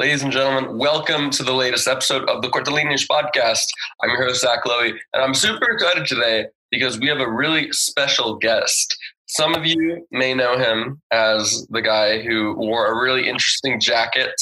Ladies 0.00 0.22
and 0.22 0.32
gentlemen, 0.32 0.78
welcome 0.78 1.28
to 1.28 1.42
the 1.42 1.52
latest 1.52 1.86
episode 1.86 2.26
of 2.26 2.40
the 2.40 2.48
Cortelinish 2.48 3.06
podcast. 3.06 3.66
I'm 4.02 4.08
your 4.08 4.24
host, 4.24 4.40
Zach 4.40 4.64
Lowy, 4.64 4.94
and 5.12 5.22
I'm 5.22 5.34
super 5.34 5.70
excited 5.70 6.06
today 6.06 6.46
because 6.70 6.98
we 6.98 7.06
have 7.08 7.20
a 7.20 7.30
really 7.30 7.70
special 7.72 8.36
guest. 8.36 8.96
Some 9.26 9.54
of 9.54 9.66
you 9.66 10.06
may 10.10 10.32
know 10.32 10.56
him 10.56 11.02
as 11.10 11.66
the 11.68 11.82
guy 11.82 12.22
who 12.22 12.54
wore 12.54 12.86
a 12.86 12.98
really 12.98 13.28
interesting 13.28 13.78
jacket 13.78 14.32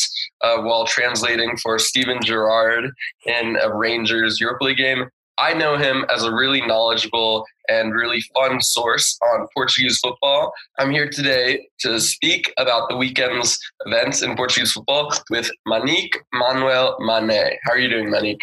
uh, 0.42 0.58
while 0.58 0.86
translating 0.86 1.56
for 1.56 1.76
Steven 1.80 2.20
Gerrard 2.22 2.92
in 3.26 3.56
a 3.60 3.74
Rangers 3.74 4.38
Europa 4.38 4.62
League 4.62 4.76
game. 4.76 5.08
I 5.38 5.54
know 5.54 5.76
him 5.76 6.04
as 6.12 6.24
a 6.24 6.34
really 6.34 6.60
knowledgeable 6.66 7.44
and 7.68 7.94
really 7.94 8.20
fun 8.34 8.60
source 8.60 9.16
on 9.22 9.46
Portuguese 9.54 10.00
football. 10.00 10.52
I'm 10.80 10.90
here 10.90 11.08
today 11.08 11.68
to 11.80 12.00
speak 12.00 12.52
about 12.58 12.88
the 12.88 12.96
weekend's 12.96 13.56
events 13.86 14.22
in 14.22 14.34
Portuguese 14.34 14.72
football 14.72 15.14
with 15.30 15.48
Manique 15.66 16.16
Manuel 16.32 16.96
Mane. 16.98 17.56
How 17.62 17.72
are 17.72 17.78
you 17.78 17.88
doing, 17.88 18.08
Manique? 18.08 18.40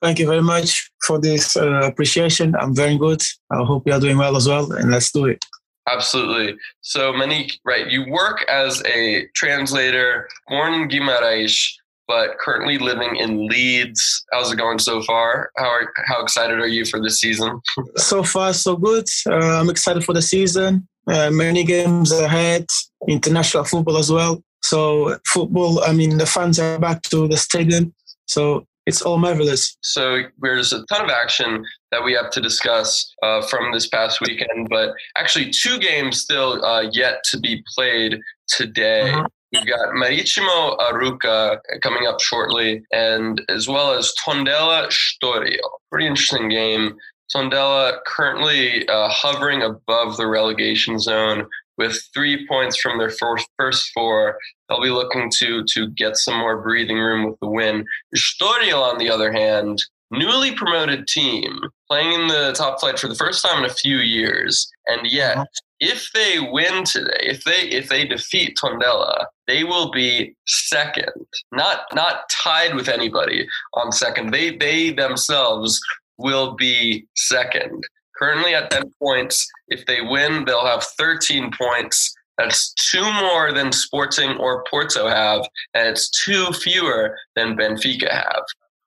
Thank 0.00 0.20
you 0.20 0.26
very 0.26 0.42
much 0.42 0.88
for 1.04 1.18
this 1.18 1.56
uh, 1.56 1.80
appreciation. 1.82 2.54
I'm 2.54 2.76
very 2.76 2.96
good. 2.96 3.22
I 3.50 3.64
hope 3.64 3.82
you 3.84 3.92
are 3.92 4.00
doing 4.00 4.18
well 4.18 4.36
as 4.36 4.46
well, 4.46 4.70
and 4.70 4.92
let's 4.92 5.10
do 5.10 5.24
it. 5.24 5.44
Absolutely. 5.88 6.56
So, 6.80 7.12
Manique, 7.12 7.58
right, 7.64 7.90
you 7.90 8.08
work 8.08 8.44
as 8.48 8.82
a 8.86 9.26
translator, 9.34 10.28
born 10.48 10.74
in 10.74 10.88
Guimarães, 10.88 11.72
but 12.08 12.38
currently 12.38 12.78
living 12.78 13.16
in 13.16 13.48
Leeds. 13.48 14.24
How's 14.32 14.52
it 14.52 14.56
going 14.56 14.78
so 14.78 15.02
far? 15.02 15.50
How 15.56 15.68
are, 15.68 15.92
how 16.06 16.22
excited 16.22 16.58
are 16.60 16.68
you 16.68 16.84
for 16.84 17.00
this 17.00 17.20
season? 17.20 17.60
so 17.96 18.22
far, 18.22 18.52
so 18.52 18.76
good. 18.76 19.06
Uh, 19.28 19.60
I'm 19.60 19.70
excited 19.70 20.04
for 20.04 20.12
the 20.12 20.22
season. 20.22 20.86
Uh, 21.08 21.30
many 21.30 21.64
games 21.64 22.12
ahead, 22.12 22.66
international 23.08 23.64
football 23.64 23.96
as 23.96 24.10
well. 24.10 24.42
So 24.62 25.18
football, 25.26 25.84
I 25.84 25.92
mean, 25.92 26.18
the 26.18 26.26
fans 26.26 26.58
are 26.58 26.78
back 26.78 27.02
to 27.02 27.28
the 27.28 27.36
stadium. 27.36 27.94
So 28.26 28.66
it's 28.86 29.02
all 29.02 29.18
marvelous. 29.18 29.76
So 29.82 30.22
there's 30.40 30.72
a 30.72 30.84
ton 30.86 31.04
of 31.04 31.10
action 31.10 31.64
that 31.90 32.04
we 32.04 32.12
have 32.14 32.30
to 32.30 32.40
discuss 32.40 33.12
uh, 33.22 33.42
from 33.42 33.72
this 33.72 33.88
past 33.88 34.20
weekend, 34.20 34.68
but 34.70 34.94
actually 35.16 35.50
two 35.50 35.78
games 35.78 36.20
still 36.20 36.64
uh, 36.64 36.82
yet 36.92 37.22
to 37.30 37.38
be 37.38 37.62
played 37.74 38.18
today. 38.48 39.10
Uh-huh. 39.10 39.26
We've 39.52 39.66
got 39.66 39.94
Marítimo 39.94 40.76
Arouca 40.78 41.58
coming 41.82 42.06
up 42.06 42.20
shortly, 42.20 42.82
and 42.92 43.40
as 43.48 43.68
well 43.68 43.92
as 43.92 44.12
Tondela 44.26 44.88
Estoril. 44.88 45.58
Pretty 45.90 46.06
interesting 46.06 46.48
game. 46.48 46.96
Tondela 47.34 47.98
currently 48.06 48.86
uh, 48.88 49.08
hovering 49.08 49.62
above 49.62 50.16
the 50.16 50.26
relegation 50.26 50.98
zone 50.98 51.46
with 51.78 52.00
three 52.14 52.46
points 52.46 52.78
from 52.80 52.98
their 52.98 53.10
first, 53.10 53.48
first 53.58 53.90
four. 53.94 54.38
They'll 54.68 54.82
be 54.82 54.90
looking 54.90 55.30
to 55.38 55.64
to 55.74 55.88
get 55.90 56.16
some 56.16 56.38
more 56.38 56.62
breathing 56.62 56.98
room 56.98 57.24
with 57.24 57.38
the 57.40 57.48
win. 57.48 57.84
Estoril, 58.14 58.82
on 58.82 58.98
the 58.98 59.10
other 59.10 59.32
hand, 59.32 59.82
newly 60.10 60.54
promoted 60.54 61.06
team 61.06 61.60
playing 61.88 62.12
in 62.12 62.28
the 62.28 62.52
top 62.56 62.80
flight 62.80 62.98
for 62.98 63.08
the 63.08 63.14
first 63.14 63.44
time 63.44 63.62
in 63.62 63.70
a 63.70 63.74
few 63.74 63.98
years, 63.98 64.68
and 64.88 65.06
yet 65.06 65.36
uh-huh 65.36 65.44
if 65.80 66.10
they 66.14 66.38
win 66.40 66.84
today, 66.84 67.18
if 67.20 67.44
they 67.44 67.68
if 67.68 67.88
they 67.88 68.04
defeat 68.04 68.56
Tondela, 68.62 69.26
they 69.46 69.64
will 69.64 69.90
be 69.90 70.34
second, 70.46 71.26
not 71.52 71.86
not 71.94 72.28
tied 72.30 72.74
with 72.74 72.88
anybody 72.88 73.46
on 73.74 73.92
second. 73.92 74.32
They 74.32 74.56
they 74.56 74.92
themselves 74.92 75.80
will 76.18 76.54
be 76.54 77.06
second. 77.14 77.84
Currently 78.18 78.54
at 78.54 78.70
10 78.70 78.92
points. 78.98 79.46
If 79.68 79.84
they 79.84 80.00
win, 80.00 80.46
they'll 80.46 80.64
have 80.64 80.82
13 80.82 81.50
points. 81.52 82.14
That's 82.38 82.72
two 82.90 83.04
more 83.12 83.52
than 83.52 83.72
Sporting 83.72 84.38
or 84.38 84.64
Porto 84.70 85.06
have, 85.06 85.42
and 85.74 85.88
it's 85.88 86.08
two 86.10 86.50
fewer 86.52 87.16
than 87.34 87.56
Benfica 87.56 88.10
have 88.10 88.44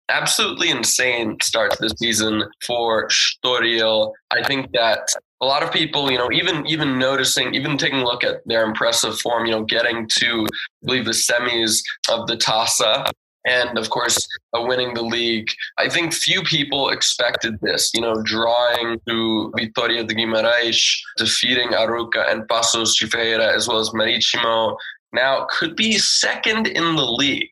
absolutely 0.09 0.69
insane 0.69 1.37
start 1.41 1.71
to 1.71 1.77
the 1.79 1.89
season 1.89 2.43
for 2.65 3.07
Estoril. 3.07 4.11
I 4.31 4.43
think 4.43 4.71
that 4.73 5.13
a 5.41 5.45
lot 5.45 5.63
of 5.63 5.71
people, 5.71 6.11
you 6.11 6.17
know, 6.17 6.29
even 6.31 6.65
even 6.67 6.99
noticing, 6.99 7.53
even 7.53 7.77
taking 7.77 7.99
a 7.99 8.03
look 8.03 8.23
at 8.23 8.45
their 8.45 8.65
impressive 8.65 9.17
form, 9.19 9.45
you 9.45 9.51
know, 9.51 9.63
getting 9.63 10.07
to 10.17 10.45
I 10.45 10.85
believe 10.85 11.05
the 11.05 11.11
semis 11.11 11.81
of 12.09 12.27
the 12.27 12.35
Taça 12.35 13.09
and 13.45 13.77
of 13.77 13.89
course 13.89 14.27
uh, 14.53 14.61
winning 14.61 14.93
the 14.93 15.01
league. 15.01 15.47
I 15.77 15.87
think 15.89 16.13
few 16.13 16.41
people 16.43 16.89
expected 16.89 17.59
this, 17.61 17.91
you 17.93 18.01
know, 18.01 18.21
drawing 18.23 18.99
to 19.07 19.51
Vitória 19.57 20.05
de 20.05 20.13
Guimarães, 20.13 20.99
defeating 21.17 21.69
Arouca 21.69 22.29
and 22.29 22.47
Paços 22.49 22.97
de 22.97 23.41
as 23.41 23.67
well 23.67 23.79
as 23.79 23.91
Marítimo. 23.91 24.75
Now 25.13 25.47
could 25.49 25.75
be 25.75 25.97
second 25.97 26.67
in 26.67 26.95
the 26.95 27.05
league 27.05 27.49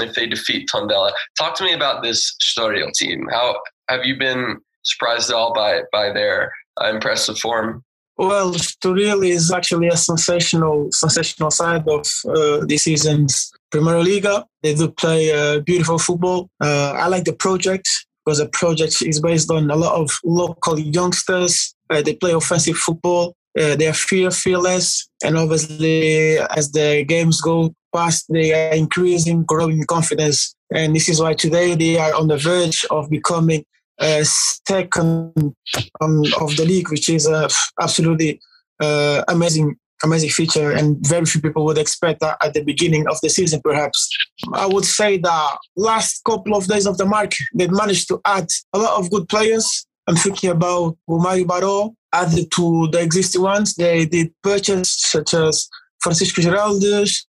if 0.00 0.14
they 0.14 0.26
defeat 0.26 0.68
Tondela. 0.72 1.12
Talk 1.38 1.56
to 1.56 1.64
me 1.64 1.72
about 1.72 2.02
this 2.02 2.34
Estoril 2.42 2.92
team. 2.92 3.26
How 3.30 3.58
have 3.88 4.04
you 4.04 4.16
been 4.16 4.58
surprised 4.82 5.30
at 5.30 5.36
all 5.36 5.52
by 5.52 5.82
by 5.92 6.12
their 6.12 6.52
uh, 6.80 6.88
impressive 6.88 7.38
form? 7.38 7.82
Well, 8.16 8.54
Estoril 8.54 9.26
is 9.26 9.50
actually 9.50 9.88
a 9.88 9.96
sensational 9.96 10.88
sensational 10.92 11.50
side 11.50 11.84
of 11.88 12.06
uh, 12.28 12.64
this 12.66 12.84
season's 12.84 13.52
Primeira 13.70 14.02
Liga. 14.02 14.46
They 14.62 14.74
do 14.74 14.88
play 14.90 15.32
uh, 15.32 15.60
beautiful 15.60 15.98
football. 15.98 16.48
Uh, 16.60 16.92
I 16.92 17.08
like 17.08 17.24
the 17.24 17.32
project 17.32 17.88
because 18.24 18.38
the 18.38 18.48
project 18.48 19.02
is 19.02 19.20
based 19.20 19.50
on 19.50 19.70
a 19.70 19.76
lot 19.76 20.00
of 20.00 20.10
local 20.24 20.78
youngsters. 20.78 21.74
Uh, 21.90 22.02
they 22.02 22.14
play 22.14 22.32
offensive 22.32 22.76
football. 22.76 23.34
Uh, 23.58 23.76
they 23.76 23.86
are 23.86 23.94
fear 23.94 24.30
fearless, 24.30 25.08
and 25.24 25.36
obviously, 25.36 26.38
as 26.38 26.72
the 26.72 27.04
games 27.06 27.40
go 27.40 27.72
past, 27.94 28.26
they 28.28 28.52
are 28.52 28.74
increasing, 28.74 29.44
growing 29.44 29.84
confidence. 29.84 30.54
And 30.74 30.94
this 30.94 31.08
is 31.08 31.20
why 31.20 31.34
today 31.34 31.74
they 31.74 31.98
are 31.98 32.14
on 32.14 32.28
the 32.28 32.36
verge 32.36 32.84
of 32.90 33.08
becoming 33.08 33.64
a 34.00 34.24
second 34.24 35.54
um, 36.00 36.22
of 36.40 36.56
the 36.56 36.64
league, 36.66 36.90
which 36.90 37.08
is 37.08 37.26
a 37.26 37.48
absolutely 37.80 38.40
uh, 38.80 39.22
amazing, 39.28 39.76
amazing 40.02 40.30
feature, 40.30 40.72
and 40.72 40.96
very 41.06 41.24
few 41.24 41.40
people 41.40 41.64
would 41.64 41.78
expect 41.78 42.20
that 42.20 42.36
at 42.42 42.54
the 42.54 42.64
beginning 42.64 43.06
of 43.08 43.18
the 43.22 43.28
season. 43.28 43.60
Perhaps 43.62 44.08
I 44.52 44.66
would 44.66 44.84
say 44.84 45.18
that 45.18 45.58
last 45.76 46.22
couple 46.24 46.56
of 46.56 46.66
days 46.66 46.86
of 46.86 46.98
the 46.98 47.06
mark, 47.06 47.32
they 47.54 47.68
managed 47.68 48.08
to 48.08 48.20
add 48.24 48.48
a 48.72 48.78
lot 48.78 48.98
of 48.98 49.10
good 49.10 49.28
players. 49.28 49.86
I'm 50.06 50.16
thinking 50.16 50.50
about 50.50 50.98
Romario 51.08 51.44
Baró, 51.44 51.94
added 52.12 52.50
to 52.52 52.88
the 52.90 53.00
existing 53.00 53.42
ones. 53.42 53.74
They 53.74 54.06
did 54.06 54.32
purchase 54.42 54.90
such 54.98 55.34
as 55.34 55.68
Francisco 56.02 56.42
Geraldes, 56.42 57.24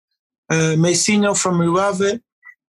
uh, 0.49 1.33
from 1.33 1.61
Rio 1.61 2.19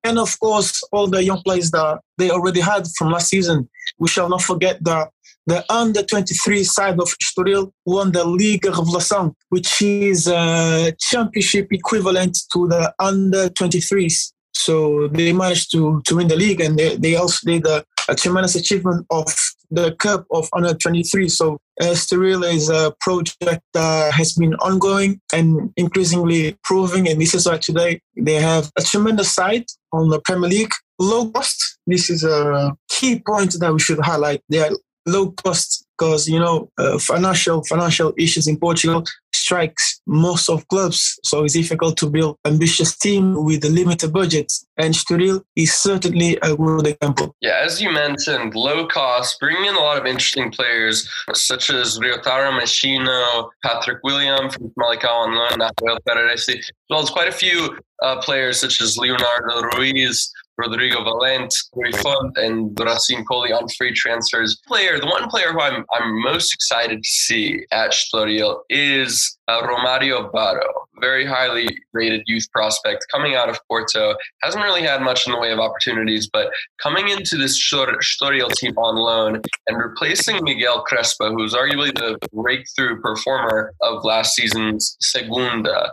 and 0.05 0.19
of 0.19 0.39
course 0.39 0.83
all 0.93 1.09
the 1.09 1.23
young 1.23 1.43
players 1.43 1.71
that 1.73 2.01
they 2.19 2.31
already 2.31 2.61
had 2.61 2.87
from 2.97 3.11
last 3.11 3.29
season. 3.29 3.69
We 3.99 4.09
shall 4.09 4.29
not 4.29 4.43
forget 4.43 4.83
that 4.85 5.11
the 5.47 5.65
under 5.73 6.03
23 6.03 6.65
side 6.65 6.99
of 6.99 7.15
Estoril 7.23 7.73
won 7.85 8.11
the 8.13 8.25
Liga 8.25 8.71
Revelação, 8.71 9.33
which 9.51 9.81
is 9.81 10.27
a 10.27 10.93
championship 10.99 11.69
equivalent 11.73 12.37
to 12.53 12.67
the 12.69 12.93
under 12.99 13.49
23s. 13.51 14.33
So 14.55 15.09
they 15.09 15.33
managed 15.33 15.71
to, 15.73 16.03
to 16.07 16.17
win 16.17 16.29
the 16.29 16.37
league 16.37 16.61
and 16.61 16.77
they, 16.77 16.97
they 16.97 17.15
also 17.15 17.39
did 17.45 17.67
a, 17.67 17.85
a 18.09 18.15
tremendous 18.17 18.57
achievement 18.57 19.07
of 19.11 19.27
the 19.71 19.93
Cup 19.93 20.27
of 20.31 20.49
Under 20.53 20.75
23. 20.75 21.29
So 21.29 21.59
Estoril 21.81 22.45
is 22.51 22.69
a 22.69 22.95
project 23.01 23.63
that 23.75 24.13
has 24.13 24.33
been 24.35 24.55
ongoing 24.57 25.21
and 25.33 25.73
increasingly 25.77 26.49
improving. 26.49 27.09
And 27.09 27.21
this 27.21 27.35
is 27.35 27.47
why 27.47 27.59
today 27.59 28.01
they 28.17 28.35
have 28.35 28.71
a 28.79 28.83
tremendous 28.83 29.33
side 29.33 29.67
on 29.93 30.09
the 30.09 30.21
Premier 30.21 30.49
League. 30.49 30.73
Low 30.99 31.31
cost. 31.31 31.79
This 31.87 32.09
is 32.09 32.25
a 32.25 32.75
key 32.89 33.23
point 33.27 33.55
that 33.61 33.73
we 33.73 33.79
should 33.79 34.01
highlight. 34.01 34.43
They 34.49 34.61
are 34.61 34.71
low 35.07 35.31
cost 35.33 35.76
because 35.99 36.29
you 36.29 36.39
know 36.39 36.71
uh, 36.79 36.99
financial 36.99 37.63
financial 37.65 38.13
issues 38.17 38.47
in 38.47 38.59
Portugal 38.59 39.05
strikes 39.35 40.01
most 40.07 40.49
of 40.49 40.67
clubs, 40.69 41.21
so 41.23 41.45
it's 41.45 41.55
difficult 41.55 41.97
to 41.99 42.11
build 42.11 42.37
ambitious 42.45 42.97
team 42.97 43.45
with 43.45 43.65
a 43.65 43.69
limited 43.69 44.13
budget. 44.13 44.53
And 44.77 44.93
Estoril 44.93 45.43
is 45.55 45.73
certainly 45.73 46.37
a 46.43 46.57
good 46.57 46.87
example. 46.89 47.35
Yeah, 47.41 47.61
as 47.65 47.81
you 47.81 47.91
mentioned, 47.93 48.55
low 48.55 48.87
cost, 48.87 49.39
bringing 49.39 49.67
in 49.67 49.75
a 49.75 49.81
lot 49.81 49.99
of 49.99 50.07
interesting 50.07 50.51
players 50.51 51.09
such 51.33 51.71
as 51.71 51.99
Ryotaro 51.99 52.59
Meshino, 52.59 53.51
Patrick 53.65 53.99
William 54.03 54.51
from 54.51 54.71
Famalicão 54.71 55.27
and 55.27 55.61
Rafael 55.61 55.99
Ferraresi, 56.09 56.59
as 56.59 56.71
well 56.91 57.01
as 57.01 57.11
quite 57.11 57.29
a 57.29 57.33
few 57.33 57.79
uh, 58.03 58.21
players 58.21 58.61
such 58.61 58.81
as 58.81 58.99
Leonardo 58.99 59.63
Ruiz, 59.77 60.33
Rodrigo 60.59 61.05
Valente, 61.05 61.55
Font, 62.03 62.37
and 62.37 62.79
Racine 62.79 63.25
Coly 63.25 63.53
on 63.53 63.69
free 63.77 63.93
transfers. 63.93 64.61
Player, 64.67 64.99
the 64.99 65.07
one 65.07 65.29
player 65.29 65.53
who 65.53 65.61
I'm, 65.61 65.85
I'm 65.93 66.23
most 66.23 66.55
excited 66.55 67.03
to 67.03 67.09
see 67.09 67.67
at 67.73 67.91
Estoril 67.91 68.61
is 68.71 69.39
uh, 69.49 69.63
Romario 69.63 70.31
Baró, 70.33 70.67
very 71.01 71.25
highly 71.25 71.77
rated 71.93 72.23
youth 72.27 72.51
prospect 72.53 73.07
coming 73.13 73.35
out 73.35 73.49
of 73.49 73.59
Porto. 73.69 74.15
Hasn't 74.43 74.65
really 74.65 74.83
had 74.83 75.03
much 75.03 75.27
in 75.27 75.33
the 75.33 75.39
way 75.39 75.53
of 75.53 75.59
opportunities, 75.59 76.29
but 76.33 76.51
coming 76.83 77.09
into 77.09 77.37
this 77.37 77.57
Estoril 77.73 78.51
team 78.53 78.77
on 78.77 78.97
loan 78.97 79.43
and 79.69 79.79
replacing 79.79 80.43
Miguel 80.43 80.83
Crespo, 80.83 81.33
who's 81.33 81.55
arguably 81.55 81.95
the 81.95 82.19
breakthrough 82.33 83.01
performer 83.01 83.73
of 83.83 84.05
last 84.05 84.35
season's 84.35 84.97
Segunda 85.01 85.93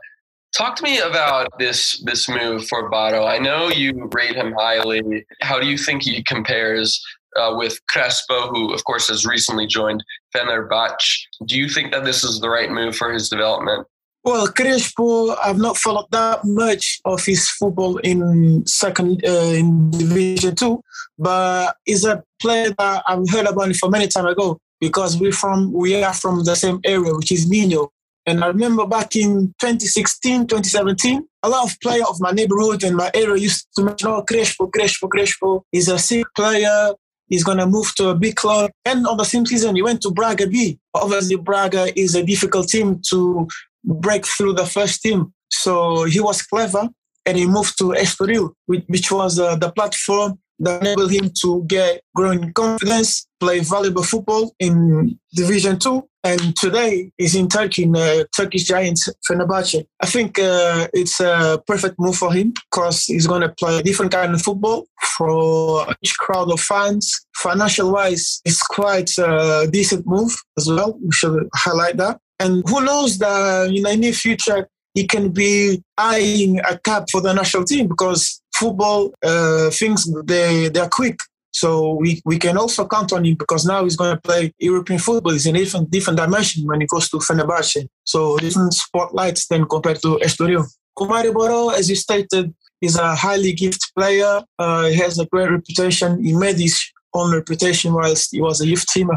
Talk 0.55 0.75
to 0.75 0.83
me 0.83 0.99
about 0.99 1.47
this 1.57 1.99
this 2.03 2.29
move 2.29 2.67
for 2.67 2.91
Baró. 2.91 3.27
I 3.27 3.39
know 3.39 3.69
you 3.69 4.07
rate 4.13 4.35
him 4.35 4.53
highly. 4.53 5.25
How 5.41 5.59
do 5.59 5.65
you 5.65 5.77
think 5.77 6.03
he 6.03 6.21
compares 6.23 7.03
uh, 7.35 7.55
with 7.57 7.79
Crespo, 7.89 8.49
who 8.49 8.71
of 8.71 8.83
course 8.83 9.07
has 9.07 9.25
recently 9.25 9.65
joined 9.65 10.03
Fenerbahce? 10.35 11.25
Do 11.47 11.57
you 11.57 11.67
think 11.67 11.91
that 11.91 12.05
this 12.05 12.23
is 12.23 12.39
the 12.39 12.49
right 12.49 12.69
move 12.69 12.95
for 12.95 13.11
his 13.11 13.29
development? 13.29 13.87
Well, 14.23 14.47
Crespo, 14.47 15.35
I've 15.43 15.57
not 15.57 15.75
followed 15.75 16.11
that 16.11 16.41
much 16.45 17.01
of 17.03 17.25
his 17.25 17.49
football 17.49 17.97
in 17.97 18.63
second 18.67 19.25
uh, 19.25 19.55
in 19.57 19.89
Division 19.89 20.55
Two, 20.55 20.83
but 21.17 21.75
he's 21.83 22.05
a 22.05 22.23
player 22.39 22.69
that 22.77 23.03
I've 23.07 23.27
heard 23.29 23.47
about 23.47 23.75
for 23.75 23.89
many 23.89 24.07
time 24.07 24.27
ago 24.27 24.59
because 24.79 25.19
we 25.19 25.31
from 25.31 25.73
we 25.73 26.03
are 26.03 26.13
from 26.13 26.43
the 26.43 26.55
same 26.55 26.79
area, 26.85 27.15
which 27.15 27.31
is 27.31 27.49
Minho. 27.49 27.91
And 28.25 28.43
I 28.43 28.47
remember 28.47 28.85
back 28.87 29.15
in 29.15 29.53
2016, 29.59 30.47
2017, 30.47 31.27
a 31.43 31.49
lot 31.49 31.69
of 31.69 31.79
players 31.81 32.05
of 32.09 32.21
my 32.21 32.31
neighborhood 32.31 32.83
and 32.83 32.95
my 32.95 33.11
area 33.13 33.35
used 33.35 33.67
to 33.75 33.83
mention, 33.83 34.09
oh, 34.09 34.21
Crespo, 34.21 34.67
Crespo, 34.67 35.07
Crespo. 35.07 35.65
He's 35.71 35.89
a 35.89 35.99
sick 35.99 36.25
player. 36.35 36.93
He's 37.27 37.43
going 37.43 37.57
to 37.57 37.65
move 37.65 37.93
to 37.95 38.09
a 38.09 38.15
big 38.15 38.35
club. 38.35 38.71
And 38.85 39.05
on 39.07 39.17
the 39.17 39.25
same 39.25 39.45
season, 39.45 39.75
he 39.75 39.81
went 39.81 40.01
to 40.01 40.11
Braga 40.11 40.47
B. 40.47 40.79
Obviously, 40.93 41.35
Braga 41.35 41.97
is 41.99 42.15
a 42.15 42.23
difficult 42.23 42.69
team 42.69 43.01
to 43.09 43.47
break 43.83 44.25
through 44.25 44.53
the 44.53 44.65
first 44.65 45.01
team. 45.01 45.33
So 45.49 46.05
he 46.05 46.19
was 46.19 46.41
clever 46.41 46.89
and 47.25 47.37
he 47.37 47.45
moved 47.45 47.77
to 47.79 47.85
Estoril, 47.91 48.53
which 48.65 49.11
was 49.11 49.39
uh, 49.39 49.55
the 49.55 49.71
platform 49.71 50.39
that 50.59 50.81
enabled 50.81 51.11
him 51.11 51.31
to 51.41 51.63
get 51.65 52.01
growing 52.15 52.53
confidence, 52.53 53.27
play 53.39 53.59
valuable 53.59 54.03
football 54.03 54.53
in 54.59 55.19
Division 55.33 55.79
Two, 55.79 56.07
and 56.23 56.55
today 56.55 57.11
he's 57.17 57.35
in 57.35 57.47
Turkey 57.47 57.83
in 57.83 57.95
uh, 57.95 58.23
Turkish 58.35 58.63
Giants 58.63 59.09
Fenerbahce. 59.29 59.85
I 60.01 60.05
think 60.05 60.39
uh, 60.39 60.87
it's 60.93 61.19
a 61.19 61.61
perfect 61.67 61.95
move 61.99 62.15
for 62.15 62.31
him 62.33 62.53
because 62.71 63.05
he's 63.05 63.27
going 63.27 63.41
to 63.41 63.49
play 63.49 63.79
a 63.79 63.83
different 63.83 64.11
kind 64.11 64.33
of 64.33 64.41
football 64.41 64.87
for 65.17 65.85
each 66.01 66.17
crowd 66.17 66.51
of 66.51 66.59
fans. 66.59 67.25
Financial 67.35 67.91
wise, 67.91 68.41
it's 68.45 68.61
quite 68.61 69.11
a 69.17 69.67
decent 69.69 70.07
move 70.07 70.33
as 70.57 70.69
well. 70.69 70.97
We 71.03 71.11
should 71.11 71.49
highlight 71.55 71.97
that. 71.97 72.19
And 72.39 72.63
who 72.67 72.83
knows 72.83 73.17
that 73.19 73.71
in 73.73 73.83
the 73.83 73.95
near 73.95 74.13
future 74.13 74.67
he 74.93 75.07
can 75.07 75.29
be 75.29 75.83
eyeing 75.97 76.59
a 76.59 76.77
cap 76.77 77.05
for 77.11 77.19
the 77.21 77.33
national 77.33 77.65
team 77.65 77.87
because 77.87 78.41
football 78.53 79.13
uh, 79.23 79.69
things 79.71 80.07
they 80.25 80.69
they 80.69 80.79
are 80.79 80.89
quick. 80.89 81.19
So 81.53 81.93
we, 81.93 82.21
we 82.25 82.39
can 82.39 82.57
also 82.57 82.87
count 82.87 83.13
on 83.13 83.25
him 83.25 83.35
because 83.35 83.65
now 83.65 83.83
he's 83.83 83.95
going 83.95 84.15
to 84.15 84.21
play 84.21 84.51
European 84.59 84.99
football. 84.99 85.33
It's 85.33 85.45
in 85.45 85.55
a 85.55 85.59
different 85.59 85.91
different 85.91 86.17
dimension 86.17 86.65
when 86.65 86.81
he 86.81 86.87
goes 86.87 87.09
to 87.09 87.17
Fenerbahce. 87.17 87.87
So 88.03 88.37
different 88.37 88.73
spotlights 88.73 89.47
than 89.47 89.65
compared 89.65 90.01
to 90.01 90.19
Estoril. 90.23 90.65
Romario 90.97 91.33
Baró, 91.33 91.73
as 91.73 91.89
you 91.89 91.95
stated, 91.95 92.53
is 92.81 92.97
a 92.97 93.15
highly 93.15 93.53
gifted 93.53 93.89
player. 93.97 94.41
Uh, 94.59 94.85
he 94.87 94.95
has 94.95 95.19
a 95.19 95.25
great 95.27 95.49
reputation. 95.49 96.23
He 96.23 96.33
made 96.33 96.57
his 96.57 96.79
own 97.13 97.33
reputation 97.33 97.93
whilst 97.93 98.31
he 98.31 98.41
was 98.41 98.61
a 98.61 98.67
youth 98.67 98.85
team. 98.87 99.09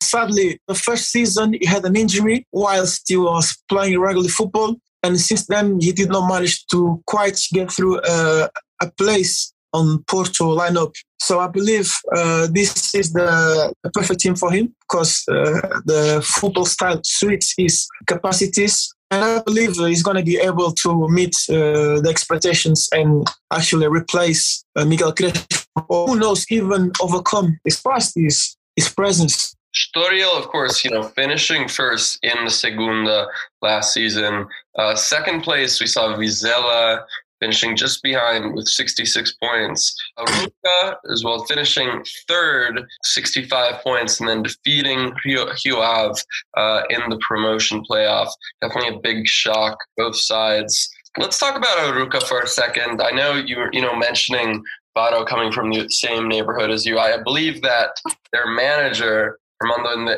Sadly, 0.00 0.60
the 0.68 0.74
first 0.74 1.10
season 1.10 1.54
he 1.54 1.66
had 1.66 1.84
an 1.84 1.96
injury 1.96 2.46
whilst 2.52 3.08
he 3.08 3.16
was 3.16 3.56
playing 3.68 3.98
regular 3.98 4.28
football. 4.28 4.76
And 5.02 5.18
since 5.18 5.46
then, 5.46 5.80
he 5.80 5.92
did 5.92 6.10
not 6.10 6.28
manage 6.28 6.66
to 6.66 7.02
quite 7.06 7.40
get 7.52 7.72
through 7.72 8.00
uh, 8.00 8.48
a 8.80 8.90
place 8.92 9.52
on 9.72 10.02
Porto 10.04 10.56
lineup. 10.56 10.92
So 11.20 11.38
I 11.38 11.48
believe 11.48 11.92
uh, 12.16 12.48
this 12.50 12.94
is 12.94 13.12
the, 13.12 13.72
perfect 13.92 14.20
team 14.20 14.34
for 14.36 14.50
him 14.50 14.74
because 14.80 15.24
uh, 15.28 15.80
the 15.84 16.22
football 16.24 16.64
style 16.64 17.00
suits 17.04 17.54
his 17.56 17.86
capacities. 18.06 18.92
And 19.10 19.24
I 19.24 19.42
believe 19.42 19.74
he's 19.74 20.02
going 20.02 20.16
to 20.16 20.22
be 20.22 20.38
able 20.38 20.72
to 20.72 21.08
meet 21.08 21.34
uh, 21.48 22.00
the 22.00 22.08
expectations 22.08 22.88
and 22.92 23.26
actually 23.52 23.88
replace 23.88 24.64
uh, 24.76 24.84
Miguel 24.84 25.12
Crespo, 25.12 25.56
or 25.88 26.06
who 26.06 26.16
knows, 26.16 26.46
even 26.50 26.92
overcome 27.00 27.58
his 27.64 27.80
past, 27.80 28.12
his, 28.14 28.56
his 28.76 28.88
presence. 28.88 29.56
Estoril, 29.74 30.36
of 30.36 30.48
course, 30.48 30.84
you 30.84 30.90
know, 30.90 31.02
finishing 31.02 31.68
first 31.68 32.18
in 32.22 32.44
the 32.44 32.50
Segunda 32.50 33.26
last 33.62 33.94
season. 33.94 34.46
Uh, 34.76 34.94
second 34.96 35.42
place, 35.42 35.80
we 35.80 35.86
saw 35.86 36.16
Vizela 36.16 37.04
finishing 37.40 37.76
just 37.76 38.02
behind 38.02 38.54
with 38.54 38.68
66 38.68 39.34
points. 39.42 39.94
Arouca 40.18 40.96
as 41.10 41.24
well, 41.24 41.44
finishing 41.46 42.04
third, 42.28 42.84
65 43.04 43.82
points, 43.82 44.20
and 44.20 44.28
then 44.28 44.42
defeating 44.42 45.12
Rio 45.24 45.46
uh, 45.46 46.82
in 46.90 47.00
the 47.08 47.18
promotion 47.26 47.82
playoff. 47.90 48.28
Definitely 48.60 48.96
a 48.96 49.00
big 49.00 49.26
shock, 49.26 49.78
both 49.96 50.16
sides. 50.16 50.88
Let's 51.18 51.38
talk 51.38 51.56
about 51.56 51.78
Arouca 51.78 52.22
for 52.22 52.40
a 52.40 52.46
second. 52.46 53.02
I 53.02 53.10
know 53.10 53.34
you 53.34 53.58
were, 53.58 53.70
you 53.72 53.82
know, 53.82 53.96
mentioning 53.96 54.62
Baró 54.96 55.26
coming 55.26 55.52
from 55.52 55.70
the 55.70 55.88
same 55.88 56.28
neighborhood 56.28 56.70
as 56.70 56.86
you. 56.86 56.98
I 56.98 57.20
believe 57.22 57.62
that 57.62 57.90
their 58.32 58.46
manager, 58.46 59.38
Armando 59.62 60.16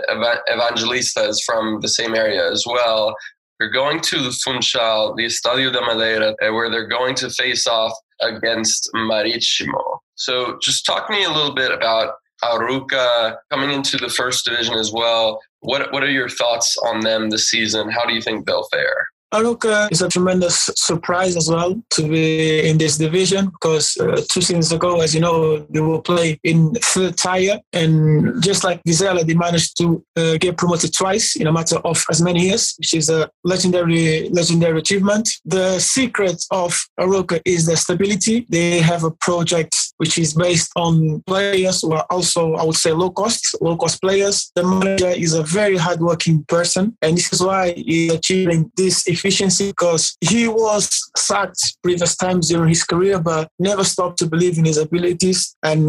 Evangelista, 0.53 1.29
is 1.29 1.43
from 1.45 1.81
the 1.81 1.89
same 1.89 2.15
area 2.15 2.51
as 2.51 2.65
well. 2.67 3.15
They're 3.63 3.71
going 3.71 4.01
to 4.01 4.21
the 4.21 4.33
Funchal, 4.45 5.15
the 5.15 5.25
Estadio 5.25 5.73
de 5.73 5.81
Madeira, 5.81 6.35
uh, 6.43 6.53
where 6.53 6.69
they're 6.69 6.89
going 6.89 7.15
to 7.15 7.31
face 7.31 7.69
off 7.69 7.93
against 8.21 8.91
Marítimo. 8.93 9.99
So 10.17 10.59
just 10.61 10.85
talk 10.85 11.09
me 11.09 11.23
a 11.23 11.31
little 11.31 11.55
bit 11.55 11.71
about 11.71 12.15
Arouca 12.43 13.37
coming 13.53 13.71
into 13.71 13.99
the 13.99 14.09
first 14.09 14.47
division 14.47 14.75
as 14.75 14.91
well. 14.93 15.41
What 15.61 15.93
what 15.93 16.03
are 16.03 16.11
your 16.11 16.29
thoughts 16.29 16.77
on 16.79 17.03
them 17.03 17.31
this 17.31 17.51
season? 17.51 17.89
How 17.89 18.05
do 18.05 18.15
you 18.15 18.21
think 18.21 18.47
they'll 18.47 18.67
fare? 18.73 19.07
Arouca 19.33 19.91
is 19.91 20.03
a 20.03 20.09
tremendous 20.09 20.71
surprise 20.77 21.37
as 21.37 21.49
well 21.49 21.83
to 21.91 22.03
be 22.09 22.69
in 22.69 22.77
this 22.77 22.99
division 22.99 23.47
because 23.47 23.97
uh, 23.97 24.21
two 24.31 24.43
seasons 24.43 24.73
ago, 24.73 25.01
as 25.01 25.15
you 25.15 25.21
know, 25.21 25.59
they 25.71 25.81
will 25.81 26.03
play 26.03 26.39
in 26.45 26.75
third 26.75 27.17
tier. 27.17 27.59
And 27.73 28.43
just 28.43 28.63
like 28.63 28.83
Vizela, 28.85 29.27
they 29.27 29.35
managed 29.35 29.79
to 29.79 30.05
uh, 30.17 30.37
get 30.37 30.59
promoted 30.59 30.93
twice 30.95 31.37
in 31.37 31.47
a 31.47 31.53
matter 31.53 31.77
of 31.79 32.05
as 32.11 32.21
many 32.21 32.49
years, 32.49 32.75
which 32.79 32.95
is 32.95 33.09
a 33.09 33.31
legendary, 33.43 34.29
legendary 34.29 34.79
achievement. 34.79 35.29
The 35.45 35.79
secret 35.79 36.45
of 36.51 36.79
Arouca 37.01 37.41
is 37.45 37.67
the 37.67 37.77
stability. 37.77 38.47
They 38.51 38.81
have 38.81 39.05
a 39.05 39.11
project 39.11 39.75
which 40.03 40.19
is 40.19 40.35
based 40.35 40.69
on 40.75 41.23
players 41.29 41.83
who 41.83 41.93
are 41.93 42.05
also, 42.11 42.55
I 42.55 42.65
would 42.65 42.75
say, 42.75 42.91
low 42.91 43.11
cost, 43.11 43.55
low 43.61 43.77
cost 43.77 44.01
players. 44.01 44.51
The 44.57 44.65
manager 44.65 45.11
is 45.11 45.33
a 45.33 45.45
very 45.45 45.77
hardworking 45.77 46.45
person, 46.49 46.99
and 47.03 47.17
this 47.17 47.33
is 47.33 47.41
why 47.41 47.71
he's 47.71 48.13
achieving 48.13 48.73
this 48.77 49.07
efficiency 49.07 49.69
because 49.69 50.17
he 50.21 50.49
was 50.49 50.91
sacked 51.17 51.77
previous 51.85 52.17
times 52.17 52.49
during 52.49 52.71
his 52.71 52.83
career, 52.83 53.21
but 53.21 53.49
never 53.61 53.85
stopped 53.85 54.19
to 54.19 54.27
believe 54.27 54.59
in 54.59 54.65
his 54.65 54.77
abilities. 54.77 55.55
And 55.63 55.81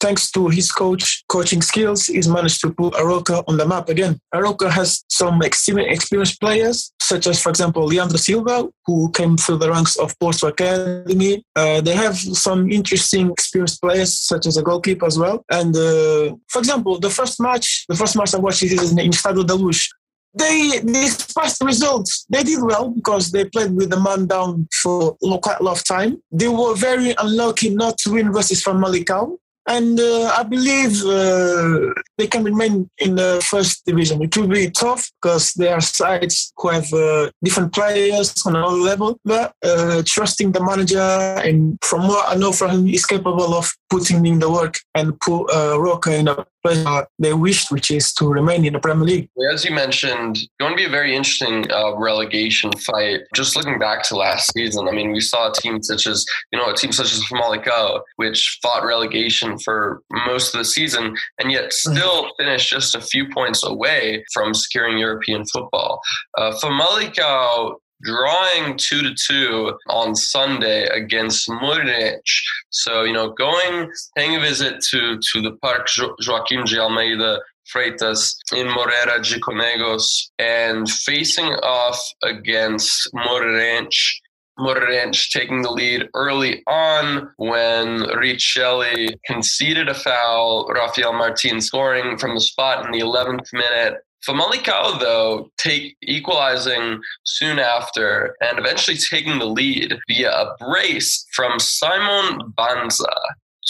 thanks 0.00 0.30
to 0.30 0.48
his 0.48 0.72
coach 0.72 1.22
coaching 1.28 1.60
skills, 1.60 2.06
he's 2.06 2.28
managed 2.28 2.62
to 2.62 2.72
put 2.72 2.94
Arouca 2.94 3.44
on 3.46 3.58
the 3.58 3.66
map 3.66 3.90
again. 3.90 4.18
Arouca 4.34 4.70
has 4.70 5.04
some 5.10 5.42
extremely 5.42 5.84
experienced 5.84 6.40
players, 6.40 6.94
such 7.02 7.26
as, 7.26 7.42
for 7.42 7.50
example, 7.50 7.84
Leandro 7.84 8.16
Silva, 8.16 8.66
who 8.86 9.10
came 9.12 9.36
through 9.36 9.58
the 9.58 9.70
ranks 9.70 9.96
of 9.96 10.18
Porto 10.18 10.46
Academy. 10.46 11.44
Uh, 11.54 11.82
they 11.82 11.94
have 11.94 12.16
some 12.16 12.70
interesting 12.70 13.30
experienced 13.50 13.80
players, 13.80 14.16
such 14.16 14.46
as 14.46 14.56
a 14.56 14.62
goalkeeper 14.62 15.06
as 15.06 15.18
well. 15.18 15.44
And 15.50 15.74
uh, 15.76 16.36
for 16.48 16.58
example, 16.58 16.98
the 16.98 17.10
first 17.10 17.40
match, 17.40 17.84
the 17.88 17.96
first 17.96 18.16
match 18.16 18.34
I 18.34 18.38
watched 18.38 18.62
is 18.62 18.92
in 18.92 19.10
Stadio 19.10 19.46
da 19.46 19.54
Luz 19.54 19.88
they 20.34 20.80
despite 20.80 21.52
the 21.58 21.66
results. 21.66 22.26
They 22.28 22.42
did 22.42 22.62
well 22.62 22.90
because 22.90 23.30
they 23.30 23.44
played 23.44 23.74
with 23.74 23.90
the 23.90 23.98
man 23.98 24.26
down 24.26 24.68
for 24.82 25.16
quite 25.42 25.60
a 25.60 25.62
lot 25.62 25.78
of 25.78 25.84
time. 25.84 26.22
They 26.30 26.48
were 26.48 26.74
very 26.74 27.14
unlucky 27.18 27.70
not 27.70 27.98
to 27.98 28.12
win 28.12 28.32
versus 28.32 28.62
Famalicão 28.62 29.36
and 29.70 30.00
uh, 30.00 30.34
I 30.36 30.42
believe 30.42 30.94
uh, 31.04 31.94
they 32.18 32.26
can 32.26 32.42
remain 32.42 32.90
in 32.98 33.14
the 33.14 33.40
first 33.48 33.86
division. 33.86 34.20
It 34.20 34.36
will 34.36 34.48
be 34.48 34.68
tough 34.70 35.08
because 35.22 35.52
there 35.54 35.74
are 35.74 35.80
sides 35.80 36.52
who 36.56 36.68
have 36.68 36.92
uh, 36.92 37.30
different 37.44 37.72
players 37.72 38.34
on 38.44 38.56
another 38.56 38.82
level, 38.90 39.18
but 39.24 39.54
uh, 39.64 40.02
trusting 40.04 40.50
the 40.52 40.62
manager 40.62 40.98
and 41.46 41.78
from 41.82 42.08
what 42.08 42.28
I 42.28 42.34
know 42.34 42.50
from 42.52 42.70
him, 42.70 42.86
he's 42.86 43.06
capable 43.06 43.54
of 43.54 43.72
putting 43.88 44.26
in 44.26 44.40
the 44.40 44.50
work 44.50 44.74
and 44.94 45.18
put 45.20 45.44
uh, 45.54 45.80
Roca 45.80 46.16
in 46.16 46.26
a 46.26 46.44
place 46.62 46.84
they 47.18 47.32
wished, 47.32 47.70
which 47.70 47.90
is 47.90 48.12
to 48.14 48.28
remain 48.28 48.64
in 48.64 48.72
the 48.72 48.78
Premier 48.78 49.04
League. 49.04 49.28
As 49.52 49.64
you 49.64 49.72
mentioned, 49.72 50.38
going 50.58 50.72
to 50.72 50.76
be 50.76 50.84
a 50.84 50.90
very 50.90 51.14
interesting 51.14 51.70
uh, 51.70 51.96
relegation 51.96 52.70
fight. 52.72 53.20
Just 53.34 53.56
looking 53.56 53.78
back 53.78 54.02
to 54.04 54.16
last 54.16 54.52
season, 54.52 54.88
I 54.88 54.92
mean, 54.92 55.12
we 55.12 55.20
saw 55.20 55.50
a 55.50 55.54
team 55.54 55.82
such 55.82 56.06
as, 56.06 56.24
you 56.52 56.58
know, 56.58 56.70
a 56.70 56.76
team 56.76 56.92
such 56.92 57.12
as 57.12 57.22
Famalicão, 57.24 58.00
which 58.16 58.58
fought 58.62 58.84
relegation 58.84 59.58
for 59.58 60.02
most 60.26 60.54
of 60.54 60.58
the 60.58 60.64
season 60.64 61.14
and 61.38 61.50
yet 61.50 61.70
mm-hmm. 61.70 61.94
still 61.94 62.24
mm-hmm. 62.24 62.42
finished 62.42 62.70
just 62.70 62.94
a 62.94 63.00
few 63.00 63.28
points 63.32 63.64
away 63.64 64.24
from 64.32 64.54
securing 64.54 64.98
European 64.98 65.44
football. 65.46 66.00
Uh, 66.36 66.52
Famalicão 66.62 67.76
drawing 68.02 68.76
two 68.76 69.02
to 69.02 69.14
two 69.14 69.78
on 69.88 70.14
Sunday 70.14 70.86
against 70.86 71.48
Moreirense. 71.48 72.42
So 72.70 73.04
you 73.04 73.12
know, 73.12 73.30
going 73.30 73.90
paying 74.16 74.36
a 74.36 74.40
visit 74.40 74.82
to 74.90 75.18
to 75.32 75.42
the 75.42 75.52
Park 75.62 75.86
jo- 75.88 76.16
Joaquim 76.26 76.64
de 76.64 76.78
Almeida 76.78 77.40
Freitas 77.74 78.34
in 78.54 78.66
Moreira 78.68 79.22
de 79.22 79.38
Conegos 79.40 80.30
and 80.38 80.90
facing 80.90 81.52
off 81.62 82.00
against 82.22 83.08
Moreirense 83.14 84.20
Moreirense 84.60 85.30
taking 85.30 85.62
the 85.62 85.70
lead 85.70 86.08
early 86.14 86.62
on 86.66 87.30
when 87.38 88.00
Richelli 88.00 89.14
conceded 89.26 89.88
a 89.88 89.94
foul, 89.94 90.68
Rafael 90.68 91.14
Martin 91.14 91.60
scoring 91.60 92.18
from 92.18 92.34
the 92.34 92.40
spot 92.40 92.84
in 92.84 92.92
the 92.92 93.00
11th 93.00 93.46
minute. 93.52 93.94
Famalicão, 94.26 94.98
though, 94.98 95.50
take 95.56 95.96
equalizing 96.02 97.00
soon 97.24 97.58
after 97.58 98.36
and 98.40 98.58
eventually 98.58 98.96
taking 98.96 99.38
the 99.38 99.46
lead 99.46 99.98
via 100.08 100.30
a 100.30 100.56
brace 100.58 101.26
from 101.32 101.58
Simon 101.58 102.52
Banza. 102.58 103.14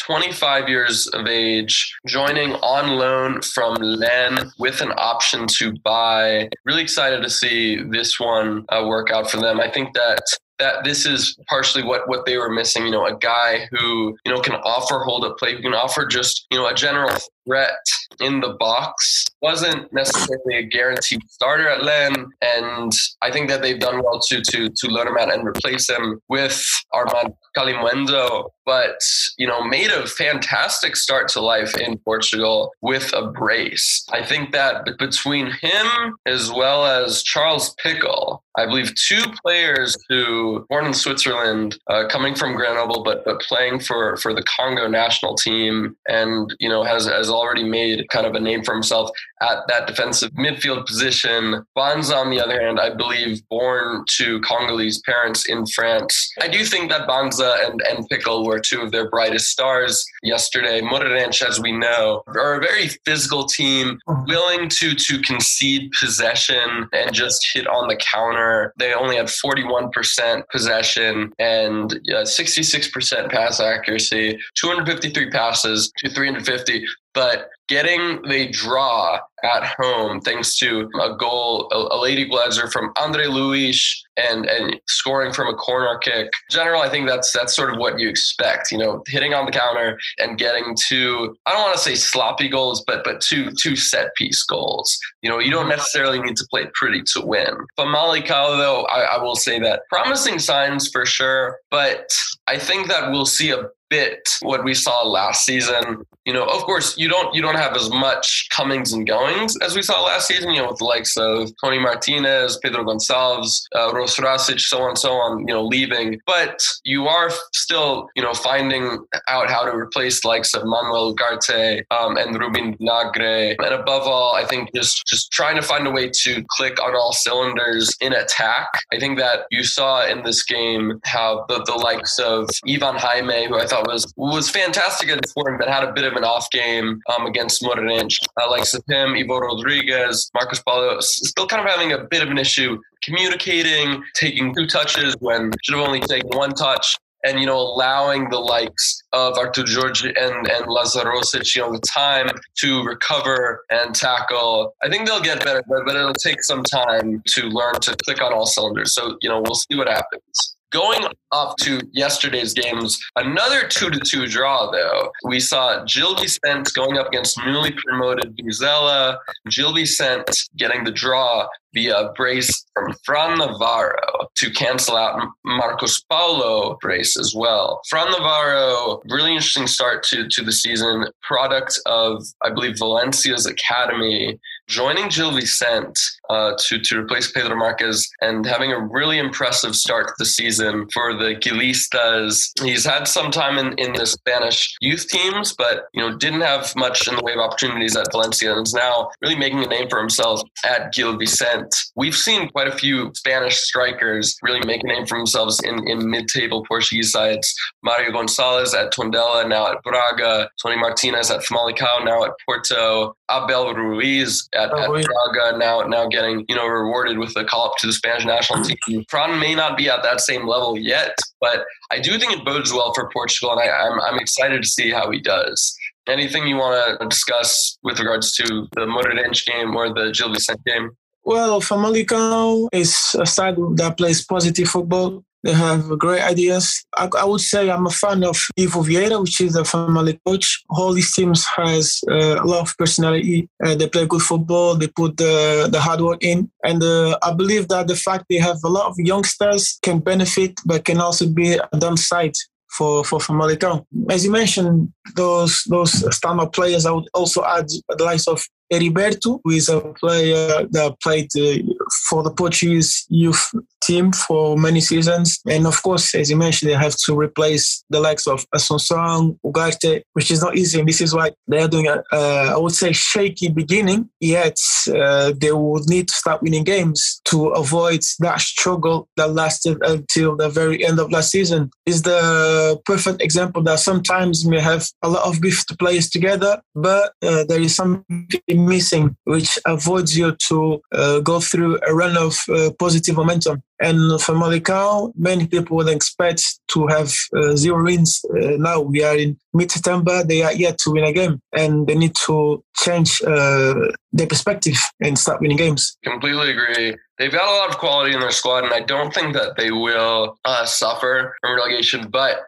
25 0.07 0.69
years 0.69 1.09
of 1.09 1.27
age, 1.27 1.95
joining 2.07 2.53
on 2.55 2.97
loan 2.97 3.43
from 3.43 3.75
Len 3.75 4.51
with 4.59 4.81
an 4.81 4.93
option 4.97 5.47
to 5.47 5.73
buy. 5.85 6.49
Really 6.65 6.83
excited 6.83 7.23
to 7.23 7.31
see 7.31 7.83
this 7.83 8.19
one 8.19 8.65
uh, 8.71 8.85
work 8.87 9.11
out 9.11 9.31
for 9.31 9.39
them. 9.39 9.61
I 9.61 9.69
think 9.69 9.95
that 9.95 10.23
that 10.61 10.85
this 10.85 11.07
is 11.07 11.37
partially 11.49 11.83
what 11.83 12.09
what 12.09 12.27
they 12.27 12.37
were 12.39 12.51
missing. 12.51 12.85
You 12.85 12.93
know, 12.93 13.07
a 13.07 13.17
guy 13.17 13.67
who 13.73 14.17
you 14.25 14.33
know 14.33 14.41
can 14.41 14.55
offer 14.55 15.01
hold 15.01 15.25
up 15.25 15.39
play, 15.39 15.57
who 15.57 15.63
can 15.63 15.75
offer 15.75 16.07
just 16.07 16.47
you 16.51 16.59
know 16.59 16.69
a 16.69 16.75
general 16.75 17.11
threat 17.51 17.85
in 18.21 18.41
the 18.41 18.55
box. 18.59 19.25
Wasn't 19.43 19.93
necessarily 19.93 20.57
a 20.57 20.63
guaranteed 20.63 21.23
starter 21.29 21.69
at 21.69 21.83
Len, 21.83 22.15
and 22.43 22.93
I 23.23 23.31
think 23.31 23.49
that 23.49 23.63
they've 23.63 23.79
done 23.79 24.03
well 24.03 24.21
to 24.29 24.43
to 24.43 24.69
to 24.69 24.87
load 24.89 25.07
him 25.07 25.17
out 25.19 25.33
and 25.33 25.47
replace 25.47 25.89
him 25.89 26.21
with 26.29 26.63
Armand 26.93 27.35
Kalimuendo. 27.57 28.51
But 28.67 29.01
you 29.39 29.47
know, 29.47 29.65
made 29.65 29.91
a 29.91 30.07
fantastic 30.07 30.97
start 30.97 31.29
to 31.29 31.41
life 31.41 31.77
in 31.77 31.99
Portugal 31.99 32.71
with 32.83 33.13
a 33.15 33.27
brace. 33.29 34.07
I 34.13 34.25
think 34.25 34.53
that 34.53 34.87
between 34.99 35.47
him 35.47 36.17
as 36.27 36.53
well 36.53 36.85
as 36.85 37.23
Charles 37.23 37.75
Pickel, 37.83 38.43
I 38.57 38.67
believe 38.67 38.95
two 38.95 39.23
players 39.45 39.97
who 40.09 40.67
born 40.69 40.85
in 40.85 40.95
Switzerland, 40.95 41.79
uh, 41.87 42.09
coming 42.09 42.35
from 42.35 42.55
Grenoble, 42.55 43.03
but 43.03 43.25
but 43.25 43.41
playing 43.41 43.81
for 43.81 44.17
for 44.19 44.35
the 44.35 44.43
Congo 44.43 44.87
national 44.87 45.35
team, 45.35 45.97
and 46.09 46.55
you 46.61 46.69
know 46.69 46.83
has 46.83 47.07
has 47.07 47.31
already 47.41 47.65
made 47.65 48.09
kind 48.11 48.27
of 48.27 48.35
a 48.35 48.41
name 48.41 48.63
for 48.63 48.75
himself 48.75 49.11
at 49.41 49.59
that 49.69 49.87
defensive 49.87 50.31
midfield 50.33 50.87
position. 50.87 51.65
Banza, 51.77 52.15
on 52.15 52.31
the 52.31 52.41
other 52.41 52.61
hand, 52.61 52.79
I 52.79 52.95
believe 52.95 53.41
born 53.49 54.05
to 54.19 54.41
Congolese 54.41 55.01
parents 55.03 55.49
in 55.49 55.67
France. 55.67 56.31
I 56.41 56.49
do 56.49 56.65
think 56.65 56.91
that 56.91 57.09
Banza 57.09 57.67
and, 57.67 57.81
and 57.89 58.09
Pickel 58.09 58.47
were 58.47 58.61
two 58.61 58.83
of 58.83 58.93
their 58.93 59.09
brightest 59.09 59.47
stars 59.47 60.05
yesterday. 60.23 60.81
Moreirense, 60.81 61.43
as 61.43 61.61
we 61.61 61.73
know, 61.73 62.23
are 62.29 62.57
a 62.57 62.61
very 62.61 62.89
physical 63.05 63.47
team, 63.47 63.99
willing 64.27 64.69
to 64.69 64.95
to 64.95 65.21
concede 65.23 65.91
possession 65.99 66.89
and 66.93 67.13
just 67.13 67.47
hit 67.53 67.67
on 67.67 67.89
the 67.89 67.97
counter. 67.97 68.73
They 68.79 68.93
only 68.93 69.17
had 69.17 69.27
41% 69.27 70.43
possession 70.53 71.33
and 71.39 71.93
uh, 71.93 72.25
66% 72.25 73.31
pass 73.31 73.61
accuracy, 73.61 74.39
253 74.57 75.31
passes 75.31 75.93
to 75.99 76.11
350 76.11 76.87
but 77.15 77.51
getting 77.71 78.21
the 78.23 78.49
draw 78.51 79.21
at 79.45 79.65
home 79.79 80.21
thanks 80.21 80.59
to 80.59 80.91
a 81.01 81.17
goal, 81.17 81.69
a, 81.73 81.97
late 81.97 82.19
equalizer 82.19 82.69
from 82.69 82.93
Andre 82.99 83.27
Luis 83.27 84.05
and 84.17 84.45
and 84.45 84.79
scoring 84.89 85.33
from 85.33 85.49
a 85.49 85.55
corner 85.55 85.97
kick. 85.99 86.31
General, 86.51 86.83
I 86.83 86.91
think 86.91 87.09
that's 87.09 87.33
that's 87.33 87.55
sort 87.55 87.73
of 87.73 87.79
what 87.79 87.99
you 87.99 88.09
expect. 88.09 88.73
You 88.73 88.79
know, 88.79 89.03
hitting 89.07 89.33
on 89.33 89.47
the 89.47 89.53
counter 89.53 89.99
and 90.19 90.37
getting 90.37 90.77
two. 90.89 91.37
I 91.47 91.53
don't 91.53 91.63
want 91.63 91.77
to 91.77 91.83
say 91.83 91.95
sloppy 91.95 92.49
goals, 92.49 92.85
but 92.87 93.05
but 93.05 93.21
two 93.21 93.51
two 93.53 93.77
set 93.77 94.15
piece 94.17 94.43
goals. 94.43 94.99
You 95.23 95.31
know, 95.31 95.39
you 95.39 95.53
don't 95.53 95.69
necessarily 95.69 96.21
need 96.21 96.37
to 96.37 96.47
play 96.51 96.65
pretty 96.75 97.03
to 97.15 97.25
win. 97.25 97.55
Famalicão, 97.79 98.59
though, 98.59 98.83
I, 98.87 99.17
I 99.17 99.23
will 99.23 99.37
say 99.37 99.61
that 99.61 99.83
promising 99.89 100.41
signs 100.41 100.91
for 100.91 101.07
sure, 101.07 101.59
but 101.71 102.11
I 102.49 102.59
think 102.59 102.89
that 102.89 103.11
we'll 103.13 103.27
see 103.27 103.53
a 103.53 103.69
bit 103.91 104.21
what 104.41 104.65
we 104.65 104.73
saw 104.73 105.07
last 105.07 105.45
season. 105.45 106.05
You 106.25 106.33
know, 106.33 106.45
of 106.45 106.63
course, 106.63 106.97
you 106.97 107.09
don't 107.09 107.35
you 107.35 107.43
don't 107.43 107.57
have 107.61 107.77
as 107.77 107.91
much 107.91 108.49
comings 108.51 108.93
and 108.93 109.07
goings 109.07 109.57
as 109.59 109.77
we 109.77 109.83
saw 109.83 110.03
last 110.03 110.29
season. 110.29 110.51
You 110.51 110.63
know, 110.63 110.69
with 110.69 110.79
the 110.79 110.85
likes 110.85 111.17
of 111.17 111.53
Tony 111.63 111.79
Martinez, 111.79 112.59
Pedro 112.63 112.85
Gonçalves, 112.85 113.63
uh, 113.77 113.93
Ros 113.93 114.17
Rasic, 114.17 114.61
so 114.61 114.83
on 114.83 114.97
so 114.97 115.13
on. 115.13 115.41
You 115.41 115.55
know, 115.55 115.65
leaving, 115.65 116.21
but 116.27 116.61
you 116.85 117.07
are 117.07 117.31
still 117.53 118.09
you 118.17 118.23
know 118.23 118.35
finding 118.35 118.99
out 119.29 119.51
how 119.51 119.65
to 119.65 119.77
replace 119.77 120.23
the 120.23 120.29
likes 120.29 120.55
of 120.55 120.65
Manuel 120.65 121.15
Ugarte 121.15 121.83
um, 121.91 122.17
and 122.17 122.39
Ruben 122.39 122.77
Vinagre, 122.77 123.57
and 123.59 123.75
above 123.75 124.07
all, 124.07 124.35
I 124.35 124.45
think 124.45 124.71
just 124.75 125.07
just 125.07 125.31
trying 125.33 125.57
to 125.57 125.63
find 125.63 125.87
a 125.87 125.91
way 125.91 126.11
to 126.23 126.45
click 126.49 126.83
on 126.83 126.95
all 126.95 127.13
cylinders 127.13 127.95
in 128.01 128.13
attack. 128.13 128.69
I 128.93 128.99
think 128.99 129.19
that 129.19 129.47
you 129.51 129.65
saw 129.65 130.07
in 130.07 130.23
this 130.23 130.43
game 130.43 131.01
how 131.05 131.45
the, 131.49 131.63
the 131.65 131.75
likes 131.75 132.19
of 132.19 132.49
Ivan 132.69 132.97
Jaime, 132.97 133.47
who 133.49 133.59
I 133.59 133.67
thought 133.67 133.87
was 133.87 134.13
was 134.17 134.51
fantastic 134.51 135.09
at 135.11 135.29
scoring, 135.29 135.59
but 135.59 135.69
had 135.69 135.85
a 135.85 135.93
bit 135.93 136.05
of 136.05 136.15
an 136.15 136.25
off 136.25 136.51
game 136.51 137.01
um, 137.13 137.27
against 137.27 137.50
Moreirense. 137.59 138.17
Uh, 138.41 138.51
likes 138.51 138.75
him, 138.89 139.15
Ivo 139.15 139.39
Rodrigues, 139.39 140.31
Marcos 140.35 140.63
Paulo, 140.63 140.97
still 141.01 141.47
kind 141.47 141.67
of 141.67 141.71
having 141.71 141.93
a 141.93 142.05
bit 142.05 142.23
of 142.23 142.31
an 142.31 142.39
issue 142.39 142.79
communicating, 143.03 144.03
taking 144.15 144.55
two 144.55 144.67
touches 144.67 145.17
when 145.21 145.51
should 145.63 145.77
have 145.77 145.87
only 145.87 146.01
taken 146.01 146.29
one 146.31 146.53
touch 146.53 146.97
and 147.25 147.39
you 147.39 147.47
know 147.47 147.59
allowing 147.59 148.29
the 148.31 148.39
likes 148.39 149.03
of 149.13 149.37
Artur 149.37 149.65
Jorge 149.67 150.09
and 150.09 150.47
and 150.49 150.67
Lazarosic 150.67 151.55
you 151.55 151.63
know 151.63 151.73
the 151.73 151.81
time 151.81 152.31
to 152.59 152.83
recover 152.85 153.65
and 153.71 153.95
tackle. 153.95 154.75
I 154.83 154.89
think 154.89 155.07
they'll 155.07 155.21
get 155.21 155.45
better, 155.45 155.63
but, 155.69 155.85
but 155.85 155.97
it'll 155.97 156.13
take 156.15 156.43
some 156.43 156.63
time 156.63 157.23
to 157.27 157.43
learn 157.49 157.75
to 157.83 157.97
click 158.05 158.23
on 158.23 158.33
all 158.33 158.47
cylinders. 158.47 158.95
So 158.95 159.17
you 159.21 159.29
know 159.29 159.41
we'll 159.41 159.55
see 159.55 159.77
what 159.77 159.89
happens. 159.89 160.57
Going 160.73 161.05
up 161.33 161.57
to 161.63 161.81
yesterday's 161.93 162.55
games, 162.55 162.99
another 163.17 163.67
two 163.67 163.91
to 163.91 164.01
two 164.01 164.27
draw 164.27 164.71
though. 164.71 165.11
We 165.25 165.41
saw 165.41 165.85
Gil 165.85 166.15
Vicente 166.15 166.71
going 166.75 166.97
up 166.97 167.09
against 167.09 167.39
newly 167.45 167.73
promoted 167.73 168.37
Vizela. 168.37 169.19
Gil 169.49 169.75
Vicente 169.75 170.33
getting 170.57 170.85
the 170.85 170.93
draw 170.93 171.49
via 171.75 172.13
brace 172.17 172.65
from 172.75 172.95
Fran 173.05 173.39
Navarro 173.39 174.29
to 174.37 174.51
cancel 174.51 174.97
out 174.97 175.29
Marcos 175.45 176.03
Paulo 176.03 176.77
brace 176.81 177.19
as 177.19 177.35
well. 177.35 177.81
Fran 177.89 178.11
Navarro, 178.11 179.01
really 179.09 179.33
interesting 179.33 179.67
start 179.67 180.03
to, 180.05 180.29
to 180.29 180.43
the 180.43 180.53
season, 180.53 181.07
product 181.23 181.79
of, 181.87 182.25
I 182.43 182.51
believe, 182.51 182.79
Valencia's 182.79 183.47
academy, 183.47 184.39
joining 184.69 185.09
Gil 185.09 185.33
Vicente 185.33 186.01
uh, 186.31 186.55
to, 186.69 186.79
to 186.79 187.01
replace 187.01 187.31
Pedro 187.33 187.57
Marquez 187.57 188.09
and 188.21 188.47
having 188.47 188.73
a 188.73 188.81
really 188.81 189.19
impressive 189.19 189.75
start 189.75 190.07
to 190.09 190.15
the 190.19 190.25
season 190.25 190.87
for 190.93 191.13
the 191.15 191.35
Gilistas. 191.35 192.51
He's 192.63 192.85
had 192.85 193.09
some 193.09 193.33
time 193.33 193.59
in, 193.59 193.73
in 193.79 193.93
the 193.95 194.07
Spanish 194.07 194.73
youth 194.81 195.09
teams, 195.09 195.53
but 195.53 195.87
you 195.93 196.01
know 196.01 196.17
didn't 196.17 196.43
have 196.43 196.75
much 196.77 197.09
in 197.09 197.17
the 197.17 197.23
way 197.25 197.33
of 197.33 197.41
opportunities 197.41 197.97
at 197.97 198.13
Valencia 198.13 198.57
and 198.57 198.67
is 198.67 198.75
now 198.75 199.11
really 199.21 199.37
making 199.37 199.65
a 199.65 199.67
name 199.67 199.89
for 199.89 199.99
himself 199.99 200.41
at 200.65 200.93
Gil 200.93 201.17
Vicente. 201.17 201.77
We've 201.97 202.15
seen 202.15 202.49
quite 202.51 202.69
a 202.69 202.73
few 202.73 203.11
Spanish 203.15 203.57
strikers 203.57 204.37
really 204.43 204.65
make 204.65 204.85
a 204.85 204.87
name 204.87 205.07
for 205.07 205.19
themselves 205.19 205.61
in, 205.65 205.89
in 205.89 206.09
mid-table 206.09 206.65
Portuguese 206.67 207.11
sides. 207.11 207.53
Mario 207.83 208.13
Gonzalez 208.13 208.73
at 208.75 208.93
Tondela, 208.93 209.49
now 209.49 209.73
at 209.73 209.83
Braga. 209.83 210.49
Tony 210.63 210.77
Martinez 210.77 211.31
at 211.31 211.41
Famalicão, 211.41 212.05
now 212.05 212.25
at 212.25 212.33
Porto. 212.47 213.17
Abel 213.31 213.75
Ruiz 213.75 214.49
at, 214.55 214.77
at 214.77 214.89
Braga, 214.89 215.59
now 215.59 215.81
now 215.83 216.07
getting 216.21 216.45
you 216.49 216.57
know 216.57 216.67
rewarded 216.67 217.19
with 217.19 217.37
a 217.37 217.45
call 217.45 217.67
up 217.67 217.73
to 217.79 217.87
the 217.87 217.93
Spanish 217.93 218.25
national 218.25 218.63
team. 218.65 219.05
Fran 219.09 219.39
may 219.39 219.55
not 219.55 219.77
be 219.77 219.89
at 219.89 220.03
that 220.03 220.21
same 220.21 220.47
level 220.47 220.79
yet, 220.79 221.17
but 221.41 221.65
I 221.91 222.01
do 222.01 222.19
think 222.19 222.33
it 222.33 222.45
bodes 222.45 222.73
well 222.73 222.93
for 222.95 223.09
Portugal, 223.13 223.53
and 223.53 223.61
I, 223.61 223.69
I'm 223.85 224.01
I'm 224.01 224.19
excited 224.19 224.63
to 224.63 224.69
see 224.69 224.91
how 224.91 225.11
he 225.11 225.21
does. 225.21 225.77
Anything 226.09 226.47
you 226.47 226.57
want 226.57 227.01
to 227.01 227.07
discuss 227.07 227.79
with 227.83 227.99
regards 227.99 228.33
to 228.37 228.67
the 228.75 228.87
Moreirense 228.87 229.45
game 229.47 229.77
or 229.77 229.93
the 229.93 230.13
Gil 230.17 230.33
Vicente 230.33 230.63
game? 230.67 230.91
Well, 231.25 231.61
Famalicão 231.61 232.69
is 232.73 233.15
a 233.19 233.27
side 233.27 233.57
that 233.77 233.97
plays 233.97 234.25
positive 234.25 234.69
football. 234.69 235.23
They 235.43 235.53
have 235.53 235.99
great 235.99 236.23
ideas. 236.23 236.85
I, 236.97 237.09
I, 237.19 237.25
would 237.25 237.41
say 237.41 237.71
I'm 237.71 237.87
a 237.87 237.91
fan 237.91 238.23
of 238.25 238.37
Ivo 238.59 238.83
Vieira, 238.83 239.21
which 239.21 239.41
is 239.41 239.57
a 239.57 239.65
family 239.65 240.21
coach. 240.27 240.63
All 240.69 240.93
these 240.93 241.15
teams 241.15 241.47
has 241.57 242.01
uh, 242.11 242.43
a 242.43 242.45
lot 242.45 242.61
of 242.61 242.77
personality. 242.77 243.49
Uh, 243.65 243.75
they 243.75 243.89
play 243.89 244.07
good 244.07 244.21
football. 244.21 244.75
They 244.75 244.89
put 244.89 245.17
the, 245.17 245.69
the 245.73 245.81
hard 245.81 246.03
work 246.03 246.23
in. 246.23 246.51
And 246.63 246.83
uh, 246.83 247.19
I 247.23 247.33
believe 247.33 247.69
that 247.69 247.89
the 247.89 247.97
fact 247.97 248.27
they 248.29 248.37
have 248.37 248.59
a 248.65 248.69
lot 248.69 248.89
of 248.89 248.97
youngsters 248.99 249.79
can 249.83 250.01
benefit, 250.01 250.61
but 250.67 250.85
can 250.85 251.01
also 251.01 251.27
be 251.27 251.55
a 251.55 251.79
downside 251.79 252.35
for, 252.71 253.05
for 253.05 253.19
Famalicão. 253.19 253.85
As 254.11 254.25
you 254.25 254.31
mentioned, 254.31 254.93
those 255.17 255.63
those 255.65 255.93
standout 256.19 256.53
players, 256.53 256.87
I 256.87 256.93
would 256.93 257.09
also 257.15 257.45
add 257.45 257.67
the 257.89 258.05
likes 258.05 258.29
of 258.29 258.43
Heriberto, 258.73 259.41
who 259.43 259.51
is 259.51 259.69
a 259.69 259.81
player 260.01 260.67
that 260.71 260.97
played 261.03 261.29
uh, 261.37 261.63
for 262.09 262.23
the 262.23 262.31
Portuguese 262.31 263.07
youth 263.09 263.51
team 263.91 264.13
for 264.13 264.57
many 264.57 264.81
seasons. 264.81 265.41
And 265.55 265.67
of 265.67 265.83
course, 265.83 266.15
as 266.15 266.31
you 266.31 266.37
mentioned, 266.37 266.71
they 266.71 266.77
have 266.87 266.97
to 267.07 267.13
replace 267.27 267.67
the 267.91 268.01
likes 268.01 268.27
of 268.27 268.39
Asuncion, 268.55 269.21
Ugarte, 269.45 270.03
which 270.17 270.31
is 270.31 270.41
not 270.45 270.57
easy. 270.57 270.79
And 270.79 270.89
this 270.89 271.01
is 271.01 271.15
why 271.15 271.27
they 271.51 271.61
are 271.65 271.73
doing 271.75 271.89
a, 271.89 271.97
uh, 272.13 272.55
I 272.55 272.59
would 272.63 272.77
say, 272.83 272.93
shaky 272.93 273.49
beginning. 273.49 274.09
Yet 274.21 274.59
uh, 274.95 275.33
they 275.43 275.53
would 275.53 275.87
need 275.95 276.07
to 276.09 276.15
start 276.15 276.43
winning 276.43 276.65
games 276.65 277.21
to 277.31 277.49
avoid 277.63 278.01
that 278.21 278.41
struggle 278.41 279.09
that 279.17 279.33
lasted 279.43 279.77
until 279.83 280.37
the 280.37 280.49
very 280.49 280.85
end 280.89 280.99
of 281.01 281.11
last 281.11 281.31
season. 281.31 281.71
Is 281.87 282.03
the 282.03 282.81
perfect 282.85 283.21
example 283.23 283.63
that 283.65 283.81
sometimes 283.81 284.45
we 284.47 284.59
have 284.61 284.83
a 285.03 285.09
lot 285.09 285.25
of 285.27 285.41
beef 285.41 285.67
to 285.67 285.77
players 285.77 286.09
together, 286.09 286.53
but 286.75 287.07
uh, 287.29 287.45
there 287.49 287.61
is 287.61 287.75
something 287.75 288.29
missing 288.75 289.17
which 289.25 289.59
avoids 289.67 290.17
you 290.17 290.37
to 290.49 290.81
uh, 290.93 291.19
go 291.21 291.41
through 291.41 291.73
a 291.89 291.93
run 291.95 292.17
of 292.17 292.33
uh, 292.49 292.71
positive 292.79 293.17
momentum. 293.17 293.63
And 293.81 294.21
for 294.21 294.35
Famalicão, 294.35 295.13
many 295.17 295.47
people 295.47 295.77
would 295.79 295.89
expect 295.89 296.43
to 296.69 296.87
have 296.89 297.13
uh, 297.35 297.57
zero 297.57 297.83
wins. 297.83 298.23
Uh, 298.29 298.57
now 298.59 298.81
we 298.81 299.03
are 299.03 299.17
in 299.17 299.39
mid-September; 299.55 300.23
they 300.23 300.43
are 300.43 300.53
yet 300.53 300.79
to 300.79 300.91
win 300.91 301.05
a 301.05 301.13
game, 301.13 301.41
and 301.57 301.87
they 301.87 301.95
need 301.95 302.15
to 302.27 302.63
change 302.77 303.23
uh, 303.23 303.75
their 304.13 304.27
perspective 304.27 304.77
and 305.01 305.19
start 305.19 305.41
winning 305.41 305.57
games. 305.57 305.97
Completely 306.05 306.51
agree. 306.51 306.97
They've 307.19 307.33
got 307.33 307.49
a 307.49 307.57
lot 307.59 307.71
of 307.71 307.79
quality 307.79 308.15
in 308.15 308.21
their 308.21 308.31
squad, 308.31 308.65
and 308.65 308.73
I 308.73 308.81
don't 308.81 309.13
think 309.15 309.35
that 309.35 309.57
they 309.57 309.71
will 309.71 310.37
uh, 310.45 310.65
suffer 310.67 311.35
from 311.41 311.57
relegation. 311.57 312.09
But 312.11 312.39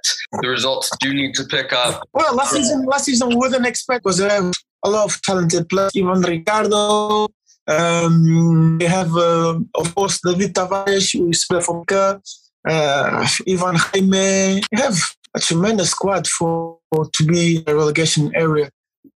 the 0.40 0.48
results 0.48 0.90
do 1.00 1.12
need 1.14 1.34
to 1.34 1.44
pick 1.44 1.72
up. 1.72 2.06
Well, 2.12 2.34
last 2.34 2.52
season, 2.52 2.84
last 2.84 3.04
season 3.06 3.28
we 3.28 3.36
wouldn't 3.36 3.66
expect 3.66 4.04
was 4.04 4.20
a, 4.20 4.52
a 4.84 4.90
lot 4.90 5.04
of 5.04 5.20
talented 5.22 5.68
players. 5.68 5.92
Even 5.94 6.20
Ricardo, 6.20 7.28
um, 7.69 8.78
they 8.78 8.87
have, 8.87 9.14
uh, 9.16 9.59
of 9.75 9.95
course, 9.95 10.21
David 10.21 10.54
Tavares, 10.54 11.12
who 11.12 11.31
is 11.31 11.45
playing 11.49 11.85
uh, 12.69 13.26
Ivan 13.49 13.76
Jaime. 13.76 14.61
They 14.71 14.83
have 14.83 14.97
a 15.35 15.40
tremendous 15.40 15.90
squad 15.90 16.26
for, 16.26 16.78
for 16.90 17.09
to 17.12 17.25
be 17.25 17.62
a 17.66 17.75
relegation 17.75 18.33
area. 18.35 18.71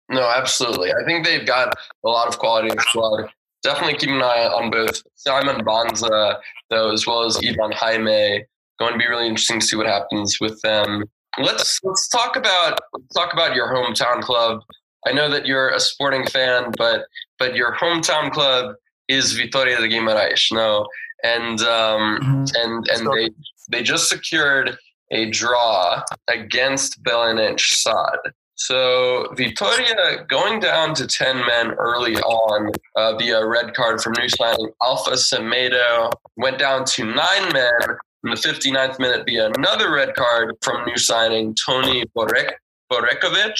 No, 0.09 0.21
absolutely. 0.21 0.91
I 0.91 1.05
think 1.05 1.25
they've 1.25 1.45
got 1.45 1.75
a 2.05 2.09
lot 2.09 2.27
of 2.27 2.39
quality 2.39 2.69
in 2.69 2.75
the 2.75 2.81
squad. 2.81 3.29
Definitely 3.63 3.97
keep 3.97 4.09
an 4.09 4.21
eye 4.21 4.47
on 4.47 4.69
both 4.69 5.01
Simon 5.15 5.65
Banza, 5.65 6.37
though, 6.69 6.91
as 6.91 7.05
well 7.05 7.23
as 7.23 7.37
Ivan 7.37 7.71
Jaime. 7.73 8.45
Going 8.79 8.93
to 8.93 8.99
be 8.99 9.07
really 9.07 9.27
interesting 9.27 9.59
to 9.59 9.65
see 9.65 9.75
what 9.75 9.87
happens 9.87 10.37
with 10.39 10.61
them. 10.61 11.03
Let's 11.39 11.79
let's 11.83 12.07
talk 12.07 12.35
about 12.35 12.79
let's 12.93 13.13
talk 13.13 13.33
about 13.33 13.55
your 13.55 13.67
hometown 13.73 14.21
club. 14.21 14.61
I 15.05 15.11
know 15.13 15.29
that 15.29 15.45
you're 15.45 15.69
a 15.69 15.79
sporting 15.79 16.25
fan, 16.27 16.71
but 16.77 17.05
but 17.39 17.55
your 17.55 17.75
hometown 17.75 18.31
club 18.31 18.75
is 19.07 19.33
Vitoria 19.33 19.77
de 19.77 19.87
Guimarães, 19.87 20.51
no, 20.51 20.87
and 21.23 21.61
um, 21.61 22.19
mm-hmm. 22.19 22.45
and 22.55 22.87
and 22.89 23.07
they 23.07 23.29
they 23.69 23.83
just 23.83 24.09
secured 24.09 24.77
a 25.11 25.29
draw 25.29 26.01
against 26.27 27.01
Belenenses 27.03 27.83
SAD. 27.83 28.33
So 28.55 29.31
Vitoria 29.35 30.25
going 30.27 30.59
down 30.59 30.95
to 30.95 31.05
10 31.05 31.37
men 31.45 31.73
early 31.73 32.15
on 32.15 32.71
uh, 32.95 33.15
via 33.15 33.45
red 33.45 33.75
card 33.75 34.01
from 34.01 34.13
new 34.17 34.27
signing 34.27 34.71
Alfa 34.81 35.11
Semedo, 35.11 36.11
went 36.37 36.57
down 36.57 36.83
to 36.85 37.05
nine 37.05 37.53
men 37.53 37.79
in 38.23 38.31
the 38.31 38.35
59th 38.35 38.99
minute 38.99 39.25
via 39.27 39.51
another 39.55 39.93
red 39.93 40.15
card 40.15 40.55
from 40.63 40.83
new 40.85 40.97
signing 40.97 41.55
Tony 41.65 42.03
Borek, 42.17 42.53
Borevković 42.91 43.53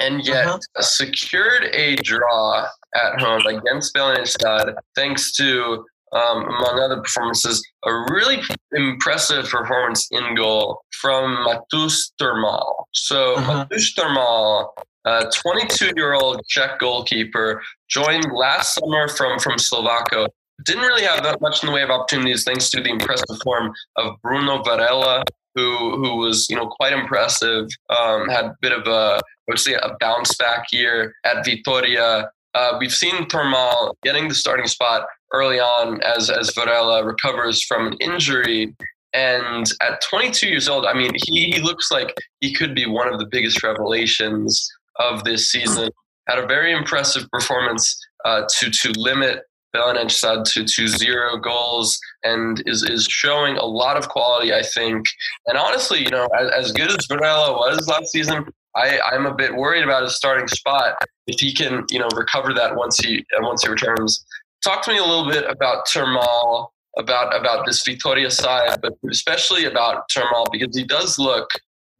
and 0.00 0.26
yet 0.26 0.46
uh-huh. 0.46 0.82
secured 0.82 1.64
a 1.72 1.96
draw 1.96 2.66
at 2.94 3.20
home 3.20 3.46
against 3.46 3.94
Belenenses 3.94 4.74
thanks 4.96 5.32
to, 5.36 5.84
um, 6.12 6.42
among 6.42 6.80
other 6.82 7.00
performances, 7.00 7.62
a 7.84 7.92
really 8.10 8.40
impressive 8.72 9.48
performance 9.48 10.08
in 10.10 10.34
goal 10.34 10.80
from 11.00 11.46
Matus 11.46 12.12
Trmal. 12.20 12.84
So 12.92 13.34
uh-huh. 13.34 13.66
Matus 13.70 13.94
Trmal, 13.94 14.68
a 15.04 15.30
22-year-old 15.46 16.40
Czech 16.48 16.80
goalkeeper, 16.80 17.62
joined 17.88 18.32
last 18.32 18.74
summer 18.74 19.08
from 19.08 19.38
from 19.38 19.56
Slovácko. 19.56 20.28
Didn't 20.64 20.82
really 20.82 21.04
have 21.04 21.22
that 21.22 21.40
much 21.40 21.62
in 21.62 21.68
the 21.68 21.72
way 21.72 21.82
of 21.82 21.90
opportunities 21.90 22.44
thanks 22.44 22.68
to 22.70 22.82
the 22.82 22.90
impressive 22.90 23.40
form 23.42 23.72
of 23.96 24.16
Bruno 24.22 24.62
Varela, 24.62 25.24
who 25.54 25.96
who 25.96 26.16
was 26.16 26.48
you 26.50 26.56
know 26.56 26.66
quite 26.66 26.92
impressive. 26.92 27.66
Um, 27.88 28.28
had 28.28 28.44
a 28.46 28.56
bit 28.60 28.72
of 28.72 28.86
a 28.86 29.20
Would 29.50 29.58
say 29.58 29.74
a 29.74 29.96
bounce 29.98 30.36
back 30.36 30.66
year 30.72 31.12
at 31.24 31.44
Vitoria. 31.44 32.30
Uh, 32.54 32.76
we've 32.78 32.92
seen 32.92 33.24
Trmal 33.24 33.94
getting 34.04 34.28
the 34.28 34.34
starting 34.34 34.66
spot 34.66 35.06
early 35.32 35.58
on 35.58 36.00
as 36.02 36.30
as 36.30 36.52
Varela 36.54 37.04
recovers 37.04 37.64
from 37.64 37.88
an 37.88 37.94
injury. 38.00 38.74
And 39.12 39.66
at 39.82 40.00
22 40.08 40.48
years 40.48 40.68
old, 40.68 40.86
I 40.86 40.94
mean, 40.94 41.10
he, 41.26 41.50
he 41.50 41.60
looks 41.60 41.90
like 41.90 42.14
he 42.40 42.54
could 42.54 42.76
be 42.76 42.86
one 42.86 43.12
of 43.12 43.18
the 43.18 43.26
biggest 43.26 43.60
revelations 43.64 44.70
of 45.00 45.24
this 45.24 45.50
season. 45.50 45.90
Had 46.28 46.38
a 46.38 46.46
very 46.46 46.72
impressive 46.72 47.28
performance 47.32 47.98
uh, 48.24 48.42
to 48.58 48.70
to 48.70 48.92
limit 48.96 49.42
Belenenses 49.74 50.20
SAD 50.20 50.44
to, 50.46 50.64
to 50.64 50.88
zero 50.88 51.36
goals 51.36 51.98
and 52.22 52.62
is, 52.66 52.82
is 52.82 53.04
showing 53.04 53.56
a 53.56 53.64
lot 53.64 53.96
of 53.96 54.08
quality, 54.08 54.52
I 54.52 54.62
think. 54.62 55.06
And 55.46 55.56
honestly, 55.56 56.02
you 56.02 56.10
know, 56.10 56.28
as, 56.38 56.50
as 56.50 56.72
good 56.72 56.90
as 56.90 57.06
Varela 57.06 57.52
was 57.52 57.86
last 57.88 58.10
season, 58.10 58.46
I, 58.76 59.00
I'm 59.00 59.26
a 59.26 59.34
bit 59.34 59.54
worried 59.54 59.82
about 59.82 60.02
his 60.02 60.16
starting 60.16 60.48
spot 60.48 60.96
if 61.26 61.40
he 61.40 61.52
can, 61.52 61.84
you 61.90 61.98
know, 61.98 62.08
recover 62.14 62.52
that 62.54 62.76
once 62.76 62.98
he 62.98 63.18
uh, 63.36 63.42
once 63.42 63.64
he 63.64 63.70
returns. 63.70 64.24
Talk 64.62 64.82
to 64.84 64.90
me 64.90 64.98
a 64.98 65.04
little 65.04 65.28
bit 65.28 65.44
about 65.48 65.86
Trmal, 65.86 66.68
about 66.98 67.38
about 67.38 67.66
this 67.66 67.82
Vitoria 67.84 68.30
side, 68.30 68.78
but 68.82 68.92
especially 69.10 69.64
about 69.64 70.04
Trmal 70.10 70.46
because 70.52 70.76
he 70.76 70.84
does 70.84 71.18
look 71.18 71.48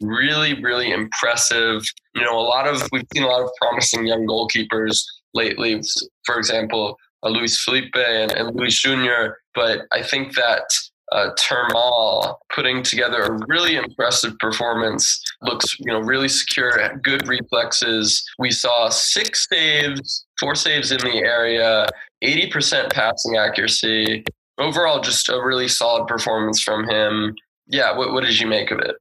really, 0.00 0.60
really 0.62 0.92
impressive. 0.92 1.82
You 2.14 2.24
know, 2.24 2.38
a 2.38 2.42
lot 2.42 2.66
of 2.66 2.86
we've 2.92 3.06
seen 3.14 3.24
a 3.24 3.28
lot 3.28 3.42
of 3.42 3.50
promising 3.60 4.06
young 4.06 4.26
goalkeepers 4.26 5.02
lately. 5.34 5.80
For 6.24 6.38
example, 6.38 6.96
uh, 7.22 7.28
Luis 7.28 7.62
Felipe 7.62 7.94
and, 7.96 8.32
and 8.32 8.54
Luis 8.54 8.80
Junior. 8.80 9.38
But 9.54 9.80
I 9.92 10.02
think 10.02 10.34
that 10.34 10.64
uh, 11.12 11.30
Trmal 11.38 12.36
putting 12.54 12.82
together 12.82 13.22
a 13.22 13.38
really 13.48 13.76
impressive 13.76 14.38
performance. 14.38 15.22
Looks, 15.42 15.78
you 15.78 15.86
know, 15.86 16.00
really 16.00 16.28
secure, 16.28 16.96
good 17.02 17.26
reflexes. 17.26 18.24
We 18.38 18.50
saw 18.50 18.88
six 18.88 19.46
saves, 19.50 20.26
four 20.38 20.54
saves 20.54 20.92
in 20.92 20.98
the 20.98 21.18
area, 21.18 21.88
80% 22.22 22.92
passing 22.92 23.36
accuracy. 23.36 24.24
Overall, 24.58 25.00
just 25.00 25.28
a 25.28 25.40
really 25.42 25.68
solid 25.68 26.06
performance 26.06 26.62
from 26.62 26.88
him. 26.88 27.34
Yeah, 27.66 27.96
what, 27.96 28.12
what 28.12 28.24
did 28.24 28.38
you 28.38 28.46
make 28.46 28.70
of 28.70 28.78
it? 28.80 28.96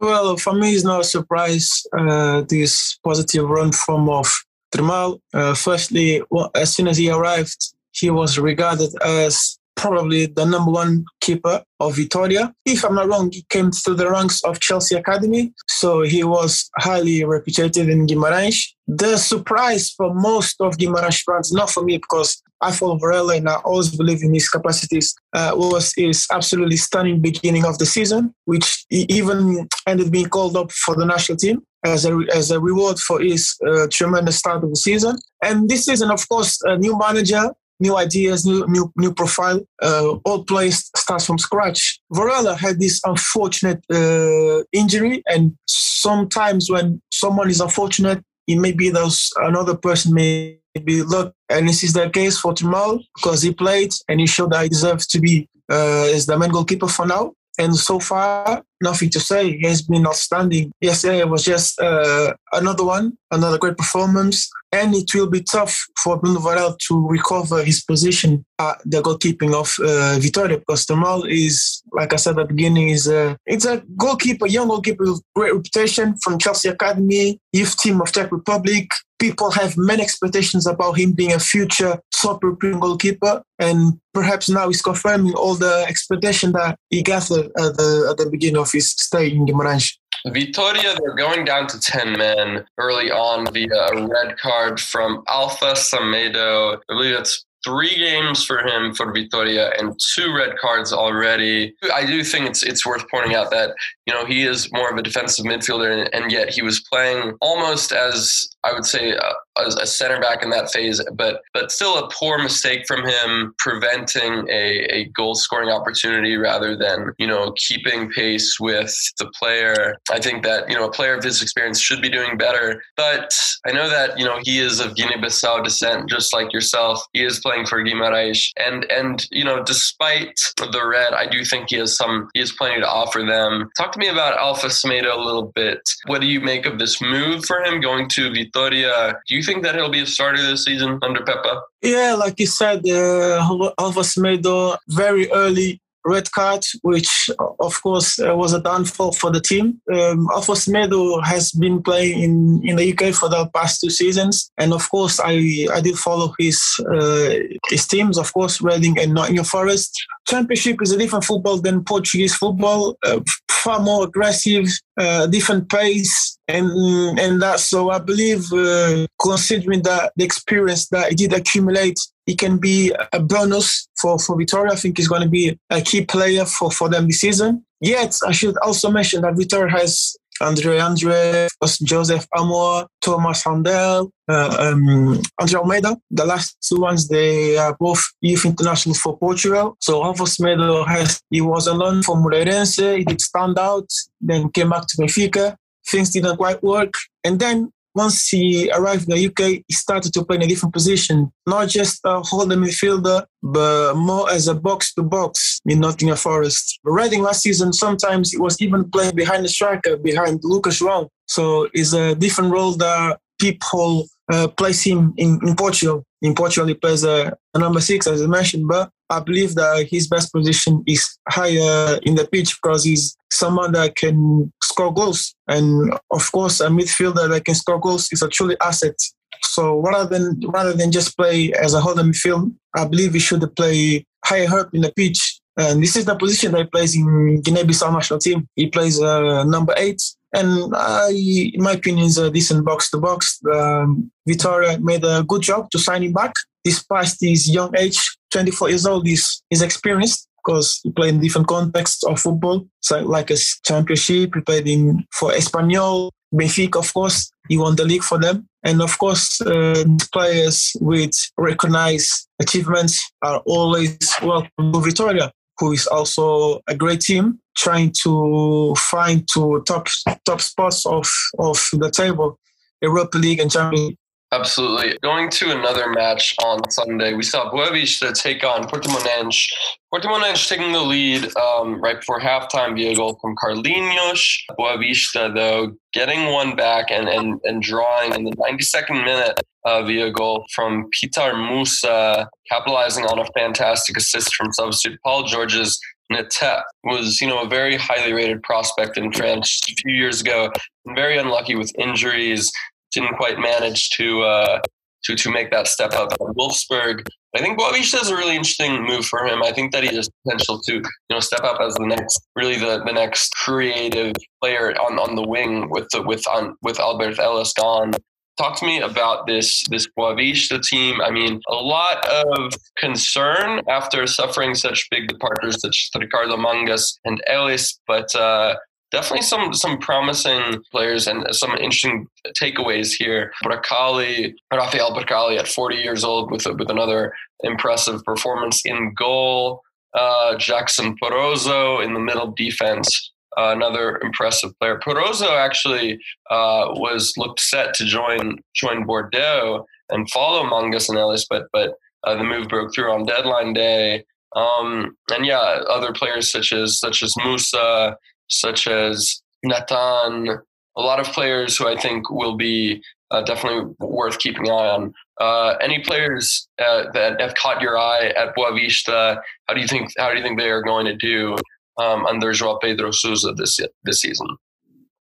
Well, 0.00 0.36
for 0.36 0.52
me, 0.52 0.74
it's 0.74 0.84
not 0.84 1.00
a 1.00 1.04
surprise 1.04 1.84
uh, 1.96 2.42
this 2.48 2.98
positive 3.04 3.48
run 3.48 3.70
from 3.72 4.08
of 4.10 4.28
Trmal. 4.74 5.20
Uh, 5.32 5.54
firstly, 5.54 6.22
well, 6.30 6.50
as 6.54 6.74
soon 6.74 6.88
as 6.88 6.96
he 6.98 7.08
arrived, 7.10 7.74
he 7.92 8.10
was 8.10 8.38
regarded 8.38 8.90
as 9.04 9.58
probably 9.82 10.26
the 10.26 10.46
number 10.46 10.70
one 10.70 11.04
keeper 11.20 11.60
of 11.80 11.96
Vitoria. 11.96 12.54
If 12.64 12.84
I'm 12.84 12.94
not 12.94 13.08
wrong, 13.08 13.30
he 13.32 13.44
came 13.50 13.72
through 13.72 13.96
the 13.96 14.08
ranks 14.08 14.40
of 14.44 14.60
Chelsea 14.60 14.94
Academy, 14.94 15.52
so 15.68 16.02
he 16.02 16.22
was 16.22 16.70
highly 16.78 17.24
reputed 17.24 17.88
in 17.88 18.06
Guimarães. 18.06 18.58
The 18.86 19.16
surprise 19.16 19.90
for 19.90 20.14
most 20.14 20.60
of 20.60 20.78
Guimarães 20.78 21.22
fans, 21.24 21.52
not 21.52 21.68
for 21.68 21.82
me 21.82 21.98
because 21.98 22.40
I 22.60 22.70
follow 22.70 22.96
Varela 22.96 23.34
and 23.34 23.48
I 23.48 23.56
always 23.56 23.90
believe 23.96 24.22
in 24.22 24.32
his 24.32 24.48
capacities, 24.48 25.14
uh, 25.32 25.50
was 25.54 25.92
his 25.96 26.26
absolutely 26.30 26.76
stunning 26.76 27.20
beginning 27.20 27.64
of 27.64 27.78
the 27.78 27.86
season, 27.86 28.32
which 28.44 28.84
even 28.90 29.66
ended 29.88 30.12
being 30.12 30.28
called 30.28 30.56
up 30.56 30.70
for 30.70 30.94
the 30.94 31.04
national 31.04 31.38
team 31.38 31.62
as 31.84 32.04
a, 32.04 32.16
as 32.32 32.52
a 32.52 32.60
reward 32.60 33.00
for 33.00 33.20
his 33.20 33.56
uh, 33.66 33.88
tremendous 33.90 34.38
start 34.38 34.62
of 34.62 34.70
the 34.70 34.76
season. 34.76 35.16
And 35.42 35.68
this 35.68 35.86
season, 35.86 36.12
of 36.12 36.28
course, 36.28 36.60
a 36.62 36.78
new 36.78 36.96
manager, 36.96 37.50
new 37.82 37.96
ideas, 37.96 38.46
new 38.46 38.64
new 38.68 38.84
new 38.96 39.12
profile. 39.12 39.60
Uh, 39.82 40.16
all 40.24 40.44
players 40.44 40.90
starts 40.96 41.26
from 41.26 41.38
scratch. 41.38 42.00
Varela 42.12 42.54
had 42.54 42.78
this 42.78 43.00
unfortunate 43.04 43.80
uh, 43.92 44.62
injury, 44.72 45.22
and 45.26 45.56
sometimes 45.66 46.70
when 46.70 47.02
someone 47.12 47.50
is 47.50 47.60
unfortunate, 47.60 48.20
it 48.46 48.56
may 48.56 48.72
be 48.72 48.88
those 48.90 49.30
another 49.36 49.76
person 49.76 50.14
may 50.14 50.58
be 50.84 51.02
look, 51.02 51.34
and 51.48 51.68
this 51.68 51.82
is 51.82 51.92
the 51.92 52.08
case 52.10 52.38
for 52.38 52.54
Trmal 52.54 53.02
because 53.16 53.42
he 53.42 53.52
played 53.52 53.92
and 54.08 54.20
he 54.20 54.26
showed 54.26 54.52
that 54.52 54.62
he 54.62 54.68
deserves 54.68 55.06
to 55.08 55.20
be 55.20 55.48
uh, 55.68 56.06
the 56.26 56.36
main 56.38 56.50
goalkeeper 56.50 56.88
for 56.88 57.06
now. 57.06 57.32
And 57.58 57.76
so 57.76 58.00
far, 58.00 58.64
nothing 58.82 59.10
to 59.10 59.20
say. 59.20 59.56
He 59.56 59.66
has 59.66 59.82
been 59.82 60.06
outstanding. 60.06 60.72
Yesterday 60.80 61.24
was 61.24 61.44
just 61.44 61.80
uh, 61.80 62.34
another 62.52 62.84
one, 62.84 63.16
another 63.30 63.58
great 63.58 63.76
performance. 63.76 64.50
And 64.72 64.94
it 64.94 65.14
will 65.14 65.28
be 65.28 65.42
tough 65.42 65.86
for 66.02 66.18
Bruno 66.18 66.40
Varela 66.40 66.74
to 66.88 67.06
recover 67.06 67.62
his 67.62 67.84
position 67.84 68.44
at 68.58 68.80
the 68.86 69.02
goalkeeping 69.02 69.52
of 69.54 69.74
uh, 69.84 70.18
Vitoria 70.18 70.58
because 70.58 70.86
Trmal 70.86 71.28
is, 71.28 71.82
like 71.92 72.14
I 72.14 72.16
said 72.16 72.38
at 72.38 72.48
the 72.48 72.54
beginning, 72.54 72.88
is 72.88 73.06
a, 73.06 73.36
it's 73.44 73.66
a 73.66 73.82
goalkeeper, 73.98 74.46
young 74.46 74.68
goalkeeper 74.68 75.04
with 75.04 75.22
great 75.34 75.52
reputation 75.52 76.16
from 76.22 76.38
Chelsea 76.38 76.70
Academy, 76.70 77.38
youth 77.52 77.76
team 77.76 78.00
of 78.00 78.12
Czech 78.12 78.32
Republic. 78.32 78.90
People 79.18 79.50
have 79.50 79.76
many 79.76 80.02
expectations 80.02 80.66
about 80.66 80.98
him 80.98 81.12
being 81.12 81.32
a 81.32 81.38
future 81.38 82.00
top 82.22 82.42
European 82.42 82.80
goalkeeper, 82.80 83.42
and 83.58 84.00
perhaps 84.14 84.48
now 84.48 84.66
he's 84.68 84.82
confirming 84.82 85.34
all 85.34 85.54
the 85.54 85.84
expectation 85.88 86.52
that 86.52 86.76
he 86.90 87.02
gathered 87.02 87.46
at 87.58 87.76
the, 87.76 88.08
at 88.10 88.16
the 88.16 88.28
beginning 88.30 88.60
of 88.60 88.71
in 88.74 89.46
Guimarães. 89.46 89.96
Vitoria, 90.26 90.94
they're 91.00 91.16
going 91.16 91.44
down 91.44 91.66
to 91.66 91.80
10 91.80 92.12
men 92.16 92.64
early 92.78 93.10
on 93.10 93.52
via 93.52 93.74
a 93.92 94.06
red 94.06 94.38
card 94.38 94.80
from 94.80 95.24
Alfa 95.28 95.72
Semedo. 95.74 96.76
I 96.76 96.80
believe 96.88 97.16
it's 97.16 97.44
three 97.64 97.96
games 97.96 98.44
for 98.44 98.58
him 98.58 98.94
for 98.94 99.12
Vitoria 99.12 99.70
and 99.78 99.98
two 100.14 100.34
red 100.34 100.56
cards 100.58 100.92
already. 100.92 101.74
I 101.92 102.04
do 102.04 102.24
think 102.24 102.46
it's 102.46 102.62
it's 102.62 102.84
worth 102.84 103.08
pointing 103.08 103.34
out 103.34 103.50
that 103.50 103.74
you 104.06 104.12
know 104.12 104.24
he 104.24 104.42
is 104.42 104.72
more 104.72 104.90
of 104.90 104.96
a 104.96 105.02
defensive 105.02 105.44
midfielder 105.44 105.92
and, 105.92 106.12
and 106.12 106.32
yet 106.32 106.50
he 106.50 106.62
was 106.62 106.80
playing 106.92 107.36
almost 107.40 107.92
as 107.92 108.48
I 108.64 108.72
would 108.72 108.84
say 108.84 109.12
a, 109.12 109.32
a, 109.56 109.86
center 109.86 110.20
back 110.20 110.42
in 110.42 110.50
that 110.50 110.70
phase, 110.70 111.00
but 111.14 111.42
but 111.52 111.70
still 111.70 111.98
a 111.98 112.08
poor 112.10 112.38
mistake 112.38 112.86
from 112.86 113.04
him 113.06 113.54
preventing 113.58 114.48
a, 114.48 114.86
a 114.90 115.04
goal 115.06 115.34
scoring 115.34 115.68
opportunity 115.68 116.36
rather 116.36 116.76
than 116.76 117.12
you 117.18 117.26
know 117.26 117.52
keeping 117.56 118.10
pace 118.10 118.58
with 118.58 118.94
the 119.18 119.30
player. 119.38 119.96
I 120.10 120.20
think 120.20 120.44
that 120.44 120.68
you 120.68 120.76
know 120.76 120.86
a 120.86 120.90
player 120.90 121.16
of 121.16 121.24
his 121.24 121.42
experience 121.42 121.80
should 121.80 122.00
be 122.00 122.08
doing 122.08 122.36
better, 122.36 122.82
but 122.96 123.32
I 123.66 123.72
know 123.72 123.88
that 123.88 124.18
you 124.18 124.24
know 124.24 124.38
he 124.42 124.58
is 124.58 124.80
of 124.80 124.96
Guinea-Bissau 124.96 125.64
descent, 125.64 126.08
just 126.08 126.32
like 126.32 126.52
yourself. 126.52 127.02
He 127.12 127.24
is 127.24 127.40
playing 127.40 127.66
for 127.66 127.82
Guimarães, 127.82 128.50
and 128.56 128.84
and 128.90 129.26
you 129.30 129.44
know 129.44 129.62
despite 129.62 130.38
the 130.56 130.86
red, 130.86 131.12
I 131.12 131.26
do 131.26 131.44
think 131.44 131.70
he 131.70 131.76
has 131.76 131.96
some 131.96 132.28
he 132.34 132.40
has 132.40 132.52
plenty 132.52 132.80
to 132.80 132.88
offer 132.88 133.22
them. 133.22 133.70
Talk 133.76 133.92
to 133.92 133.98
me 133.98 134.08
about 134.08 134.38
Alfa 134.38 134.68
Semedo 134.68 135.14
a 135.14 135.20
little 135.20 135.52
bit. 135.54 135.80
What 136.06 136.20
do 136.20 136.26
you 136.26 136.40
make 136.40 136.66
of 136.66 136.78
this 136.78 137.00
move 137.00 137.44
for 137.44 137.62
him 137.62 137.80
going 137.80 138.08
to 138.10 138.32
Vitoria. 138.32 139.14
Do 139.26 139.34
you 139.34 139.41
think 139.42 139.62
that 139.64 139.74
he'll 139.74 139.90
be 139.90 140.02
a 140.02 140.06
starter 140.06 140.40
this 140.42 140.64
season 140.64 140.98
under 141.02 141.20
Pepa? 141.20 141.60
Yeah, 141.82 142.14
like 142.14 142.38
you 142.38 142.46
said, 142.46 142.82
uh, 142.88 143.70
Alfa 143.78 144.00
Semedo 144.00 144.78
very 144.88 145.30
early 145.32 145.81
red 146.04 146.30
card, 146.32 146.64
which 146.82 147.30
of 147.38 147.82
course 147.82 148.18
uh, 148.18 148.34
was 148.34 148.52
a 148.52 148.60
downfall 148.60 149.12
for 149.12 149.30
the 149.30 149.40
team. 149.40 149.80
Um, 149.92 150.28
Alfa 150.32 150.52
Semedo 150.52 151.22
has 151.24 151.52
been 151.52 151.82
playing 151.82 152.22
in, 152.22 152.60
in 152.64 152.76
the 152.76 152.92
UK 152.92 153.14
for 153.14 153.28
the 153.28 153.48
past 153.54 153.80
two 153.80 153.90
seasons, 153.90 154.50
and 154.58 154.72
of 154.72 154.88
course 154.90 155.20
I 155.22 155.66
I 155.72 155.80
did 155.80 155.96
follow 155.96 156.34
his 156.38 156.60
uh, 156.90 157.34
his 157.68 157.86
teams, 157.86 158.18
of 158.18 158.32
course 158.32 158.60
Reading 158.60 158.98
and 158.98 159.14
Nottingham 159.14 159.44
Forest. 159.44 159.92
Championship 160.28 160.80
is 160.82 160.92
a 160.92 160.98
different 160.98 161.24
football 161.24 161.58
than 161.58 161.84
Portuguese 161.84 162.34
football, 162.34 162.96
uh, 163.04 163.20
far 163.50 163.80
more 163.80 164.04
aggressive, 164.04 164.66
uh, 164.98 165.26
different 165.26 165.68
pace, 165.68 166.38
and 166.48 166.70
and 167.18 167.40
that. 167.42 167.60
So 167.60 167.90
I 167.90 167.98
believe, 167.98 168.52
uh, 168.52 169.06
considering 169.20 169.82
that 169.82 170.12
the 170.16 170.24
experience 170.24 170.88
that 170.88 171.10
he 171.10 171.14
did 171.14 171.32
accumulate 171.32 171.98
he 172.26 172.34
can 172.36 172.58
be 172.58 172.92
a 173.12 173.20
bonus 173.20 173.88
for, 174.00 174.18
for 174.18 174.36
Vitoria. 174.36 174.72
I 174.72 174.76
think 174.76 174.96
he's 174.96 175.08
going 175.08 175.22
to 175.22 175.28
be 175.28 175.58
a 175.70 175.80
key 175.80 176.04
player 176.04 176.44
for, 176.44 176.70
for 176.70 176.88
them 176.88 177.06
this 177.06 177.20
season. 177.20 177.64
Yet, 177.80 178.16
I 178.26 178.32
should 178.32 178.56
also 178.58 178.90
mention 178.90 179.22
that 179.22 179.36
Vitoria 179.36 179.72
has 179.72 180.16
Andre 180.40 180.78
Andre, 180.78 181.48
Joseph 181.82 182.26
Amor, 182.36 182.86
Thomas 183.00 183.44
Handel, 183.44 184.10
uh, 184.28 184.56
um, 184.58 185.20
Andre 185.40 185.60
Almeida. 185.60 185.96
The 186.10 186.24
last 186.24 186.56
two 186.66 186.80
ones, 186.80 187.08
they 187.08 187.56
are 187.56 187.76
both 187.78 188.02
youth 188.20 188.44
internationals 188.44 188.98
for 188.98 189.16
Portugal. 189.18 189.76
So 189.80 190.02
Alfa 190.02 190.24
Semedo 190.24 190.86
has, 190.86 191.20
he 191.30 191.40
was 191.40 191.66
a 191.66 191.74
loan 191.74 192.02
from 192.02 192.24
Moreirense. 192.24 192.96
He 192.98 193.04
did 193.04 193.20
stand 193.20 193.58
out, 193.58 193.88
then 194.20 194.50
came 194.50 194.70
back 194.70 194.86
to 194.88 194.96
Benfica. 194.96 195.56
Things 195.86 196.10
didn't 196.10 196.36
quite 196.36 196.62
work. 196.62 196.94
And 197.24 197.38
then 197.38 197.72
once 197.94 198.28
he 198.28 198.70
arrived 198.72 199.08
in 199.08 199.14
the 199.14 199.26
UK, 199.26 199.62
he 199.66 199.74
started 199.74 200.12
to 200.14 200.24
play 200.24 200.36
in 200.36 200.42
a 200.42 200.46
different 200.46 200.72
position, 200.72 201.30
not 201.46 201.68
just 201.68 202.00
a 202.04 202.20
holding 202.20 202.60
midfielder, 202.60 203.24
but 203.42 203.94
more 203.94 204.30
as 204.30 204.48
a 204.48 204.54
box 204.54 204.94
to 204.94 205.02
box 205.02 205.60
in 205.66 205.80
Nottingham 205.80 206.16
Forest. 206.16 206.80
Reading 206.84 207.22
last 207.22 207.42
season, 207.42 207.72
sometimes 207.72 208.32
he 208.32 208.38
was 208.38 208.60
even 208.60 208.90
playing 208.90 209.14
behind 209.14 209.44
the 209.44 209.48
striker, 209.48 209.96
behind 209.96 210.40
Lucas 210.42 210.80
João. 210.80 211.08
So 211.26 211.68
it's 211.72 211.92
a 211.92 212.14
different 212.14 212.52
role 212.52 212.72
that 212.72 213.18
people 213.38 214.06
uh, 214.30 214.48
place 214.48 214.82
him 214.82 215.12
in, 215.16 215.38
in 215.46 215.54
Portugal. 215.56 216.04
In 216.22 216.34
Portugal, 216.34 216.68
he 216.68 216.74
plays 216.74 217.04
a, 217.04 217.36
a 217.54 217.58
number 217.58 217.80
six, 217.80 218.06
as 218.06 218.22
I 218.22 218.26
mentioned, 218.26 218.68
but 218.68 218.90
I 219.10 219.20
believe 219.20 219.54
that 219.56 219.88
his 219.90 220.06
best 220.06 220.32
position 220.32 220.82
is 220.86 221.18
higher 221.28 221.98
in 222.04 222.14
the 222.14 222.26
pitch 222.30 222.56
because 222.62 222.84
he's 222.84 223.16
someone 223.30 223.72
that 223.72 223.96
can 223.96 224.52
score 224.72 224.92
goals. 224.92 225.34
And 225.48 225.92
of 226.10 226.24
course, 226.32 226.60
a 226.60 226.68
midfielder 226.68 227.28
that 227.30 227.44
can 227.44 227.54
score 227.54 227.80
goals 227.80 228.08
is 228.12 228.22
a 228.22 228.28
truly 228.28 228.56
asset. 228.60 228.96
So 229.42 229.80
rather 229.80 230.08
than 230.12 230.40
rather 230.48 230.72
than 230.72 230.92
just 230.92 231.16
play 231.16 231.52
as 231.52 231.74
a 231.74 231.80
holding 231.80 232.12
midfield, 232.12 232.54
I 232.74 232.84
believe 232.86 233.12
he 233.12 233.20
should 233.20 233.44
play 233.56 234.04
higher 234.24 234.60
up 234.60 234.74
in 234.74 234.82
the 234.82 234.92
pitch. 234.92 235.40
And 235.56 235.82
this 235.82 235.96
is 235.96 236.06
the 236.06 236.16
position 236.16 236.52
that 236.52 236.62
he 236.62 236.64
plays 236.64 236.96
in 236.96 237.42
Guinea-Bissau 237.42 237.92
national 237.92 238.20
team. 238.20 238.48
He 238.56 238.68
plays 238.68 238.98
uh, 238.98 239.44
number 239.44 239.74
eight, 239.76 240.00
and 240.32 240.74
I, 240.74 241.10
in 241.54 241.62
my 241.62 241.72
opinion, 241.72 242.06
is 242.06 242.16
a 242.16 242.30
decent 242.30 242.64
box 242.64 242.90
to 242.90 242.98
box. 242.98 243.38
Um, 243.52 244.10
Vitoria 244.26 244.78
made 244.80 245.04
a 245.04 245.22
good 245.24 245.42
job 245.42 245.70
to 245.72 245.78
sign 245.78 246.04
him 246.04 246.14
back, 246.14 246.32
despite 246.64 247.12
his 247.20 247.50
young 247.50 247.76
age. 247.76 248.00
24 248.30 248.70
years 248.70 248.86
old, 248.86 249.06
he's, 249.06 249.42
he's 249.50 249.60
experienced 249.60 250.26
because 250.44 250.80
you 250.84 250.92
play 250.92 251.08
in 251.08 251.20
different 251.20 251.46
contexts 251.46 252.02
of 252.04 252.20
football, 252.20 252.66
so 252.80 253.00
like 253.00 253.30
a 253.30 253.36
championship. 253.64 254.34
He 254.34 254.40
played 254.40 254.68
in 254.68 255.04
for 255.12 255.30
Espanyol, 255.32 256.10
Benfica, 256.34 256.78
of 256.78 256.92
course. 256.92 257.30
you 257.48 257.60
won 257.60 257.76
the 257.76 257.84
league 257.84 258.02
for 258.02 258.18
them, 258.18 258.46
and 258.64 258.80
of 258.80 258.98
course, 258.98 259.40
uh, 259.40 259.84
players 260.12 260.72
with 260.80 261.12
recognized 261.36 262.28
achievements 262.40 263.00
are 263.22 263.40
always 263.46 263.98
welcome 264.22 264.72
to 264.72 264.80
Vitoria, 264.80 265.32
who 265.58 265.72
is 265.72 265.86
also 265.86 266.60
a 266.66 266.74
great 266.74 267.00
team 267.00 267.38
trying 267.56 267.92
to 268.02 268.74
find 268.76 269.28
to 269.34 269.62
top 269.66 269.86
top 270.24 270.40
spots 270.40 270.86
of 270.86 271.08
of 271.38 271.58
the 271.72 271.90
table, 271.90 272.38
Europa 272.80 273.18
League 273.18 273.40
and 273.40 273.50
Champions 273.50 273.96
Absolutely. 274.32 274.96
Going 275.02 275.28
to 275.28 275.50
another 275.50 275.90
match 275.90 276.34
on 276.42 276.68
Sunday, 276.70 277.12
we 277.12 277.22
saw 277.22 277.52
Boavista 277.52 278.18
take 278.18 278.42
on 278.42 278.64
Portimonense. 278.64 279.46
Portimonense 279.92 280.48
taking 280.48 280.72
the 280.72 280.80
lead 280.80 281.36
um, 281.36 281.78
right 281.82 281.96
before 282.00 282.18
halftime 282.18 282.74
via 282.74 282.96
goal 282.96 283.18
from 283.20 283.36
Carlinhos. 283.36 284.24
Boavista, 284.58 285.34
though, 285.34 285.76
getting 285.92 286.32
one 286.32 286.56
back 286.56 286.86
and, 286.90 287.10
and, 287.10 287.40
and 287.44 287.60
drawing 287.60 288.14
in 288.14 288.24
the 288.24 288.30
92nd 288.32 289.04
minute 289.04 289.38
uh, 289.66 289.82
via 289.82 290.10
goal 290.10 290.46
from 290.54 290.88
Petar 290.98 291.36
Musa, 291.36 292.26
capitalizing 292.50 293.04
on 293.04 293.18
a 293.18 293.26
fantastic 293.38 293.98
assist 293.98 294.34
from 294.34 294.50
substitute 294.50 294.98
Paul 295.04 295.24
Georges. 295.24 295.78
Ntep 296.10 296.62
was, 296.84 297.20
you 297.20 297.26
know, 297.26 297.42
a 297.42 297.48
very 297.48 297.76
highly 297.76 298.12
rated 298.12 298.42
prospect 298.42 298.98
in 298.98 299.12
France 299.12 299.60
a 299.68 299.74
few 299.74 299.94
years 299.94 300.20
ago, 300.20 300.50
very 300.94 301.16
unlucky 301.16 301.54
with 301.54 301.72
injuries 301.78 302.50
didn't 302.92 303.16
quite 303.16 303.38
manage 303.38 303.90
to 303.90 304.22
uh, 304.22 304.60
to 305.04 305.16
to 305.16 305.30
make 305.30 305.50
that 305.50 305.66
step 305.66 305.92
up. 305.94 306.12
At 306.12 306.18
Wolfsburg, 306.20 307.06
I 307.34 307.40
think 307.40 307.58
Boavista 307.58 308.00
is 308.00 308.10
a 308.10 308.16
really 308.16 308.36
interesting 308.36 308.84
move 308.84 309.04
for 309.04 309.26
him. 309.26 309.42
I 309.42 309.52
think 309.52 309.72
that 309.72 309.82
he 309.84 309.94
has 309.96 310.08
potential 310.24 310.60
to 310.62 310.74
you 310.74 310.82
know 311.10 311.20
step 311.20 311.44
up 311.44 311.60
as 311.60 311.74
the 311.74 311.86
next 311.86 312.20
really 312.36 312.56
the, 312.56 312.82
the 312.84 312.92
next 312.92 313.32
creative 313.32 314.12
player 314.40 314.72
on, 314.72 314.98
on 314.98 315.16
the 315.16 315.26
wing 315.26 315.70
with 315.70 315.88
the 315.92 316.02
with 316.02 316.26
on 316.28 316.56
with 316.62 316.78
Alberth 316.78 317.18
Elis 317.18 317.52
gone. 317.52 317.92
Talk 318.38 318.58
to 318.60 318.66
me 318.66 318.80
about 318.80 319.26
this 319.26 319.62
this 319.68 319.88
Boavista 319.98 320.62
team. 320.62 321.00
I 321.00 321.10
mean, 321.10 321.40
a 321.48 321.54
lot 321.54 322.06
of 322.06 322.52
concern 322.78 323.60
after 323.68 324.06
suffering 324.06 324.54
such 324.54 324.88
big 324.90 325.08
departures 325.08 325.60
such 325.60 325.90
as 325.94 326.00
Ricardo 326.00 326.36
Mangas 326.36 326.98
and 327.04 327.22
Elis, 327.26 327.78
but 327.86 328.14
uh, 328.14 328.56
definitely 328.92 329.22
some 329.22 329.52
some 329.54 329.78
promising 329.78 330.62
players 330.70 331.06
and 331.06 331.26
some 331.34 331.52
interesting 331.52 332.06
takeaways 332.40 332.92
here. 332.92 333.32
Bracali, 333.44 334.34
Rafael 334.52 334.94
Bracali 334.94 335.38
at 335.38 335.48
40 335.48 335.76
years 335.76 336.04
old 336.04 336.30
with 336.30 336.46
with 336.46 336.70
another 336.70 337.12
impressive 337.42 338.04
performance 338.04 338.62
in 338.64 338.94
goal. 338.94 339.62
Uh, 339.94 340.36
Jackson 340.38 340.96
Porozo 341.02 341.84
in 341.84 341.92
the 341.92 342.00
middle 342.00 342.32
defense, 342.32 343.12
uh, 343.36 343.52
another 343.54 343.98
impressive 344.02 344.58
player. 344.58 344.78
Porozo 344.78 345.36
actually 345.36 345.98
uh, 346.30 346.68
was 346.76 347.12
looked 347.16 347.40
set 347.40 347.74
to 347.74 347.84
join 347.84 348.38
join 348.54 348.84
Bordeaux 348.84 349.66
and 349.90 350.10
follow 350.10 350.44
Mangas 350.44 350.88
and 350.88 350.98
Elis, 350.98 351.26
but 351.28 351.46
but 351.52 351.74
uh, 352.04 352.14
the 352.14 352.24
move 352.24 352.48
broke 352.48 352.74
through 352.74 352.92
on 352.92 353.04
deadline 353.04 353.52
day. 353.52 354.04
Um, 354.34 354.96
and 355.10 355.26
yeah, 355.26 355.60
other 355.68 355.92
players 355.92 356.32
such 356.32 356.52
as 356.52 356.78
such 356.78 357.02
as 357.02 357.14
Musa, 357.22 357.96
such 358.32 358.66
as 358.66 359.22
Nathan, 359.42 360.28
a 360.76 360.80
lot 360.80 361.00
of 361.00 361.06
players 361.06 361.56
who 361.56 361.68
I 361.68 361.76
think 361.76 362.10
will 362.10 362.36
be 362.36 362.82
uh, 363.10 363.22
definitely 363.22 363.74
worth 363.78 364.18
keeping 364.18 364.48
an 364.48 364.52
eye 364.52 364.68
on. 364.68 364.94
Uh, 365.20 365.56
any 365.60 365.80
players 365.80 366.48
uh, 366.58 366.84
that 366.94 367.20
have 367.20 367.34
caught 367.34 367.60
your 367.60 367.78
eye 367.78 368.12
at 368.16 368.34
Boavista? 368.34 369.20
How 369.46 369.54
do 369.54 369.60
you 369.60 369.68
think? 369.68 369.90
How 369.98 370.10
do 370.10 370.16
you 370.16 370.22
think 370.22 370.38
they 370.38 370.50
are 370.50 370.62
going 370.62 370.86
to 370.86 370.96
do 370.96 371.36
um, 371.78 372.06
under 372.06 372.32
João 372.32 372.60
Pedro 372.60 372.90
Sousa 372.90 373.32
this 373.32 373.60
this 373.84 374.00
season? 374.00 374.26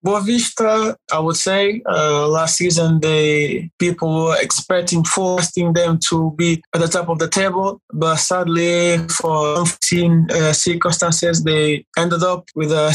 Boavista, 0.06 0.96
I 1.12 1.20
would 1.20 1.36
say, 1.36 1.82
uh, 1.88 2.28
last 2.28 2.58
season 2.58 3.00
the 3.02 3.70
people 3.78 4.26
were 4.26 4.38
expecting, 4.42 5.04
forcing 5.04 5.74
them 5.74 6.00
to 6.10 6.32
be 6.36 6.62
at 6.74 6.82
the 6.82 6.88
top 6.88 7.08
of 7.08 7.20
the 7.20 7.28
table, 7.28 7.80
but 7.94 8.16
sadly, 8.16 8.98
for 9.10 9.58
unforeseen 9.60 10.28
uh, 10.32 10.54
circumstances, 10.54 11.44
they 11.44 11.86
ended 11.96 12.24
up 12.24 12.46
with 12.56 12.72
a 12.72 12.92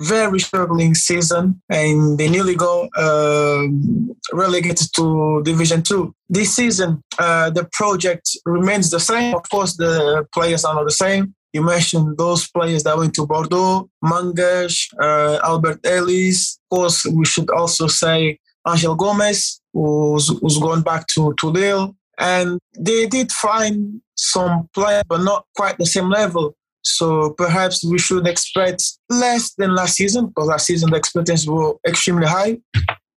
very 0.00 0.40
struggling 0.40 0.94
season 0.94 1.60
and 1.68 2.18
they 2.18 2.28
nearly 2.28 2.56
got 2.56 2.88
uh, 2.96 3.66
relegated 4.32 4.88
to 4.96 5.42
Division 5.44 5.82
Two. 5.82 6.14
This 6.28 6.54
season, 6.56 7.02
uh, 7.18 7.50
the 7.50 7.68
project 7.72 8.28
remains 8.44 8.90
the 8.90 9.00
same. 9.00 9.34
Of 9.34 9.48
course, 9.50 9.76
the 9.76 10.26
players 10.32 10.64
are 10.64 10.74
not 10.74 10.84
the 10.84 10.90
same. 10.90 11.34
You 11.52 11.62
mentioned 11.62 12.16
those 12.16 12.48
players 12.48 12.84
that 12.84 12.96
went 12.96 13.14
to 13.14 13.26
Bordeaux, 13.26 13.90
Mangas, 14.02 14.88
uh, 15.00 15.40
Alberth 15.42 15.84
Elis. 15.84 16.58
Of 16.70 16.76
course, 16.76 17.04
we 17.06 17.24
should 17.24 17.50
also 17.50 17.88
say 17.88 18.38
Angel 18.68 18.94
Gomes, 18.94 19.60
who's, 19.72 20.28
who's 20.40 20.58
gone 20.58 20.82
back 20.82 21.06
to, 21.08 21.34
to 21.40 21.46
Lille. 21.48 21.96
And 22.18 22.58
they 22.78 23.06
did 23.06 23.32
find 23.32 24.00
some 24.14 24.68
players, 24.74 25.02
but 25.08 25.22
not 25.22 25.46
quite 25.56 25.78
the 25.78 25.86
same 25.86 26.08
level. 26.10 26.54
So 26.82 27.30
perhaps 27.30 27.84
we 27.84 27.98
should 27.98 28.26
expect 28.26 28.82
less 29.08 29.54
than 29.54 29.74
last 29.74 29.96
season, 29.96 30.26
because 30.26 30.48
last 30.48 30.66
season 30.66 30.90
the 30.90 30.96
expectations 30.96 31.48
were 31.48 31.74
extremely 31.86 32.26
high 32.26 32.58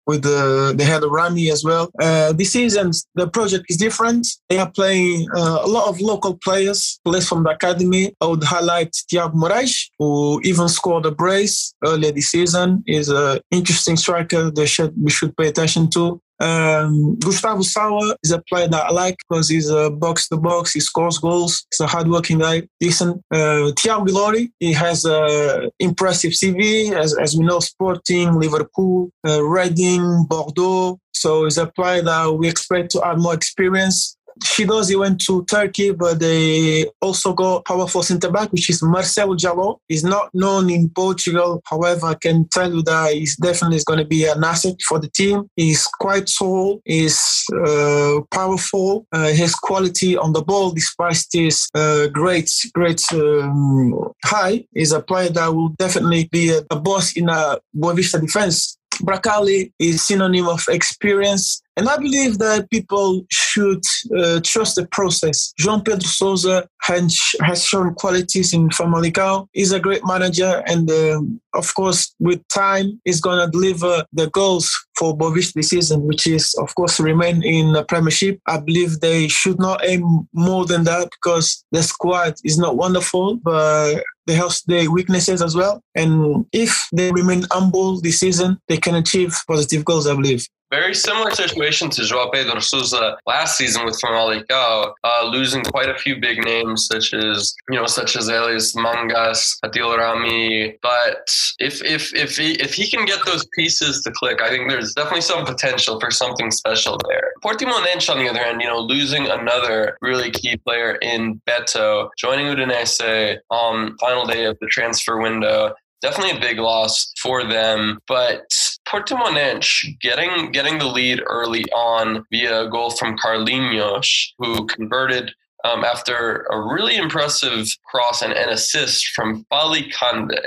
with 0.07 0.23
the 0.23 0.75
the 0.77 0.85
head 0.85 1.05
of 1.05 1.11
Rami 1.11 1.51
as 1.51 1.63
well. 1.65 1.91
Uh, 2.01 2.33
this 2.33 2.53
season 2.53 2.91
the 3.15 3.29
project 3.29 3.67
is 3.69 3.77
different. 3.77 4.27
They 4.49 4.59
are 4.59 4.71
playing 4.71 5.29
uh, 5.37 5.61
a 5.63 5.69
lot 5.69 5.89
of 5.89 6.01
local 6.01 6.37
players, 6.39 7.01
players 7.05 7.29
from 7.29 7.45
the 7.45 7.51
academy. 7.51 8.13
I 8.21 8.27
would 8.27 8.43
highlight 8.43 8.97
Tiago 9.09 9.37
Moraes, 9.37 9.91
who 9.99 10.41
even 10.43 10.69
scored 10.69 11.07
a 11.07 11.13
brace 11.13 11.73
earlier 11.85 12.13
this 12.13 12.31
season. 12.31 12.83
is 12.87 13.09
an 13.11 13.39
interesting 13.51 13.97
striker 13.97 14.51
that 14.51 14.67
should 14.67 14.93
we 15.01 15.11
should 15.11 15.37
pay 15.37 15.49
attention 15.49 15.89
to. 15.91 16.21
Um, 16.43 17.17
Gustavo 17.21 17.63
Sauer 17.63 18.17
is 18.25 18.33
a 18.33 18.43
player 18.49 18.67
that 18.67 18.87
I 18.87 18.91
like 18.91 19.17
because 19.29 19.49
he's 19.49 19.71
a 19.71 19.91
box 19.91 20.29
to 20.29 20.37
box. 20.37 20.73
He 20.73 20.81
scores 20.81 21.19
goals. 21.19 21.65
He's 21.71 21.81
a 21.81 21.87
hardworking 21.87 22.41
guy. 22.41 22.63
Decent. 22.81 23.23
Uh, 23.33 23.71
Thiago 23.79 24.09
Ilori, 24.09 24.51
he 24.59 24.73
has 24.73 25.05
an 25.05 25.71
impressive 25.79 26.33
CV. 26.33 26.93
As, 26.93 27.17
as 27.17 27.37
we 27.37 27.45
know, 27.45 27.61
Sporting, 27.61 28.35
Liverpool, 28.35 29.11
uh, 29.27 29.43
Reading, 29.45 30.27
Bordeaux. 30.29 30.99
So 31.15 31.45
he's 31.45 31.59
a 31.59 31.67
player 31.67 32.03
that 32.03 32.33
we 32.33 32.49
expect 32.49 32.91
to 32.93 33.07
add 33.07 33.21
more 33.21 33.35
experience. 33.35 34.17
Chidozie 34.45 34.99
went 34.99 35.21
to 35.23 35.45
Turkey, 35.45 35.93
but 35.93 36.19
they 36.19 36.87
also 37.01 37.33
got 37.33 37.65
powerful 37.65 38.03
centre 38.03 38.31
back, 38.31 38.53
which 38.53 38.71
is 38.71 38.83
Marcelo 38.83 39.35
Diallo. 39.35 39.79
He's 39.89 40.05
not 40.05 40.31
known 40.35 40.71
in 40.71 40.89
Portugal. 40.91 41.63
However, 41.65 42.07
I 42.07 42.15
can 42.15 42.49
tell 42.49 42.73
you 42.73 42.83
that 42.83 43.15
he's 43.15 43.37
definitely 43.37 43.81
going 43.87 43.99
to 43.99 44.05
be 44.05 44.25
an 44.25 44.43
asset 44.43 44.77
for 44.87 44.99
the 44.99 45.09
team. 45.09 45.49
He's 45.57 45.87
quite 45.87 46.31
tall, 46.39 46.81
he's 46.85 47.45
uh, 47.67 48.21
powerful, 48.31 49.07
uh, 49.13 49.29
his 49.29 49.55
quality 49.55 50.17
on 50.17 50.33
the 50.33 50.43
ball, 50.43 50.73
despite 50.73 51.25
his 51.33 51.69
uh, 51.75 52.09
great, 52.09 52.51
great 52.75 53.03
um, 53.13 54.13
high, 54.25 54.65
is 54.75 54.93
a 54.93 55.01
player 55.01 55.31
that 55.31 55.55
will 55.55 55.71
definitely 55.71 56.29
be 56.31 56.51
a, 56.51 56.63
a 56.71 56.77
boss 56.79 57.17
in 57.17 57.29
a 57.29 57.59
Boavista 57.77 58.21
defense. 58.21 58.79
Bracali 59.01 59.73
is 59.79 60.03
synonym 60.03 60.49
of 60.49 60.65
experience 60.69 61.63
and 61.77 61.89
I 61.89 61.97
believe 61.97 62.39
that 62.39 62.71
people 62.71 63.23
should 63.31 63.83
uh, 64.17 64.41
trust 64.45 64.77
the 64.77 64.87
process. 64.87 65.55
João 65.59 65.83
Pedro 65.83 66.07
Sousa 66.07 66.69
has, 66.83 67.17
shown 67.65 67.95
qualities 67.95 68.53
in 68.53 68.69
Famalicão. 68.69 69.49
He's 69.53 69.73
a 69.73 69.81
great 69.81 70.03
manager, 70.05 70.63
and 70.67 70.91
uh, 70.91 71.21
of 71.55 71.75
course, 71.75 72.15
with 72.19 72.47
time, 72.49 73.01
he's 73.05 73.21
going 73.21 73.39
to 73.43 73.51
deliver 73.51 74.05
the 74.13 74.29
goals 74.31 74.71
for 74.99 75.17
Boavista 75.17 75.55
this 75.55 75.71
season, 75.71 76.03
which 76.03 76.27
is, 76.27 76.55
of 76.61 76.75
course, 76.75 77.01
remain 77.01 77.43
in 77.43 77.73
the 77.73 77.85
Premiership. 77.85 78.39
I 78.47 78.59
believe 78.59 79.01
they 79.01 79.29
should 79.29 79.59
not 79.59 79.83
aim 79.85 80.29
more 80.35 80.67
than 80.67 80.85
that 80.85 81.09
because 81.11 81.65
the 81.73 81.83
squad 81.83 82.35
is 82.45 82.59
not 82.59 82.77
wonderful, 82.77 83.37
but 83.37 84.03
they 84.27 84.35
have 84.35 84.55
their 84.67 84.91
weaknesses 84.91 85.43
as 85.43 85.55
well. 85.55 85.83
And 85.95 86.47
if 86.53 86.89
they 86.93 87.11
remain 87.13 87.45
humble 87.51 88.01
this 88.01 88.21
season, 88.21 88.59
they 88.69 88.77
can 88.77 88.95
achieve 88.95 89.37
positive 89.47 89.85
goals, 89.85 90.07
I 90.07 90.15
believe. 90.15 90.47
Very 90.73 90.95
similar 90.95 91.31
situation 91.33 91.91
to 91.91 92.01
João 92.01 92.33
Pedro 92.33 92.59
Sousa 92.61 93.19
last 93.27 93.59
season 93.59 93.85
with 93.85 94.01
Famalicão, 94.01 94.95
uh, 95.05 95.25
losing 95.31 95.63
quite 95.65 95.91
a 95.91 95.99
few 95.99 96.19
big 96.19 96.43
names 96.43 96.87
such 96.91 97.13
as 97.13 97.55
you 97.69 97.79
know 97.79 97.85
such 97.87 98.17
as 98.17 98.29
Elias 98.29 98.75
Mangas, 98.75 99.59
Adil 99.67 99.99
Rami. 99.99 100.79
But 100.81 101.29
if 101.59 101.85
if 101.85 102.15
if 102.15 102.39
he 102.39 102.53
if 102.53 102.73
he 102.73 102.89
can 102.89 103.05
get 103.05 103.21
those 103.27 103.45
pieces 103.55 104.03
to 104.05 104.11
click, 104.13 104.41
I 104.41 104.49
think 104.49 104.71
there's 104.71 104.95
definitely 104.95 105.21
some 105.21 105.45
potential 105.45 106.01
for 106.01 106.11
something 106.11 106.51
special 106.51 106.99
there. 107.07 107.33
Portimonense, 107.45 108.09
on 108.09 108.19
the 108.19 108.31
other 108.31 108.43
hand, 108.43 108.63
you 108.63 108.67
know, 108.67 108.79
losing 108.79 109.27
another 109.27 109.99
really 110.01 110.31
key 110.31 110.57
player 110.57 110.95
in 111.03 111.39
Beto, 111.47 112.09
joining 112.17 112.47
Udinese 112.47 113.37
on 113.51 113.95
final 113.99 114.25
day 114.25 114.47
of 114.47 114.57
the 114.61 114.69
transfer 114.69 115.21
window 115.21 115.75
definitely 116.03 116.37
a 116.37 116.41
big 116.41 116.59
loss 116.59 117.13
for 117.23 117.45
them. 117.45 117.99
But 118.07 118.53
Portimonense 118.93 119.99
getting 120.01 120.53
getting 120.53 120.79
the 120.79 120.87
lead 120.87 121.23
early 121.27 121.65
on 121.73 122.25
via 122.31 122.65
a 122.65 122.71
goal 122.71 122.91
from 122.91 123.17
Carlinhos, 123.17 124.33
who 124.39 124.67
converted 124.67 125.33
um, 125.65 125.83
after 125.83 126.47
a 126.51 126.61
really 126.61 126.97
impressive 126.97 127.67
cross 127.87 128.21
and 128.21 128.35
an 128.35 128.51
assist 128.51 129.07
from 129.15 129.47
Fali 129.51 129.91
Candé. 129.93 130.41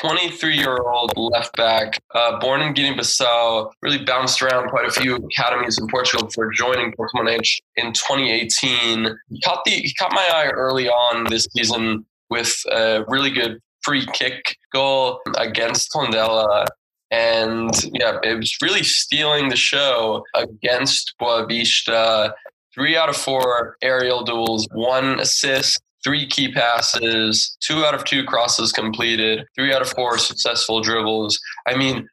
23 0.00 0.56
year 0.56 0.76
old 0.82 1.12
left 1.16 1.56
back, 1.56 1.98
uh, 2.14 2.38
born 2.38 2.60
in 2.60 2.74
Guinea 2.74 2.96
Bissau, 2.96 3.72
really 3.82 4.04
bounced 4.04 4.42
around 4.42 4.68
quite 4.68 4.86
a 4.86 4.90
few 4.90 5.16
academies 5.16 5.78
in 5.78 5.88
Portugal 5.88 6.26
before 6.26 6.52
joining 6.52 6.92
Portimonense 6.92 7.58
in 7.76 7.86
2018. 7.94 9.08
He 9.30 9.40
caught, 9.40 9.64
the, 9.64 9.70
he 9.70 9.92
caught 9.94 10.12
my 10.12 10.28
eye 10.32 10.50
early 10.50 10.88
on 10.88 11.24
this 11.30 11.48
season 11.56 12.04
with 12.28 12.54
a 12.70 13.02
really 13.08 13.30
good 13.30 13.60
free 13.80 14.06
kick 14.12 14.58
goal 14.74 15.20
against 15.38 15.90
Tondela. 15.92 16.66
And 17.10 17.72
yeah, 17.92 18.18
it 18.22 18.36
was 18.36 18.56
really 18.62 18.82
stealing 18.82 19.48
the 19.48 19.56
show 19.56 20.24
against 20.34 21.14
Boavista. 21.20 22.32
Three 22.74 22.96
out 22.96 23.08
of 23.08 23.16
four 23.16 23.76
aerial 23.82 24.22
duels, 24.22 24.68
one 24.72 25.18
assist, 25.18 25.80
three 26.04 26.26
key 26.26 26.52
passes, 26.52 27.56
two 27.60 27.84
out 27.84 27.94
of 27.94 28.04
two 28.04 28.24
crosses 28.24 28.72
completed, 28.72 29.46
three 29.54 29.72
out 29.72 29.82
of 29.82 29.90
four 29.90 30.18
successful 30.18 30.80
dribbles. 30.80 31.40
I 31.66 31.76
mean, 31.76 32.08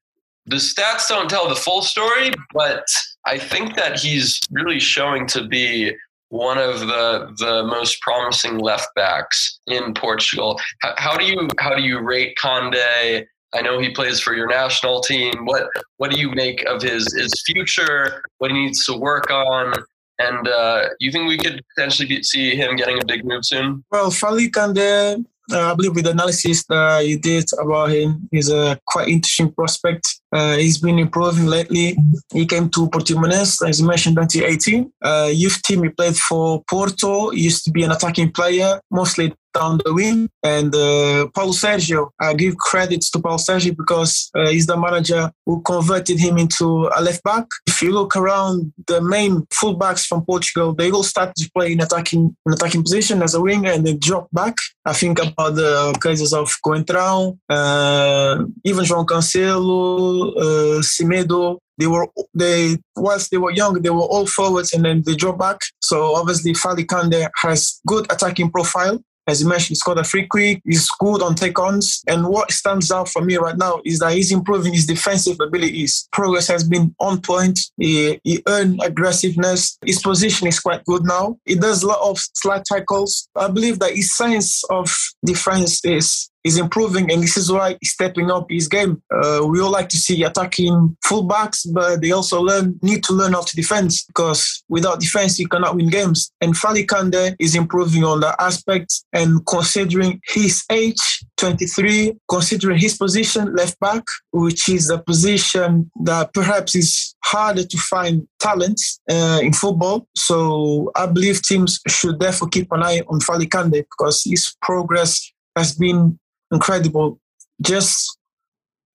the 0.46 0.58
stats 0.58 1.08
don't 1.08 1.30
tell 1.30 1.50
the 1.50 1.56
full 1.56 1.82
story, 1.82 2.32
but 2.54 2.86
I 3.26 3.38
think 3.38 3.76
that 3.76 4.00
he's 4.00 4.40
really 4.52 4.80
showing 4.80 5.28
to 5.28 5.48
be 5.48 5.94
one 6.30 6.58
of 6.58 6.82
the 6.82 7.34
the 7.38 7.64
most 7.64 8.02
promising 8.02 8.58
left 8.58 8.88
backs 8.96 9.60
in 9.68 9.94
Portugal. 9.94 10.60
How, 10.82 10.94
how, 10.98 11.18
do 11.18 11.26
you 11.26 11.48
how 11.60 11.76
do 11.76 11.84
you 11.84 12.00
rate 12.00 12.38
Candé? 12.42 13.26
I 13.56 13.62
know 13.62 13.80
he 13.80 13.90
plays 13.90 14.20
for 14.20 14.36
your 14.36 14.48
national 14.48 15.02
team. 15.02 15.46
What 15.46 15.70
what 15.98 16.12
do 16.12 16.20
you 16.20 16.30
make 16.32 16.64
of 16.66 16.82
his 16.82 17.12
his 17.14 17.32
future? 17.46 18.24
What 18.40 18.52
he 18.52 18.58
needs 18.58 18.86
to 18.86 18.98
work 18.98 19.32
on? 19.32 19.74
And 20.20 20.48
uh, 20.48 20.90
you 21.00 21.12
think 21.12 21.28
we 21.28 21.38
could 21.38 21.62
potentially 21.76 22.08
be, 22.08 22.24
see 22.24 22.56
him 22.56 22.76
getting 22.76 23.02
a 23.02 23.06
big 23.06 23.26
move 23.26 23.46
soon? 23.46 23.84
Well, 23.92 24.12
Fali 24.12 24.50
Candé, 24.50 25.24
uh, 25.52 25.72
I 25.72 25.74
believe 25.76 25.96
with 25.96 26.06
the 26.06 26.12
analysis 26.12 26.66
that 26.68 27.06
you 27.06 27.20
did 27.20 27.46
about 27.60 27.92
him, 27.92 28.28
he's 28.32 28.50
a 28.50 28.80
quite 28.88 29.10
interesting 29.10 29.52
prospect. 29.52 30.08
Uh, 30.32 30.56
he's 30.58 30.78
been 30.78 31.00
improving 31.00 31.46
lately. 31.46 31.98
He 32.34 32.46
came 32.46 32.70
to 32.72 32.90
Portimonense, 32.90 33.68
as 33.68 33.80
you 33.80 33.88
mentioned, 33.88 34.16
2018. 34.18 34.92
Uh, 35.02 35.30
youth 35.32 35.62
team, 35.62 35.84
he 35.84 35.90
played 35.90 36.18
for 36.18 36.64
Porto. 36.70 37.30
He 37.30 37.44
used 37.44 37.64
to 37.66 37.72
be 37.72 37.84
an 37.84 37.92
attacking 37.92 38.32
player, 38.32 38.80
mostly 38.92 39.34
down 39.56 39.80
the 39.84 39.94
wing. 39.94 40.30
And 40.44 40.76
uh, 40.76 41.28
Paulo 41.34 41.54
Sergio, 41.54 42.10
I 42.20 42.34
give 42.34 42.58
credits 42.58 43.10
to 43.12 43.20
Paulo 43.20 43.38
Sergio 43.38 43.76
because 43.76 44.30
uh, 44.36 44.50
he's 44.50 44.68
the 44.68 44.78
manager 44.78 45.32
who 45.46 45.62
converted 45.62 46.20
him 46.20 46.38
into 46.38 46.90
a 46.96 47.02
left 47.02 47.24
back. 47.24 47.46
If 47.66 47.82
you 47.82 47.92
look 47.92 48.16
around 48.16 48.74
the 48.88 49.02
main 49.02 49.34
fullbacks 49.58 50.06
from 50.06 50.26
Portugal, 50.26 50.74
they 50.74 50.92
all 50.92 51.04
started 51.04 51.36
to 51.38 51.50
play 51.56 51.72
in 51.72 51.82
attacking 51.82 52.36
in 52.46 52.54
attacking 52.54 52.84
position 52.84 53.24
as 53.24 53.34
a 53.34 53.42
winger 53.42 53.72
and 53.72 53.86
they 53.86 53.96
drop 53.96 54.28
back. 54.32 54.56
I 54.86 54.94
think 54.94 55.20
about 55.20 55.56
the 55.56 55.98
cases 56.02 56.32
of 56.32 56.54
Coentrão, 56.64 57.38
uh, 57.50 58.46
even 58.64 58.86
João 58.86 59.06
Cancelo, 59.06 60.25
uh, 60.38 60.82
Semedo, 60.82 61.58
they 61.78 61.88
were 61.88 62.08
they 62.34 62.78
whilst 62.96 63.32
they 63.32 63.38
were 63.38 63.52
young, 63.52 63.82
they 63.82 63.90
were 63.90 64.10
all 64.14 64.28
forwards 64.28 64.74
and 64.74 64.86
then 64.86 65.04
they 65.06 65.16
drop 65.16 65.38
back. 65.38 65.58
So 65.82 66.16
obviously 66.16 66.54
Fali 66.54 66.86
Candé 66.86 67.30
has 67.44 67.82
good 67.86 68.06
attacking 68.12 68.52
profile 68.52 69.00
As 69.28 69.42
you 69.42 69.48
mentioned, 69.48 69.70
he 69.70 69.76
scored 69.76 69.98
a 69.98 70.04
free 70.04 70.28
kick. 70.32 70.62
He's 70.66 70.88
good 71.00 71.24
on 71.24 71.34
take-ons. 71.34 72.04
And 72.08 72.28
what 72.28 72.52
stands 72.52 72.92
out 72.92 73.10
for 73.10 73.24
me 73.24 73.38
right 73.38 73.58
now 73.58 73.82
is 73.84 74.00
that 74.00 74.14
he's 74.14 74.32
improving 74.32 74.74
his 74.74 74.86
defensive 74.86 75.38
abilities. 75.40 76.08
Progress 76.12 76.48
has 76.48 76.64
been 76.64 76.94
on 77.00 77.22
point. 77.22 77.60
He, 77.78 78.20
he 78.24 78.44
earned 78.48 78.82
aggressiveness. 78.84 79.78
His 79.84 80.02
position 80.02 80.48
is 80.48 80.60
quite 80.60 80.86
good 80.86 81.04
now. 81.06 81.38
He 81.46 81.56
does 81.56 81.82
a 81.82 81.88
lot 81.88 82.08
of 82.08 82.20
slide 82.36 82.66
tackles. 82.66 83.28
I 83.36 83.48
believe 83.48 83.80
that 83.80 83.96
his 83.96 84.16
sense 84.16 84.64
of 84.70 84.96
defense 85.26 85.84
is 85.84 86.30
is 86.46 86.58
improving, 86.58 87.12
and 87.12 87.24
this 87.24 87.36
is 87.36 87.52
why 87.52 87.76
he's 87.82 87.92
stepping 87.92 88.30
up 88.30 88.46
his 88.50 88.68
game. 88.68 89.02
Uh, 89.12 89.42
we 89.48 89.60
all 89.60 89.72
like 89.72 89.90
to 89.90 89.98
see 89.98 90.24
attacking 90.24 90.96
fullbacks, 91.04 91.66
but 91.74 92.02
they 92.02 92.12
also 92.12 92.40
learn 92.40 92.80
need 92.84 93.04
to 93.04 93.14
learn 93.14 93.34
how 93.34 93.42
to 93.42 93.56
defend 93.56 93.92
because 94.08 94.64
without 94.70 95.00
defense 95.00 95.40
you 95.40 95.48
cannot 95.48 95.76
win 95.76 95.90
games. 95.90 96.32
And 96.42 96.54
Fali 96.54 96.86
Candé 96.86 97.36
is 97.40 97.56
improving 97.56 98.04
on 98.04 98.20
that 98.20 98.36
aspect. 98.40 98.94
And 99.12 99.44
considering 99.48 100.22
his 100.28 100.64
age, 100.72 101.02
23, 101.38 102.14
considering 102.30 102.78
his 102.78 102.96
position, 102.96 103.56
left 103.56 103.80
back, 103.80 104.04
which 104.32 104.70
is 104.70 104.92
a 104.92 105.00
position 105.00 105.90
that 106.04 106.32
perhaps 106.34 106.76
is 106.76 107.16
harder 107.24 107.64
to 107.64 107.78
find 107.78 108.28
talent 108.40 108.80
uh, 109.10 109.40
in 109.42 109.52
football. 109.52 110.08
So 110.16 110.92
I 110.96 111.08
believe 111.08 111.42
teams 111.42 111.80
should 111.88 112.20
therefore 112.20 112.50
keep 112.50 112.72
an 112.72 112.84
eye 112.84 113.02
on 113.08 113.20
Fali 113.20 113.48
Candé 113.48 113.84
because 113.90 114.22
his 114.24 114.56
progress 114.62 115.32
has 115.56 115.74
been 115.74 116.20
incredible. 116.56 117.20
Just 117.62 118.18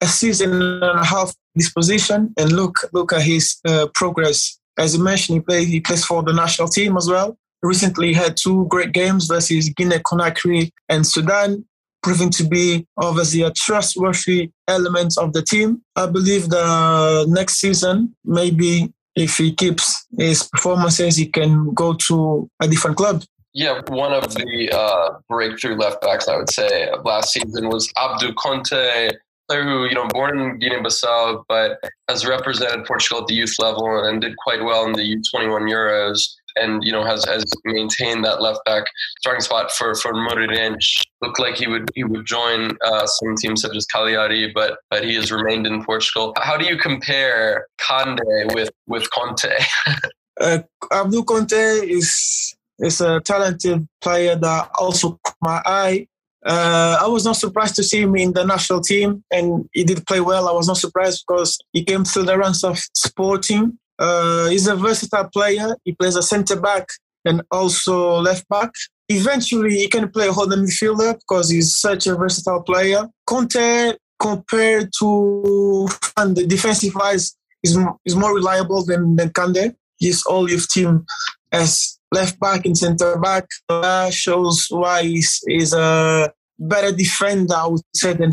a 0.00 0.06
season 0.06 0.50
and 0.62 0.82
a 0.82 1.04
half 1.04 1.32
this 1.54 1.70
position, 1.72 2.32
and 2.38 2.52
look 2.52 2.74
look 2.92 3.12
at 3.12 3.22
his 3.22 3.44
uh, 3.66 3.86
progress. 3.94 4.58
As 4.78 4.94
you 4.94 5.02
mentioned, 5.02 5.36
he 5.38 5.40
plays 5.40 5.68
he 5.68 5.80
plays 5.80 6.04
for 6.04 6.22
the 6.22 6.32
national 6.32 6.68
team 6.68 6.96
as 6.96 7.08
well. 7.08 7.36
Recently, 7.62 8.12
had 8.12 8.36
two 8.36 8.66
great 8.68 8.92
games 8.92 9.26
versus 9.26 9.68
Guinea 9.76 9.98
Conakry 9.98 10.70
and 10.88 11.06
Sudan, 11.06 11.64
proving 12.02 12.30
to 12.30 12.44
be 12.44 12.86
obviously 12.96 13.42
a 13.42 13.52
trustworthy 13.52 14.50
element 14.66 15.12
of 15.18 15.32
the 15.34 15.42
team. 15.42 15.82
I 15.96 16.06
believe 16.06 16.48
the 16.48 17.26
next 17.28 17.54
season, 17.60 18.14
maybe 18.24 18.92
if 19.16 19.36
he 19.36 19.54
keeps 19.54 20.06
his 20.18 20.44
performances, 20.44 21.16
he 21.16 21.26
can 21.26 21.74
go 21.74 21.94
to 22.08 22.48
a 22.60 22.68
different 22.68 22.96
club. 22.96 23.22
Yeah, 23.52 23.80
one 23.88 24.12
of 24.12 24.32
the 24.34 24.70
uh, 24.72 25.18
breakthrough 25.28 25.74
left 25.74 26.00
backs 26.02 26.28
I 26.28 26.36
would 26.36 26.50
say 26.50 26.88
last 27.04 27.32
season 27.32 27.68
was 27.68 27.92
Abdu 27.96 28.32
Conté, 28.34 29.10
player 29.48 29.64
who 29.64 29.86
you 29.86 29.94
know 29.94 30.06
born 30.08 30.38
in 30.38 30.58
Guinea-Bissau 30.58 31.42
but 31.48 31.78
has 32.08 32.24
represented 32.24 32.86
Portugal 32.86 33.22
at 33.22 33.26
the 33.26 33.34
youth 33.34 33.56
level 33.58 34.04
and 34.04 34.20
did 34.20 34.36
quite 34.36 34.62
well 34.62 34.86
in 34.86 34.92
the 34.92 35.02
U21 35.02 35.68
Euros. 35.68 36.20
And 36.56 36.82
you 36.82 36.90
know 36.90 37.04
has 37.04 37.24
has 37.26 37.44
maintained 37.64 38.24
that 38.24 38.42
left 38.42 38.58
back 38.64 38.84
starting 39.20 39.40
spot 39.40 39.70
for 39.70 39.94
for 39.94 40.12
Moreirense. 40.12 41.04
Looked 41.22 41.38
like 41.38 41.56
he 41.56 41.68
would 41.68 41.90
he 41.94 42.02
would 42.02 42.26
join 42.26 42.76
uh, 42.84 43.06
some 43.06 43.36
teams 43.36 43.62
such 43.62 43.76
as 43.76 43.86
Cagliari, 43.86 44.50
but 44.52 44.78
but 44.90 45.04
he 45.04 45.14
has 45.14 45.30
remained 45.30 45.66
in 45.66 45.84
Portugal. 45.84 46.34
How 46.38 46.56
do 46.56 46.66
you 46.66 46.76
compare 46.76 47.66
Candé 47.80 48.52
with 48.52 48.70
with 48.88 49.08
Conté? 49.10 49.54
uh, 50.40 50.58
Abdu 50.90 51.22
Conté 51.22 51.84
is 51.84 52.52
is 52.80 53.00
a 53.00 53.20
talented 53.20 53.86
player 54.00 54.36
that 54.36 54.70
also 54.78 55.18
caught 55.24 55.36
my 55.42 55.62
eye. 55.64 56.06
Uh, 56.44 56.98
I 57.00 57.06
was 57.06 57.24
not 57.24 57.36
surprised 57.36 57.76
to 57.76 57.82
see 57.82 58.00
him 58.00 58.16
in 58.16 58.32
the 58.32 58.44
national 58.44 58.80
team, 58.80 59.22
and 59.30 59.68
he 59.72 59.84
did 59.84 60.06
play 60.06 60.20
well. 60.20 60.48
I 60.48 60.52
was 60.52 60.66
not 60.66 60.78
surprised 60.78 61.24
because 61.26 61.58
he 61.72 61.84
came 61.84 62.04
through 62.04 62.24
the 62.24 62.38
ranks 62.38 62.64
of 62.64 62.78
Sporting. 62.94 63.78
Uh, 63.98 64.48
he's 64.48 64.66
a 64.66 64.74
versatile 64.74 65.28
player. 65.28 65.76
He 65.84 65.92
plays 65.92 66.16
a 66.16 66.22
centre 66.22 66.58
back 66.58 66.86
and 67.26 67.42
also 67.50 68.20
left 68.20 68.48
back. 68.48 68.70
Eventually, 69.10 69.76
he 69.76 69.88
can 69.88 70.08
play 70.08 70.28
a 70.28 70.32
holding 70.32 70.60
midfielder 70.60 71.14
because 71.14 71.50
he's 71.50 71.76
such 71.76 72.06
a 72.06 72.14
versatile 72.14 72.62
player. 72.62 73.06
Conte, 73.26 73.94
compared 74.18 74.90
to 74.98 75.88
and 76.16 76.36
the 76.36 76.46
defensive 76.46 76.94
wise, 76.94 77.36
is, 77.62 77.76
is 78.06 78.16
more 78.16 78.34
reliable 78.34 78.82
than, 78.84 79.16
than 79.16 79.28
Candé. 79.30 79.74
His 79.98 80.22
all 80.22 80.48
youth 80.48 80.68
team 80.70 81.04
as 81.52 81.99
left 82.12 82.38
back 82.40 82.64
and 82.66 82.76
centre 82.76 83.18
back. 83.18 83.46
That 83.68 84.12
shows 84.12 84.66
why 84.70 85.02
he's, 85.02 85.40
he's 85.46 85.72
a 85.72 86.32
better 86.60 86.92
defender, 86.92 87.54
I 87.54 87.66
would 87.66 87.80
say, 87.94 88.12
than 88.12 88.30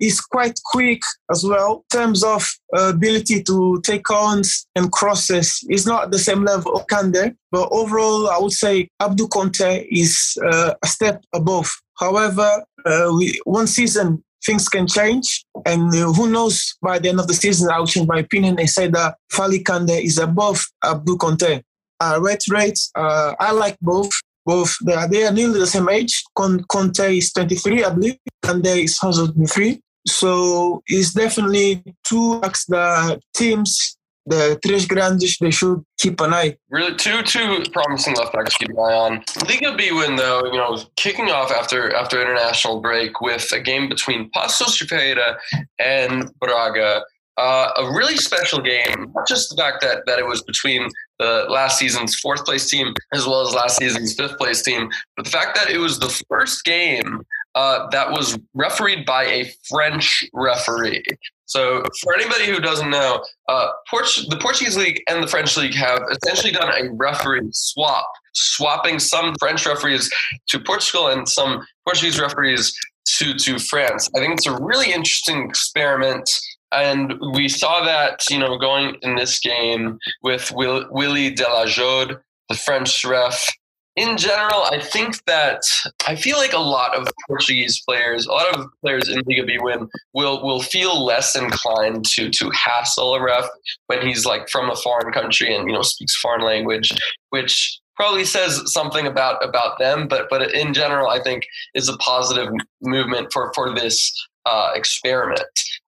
He's 0.00 0.20
quite 0.20 0.58
quick 0.64 1.02
as 1.30 1.44
well 1.44 1.84
in 1.92 1.98
terms 1.98 2.24
of 2.24 2.48
uh, 2.76 2.88
ability 2.94 3.42
to 3.44 3.80
take 3.84 4.10
ons 4.10 4.66
and 4.74 4.90
crosses. 4.90 5.64
He's 5.68 5.86
not 5.86 6.10
the 6.10 6.18
same 6.18 6.44
level 6.44 6.74
of 6.74 6.86
Candé, 6.86 7.36
but 7.52 7.68
overall, 7.70 8.28
I 8.28 8.38
would 8.38 8.52
say 8.52 8.88
Abdu 9.00 9.28
Conté 9.28 9.86
is 9.90 10.36
uh, 10.44 10.74
a 10.82 10.86
step 10.86 11.24
above. 11.34 11.70
However, 11.98 12.64
uh, 12.84 13.12
we, 13.16 13.38
one 13.44 13.66
season 13.66 14.22
things 14.44 14.68
can 14.68 14.86
change. 14.86 15.44
And 15.64 15.92
uh, 15.94 16.12
who 16.12 16.30
knows, 16.30 16.76
by 16.80 16.98
the 16.98 17.08
end 17.08 17.20
of 17.20 17.26
the 17.26 17.34
season, 17.34 17.68
I'll 17.70 17.86
change 17.86 18.06
my 18.06 18.20
opinion 18.20 18.58
and 18.58 18.70
say 18.70 18.88
that 18.88 19.16
Fali 19.32 19.62
Candé 19.62 20.02
is 20.02 20.18
above 20.18 20.64
Abdu 20.84 21.16
Conté 21.16 21.62
uh, 22.00 22.18
red 22.20 22.38
rates. 22.50 22.90
Uh, 22.94 23.34
I 23.38 23.52
like 23.52 23.76
both. 23.80 24.10
Both 24.44 24.76
they 24.84 24.94
are, 24.94 25.08
they 25.08 25.26
are 25.26 25.32
nearly 25.32 25.58
the 25.58 25.66
same 25.66 25.88
age. 25.88 26.22
Conté 26.38 27.18
is 27.18 27.32
23, 27.32 27.84
I 27.84 27.90
believe. 27.90 28.16
Candé 28.44 28.84
is 28.84 28.96
103. 29.02 29.80
So 30.06 30.82
it's 30.86 31.12
definitely 31.12 31.82
two 32.06 32.40
that 32.68 33.20
teams, 33.34 33.98
the 34.24 34.58
Tres 34.64 34.86
Grandes, 34.86 35.36
they 35.40 35.50
should 35.50 35.82
keep 35.98 36.20
an 36.20 36.32
eye. 36.32 36.56
Really, 36.70 36.94
two 36.94 37.22
two 37.22 37.64
promising 37.72 38.14
left 38.14 38.32
backs 38.32 38.56
to 38.56 38.66
keep 38.66 38.70
an 38.70 38.78
eye 38.78 38.94
on. 38.94 39.24
Liga 39.48 39.76
Bwin 39.76 40.14
though, 40.14 40.44
you 40.44 40.58
know, 40.58 40.78
kicking 40.94 41.30
off 41.30 41.50
after 41.50 41.92
after 41.94 42.20
international 42.20 42.80
break 42.80 43.20
with 43.20 43.50
a 43.52 43.60
game 43.60 43.88
between 43.88 44.30
de 44.32 44.86
Ferreira 44.86 45.38
and 45.80 46.30
Braga. 46.40 47.02
Uh, 47.36 47.70
a 47.76 47.92
really 47.92 48.16
special 48.16 48.62
game, 48.62 49.12
not 49.14 49.28
just 49.28 49.50
the 49.50 49.56
fact 49.56 49.82
that, 49.82 49.98
that 50.06 50.18
it 50.18 50.24
was 50.24 50.42
between 50.44 50.88
the 51.18 51.46
last 51.48 51.78
season's 51.78 52.16
fourth 52.16 52.44
place 52.44 52.68
team 52.68 52.92
as 53.14 53.26
well 53.26 53.46
as 53.46 53.54
last 53.54 53.78
season's 53.78 54.14
fifth 54.14 54.36
place 54.38 54.62
team, 54.62 54.90
but 55.16 55.24
the 55.24 55.30
fact 55.30 55.56
that 55.56 55.70
it 55.70 55.78
was 55.78 55.98
the 55.98 56.24
first 56.28 56.64
game 56.64 57.22
uh, 57.54 57.88
that 57.90 58.10
was 58.10 58.38
refereed 58.54 59.06
by 59.06 59.24
a 59.24 59.50
French 59.68 60.24
referee. 60.34 61.02
So, 61.46 61.82
for 62.02 62.14
anybody 62.14 62.44
who 62.44 62.60
doesn't 62.60 62.90
know, 62.90 63.24
uh, 63.48 63.68
Port- 63.88 64.18
the 64.28 64.36
Portuguese 64.36 64.76
league 64.76 65.00
and 65.08 65.22
the 65.22 65.28
French 65.28 65.56
league 65.56 65.74
have 65.74 66.02
essentially 66.10 66.52
done 66.52 66.70
a 66.70 66.92
referee 66.92 67.48
swap, 67.52 68.06
swapping 68.34 68.98
some 68.98 69.34
French 69.38 69.64
referees 69.64 70.10
to 70.48 70.60
Portugal 70.60 71.08
and 71.08 71.26
some 71.28 71.64
Portuguese 71.86 72.20
referees 72.20 72.76
to 73.06 73.34
to 73.34 73.58
France. 73.58 74.10
I 74.14 74.18
think 74.18 74.34
it's 74.34 74.46
a 74.46 74.58
really 74.60 74.92
interesting 74.92 75.48
experiment 75.48 76.28
and 76.72 77.14
we 77.32 77.48
saw 77.48 77.84
that, 77.84 78.28
you 78.30 78.38
know, 78.38 78.58
going 78.58 78.96
in 79.02 79.16
this 79.16 79.38
game 79.38 79.98
with 80.22 80.52
Will, 80.52 80.86
Willy 80.90 81.34
Delajod, 81.34 82.20
the 82.48 82.54
French 82.54 83.04
ref. 83.04 83.48
In 83.94 84.18
general, 84.18 84.62
I 84.64 84.78
think 84.78 85.24
that 85.24 85.62
I 86.06 86.16
feel 86.16 86.36
like 86.36 86.52
a 86.52 86.58
lot 86.58 86.94
of 86.94 87.08
Portuguese 87.26 87.82
players, 87.88 88.26
a 88.26 88.32
lot 88.32 88.54
of 88.54 88.66
players 88.82 89.08
in 89.08 89.22
Liga 89.26 89.44
Bwin 89.44 89.88
will 90.12 90.44
will 90.44 90.60
feel 90.60 91.02
less 91.02 91.34
inclined 91.34 92.04
to 92.10 92.28
to 92.28 92.50
hassle 92.50 93.14
a 93.14 93.22
ref 93.22 93.46
when 93.86 94.06
he's 94.06 94.26
like 94.26 94.50
from 94.50 94.68
a 94.68 94.76
foreign 94.76 95.14
country 95.14 95.54
and 95.54 95.66
you 95.66 95.74
know 95.74 95.80
speaks 95.80 96.14
foreign 96.16 96.44
language, 96.44 96.92
which 97.30 97.80
probably 97.94 98.26
says 98.26 98.70
something 98.70 99.06
about 99.06 99.42
about 99.42 99.78
them. 99.78 100.08
But 100.08 100.28
but 100.28 100.54
in 100.54 100.74
general, 100.74 101.08
I 101.08 101.22
think 101.22 101.46
is 101.74 101.88
a 101.88 101.96
positive 101.96 102.52
movement 102.82 103.32
for 103.32 103.50
for 103.54 103.74
this 103.74 104.12
uh, 104.44 104.72
experiment 104.74 105.48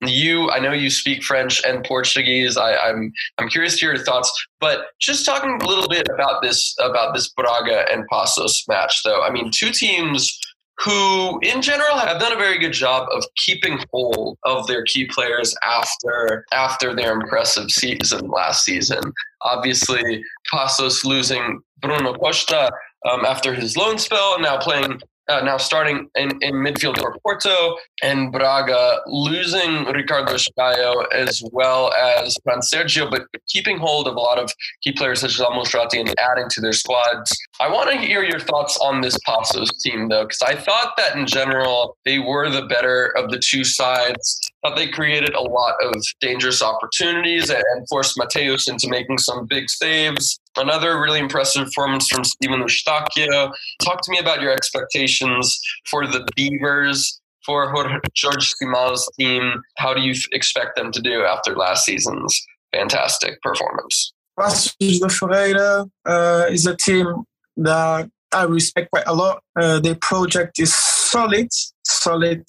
you 0.04 0.50
i 0.50 0.60
know 0.60 0.72
you 0.72 0.90
speak 0.90 1.24
french 1.24 1.62
and 1.66 1.84
portuguese. 1.84 2.58
I, 2.58 2.72
am 2.72 2.96
I'm, 2.96 3.14
I'm 3.38 3.50
curious 3.50 3.76
to 3.76 3.82
hear 3.82 3.96
your 3.96 4.04
thoughts 4.04 4.32
but 4.62 4.86
just 5.00 5.26
talking 5.26 5.60
a 5.62 5.68
little 5.68 5.90
bit 5.90 6.08
about 6.14 6.42
this 6.42 6.76
about 6.80 7.14
this 7.14 7.30
braga 7.30 7.86
and 7.92 8.08
paços 8.10 8.68
match 8.68 9.02
though. 9.04 9.22
I 9.22 9.32
mean 9.32 9.52
two 9.52 9.72
teams 9.72 10.40
who 10.80 11.40
in 11.42 11.62
general 11.62 11.98
have 11.98 12.20
done 12.20 12.32
a 12.32 12.38
very 12.38 12.58
good 12.58 12.74
job 12.74 13.08
of 13.12 13.24
keeping 13.36 13.80
hold 13.92 14.38
of 14.44 14.68
their 14.68 14.84
key 14.84 15.06
players 15.08 15.56
after 15.64 16.46
after 16.54 16.96
their 16.96 17.14
impressive 17.14 17.70
season 17.70 18.30
last 18.30 18.64
season. 18.64 19.02
Obviously 19.42 20.24
paços 20.54 21.04
losing 21.04 21.60
bruno 21.82 22.14
costa 22.14 22.72
um, 23.10 23.26
after 23.26 23.54
his 23.54 23.76
loan 23.76 23.98
spell 23.98 24.36
and 24.36 24.44
now 24.44 24.58
playing 24.58 25.00
uh, 25.32 25.44
now 25.44 25.58
starting 25.58 26.10
in, 26.16 26.30
in 26.42 26.56
midfield 26.56 27.00
for 27.00 27.18
Porto 27.24 27.78
and 28.04 28.32
Braga, 28.32 29.00
losing 29.08 29.86
Ricardo 29.86 30.34
Esgaio 30.34 31.06
as 31.14 31.42
well 31.52 31.94
as 31.94 32.38
Fransérgio, 32.46 33.10
but 33.10 33.24
keeping 33.48 33.78
hold 33.78 34.08
of 34.08 34.16
a 34.16 34.20
lot 34.20 34.38
of 34.38 34.52
key 34.84 34.92
players 34.92 35.22
such 35.22 35.36
as 35.36 35.42
Al 35.42 35.52
Musrati 35.52 36.00
and 36.00 36.14
adding 36.20 36.48
to 36.50 36.62
their 36.62 36.74
squads. 36.74 37.32
I 37.60 37.70
want 37.70 37.90
to 37.92 37.98
hear 37.98 38.24
your 38.24 38.40
thoughts 38.40 38.78
on 38.78 39.02
this 39.02 39.18
Paços 39.28 39.70
team, 39.84 40.10
though, 40.10 40.24
because 40.24 40.42
I 40.42 40.56
thought 40.56 40.94
that 40.98 41.16
in 41.16 41.26
general 41.26 41.98
they 42.06 42.20
were 42.20 42.50
the 42.50 42.66
better 42.66 43.18
of 43.18 43.30
the 43.30 43.40
two 43.40 43.64
sides. 43.64 44.40
Thought 44.64 44.76
they 44.76 44.90
created 44.90 45.34
a 45.34 45.42
lot 45.42 45.76
of 45.82 45.94
dangerous 46.20 46.62
opportunities 46.62 47.50
and 47.50 47.88
forced 47.90 48.18
Matheus 48.18 48.70
into 48.70 48.90
making 48.90 49.18
some 49.20 49.46
big 49.48 49.70
saves. 49.70 50.40
Another 50.58 51.00
really 51.00 51.20
impressive 51.20 51.66
performance 51.66 52.08
from 52.08 52.24
Stephen 52.24 52.62
Eustáquio. 52.62 53.52
Talk 53.82 54.02
to 54.04 54.12
me 54.12 54.20
about 54.20 54.42
your 54.42 54.52
expectations 54.52 55.60
for 55.90 56.06
the 56.06 56.28
Beavers, 56.36 57.22
for 57.46 57.70
Jorge 57.72 58.00
Simão's 58.16 59.10
team. 59.20 59.62
How 59.78 59.94
do 59.94 60.02
you 60.02 60.14
expect 60.32 60.76
them 60.76 60.92
to 60.92 61.02
do 61.02 61.24
after 61.24 61.56
last 61.56 61.86
season's 61.86 62.46
fantastic 62.74 63.42
performance? 63.42 64.14
Paços 64.40 65.00
de 65.00 65.10
Ferreira 65.10 65.86
uh, 66.06 66.46
is 66.50 66.66
a 66.66 66.76
team 66.76 67.24
that 67.58 68.10
I 68.34 68.44
respect 68.44 68.90
quite 68.92 69.08
a 69.08 69.14
lot. 69.14 69.44
Uh, 69.60 69.80
their 69.80 69.96
project 69.96 70.60
is 70.60 70.74
solid, 70.74 71.50
solid 71.86 72.44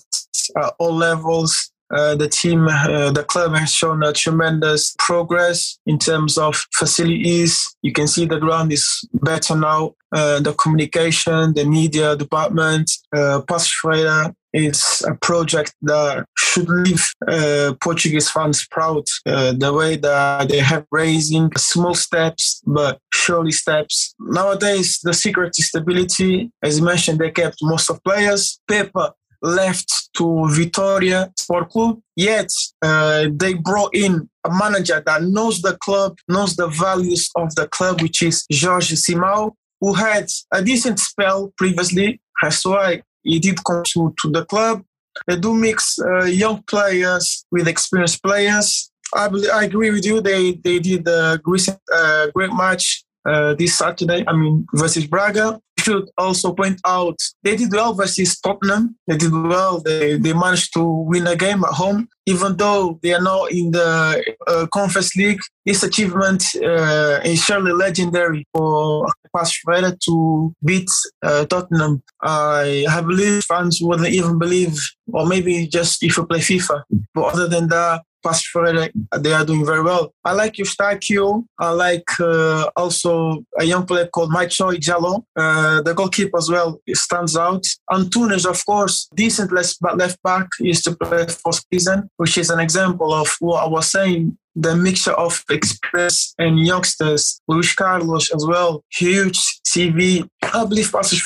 uh, 0.57 0.71
all 0.79 0.95
levels. 0.95 1.72
Uh, 1.93 2.15
the 2.15 2.29
team, 2.29 2.69
uh, 2.69 3.11
the 3.11 3.25
club 3.25 3.55
has 3.55 3.73
shown 3.73 4.03
a 4.03 4.13
tremendous 4.13 4.95
progress 4.99 5.79
in 5.87 5.99
terms 5.99 6.39
of 6.39 6.65
facilities. 6.73 7.63
You 7.83 7.93
can 7.93 8.07
see 8.07 8.25
the 8.25 8.39
ground 8.39 8.73
is 8.73 9.07
better 9.13 9.57
now. 9.57 9.95
Uh, 10.15 10.41
the 10.41 10.53
communication, 10.55 11.55
the 11.55 11.65
media 11.65 12.17
department, 12.17 12.91
uh, 13.15 13.41
Freire 13.81 14.35
is 14.53 15.03
a 15.09 15.15
project 15.15 15.75
that 15.83 16.27
should 16.37 16.69
leave 16.69 17.11
uh, 17.27 17.73
Portuguese 17.83 18.31
fans 18.31 18.67
proud. 18.71 19.05
Uh, 19.27 19.53
the 19.53 19.73
way 19.73 19.97
that 19.97 20.49
they 20.49 20.59
have 20.59 20.87
raising 20.91 21.51
small 21.57 21.95
steps, 21.95 22.61
but 22.67 22.99
surely 23.15 23.53
steps. 23.53 24.15
Nowadays, 24.21 25.01
the 25.03 25.15
secret 25.15 25.55
is 25.59 25.69
stability. 25.69 26.51
As 26.63 26.79
you 26.79 26.85
mentioned, 26.85 27.19
they 27.19 27.31
kept 27.31 27.57
most 27.63 27.89
of 27.91 28.03
players. 28.05 28.61
Pepa 28.71 29.13
left 29.43 30.11
to 30.17 30.49
Vitoria 30.51 31.33
Sport 31.39 31.71
Club, 31.71 32.01
yet 32.17 32.49
uh, 32.83 33.27
they 33.33 33.55
brought 33.55 33.95
in 33.95 34.29
a 34.45 34.51
manager 34.51 35.03
that 35.05 35.23
knows 35.23 35.63
the 35.63 35.77
club, 35.79 36.17
knows 36.29 36.57
the 36.57 36.69
values 36.69 37.31
of 37.37 37.55
the 37.55 37.67
club, 37.69 38.01
which 38.01 38.23
is 38.23 38.45
Jorge 38.53 38.95
Simão, 38.95 39.53
who 39.81 39.95
had 39.95 40.27
a 40.53 40.63
decent 40.63 40.99
spell 40.99 41.53
previously. 41.57 42.21
That's 42.41 42.65
why 42.65 43.03
he 43.23 43.39
did 43.39 43.63
come 43.65 43.83
to, 43.95 44.15
to 44.23 44.31
the 44.31 44.45
club. 44.45 44.85
They 45.27 45.37
do 45.37 45.55
mix 45.55 45.99
uh, 45.99 46.25
young 46.25 46.63
players 46.63 47.45
with 47.51 47.69
experienced 47.69 48.23
players. 48.23 48.91
I, 49.15 49.29
believe, 49.29 49.51
I 49.51 49.65
agree 49.65 49.91
with 49.91 50.07
you. 50.07 50.21
They 50.21 50.53
they 50.53 50.79
did 50.79 51.07
a 51.07 51.39
great, 51.43 51.69
uh, 51.95 52.29
great 52.35 52.53
match 52.53 53.05
uh, 53.27 53.55
this 53.55 53.77
Saturday. 53.77 54.25
I 54.27 54.33
mean 54.35 54.67
versus 54.73 55.07
Braga 55.07 55.61
should 55.83 56.09
also 56.17 56.53
point 56.53 56.81
out 56.87 57.17
they 57.43 57.57
did 57.57 57.73
well 57.73 57.95
versus 57.95 58.39
Tottenham. 58.41 58.97
They 59.07 59.17
did 59.17 59.33
well. 59.33 59.81
They, 59.81 60.19
they 60.19 60.33
managed 60.33 60.73
to 60.75 60.85
win 60.85 61.27
a 61.27 61.37
game 61.37 61.63
at 61.65 61.75
home, 61.83 62.09
even 62.27 62.57
though 62.57 62.99
they 63.03 63.13
are 63.13 63.23
not 63.23 63.53
in 63.53 63.71
the 63.71 64.25
uh, 64.47 64.67
Conference 64.73 65.15
League. 65.17 65.41
This 65.67 65.83
achievement 65.83 66.43
uh, 66.57 67.21
is 67.25 67.45
surely 67.45 67.73
legendary 67.73 68.47
for 68.55 69.07
Paços 69.35 69.57
Ferreira 69.65 69.97
to 70.07 70.55
beat 70.65 70.91
uh, 71.23 71.45
Tottenham. 71.47 72.03
I, 72.23 72.87
I 72.89 73.01
believe 73.01 73.45
fans 73.45 73.81
wouldn't 73.81 74.09
even 74.09 74.39
believe, 74.39 74.77
or 75.13 75.27
maybe 75.27 75.67
just 75.67 76.03
if 76.03 76.17
you 76.17 76.27
play 76.27 76.41
FIFA. 76.41 76.83
But 77.15 77.35
other 77.35 77.49
than 77.49 77.69
that, 77.69 78.03
Paços 78.23 78.47
Ferreira, 78.53 78.89
they 79.19 79.33
are 79.33 79.45
doing 79.45 79.65
very 79.65 79.83
well. 79.83 80.13
I 80.25 80.33
like 80.33 80.55
Eustáquio. 80.55 81.45
I 81.59 81.71
like 81.71 82.09
uh, 82.21 82.71
also 82.77 83.45
a 83.59 83.65
young 83.65 83.87
player 83.87 84.07
called 84.07 84.31
Matchoi 84.31 84.79
Djaló. 84.79 85.25
Uh, 85.37 85.83
the 85.83 85.95
goalkeeper 85.95 86.39
as 86.39 86.49
well 86.49 86.81
stands 86.91 87.37
out. 87.37 87.65
Antunes, 87.91 88.47
of 88.47 88.65
course, 88.65 89.09
decent 89.15 89.53
left 89.53 90.23
back, 90.23 90.49
used 90.61 90.85
to 90.85 90.97
play 90.97 91.27
for 91.27 91.53
season, 91.73 92.09
which 92.17 92.39
is 92.39 92.51
an 92.51 92.61
example 92.61 93.13
of 93.13 93.29
what 93.41 93.65
I 93.65 93.69
was 93.69 93.91
saying 93.91 94.37
the 94.55 94.77
mixture 94.77 95.13
of 95.13 95.43
experience 95.51 96.35
and 96.39 96.61
youngsters, 96.61 97.41
Luis 97.49 97.75
Carlos 97.75 98.31
as 98.35 98.45
well, 98.47 98.85
huge 98.91 99.39
CV. 99.67 100.29
I 100.43 100.65
believe 100.65 100.93
Passos 100.93 101.23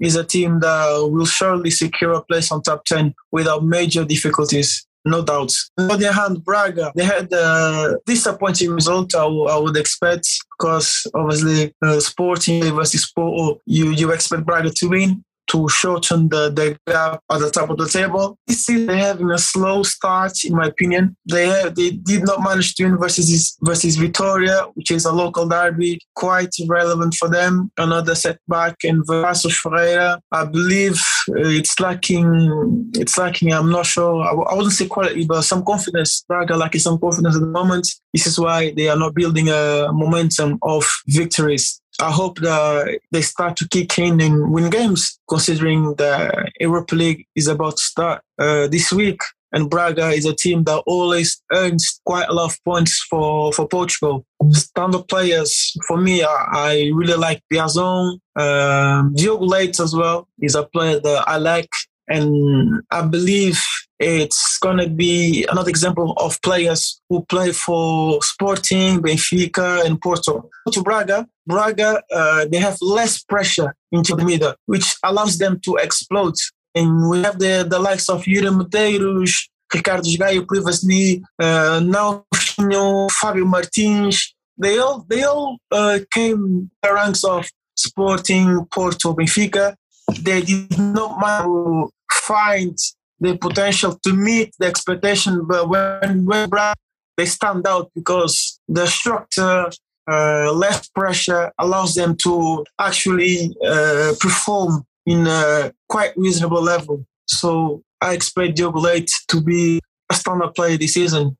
is 0.00 0.16
a 0.16 0.24
team 0.24 0.60
that 0.60 1.08
will 1.10 1.26
surely 1.26 1.70
secure 1.70 2.12
a 2.12 2.22
place 2.22 2.52
on 2.52 2.62
top 2.62 2.84
10 2.84 3.14
without 3.32 3.64
major 3.64 4.04
difficulties 4.04 4.86
no 5.04 5.22
doubts. 5.22 5.70
On 5.78 5.88
the 5.88 5.94
other 5.94 6.12
hand, 6.12 6.44
Braga, 6.44 6.92
they 6.94 7.04
had 7.04 7.32
a 7.32 7.96
disappointing 8.06 8.70
result, 8.70 9.14
I, 9.14 9.20
w- 9.20 9.46
I 9.46 9.56
would 9.56 9.76
expect, 9.76 10.28
because 10.58 11.06
obviously 11.14 11.74
uh, 11.82 12.00
Sporting 12.00 12.74
versus 12.74 13.02
Sport, 13.04 13.60
you, 13.66 13.90
you 13.90 14.12
expect 14.12 14.44
Braga 14.44 14.70
to 14.70 14.86
win 14.88 15.24
to 15.50 15.68
shorten 15.68 16.28
the, 16.28 16.50
the 16.50 16.78
gap 16.86 17.20
at 17.30 17.40
the 17.40 17.50
top 17.50 17.70
of 17.70 17.76
the 17.76 17.88
table. 17.88 18.38
This 18.46 18.66
season 18.66 18.86
they're 18.86 18.96
having 18.96 19.30
a 19.30 19.38
slow 19.38 19.82
start, 19.82 20.44
in 20.44 20.54
my 20.54 20.66
opinion. 20.66 21.16
They 21.28 21.48
have, 21.48 21.74
they 21.74 21.90
did 21.90 22.24
not 22.24 22.42
manage 22.42 22.74
to 22.76 22.84
win 22.84 22.98
versus 22.98 23.56
versus 23.62 23.96
Vitoria, 23.96 24.66
which 24.74 24.90
is 24.90 25.04
a 25.04 25.12
local 25.12 25.48
derby, 25.48 26.00
quite 26.14 26.54
relevant 26.68 27.14
for 27.14 27.28
them. 27.28 27.70
Another 27.78 28.14
setback 28.14 28.76
in 28.84 29.02
Paços 29.02 29.54
Ferreira. 29.54 30.20
I 30.32 30.44
believe 30.44 31.00
uh, 31.30 31.58
it's 31.58 31.78
lacking. 31.80 32.90
It's 32.94 33.18
lacking. 33.18 33.52
I'm 33.52 33.70
not 33.70 33.86
sure. 33.86 34.22
I, 34.22 34.30
I 34.30 34.54
wouldn't 34.54 34.74
say 34.74 34.86
quality, 34.86 35.24
but 35.24 35.42
some 35.42 35.64
confidence. 35.64 36.24
Braga 36.28 36.56
lacking 36.56 36.80
some 36.80 36.98
confidence 36.98 37.34
at 37.36 37.40
the 37.40 37.46
moment. 37.46 37.88
This 38.12 38.26
is 38.26 38.38
why 38.38 38.72
they 38.72 38.88
are 38.88 38.96
not 38.98 39.14
building 39.14 39.48
a 39.48 39.88
momentum 39.92 40.58
of 40.62 40.84
victories. 41.08 41.80
I 42.00 42.10
hope 42.10 42.38
that 42.40 43.00
they 43.12 43.22
start 43.22 43.56
to 43.58 43.68
kick 43.68 43.98
in 43.98 44.20
and 44.20 44.50
win 44.50 44.70
games, 44.70 45.18
considering 45.28 45.94
the 45.96 46.50
Europa 46.58 46.94
League 46.94 47.26
is 47.36 47.46
about 47.46 47.76
to 47.76 47.82
start 47.82 48.22
uh, 48.38 48.66
this 48.68 48.90
week. 48.92 49.20
And 49.52 49.68
Braga 49.68 50.10
is 50.10 50.26
a 50.26 50.34
team 50.34 50.64
that 50.64 50.82
always 50.86 51.42
earns 51.52 52.00
quite 52.06 52.28
a 52.28 52.32
lot 52.32 52.52
of 52.52 52.64
points 52.64 53.04
for, 53.10 53.52
for 53.52 53.66
Portugal. 53.66 54.24
Standard 54.52 55.08
players, 55.08 55.74
for 55.88 55.96
me, 55.96 56.22
I, 56.22 56.46
I 56.52 56.90
really 56.94 57.16
like 57.16 57.42
Piazon. 57.52 58.18
Um, 58.36 59.12
Diogo 59.14 59.44
Leite 59.44 59.80
as 59.80 59.94
well 59.94 60.28
is 60.40 60.54
a 60.54 60.64
player 60.64 61.00
that 61.00 61.24
I 61.26 61.38
like. 61.38 61.70
And 62.06 62.82
I 62.90 63.02
believe 63.02 63.60
it's 64.00 64.58
going 64.58 64.78
to 64.78 64.88
be 64.88 65.46
another 65.50 65.68
example 65.68 66.12
of 66.16 66.40
players 66.42 67.00
who 67.08 67.24
play 67.26 67.52
for 67.52 68.22
Sporting, 68.22 69.00
Benfica, 69.00 69.84
and 69.84 70.00
Porto. 70.00 70.48
To 70.72 70.82
Braga, 70.82 71.28
Braga, 71.50 72.02
uh, 72.12 72.46
they 72.50 72.58
have 72.58 72.78
less 72.80 73.22
pressure 73.22 73.74
into 73.92 74.14
the 74.14 74.24
middle, 74.24 74.54
which 74.66 74.96
allows 75.02 75.38
them 75.38 75.60
to 75.64 75.76
explode. 75.76 76.36
And 76.74 77.10
we 77.10 77.22
have 77.22 77.38
the, 77.38 77.66
the 77.68 77.78
likes 77.78 78.08
of 78.08 78.24
Iuri 78.24 78.50
Medeiros, 78.60 79.32
Ricardo 79.72 80.08
Gaio 80.08 80.46
previously, 80.46 81.22
uh, 81.38 81.80
now 81.84 82.24
Fábio 82.32 83.46
Martins. 83.46 84.34
They 84.56 84.78
all, 84.78 85.04
they 85.08 85.22
all 85.22 85.58
uh, 85.70 86.00
came 86.12 86.70
the 86.82 86.92
ranks 86.92 87.24
of 87.24 87.48
Sporting, 87.76 88.66
Porto, 88.66 89.14
Benfica. 89.14 89.74
They 90.22 90.42
did 90.42 90.78
not 90.78 91.90
find 92.12 92.76
the 93.20 93.36
potential 93.36 93.98
to 94.02 94.12
meet 94.12 94.52
the 94.58 94.66
expectation, 94.66 95.44
but 95.46 95.68
when 95.68 96.24
when 96.24 96.48
Braga, 96.48 96.74
they 97.16 97.26
stand 97.26 97.66
out 97.66 97.90
because 97.94 98.60
the 98.68 98.86
structure, 98.86 99.70
uh, 100.10 100.52
less 100.52 100.88
pressure 100.88 101.52
allows 101.58 101.94
them 101.94 102.16
to 102.16 102.64
actually 102.78 103.54
uh, 103.64 104.12
perform 104.20 104.84
in 105.06 105.26
a 105.26 105.72
quite 105.88 106.16
reasonable 106.16 106.62
level. 106.62 107.04
So 107.26 107.82
I 108.00 108.14
expect 108.14 108.56
Diogo 108.56 108.80
Leite 108.80 109.10
to 109.28 109.40
be 109.40 109.80
a 110.10 110.14
standard 110.14 110.54
player 110.54 110.76
this 110.76 110.94
season. 110.94 111.36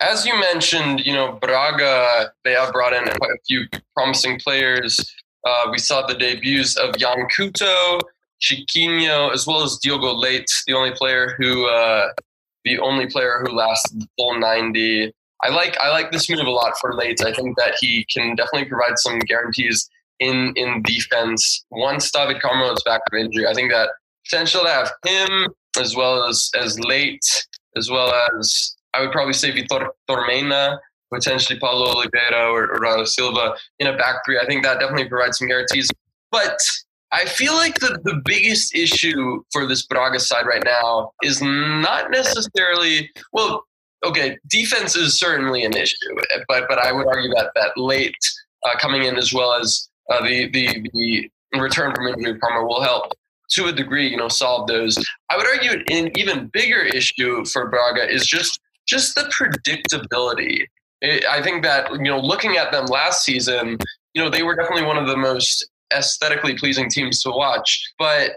As 0.00 0.24
you 0.24 0.38
mentioned, 0.38 1.04
you 1.04 1.12
know 1.12 1.38
Braga, 1.40 2.32
they 2.44 2.52
have 2.52 2.72
brought 2.72 2.92
in 2.92 3.04
quite 3.04 3.32
a 3.32 3.38
few 3.46 3.66
promising 3.96 4.38
players. 4.38 4.98
Uh, 5.44 5.68
we 5.72 5.78
saw 5.78 6.06
the 6.06 6.14
debuts 6.14 6.76
of 6.76 6.94
Yan 6.98 7.26
Couto, 7.36 8.00
Chiquinho, 8.40 9.32
as 9.32 9.46
well 9.46 9.62
as 9.62 9.78
Diogo 9.82 10.12
Leite, 10.14 10.50
the 10.66 10.74
only 10.74 10.92
player 10.92 11.34
who 11.38 11.66
uh, 11.66 12.08
the 12.64 12.78
only 12.78 13.06
player 13.06 13.42
who 13.44 13.54
lasted 13.54 14.00
the 14.00 14.06
full 14.16 14.38
90. 14.38 15.12
I 15.42 15.50
like 15.50 15.76
I 15.80 15.90
like 15.90 16.10
this 16.10 16.28
move 16.28 16.40
a 16.40 16.50
lot 16.50 16.72
for 16.80 16.94
Leite. 16.94 17.24
I 17.24 17.32
think 17.32 17.56
that 17.58 17.76
he 17.80 18.06
can 18.12 18.34
definitely 18.34 18.68
provide 18.68 18.98
some 18.98 19.18
guarantees 19.20 19.88
in 20.20 20.52
in 20.56 20.82
defense 20.82 21.64
once 21.70 22.10
David 22.10 22.42
Carmo 22.42 22.74
is 22.74 22.82
back 22.84 23.00
from 23.08 23.20
injury. 23.20 23.46
I 23.46 23.54
think 23.54 23.70
that 23.70 23.90
potential 24.28 24.62
to 24.62 24.68
have 24.68 24.92
him 25.06 25.48
as 25.80 25.94
well 25.94 26.24
as 26.24 26.50
as 26.58 26.78
Leite, 26.80 27.46
as 27.76 27.90
well 27.90 28.12
as 28.36 28.76
I 28.94 29.00
would 29.00 29.12
probably 29.12 29.34
say 29.34 29.52
Vitor 29.52 29.88
Tormena, 30.08 30.78
potentially 31.12 31.58
Paulo 31.58 31.90
Oliveira 31.90 32.50
or, 32.50 32.84
or 32.84 33.06
Silva 33.06 33.54
in 33.78 33.86
a 33.86 33.96
back 33.96 34.16
three. 34.24 34.38
I 34.38 34.46
think 34.46 34.64
that 34.64 34.80
definitely 34.80 35.08
provides 35.08 35.38
some 35.38 35.48
guarantees. 35.48 35.88
But 36.30 36.58
I 37.12 37.24
feel 37.24 37.54
like 37.54 37.78
the, 37.80 37.98
the 38.04 38.20
biggest 38.24 38.74
issue 38.74 39.42
for 39.52 39.66
this 39.66 39.86
Braga 39.86 40.20
side 40.20 40.46
right 40.46 40.64
now 40.64 41.12
is 41.22 41.40
not 41.40 42.10
necessarily 42.10 43.10
well, 43.32 43.64
okay, 44.04 44.36
defense 44.48 44.96
is 44.96 45.18
certainly 45.18 45.64
an 45.64 45.74
issue, 45.74 45.96
but 46.48 46.64
but 46.68 46.78
I 46.78 46.92
would 46.92 47.06
argue 47.06 47.30
that 47.34 47.50
that 47.54 47.72
Leite 47.76 48.14
uh, 48.64 48.78
coming 48.78 49.04
in 49.04 49.16
as 49.16 49.32
well 49.32 49.52
as 49.54 49.88
uh, 50.10 50.22
the, 50.24 50.50
the 50.50 50.88
the 50.92 51.30
return 51.60 51.94
from 51.94 52.06
injury 52.08 52.38
Parma 52.38 52.66
will 52.66 52.82
help. 52.82 53.12
to 53.50 53.66
a 53.66 53.72
degree, 53.72 54.08
you 54.08 54.16
know, 54.16 54.28
solve 54.28 54.68
those. 54.68 54.96
I 55.30 55.36
would 55.36 55.46
argue 55.46 55.82
an 55.88 56.10
even 56.18 56.50
bigger 56.52 56.82
issue 56.82 57.44
for 57.46 57.68
Braga 57.70 58.08
is 58.08 58.26
just 58.26 58.60
just 58.86 59.14
the 59.14 59.22
predictability. 59.22 60.64
It, 61.00 61.24
I 61.26 61.42
think 61.42 61.62
that 61.62 61.90
you 61.92 62.10
know, 62.10 62.18
looking 62.18 62.56
at 62.56 62.72
them 62.72 62.86
last 62.86 63.24
season, 63.24 63.78
you 64.14 64.22
know, 64.22 64.30
they 64.30 64.42
were 64.42 64.56
definitely 64.56 64.84
one 64.84 64.98
of 64.98 65.06
the 65.06 65.16
most 65.16 65.68
aesthetically 65.94 66.56
pleasing 66.56 66.90
teams 66.90 67.22
to 67.22 67.30
watch. 67.30 67.92
But 67.98 68.32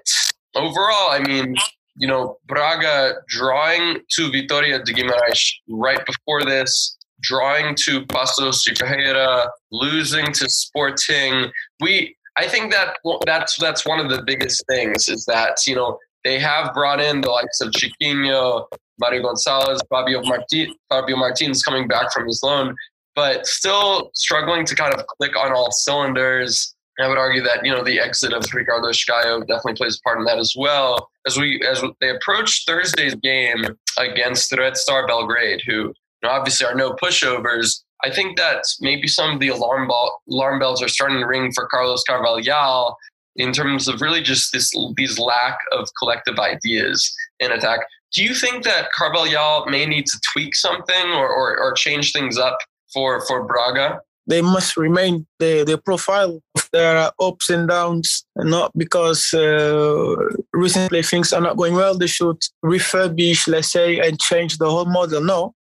overall, 0.55 1.11
I 1.11 1.19
mean, 1.25 1.55
you 1.95 2.07
know, 2.07 2.37
Braga 2.45 3.15
drawing 3.27 3.99
to 4.15 4.31
Vitória 4.31 4.83
de 4.83 4.93
Guimarães 4.93 5.51
right 5.69 6.03
before 6.05 6.43
this, 6.43 6.97
drawing 7.21 7.75
to 7.85 8.05
Paços 8.05 8.63
de 8.63 8.75
Ferreira, 8.75 9.49
losing 9.71 10.31
to 10.31 10.49
Sporting. 10.49 11.51
We, 11.79 12.15
I 12.37 12.47
think 12.47 12.71
that 12.71 12.97
that's 13.25 13.57
that's 13.57 13.85
one 13.85 13.99
of 13.99 14.09
the 14.09 14.23
biggest 14.23 14.63
things 14.67 15.09
is 15.09 15.25
that 15.25 15.57
you 15.67 15.75
know 15.75 15.97
they 16.23 16.39
have 16.39 16.73
brought 16.73 17.01
in 17.01 17.21
the 17.21 17.29
likes 17.29 17.61
of 17.61 17.71
Chiquinho, 17.71 18.65
Mario 18.99 19.23
Gonzalez, 19.23 19.81
Fabio, 19.89 20.21
Marti, 20.23 20.73
Fabio 20.89 21.17
Martins 21.17 21.63
coming 21.63 21.87
back 21.87 22.11
from 22.13 22.27
his 22.27 22.41
loan, 22.43 22.75
but 23.15 23.45
still 23.45 24.11
struggling 24.13 24.65
to 24.65 24.75
kind 24.75 24.93
of 24.93 25.05
click 25.07 25.35
on 25.37 25.51
all 25.51 25.71
cylinders. 25.71 26.75
I 27.01 27.07
would 27.07 27.17
argue 27.17 27.41
that 27.43 27.65
you 27.65 27.71
know 27.71 27.83
the 27.83 27.99
exit 27.99 28.33
of 28.33 28.45
Ricardo 28.53 28.89
Esgaio 28.89 29.45
definitely 29.47 29.75
plays 29.75 29.97
a 29.97 30.01
part 30.07 30.19
in 30.19 30.25
that 30.25 30.39
as 30.39 30.53
well. 30.57 31.09
As 31.27 31.37
we 31.37 31.61
as 31.69 31.83
they 31.99 32.09
approach 32.09 32.63
Thursday's 32.65 33.15
game 33.15 33.65
against 33.97 34.51
Red 34.57 34.77
Star 34.77 35.07
Belgrade, 35.07 35.61
who 35.65 35.73
you 35.73 35.93
know, 36.23 36.29
obviously 36.29 36.65
are 36.65 36.75
no 36.75 36.93
pushovers, 36.93 37.81
I 38.03 38.09
think 38.11 38.37
that 38.37 38.63
maybe 38.79 39.07
some 39.07 39.33
of 39.33 39.39
the 39.39 39.49
alarm 39.49 39.87
ball, 39.87 40.21
alarm 40.29 40.59
bells 40.59 40.81
are 40.81 40.87
starting 40.87 41.19
to 41.19 41.25
ring 41.25 41.51
for 41.53 41.67
Carlos 41.67 42.03
Carvalhal 42.09 42.95
in 43.35 43.53
terms 43.53 43.87
of 43.87 44.01
really 44.01 44.21
just 44.21 44.51
this 44.51 44.71
these 44.95 45.17
lack 45.19 45.57
of 45.71 45.87
collective 45.99 46.39
ideas 46.39 47.13
in 47.39 47.51
attack. 47.51 47.79
Do 48.13 48.23
you 48.23 48.33
think 48.33 48.63
that 48.65 48.89
Carvalhal 48.97 49.69
may 49.69 49.85
need 49.85 50.05
to 50.07 50.19
tweak 50.33 50.53
something 50.53 51.11
or, 51.11 51.29
or, 51.29 51.57
or 51.57 51.73
change 51.73 52.11
things 52.11 52.37
up 52.37 52.57
for, 52.93 53.25
for 53.25 53.45
Braga? 53.45 54.01
They 54.31 54.41
must 54.41 54.77
remain 54.77 55.27
the, 55.39 55.63
the 55.65 55.77
profile 55.77 56.41
of 56.55 56.69
their 56.71 57.11
ups 57.19 57.49
and 57.49 57.67
downs, 57.67 58.25
not 58.37 58.71
because 58.77 59.33
uh, 59.33 60.15
recently 60.53 61.03
things 61.03 61.33
are 61.33 61.41
not 61.41 61.57
going 61.57 61.75
well. 61.75 61.97
They 61.97 62.07
should 62.07 62.39
refurbish, 62.63 63.47
let's 63.47 63.71
say, 63.71 63.99
and 63.99 64.19
change 64.19 64.57
the 64.57 64.69
whole 64.69 64.85
model. 64.85 65.21
No, 65.21 65.53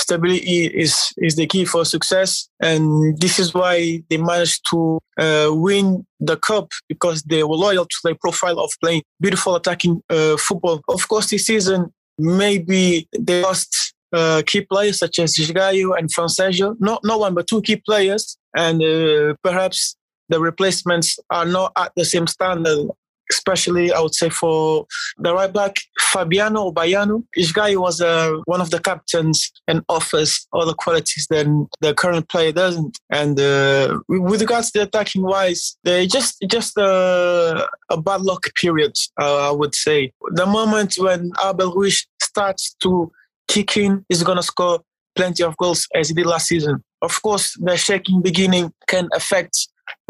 stability 0.00 0.66
is 0.66 1.12
is 1.18 1.36
the 1.36 1.46
key 1.46 1.64
for 1.64 1.84
success, 1.84 2.48
and 2.60 2.82
this 3.20 3.38
is 3.38 3.54
why 3.54 4.02
they 4.10 4.16
managed 4.16 4.62
to 4.70 4.98
uh, 5.20 5.50
win 5.52 6.04
the 6.18 6.36
cup 6.36 6.72
because 6.88 7.22
they 7.22 7.44
were 7.44 7.62
loyal 7.66 7.84
to 7.84 7.98
their 8.02 8.16
profile 8.16 8.58
of 8.58 8.72
playing 8.82 9.02
beautiful 9.20 9.54
attacking 9.54 10.02
uh, 10.10 10.36
football. 10.36 10.80
Of 10.88 11.08
course, 11.08 11.30
this 11.30 11.46
season 11.46 11.92
maybe 12.18 13.08
they 13.16 13.42
lost 13.42 13.94
uh, 14.12 14.42
key 14.46 14.62
players 14.62 14.98
such 14.98 15.18
as 15.18 15.34
Esgaio 15.34 15.96
and 15.98 16.12
Fransérgio. 16.12 16.76
Not 16.80 17.00
no 17.04 17.18
one, 17.18 17.34
but 17.34 17.46
two 17.46 17.62
key 17.62 17.76
players, 17.76 18.36
and 18.56 18.82
uh, 18.82 19.34
perhaps 19.42 19.96
the 20.28 20.40
replacements 20.40 21.18
are 21.30 21.46
not 21.46 21.72
at 21.76 21.92
the 21.96 22.04
same 22.04 22.26
standard. 22.26 22.88
Especially, 23.30 23.92
I 23.92 24.00
would 24.00 24.14
say 24.14 24.30
for 24.30 24.86
the 25.18 25.34
right 25.34 25.52
back, 25.52 25.76
Fabiano 26.00 26.72
Baiano. 26.72 27.24
Esgaio 27.36 27.82
was 27.82 28.00
uh, 28.00 28.38
one 28.46 28.62
of 28.62 28.70
the 28.70 28.80
captains 28.80 29.52
and 29.66 29.82
offers 29.90 30.46
the 30.50 30.74
qualities 30.78 31.26
that 31.28 31.44
the 31.82 31.92
current 31.92 32.30
player 32.30 32.52
doesn't. 32.52 32.98
And 33.10 33.38
uh, 33.38 33.98
with 34.08 34.40
regards 34.40 34.70
to 34.70 34.78
the 34.78 34.84
attacking 34.84 35.24
wise, 35.24 35.76
they 35.84 36.06
just 36.06 36.42
just 36.50 36.78
uh, 36.78 37.66
a 37.90 38.00
bad 38.00 38.22
luck 38.22 38.46
period, 38.54 38.96
uh, 39.20 39.50
I 39.50 39.50
would 39.50 39.74
say. 39.74 40.10
The 40.30 40.46
moment 40.46 40.94
when 40.94 41.30
Abel 41.44 41.74
Ruiz 41.74 42.06
starts 42.22 42.74
to 42.82 43.12
kicking 43.48 44.04
is 44.08 44.22
going 44.22 44.36
to 44.36 44.42
score 44.42 44.80
plenty 45.16 45.42
of 45.42 45.56
goals 45.56 45.86
as 45.94 46.08
he 46.08 46.14
did 46.14 46.26
last 46.26 46.46
season. 46.46 46.82
Of 47.02 47.20
course, 47.22 47.56
the 47.58 47.76
shaking 47.76 48.22
beginning 48.22 48.72
can 48.86 49.08
affect 49.14 49.54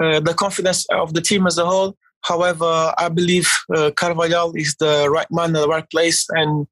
uh, 0.02 0.20
the 0.20 0.34
confidence 0.34 0.86
of 0.90 1.14
the 1.14 1.20
team 1.20 1.46
as 1.46 1.58
a 1.58 1.64
whole. 1.64 1.96
However, 2.22 2.92
I 2.98 3.08
believe 3.08 3.48
uh, 3.74 3.90
Carvalhal 3.94 4.52
is 4.56 4.74
the 4.80 5.08
right 5.08 5.26
man 5.30 5.48
in 5.48 5.52
the 5.52 5.68
right 5.68 5.88
place, 5.88 6.26
and 6.30 6.66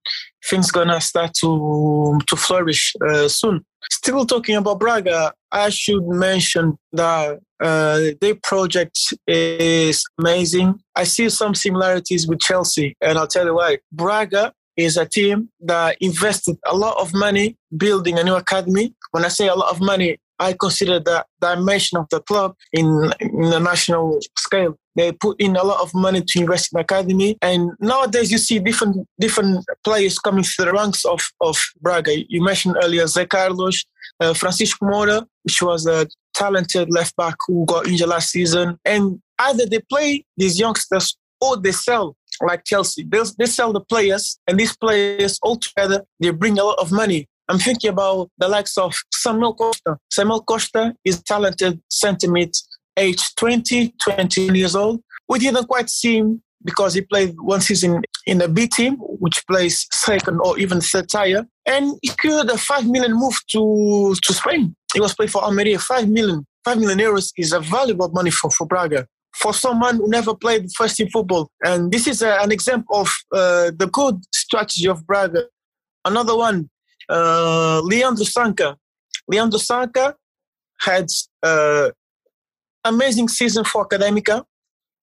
things 0.50 0.70
gonna 0.70 1.00
start 1.00 1.32
to 1.40 2.18
to 2.26 2.36
flourish 2.36 2.92
uh, 3.08 3.28
soon. 3.28 3.64
Still 3.90 4.26
talking 4.26 4.56
about 4.56 4.80
Braga, 4.80 5.32
I 5.52 5.68
should 5.70 6.04
mention 6.06 6.76
that 6.92 7.38
uh, 7.62 8.00
their 8.20 8.34
project 8.42 8.98
is 9.28 10.04
amazing. 10.18 10.80
I 10.96 11.04
see 11.04 11.28
some 11.28 11.54
similarities 11.54 12.26
with 12.26 12.40
Chelsea, 12.40 12.96
and 13.00 13.16
I'll 13.16 13.28
tell 13.28 13.46
you 13.46 13.54
why. 13.54 13.78
Braga 13.92 14.52
is 14.76 14.96
a 14.96 15.06
team 15.06 15.48
that 15.60 15.96
invested 16.00 16.56
a 16.66 16.76
lot 16.76 16.96
of 16.98 17.12
money 17.14 17.56
building 17.76 18.18
a 18.18 18.24
new 18.24 18.34
academy. 18.34 18.94
When 19.10 19.24
I 19.24 19.28
say 19.28 19.48
a 19.48 19.54
lot 19.54 19.70
of 19.70 19.80
money, 19.80 20.18
I 20.38 20.52
consider 20.52 21.00
the 21.00 21.24
dimension 21.40 21.98
of 21.98 22.06
the 22.10 22.20
club 22.20 22.54
in, 22.72 23.12
in 23.20 23.50
the 23.50 23.58
national 23.58 24.20
scale. 24.36 24.76
They 24.94 25.12
put 25.12 25.40
in 25.40 25.56
a 25.56 25.62
lot 25.62 25.80
of 25.80 25.92
money 25.94 26.22
to 26.26 26.40
invest 26.40 26.70
in 26.72 26.76
the 26.76 26.82
academy, 26.82 27.36
and 27.42 27.70
nowadays 27.80 28.32
you 28.32 28.38
see 28.38 28.58
different 28.58 29.06
different 29.20 29.64
players 29.84 30.18
coming 30.18 30.42
through 30.42 30.66
the 30.66 30.72
ranks 30.72 31.04
of 31.04 31.20
of 31.40 31.56
Braga. 31.80 32.12
You 32.28 32.42
mentioned 32.42 32.76
earlier 32.82 33.04
Zé 33.04 33.28
Carlos, 33.28 33.84
uh, 34.20 34.32
Francisco 34.32 34.86
Moura, 34.86 35.26
which 35.42 35.60
was 35.60 35.86
a 35.86 36.06
talented 36.34 36.90
left 36.90 37.14
back 37.16 37.36
who 37.46 37.66
got 37.66 37.86
injured 37.86 38.08
last 38.08 38.30
season, 38.30 38.78
and 38.86 39.20
either 39.38 39.66
they 39.66 39.80
play 39.80 40.24
these 40.38 40.58
youngsters 40.58 41.16
or 41.40 41.56
they 41.56 41.72
sell 41.72 42.16
like 42.42 42.64
Chelsea. 42.64 43.04
They, 43.04 43.22
they 43.38 43.46
sell 43.46 43.72
the 43.72 43.80
players, 43.80 44.38
and 44.46 44.58
these 44.58 44.76
players 44.76 45.38
all 45.42 45.56
together 45.56 46.04
they 46.20 46.30
bring 46.30 46.58
a 46.58 46.64
lot 46.64 46.78
of 46.78 46.92
money. 46.92 47.28
I'm 47.48 47.58
thinking 47.58 47.90
about 47.90 48.30
the 48.38 48.48
likes 48.48 48.76
of 48.76 48.94
Samuel 49.12 49.54
Costa. 49.54 49.98
Samuel 50.10 50.42
Costa 50.42 50.94
is 51.04 51.22
talented 51.22 51.80
centre 51.88 52.30
mid, 52.30 52.52
age 52.96 53.22
20, 53.36 53.94
20 54.02 54.40
years 54.58 54.74
old. 54.74 55.00
We 55.28 55.38
didn't 55.38 55.66
quite 55.66 55.88
see 55.88 56.18
him 56.18 56.42
because 56.64 56.94
he 56.94 57.02
played 57.02 57.36
one 57.38 57.60
season 57.60 58.02
in 58.26 58.38
the 58.38 58.48
B 58.48 58.66
team, 58.66 58.96
which 58.96 59.46
plays 59.46 59.86
second 59.92 60.40
or 60.40 60.58
even 60.58 60.80
third 60.80 61.08
tier. 61.08 61.46
And 61.66 61.92
he 62.02 62.10
could 62.18 62.50
a 62.50 62.58
five 62.58 62.86
million 62.88 63.14
move 63.14 63.38
to, 63.52 64.14
to 64.20 64.34
Spain. 64.34 64.74
He 64.92 65.00
was 65.00 65.14
playing 65.14 65.30
for 65.30 65.44
Almeria. 65.44 65.78
Five 65.78 66.08
million. 66.08 66.44
Five 66.64 66.78
million 66.78 66.98
euros 66.98 67.30
is 67.36 67.52
a 67.52 67.60
valuable 67.60 68.08
money 68.08 68.30
for, 68.30 68.50
for 68.50 68.66
Braga 68.66 69.06
for 69.36 69.52
someone 69.52 69.96
who 69.96 70.08
never 70.08 70.34
played 70.34 70.70
first 70.74 70.96
team 70.96 71.08
football. 71.08 71.50
And 71.64 71.92
this 71.92 72.06
is 72.06 72.22
a, 72.22 72.38
an 72.40 72.50
example 72.50 72.96
of 72.96 73.08
uh, 73.32 73.70
the 73.76 73.88
good 73.92 74.16
strategy 74.32 74.88
of 74.88 75.06
Braga. 75.06 75.44
Another 76.04 76.36
one, 76.36 76.70
uh, 77.08 77.80
Leandro 77.82 78.24
Sanca. 78.24 78.76
Leandro 79.28 79.58
Sanca 79.58 80.14
had 80.80 81.06
uh, 81.42 81.90
amazing 82.84 83.28
season 83.28 83.64
for 83.64 83.86
Academica. 83.86 84.44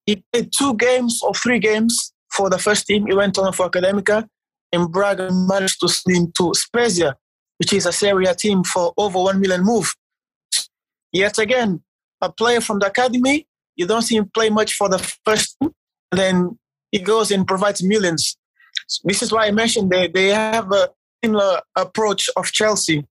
He 0.06 0.24
played 0.32 0.52
two 0.52 0.74
games 0.76 1.20
or 1.22 1.34
three 1.34 1.60
games 1.60 2.14
for 2.32 2.50
the 2.50 2.58
first 2.58 2.88
team. 2.88 3.06
He 3.06 3.14
went 3.14 3.38
on 3.38 3.54
for 3.54 3.70
Academica, 3.70 4.28
and 4.72 4.92
Braga 4.92 5.30
managed 5.32 5.80
to 5.82 5.88
slip 5.88 6.34
to 6.40 6.52
Spezia, 6.56 7.16
which 7.60 7.72
is 7.72 7.86
a 7.86 7.92
Serie 7.92 8.26
A 8.26 8.34
team 8.34 8.64
for 8.64 8.94
over 8.98 9.20
one 9.20 9.40
million 9.40 9.64
move. 9.64 9.94
Yet 11.12 11.38
again, 11.38 11.84
a 12.22 12.32
player 12.32 12.62
from 12.62 12.80
the 12.80 12.88
academy 12.88 13.48
you 13.76 13.88
don't 13.88 14.01
see 14.03 14.15
him 14.15 14.30
play 14.34 14.49
much 14.49 14.74
for 14.74 14.89
the 14.89 14.99
first 15.26 15.57
and 15.61 15.71
then 16.11 16.59
he 16.91 16.99
goes 16.99 17.32
and 17.32 17.47
provides 17.47 17.82
millions. 17.84 18.38
This 19.03 19.24
is 19.24 19.32
why 19.32 19.47
I 19.47 19.51
mentioned 19.51 19.89
they, 19.89 20.07
they 20.07 20.28
have 20.28 20.71
a 20.71 20.89
similar 21.24 21.61
approach 21.76 22.30
of 22.36 22.51
Chelsea. 22.51 23.07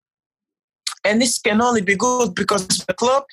And 1.04 1.20
this 1.20 1.40
can 1.40 1.60
only 1.60 1.82
be 1.82 1.96
good 1.96 2.34
because 2.34 2.64
it's 2.64 2.84
a 2.88 2.94
club 2.94 3.24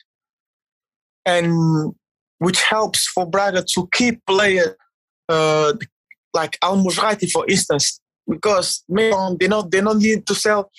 and 1.26 1.94
which 2.40 2.62
helps 2.64 3.06
for 3.08 3.30
Braga 3.30 3.64
to 3.76 3.88
keep 3.94 4.26
players 4.26 4.70
uh, 5.28 5.74
like 6.34 6.58
Al 6.64 6.84
Musrati, 6.84 7.30
for 7.30 7.46
instance, 7.48 8.00
because 8.28 8.84
they 8.90 9.12
don't, 9.12 9.40
they 9.40 9.82
don't 9.82 10.00
need 10.00 10.26
to 10.26 10.34
sell 10.34 10.72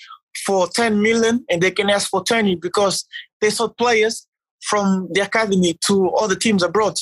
for 0.45 0.67
10 0.67 1.01
million 1.01 1.45
and 1.49 1.61
they 1.61 1.71
can 1.71 1.89
ask 1.89 2.09
for 2.09 2.23
20 2.23 2.55
because 2.55 3.05
they 3.39 3.49
sold 3.49 3.77
players 3.77 4.27
from 4.61 5.07
the 5.11 5.21
academy 5.21 5.77
to 5.87 6.09
all 6.09 6.27
the 6.27 6.35
teams 6.35 6.63
abroad. 6.63 6.97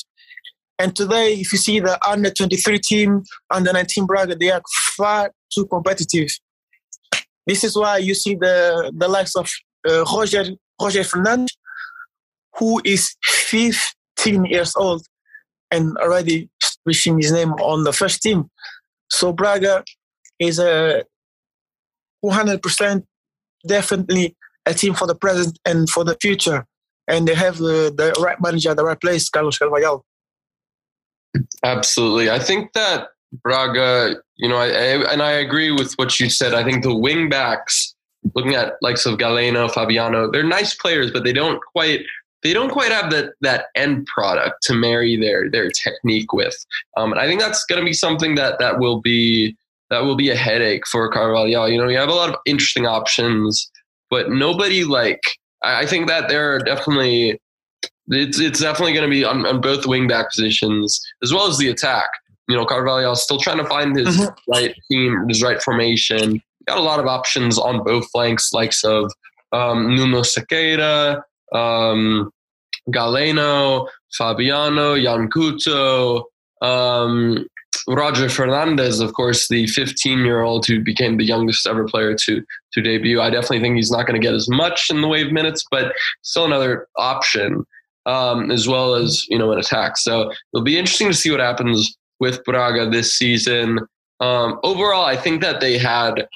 And 0.78 0.96
today, 0.96 1.34
if 1.34 1.52
you 1.52 1.58
see 1.58 1.80
the 1.80 2.00
under 2.08 2.30
23 2.30 2.80
team, 2.80 3.24
under 3.52 3.74
19 3.74 4.06
Braga, 4.06 4.36
they 4.36 4.50
are 4.50 4.62
far 4.96 5.32
too 5.54 5.66
competitive. 5.66 6.30
This 7.46 7.64
is 7.64 7.76
why 7.76 7.98
you 7.98 8.14
see 8.14 8.36
the, 8.36 8.92
the 8.96 9.08
likes 9.08 9.36
of 9.36 9.50
uh, 9.90 10.06
Roger, 10.06 10.46
Roger 10.82 11.02
Fernandes, 11.02 11.50
who 12.58 12.82
is 12.86 13.16
15 13.24 14.46
years 14.46 14.74
old 14.78 15.06
and 15.72 15.98
already 15.98 16.50
wishing 16.86 17.18
his 17.18 17.32
name 17.32 17.52
on 17.54 17.84
the 17.84 17.94
first 17.94 18.22
team. 18.22 18.50
So 19.10 19.34
Braga 19.34 19.84
is 20.40 20.60
a 20.60 21.04
100% 22.24 23.04
definitely 23.68 24.36
a 24.66 24.74
team 24.74 24.94
for 24.94 25.08
the 25.08 25.16
present 25.16 25.58
and 25.66 25.90
for 25.90 26.04
the 26.04 26.16
future 26.22 26.66
and 27.10 27.28
they 27.28 27.36
have 27.36 27.58
the, 27.58 27.94
the 27.96 28.14
right 28.22 28.40
manager, 28.40 28.74
the 28.74 28.86
right 28.86 29.00
place, 29.00 29.30
Carlos 29.30 29.58
Carvalhal. 29.58 30.04
Absolutely. 31.64 32.30
I 32.30 32.40
think 32.40 32.74
that 32.74 33.10
Braga, 33.44 34.16
you 34.38 34.48
know, 34.48 34.58
I, 34.58 34.68
I, 34.68 35.12
and 35.12 35.22
I 35.22 35.32
agree 35.32 35.72
with 35.72 35.94
what 35.94 36.20
you 36.20 36.30
said. 36.30 36.54
I 36.54 36.64
think 36.64 36.84
the 36.84 36.96
wing 36.96 37.30
backs, 37.30 37.94
looking 38.36 38.56
at 38.56 38.74
likes 38.82 39.06
of 39.06 39.18
Galeno, 39.18 39.72
Fabiano, 39.72 40.32
they're 40.32 40.44
nice 40.44 40.74
players, 40.76 41.12
but 41.12 41.24
they 41.24 41.34
don't 41.34 41.62
quite 41.74 42.02
they 42.42 42.54
don't 42.54 42.70
quite 42.70 42.92
have 42.92 43.12
that 43.12 43.34
that 43.42 43.66
end 43.76 44.06
product 44.06 44.64
to 44.64 44.74
marry 44.74 45.20
their 45.20 45.50
their 45.50 45.70
technique 45.70 46.32
with. 46.34 46.56
Um, 46.98 47.12
and 47.12 47.20
I 47.20 47.28
think 47.28 47.42
that's 47.42 47.66
going 47.66 47.82
to 47.82 47.86
be 47.86 47.94
something 47.94 48.36
that 48.36 48.60
that 48.60 48.80
will 48.80 49.02
be 49.02 49.56
that 49.90 50.04
will 50.04 50.16
be 50.16 50.30
a 50.30 50.36
headache 50.36 50.88
for 50.88 51.12
Carvalhal. 51.12 51.70
You 51.70 51.78
know, 51.78 51.90
you 51.90 51.98
have 51.98 52.10
a 52.10 52.14
lot 52.14 52.30
of 52.30 52.36
interesting 52.46 52.86
options, 52.86 53.70
but 54.10 54.30
nobody 54.32 54.84
like 54.84 55.22
I 55.62 55.86
think 55.86 56.08
that 56.08 56.30
there 56.30 56.54
are 56.54 56.60
definitely 56.60 57.40
it's 58.08 58.40
it's 58.40 58.60
definitely 58.60 58.94
going 58.94 59.10
to 59.10 59.10
be 59.10 59.24
on, 59.24 59.46
on 59.46 59.62
both 59.62 59.86
wing 59.86 60.08
back 60.08 60.32
positions 60.32 61.00
as 61.24 61.34
well 61.34 61.48
as 61.48 61.58
the 61.58 61.70
attack. 61.70 62.10
You 62.48 62.56
know, 62.56 62.66
Carvalhal 62.66 63.16
still 63.16 63.40
trying 63.40 63.58
to 63.58 63.66
find 63.66 63.96
his 63.96 64.18
mm-hmm. 64.18 64.52
right 64.52 64.76
team, 64.92 65.26
his 65.28 65.44
right 65.44 65.62
formation. 65.62 66.42
Got 66.68 66.80
a 66.80 66.82
lot 66.82 67.00
of 67.00 67.06
options 67.06 67.60
on 67.60 67.84
both 67.84 68.10
flanks, 68.12 68.54
likes 68.54 68.84
of 68.84 69.12
um, 69.52 69.96
Nuno 69.96 70.22
Sequeira, 70.22 71.22
um, 71.54 72.32
Galeno, 72.90 73.88
Fabiano, 74.18 74.96
Yan 74.96 75.30
Couto, 75.30 76.24
um, 76.62 77.46
Roger 77.88 78.26
Fernandes, 78.26 79.02
of 79.02 79.14
course, 79.14 79.48
the 79.48 79.68
15 79.68 80.20
year 80.20 80.42
old 80.42 80.66
who 80.66 80.82
became 80.82 81.18
the 81.18 81.26
youngest 81.26 81.68
ever 81.68 81.86
player 81.86 82.16
to 82.26 82.44
to 82.74 82.82
debut. 82.82 83.22
I 83.22 83.30
definitely 83.30 83.62
think 83.62 83.76
he's 83.76 83.92
not 83.92 84.06
going 84.06 84.20
to 84.20 84.26
get 84.26 84.34
as 84.34 84.48
much 84.50 84.90
in 84.90 85.02
the 85.02 85.08
way 85.08 85.22
of 85.24 85.32
minutes, 85.32 85.64
but 85.70 85.94
still 86.22 86.46
another 86.46 86.88
option, 86.98 87.66
um, 88.06 88.52
as 88.52 88.68
well 88.68 88.96
as 88.96 89.26
you 89.30 89.38
know 89.38 89.52
an 89.52 89.60
attack. 89.60 89.98
So 89.98 90.32
it'll 90.54 90.64
be 90.64 90.78
interesting 90.78 91.08
to 91.08 91.14
see 91.14 91.32
what 91.32 91.40
happens 91.40 91.96
with 92.20 92.44
Braga 92.44 92.90
this 92.90 93.18
season. 93.18 93.80
Um, 94.20 94.60
overall, 94.64 95.06
I 95.06 95.16
think 95.16 95.42
that 95.42 95.62
they 95.62 95.78
had, 95.78 96.28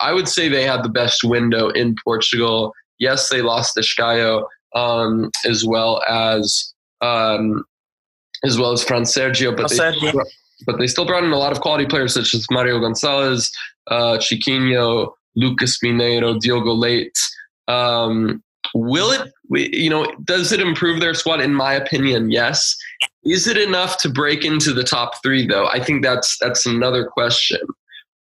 I 0.00 0.12
would 0.12 0.28
say 0.28 0.48
they 0.48 0.64
had 0.64 0.82
the 0.82 0.88
best 0.88 1.22
window 1.22 1.68
in 1.68 1.94
Portugal. 2.02 2.72
Yes, 2.98 3.28
they 3.28 3.42
lost 3.42 3.76
Esgaio, 3.76 4.44
um, 4.74 5.30
as 5.44 5.64
well 5.64 6.02
as 6.08 6.72
um, 7.00 7.64
as 8.44 8.58
well 8.58 8.72
as 8.72 8.82
Fran 8.84 9.02
Sergio, 9.02 9.56
but 9.56 9.70
they, 9.70 9.76
but 10.66 10.78
they 10.78 10.86
still 10.86 11.04
brought 11.04 11.24
in 11.24 11.30
a 11.30 11.38
lot 11.38 11.52
of 11.52 11.60
quality 11.60 11.86
players 11.86 12.14
such 12.14 12.34
as 12.34 12.46
Mario 12.50 12.80
Gonzalez, 12.80 13.52
uh, 13.88 14.18
Chiquinho, 14.18 15.12
Lucas 15.36 15.78
Mineiro, 15.82 16.38
Diogo 16.38 16.72
Leite. 16.72 17.18
Um, 17.68 18.42
will 18.74 19.10
it, 19.10 19.32
you 19.50 19.90
know, 19.90 20.06
does 20.24 20.52
it 20.52 20.60
improve 20.60 21.00
their 21.00 21.14
squad? 21.14 21.40
In 21.40 21.54
my 21.54 21.74
opinion, 21.74 22.30
yes. 22.30 22.76
Is 23.24 23.46
it 23.46 23.56
enough 23.56 23.98
to 23.98 24.08
break 24.08 24.44
into 24.44 24.72
the 24.72 24.84
top 24.84 25.22
three, 25.22 25.46
though? 25.46 25.66
I 25.66 25.82
think 25.82 26.02
that's 26.02 26.36
that's 26.38 26.66
another 26.66 27.06
question. 27.06 27.60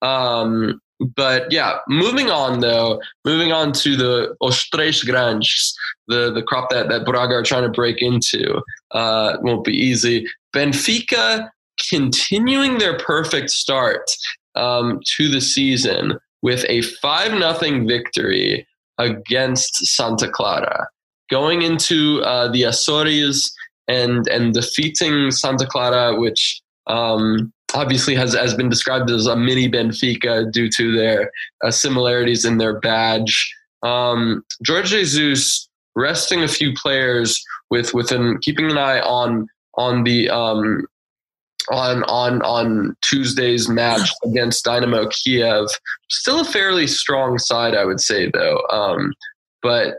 Um, 0.01 0.81
but 1.15 1.51
yeah, 1.51 1.77
moving 1.87 2.29
on 2.29 2.59
though, 2.59 3.01
moving 3.25 3.51
on 3.51 3.71
to 3.73 3.95
the 3.95 4.35
Os 4.41 4.69
Três 4.69 5.05
Grandes, 5.05 5.75
the, 6.07 6.31
the 6.31 6.43
crop 6.43 6.69
that, 6.69 6.89
that 6.89 7.05
Braga 7.05 7.35
are 7.35 7.43
trying 7.43 7.63
to 7.63 7.69
break 7.69 8.01
into. 8.01 8.61
Uh, 8.91 9.37
won't 9.41 9.63
be 9.63 9.73
easy. 9.73 10.27
Benfica 10.55 11.49
continuing 11.89 12.77
their 12.77 12.97
perfect 12.97 13.49
start 13.49 14.09
um, 14.55 14.99
to 15.17 15.29
the 15.29 15.41
season 15.41 16.19
with 16.41 16.65
a 16.69 16.81
5 16.81 17.59
0 17.59 17.85
victory 17.85 18.67
against 18.97 19.75
Santa 19.85 20.29
Clara. 20.29 20.87
Going 21.29 21.61
into 21.61 22.21
uh, 22.23 22.51
the 22.51 22.63
Azores 22.63 23.53
and, 23.87 24.27
and 24.27 24.53
defeating 24.53 25.31
Santa 25.31 25.65
Clara, 25.65 26.19
which 26.19 26.61
um, 26.87 27.51
obviously 27.73 28.15
has, 28.15 28.33
has 28.33 28.53
been 28.53 28.69
described 28.69 29.09
as 29.09 29.25
a 29.25 29.35
mini 29.35 29.69
Benfica 29.69 30.51
due 30.51 30.69
to 30.69 30.95
their 30.95 31.31
uh, 31.63 31.71
similarities 31.71 32.45
in 32.45 32.57
their 32.57 32.79
badge. 32.79 33.53
Um, 33.81 34.43
Jorge 34.65 34.87
Jesus 34.87 35.67
resting 35.95 36.43
a 36.43 36.47
few 36.47 36.73
players 36.73 37.43
with 37.69 37.93
within 37.93 38.37
keeping 38.41 38.69
an 38.69 38.77
eye 38.77 38.99
on 39.01 39.47
on 39.75 40.03
the 40.03 40.29
um, 40.29 40.85
on 41.69 42.03
on 42.03 42.41
on 42.41 42.95
Tuesday's 43.01 43.69
match 43.69 44.11
against 44.23 44.65
Dynamo 44.65 45.07
Kiev. 45.09 45.67
Still 46.09 46.41
a 46.41 46.45
fairly 46.45 46.87
strong 46.87 47.37
side, 47.37 47.75
I 47.75 47.85
would 47.85 47.99
say, 47.99 48.29
though. 48.33 48.61
Um, 48.69 49.13
but 49.61 49.97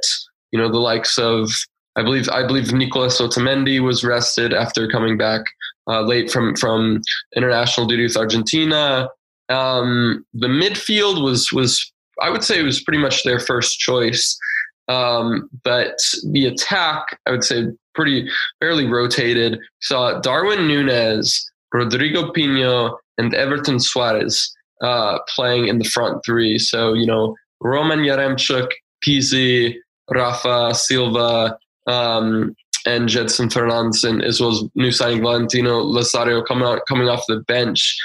you 0.52 0.58
know 0.58 0.70
the 0.70 0.78
likes 0.78 1.18
of 1.18 1.50
I 1.96 2.02
believe 2.02 2.28
I 2.28 2.46
believe 2.46 2.72
Nicolas 2.72 3.20
Otamendi 3.20 3.80
was 3.80 4.04
rested 4.04 4.52
after 4.52 4.88
coming 4.88 5.16
back 5.16 5.42
uh, 5.88 6.02
late 6.02 6.30
from 6.30 6.56
from 6.56 7.02
international 7.36 7.86
duty 7.86 8.04
with 8.04 8.16
Argentina. 8.16 9.08
Um, 9.48 10.24
the 10.34 10.48
midfield 10.48 11.22
was 11.22 11.52
was 11.52 11.92
I 12.20 12.30
would 12.30 12.44
say 12.44 12.58
it 12.58 12.64
was 12.64 12.82
pretty 12.82 13.00
much 13.00 13.24
their 13.24 13.40
first 13.40 13.78
choice. 13.78 14.38
Um, 14.88 15.48
but 15.62 15.96
the 16.30 16.46
attack, 16.46 17.18
I 17.26 17.30
would 17.30 17.44
say, 17.44 17.66
pretty 17.94 18.28
fairly 18.60 18.86
rotated. 18.86 19.58
Saw 19.80 20.20
Darwin 20.20 20.68
Nunez, 20.68 21.50
Rodrigo 21.74 22.32
Pinho 22.32 22.96
and 23.18 23.34
Everton 23.34 23.76
Soares 23.76 24.48
uh, 24.80 25.18
playing 25.34 25.68
in 25.68 25.78
the 25.78 25.84
front 25.84 26.24
three. 26.24 26.58
So 26.58 26.94
you 26.94 27.04
know 27.04 27.36
Roman 27.60 28.00
Yaremchuk, 28.00 28.70
Pizzi, 29.06 29.74
Rafa 30.10 30.74
Silva, 30.74 31.58
um, 31.86 32.54
and 32.86 33.08
Gedson 33.08 33.50
Fernandes, 33.50 34.08
and 34.08 34.22
as 34.22 34.40
well 34.40 34.52
as 34.52 34.62
new 34.74 34.92
signing 34.92 35.20
Valentino 35.20 35.78
Lazaro 35.78 36.42
coming 36.42 36.66
out 36.66 36.80
coming 36.88 37.08
off 37.08 37.24
the 37.28 37.40
bench. 37.40 37.96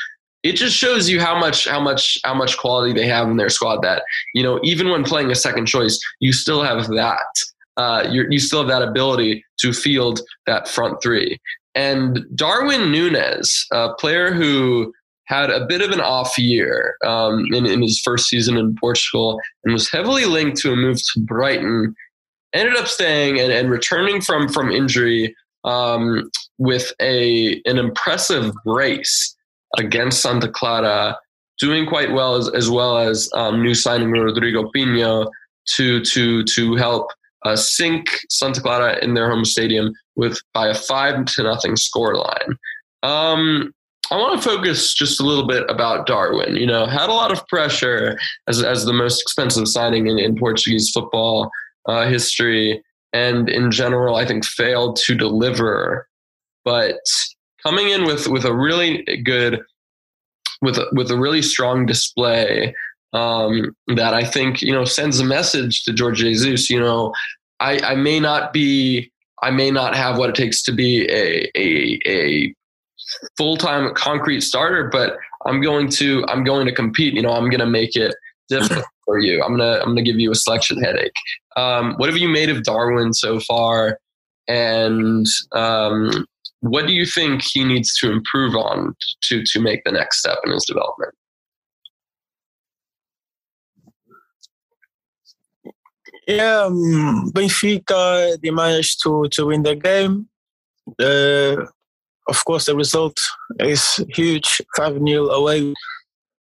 It 0.41 0.53
just 0.53 0.75
shows 0.75 1.09
you 1.09 1.19
how 1.19 1.37
much 1.37 1.67
how 1.67 1.81
much 1.81 2.17
how 2.23 2.33
much 2.33 2.57
quality 2.57 2.93
they 2.93 3.05
have 3.07 3.27
in 3.27 3.37
their 3.37 3.49
squad. 3.49 3.81
That 3.81 4.03
you 4.33 4.41
know, 4.41 4.59
even 4.63 4.89
when 4.89 5.03
playing 5.03 5.31
a 5.31 5.35
second 5.35 5.67
choice, 5.67 5.99
you 6.19 6.33
still 6.33 6.63
have 6.63 6.87
that. 6.87 7.33
Uh, 7.77 8.05
you 8.11 8.39
still 8.39 8.59
have 8.59 8.67
that 8.67 8.81
ability 8.81 9.43
to 9.59 9.71
field 9.71 10.19
that 10.47 10.67
front 10.67 11.01
three. 11.01 11.39
And 11.75 12.25
Darwin 12.35 12.91
Nunez, 12.91 13.65
a 13.71 13.93
player 13.93 14.33
who 14.33 14.93
had 15.25 15.51
a 15.51 15.65
bit 15.67 15.81
of 15.81 15.91
an 15.91 16.01
off 16.01 16.37
year 16.37 16.95
um, 17.05 17.45
in, 17.53 17.65
in 17.65 17.81
his 17.81 18.01
first 18.03 18.27
season 18.27 18.57
in 18.57 18.75
Portugal 18.79 19.39
and 19.63 19.73
was 19.73 19.89
heavily 19.89 20.25
linked 20.25 20.57
to 20.57 20.71
a 20.71 20.75
move 20.75 20.97
to 20.97 21.19
Brighton 21.19 21.95
ended 22.53 22.75
up 22.75 22.87
staying 22.87 23.39
and, 23.39 23.51
and 23.51 23.69
returning 23.69 24.21
from 24.21 24.49
from 24.49 24.71
injury 24.71 25.35
um, 25.63 26.29
with 26.57 26.93
a 27.01 27.61
an 27.65 27.77
impressive 27.77 28.53
brace 28.65 29.35
against 29.77 30.21
Santa 30.21 30.47
Clara, 30.47 31.17
doing 31.59 31.85
quite 31.85 32.11
well 32.11 32.35
as, 32.35 32.49
as 32.49 32.69
well 32.69 32.97
as 32.97 33.29
um, 33.33 33.61
new 33.61 33.75
signing 33.75 34.11
Rodrigo 34.11 34.69
Pinho 34.75 35.29
to 35.75 36.03
to 36.05 36.43
to 36.43 36.75
help 36.75 37.11
uh, 37.45 37.55
sink 37.55 38.07
Santa 38.29 38.61
Clara 38.61 39.03
in 39.03 39.13
their 39.13 39.29
home 39.29 39.45
stadium 39.45 39.93
with 40.15 40.41
by 40.53 40.67
a 40.67 40.73
five 40.73 41.25
to 41.25 41.43
nothing 41.43 41.75
scoreline. 41.75 42.55
Um, 43.03 43.73
I 44.11 44.17
want 44.17 44.41
to 44.41 44.49
focus 44.49 44.93
just 44.93 45.21
a 45.21 45.25
little 45.25 45.47
bit 45.47 45.63
about 45.69 46.07
Darwin. 46.07 46.55
You 46.55 46.65
know, 46.65 46.85
had 46.85 47.09
a 47.09 47.13
lot 47.13 47.31
of 47.31 47.47
pressure 47.47 48.17
as 48.47 48.63
as 48.63 48.85
the 48.85 48.93
most 48.93 49.21
expensive 49.21 49.67
signing 49.67 50.07
in, 50.07 50.19
in 50.19 50.37
Portuguese 50.37 50.89
football 50.91 51.49
uh, 51.85 52.07
history 52.07 52.83
and 53.13 53.49
in 53.49 53.71
general, 53.71 54.15
I 54.15 54.25
think 54.25 54.45
failed 54.45 54.95
to 54.97 55.15
deliver. 55.15 56.07
But 56.65 56.99
coming 57.63 57.89
in 57.89 58.05
with 58.05 58.27
with 58.27 58.45
a 58.45 58.53
really 58.53 59.03
good 59.23 59.61
with 60.61 60.79
with 60.91 61.11
a 61.11 61.17
really 61.17 61.41
strong 61.41 61.85
display 61.85 62.75
um, 63.13 63.75
that 63.95 64.13
I 64.13 64.23
think 64.23 64.61
you 64.61 64.73
know 64.73 64.85
sends 64.85 65.19
a 65.19 65.25
message 65.25 65.83
to 65.83 65.95
Jorge 65.97 66.15
Jesus. 66.15 66.69
You 66.69 66.79
know, 66.79 67.13
I, 67.59 67.79
I 67.79 67.95
may 67.95 68.19
not 68.19 68.53
be 68.53 69.11
I 69.41 69.51
may 69.51 69.71
not 69.71 69.95
have 69.95 70.17
what 70.17 70.29
it 70.29 70.35
takes 70.35 70.61
to 70.63 70.71
be 70.71 71.07
a 71.09 71.49
a, 71.55 71.99
a 72.05 72.53
full 73.37 73.57
time 73.57 73.93
concrete 73.95 74.41
starter, 74.41 74.89
but 74.91 75.17
I'm 75.45 75.61
going 75.61 75.89
to 75.91 76.23
I'm 76.27 76.43
going 76.43 76.65
to 76.67 76.73
compete. 76.73 77.13
You 77.13 77.21
know, 77.21 77.31
I'm 77.31 77.49
going 77.49 77.59
to 77.59 77.65
make 77.65 77.95
it 77.95 78.15
difficult 78.49 78.85
for 79.05 79.19
you. 79.19 79.41
I'm 79.43 79.57
gonna 79.57 79.79
I'm 79.79 79.89
gonna 79.89 80.03
give 80.03 80.19
you 80.19 80.31
a 80.31 80.35
selection 80.35 80.81
headache. 80.81 81.13
Um, 81.55 81.95
what 81.97 82.09
have 82.09 82.17
you 82.17 82.29
made 82.29 82.49
of 82.49 82.63
Darwin 82.63 83.13
so 83.13 83.39
far, 83.39 83.97
and 84.47 85.25
um, 85.53 86.25
what 86.61 86.85
do 86.85 86.93
you 86.93 87.05
think 87.05 87.41
he 87.41 87.63
needs 87.63 87.97
to 87.99 88.11
improve 88.11 88.55
on 88.55 88.95
to 89.23 89.43
to 89.43 89.59
make 89.59 89.83
the 89.83 89.91
next 89.91 90.19
step 90.19 90.39
in 90.45 90.51
his 90.51 90.65
development? 90.65 91.13
Yeah, 96.29 96.65
um, 96.65 97.31
Benfica 97.33 98.39
they 98.39 98.51
managed 98.51 99.01
to 99.01 99.27
to 99.31 99.47
win 99.47 99.63
the 99.63 99.75
game. 99.75 100.27
Uh, 100.99 101.65
of 102.27 102.45
course, 102.45 102.67
the 102.67 102.75
result 102.75 103.17
is 103.59 103.99
huge, 104.09 104.61
five 104.77 104.93
0 104.93 105.25
away. 105.29 105.73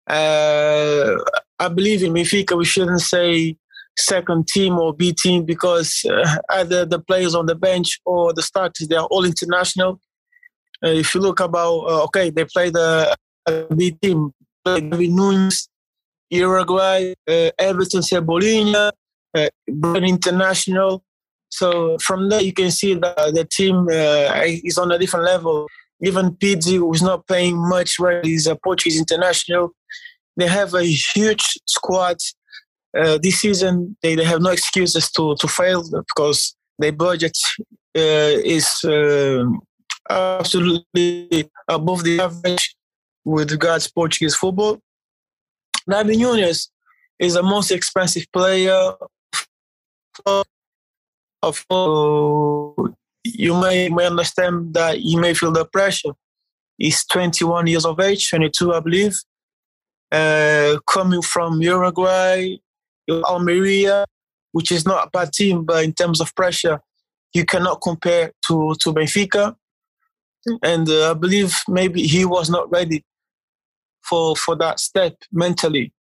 Uh, 0.07 1.15
I 1.57 1.67
believe 1.69 2.03
in 2.03 2.13
Benfica, 2.13 2.55
we 2.55 2.65
shouldn't 2.65 3.01
say 3.01 3.57
second 3.97 4.47
team 4.47 4.77
or 4.77 4.93
B 4.93 5.13
team 5.13 5.45
because 5.45 6.05
uh, 6.05 6.37
either 6.51 6.85
the 6.85 6.99
players 6.99 7.33
on 7.33 7.47
the 7.47 7.55
bench 7.55 7.99
or 8.05 8.33
the 8.33 8.43
starters, 8.43 8.87
they 8.87 8.95
are 8.95 9.07
all 9.07 9.25
international. 9.25 9.99
Uh, 10.83 10.89
if 10.89 11.15
you 11.15 11.21
look 11.21 11.39
about, 11.39 11.79
uh, 11.89 12.03
okay, 12.03 12.29
they 12.29 12.45
play 12.45 12.69
the 12.69 13.17
B 13.75 13.97
team, 13.99 14.31
David 14.63 15.09
Nunes, 15.09 15.67
Uruguay, 16.29 17.13
uh, 17.27 17.49
Everton 17.57 18.01
Cebolinha, 18.01 18.91
uh, 19.35 19.49
International. 19.67 21.03
So 21.49 21.97
from 21.99 22.29
there, 22.29 22.41
you 22.41 22.53
can 22.53 22.71
see 22.71 22.93
that 22.93 23.31
the 23.33 23.45
team 23.45 23.87
uh, 23.89 24.41
is 24.63 24.77
on 24.77 24.91
a 24.91 24.97
different 24.97 25.25
level. 25.25 25.67
Even 26.01 26.31
Pizzi, 26.31 26.77
who's 26.77 27.01
not 27.01 27.27
playing 27.27 27.57
much, 27.57 27.99
right? 27.99 28.25
He's 28.25 28.47
a 28.47 28.55
Portuguese 28.55 28.99
international. 28.99 29.71
They 30.37 30.47
have 30.47 30.73
a 30.73 30.83
huge 30.83 31.59
squad. 31.67 32.17
Uh, 32.97 33.17
this 33.21 33.41
season, 33.41 33.95
they, 34.01 34.15
they 34.15 34.23
have 34.23 34.41
no 34.41 34.49
excuses 34.49 35.11
to, 35.11 35.35
to 35.39 35.47
fail 35.47 35.83
because 35.91 36.55
their 36.79 36.91
budget 36.91 37.37
uh, 37.95 38.35
is 38.43 38.83
uh, 38.83 39.43
absolutely 40.09 41.49
above 41.67 42.03
the 42.03 42.19
average 42.19 42.75
with 43.23 43.51
regards 43.51 43.85
to 43.87 43.93
Portuguese 43.93 44.35
football. 44.35 44.79
Darwin 45.87 46.19
Núñez 46.19 46.67
is 47.19 47.33
the 47.33 47.43
most 47.43 47.71
expensive 47.71 48.25
player 48.33 48.93
of 50.25 51.65
you 53.23 53.59
may, 53.59 53.89
may 53.89 54.05
understand 54.05 54.73
that 54.73 54.97
he 54.97 55.15
may 55.15 55.33
feel 55.33 55.51
the 55.51 55.65
pressure. 55.65 56.13
He's 56.77 57.05
21 57.05 57.67
years 57.67 57.85
of 57.85 57.99
age, 57.99 58.29
22, 58.29 58.73
I 58.73 58.79
believe, 58.79 59.15
uh, 60.11 60.77
coming 60.87 61.21
from 61.21 61.61
Uruguay, 61.61 62.55
Almeria, 63.09 64.05
which 64.51 64.71
is 64.71 64.85
not 64.85 65.07
a 65.07 65.09
bad 65.11 65.31
team, 65.31 65.63
but 65.63 65.83
in 65.83 65.93
terms 65.93 66.19
of 66.19 66.35
pressure, 66.35 66.81
you 67.33 67.45
cannot 67.45 67.81
compare 67.81 68.31
to, 68.47 68.75
to 68.81 68.93
Benfica. 68.93 69.55
And 70.63 70.89
uh, 70.89 71.11
I 71.11 71.13
believe 71.13 71.55
maybe 71.67 72.03
he 72.03 72.25
was 72.25 72.49
not 72.49 72.69
ready 72.71 73.05
for, 74.03 74.35
for 74.35 74.55
that 74.57 74.79
step 74.79 75.15
mentally. 75.31 75.93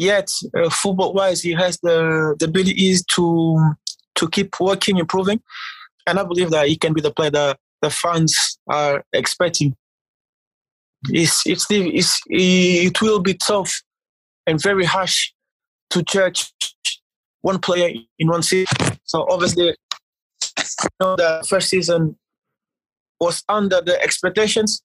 Yet, 0.00 0.32
uh, 0.56 0.70
football 0.70 1.12
wise, 1.12 1.42
he 1.42 1.52
has 1.52 1.78
the, 1.82 2.34
the 2.38 2.46
ability 2.46 2.94
to, 3.16 3.74
to 4.14 4.28
keep 4.30 4.58
working, 4.58 4.96
improving. 4.96 5.42
And 6.06 6.18
I 6.18 6.24
believe 6.24 6.48
that 6.52 6.68
he 6.68 6.76
can 6.78 6.94
be 6.94 7.02
the 7.02 7.10
player 7.10 7.30
that 7.32 7.58
the 7.82 7.90
fans 7.90 8.58
are 8.66 9.04
expecting. 9.12 9.76
It's, 11.10 11.46
it's, 11.46 11.66
it's, 11.68 12.18
it 12.30 13.02
will 13.02 13.20
be 13.20 13.34
tough 13.34 13.82
and 14.46 14.58
very 14.62 14.86
harsh 14.86 15.34
to 15.90 16.02
judge 16.02 16.50
one 17.42 17.58
player 17.58 17.94
in 18.18 18.28
one 18.28 18.42
season. 18.42 18.78
So 19.04 19.26
obviously, 19.28 19.66
you 19.66 20.88
know, 20.98 21.16
the 21.16 21.44
first 21.46 21.68
season 21.68 22.16
was 23.20 23.44
under 23.50 23.82
the 23.82 24.00
expectations. 24.02 24.82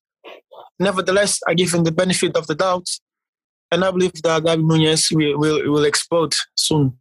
Nevertheless, 0.77 1.39
I 1.47 1.53
give 1.53 1.73
him 1.73 1.85
the 1.85 1.93
benefit 1.93 2.35
of 2.35 2.47
the 2.47 2.55
doubt, 2.55 2.89
and 3.71 3.83
I 3.83 3.91
believe 3.91 4.13
that 4.23 4.43
David 4.43 4.65
Núñez 4.65 5.15
will, 5.15 5.39
will, 5.39 5.71
will 5.71 5.85
explode 5.85 6.33
soon. 6.55 6.97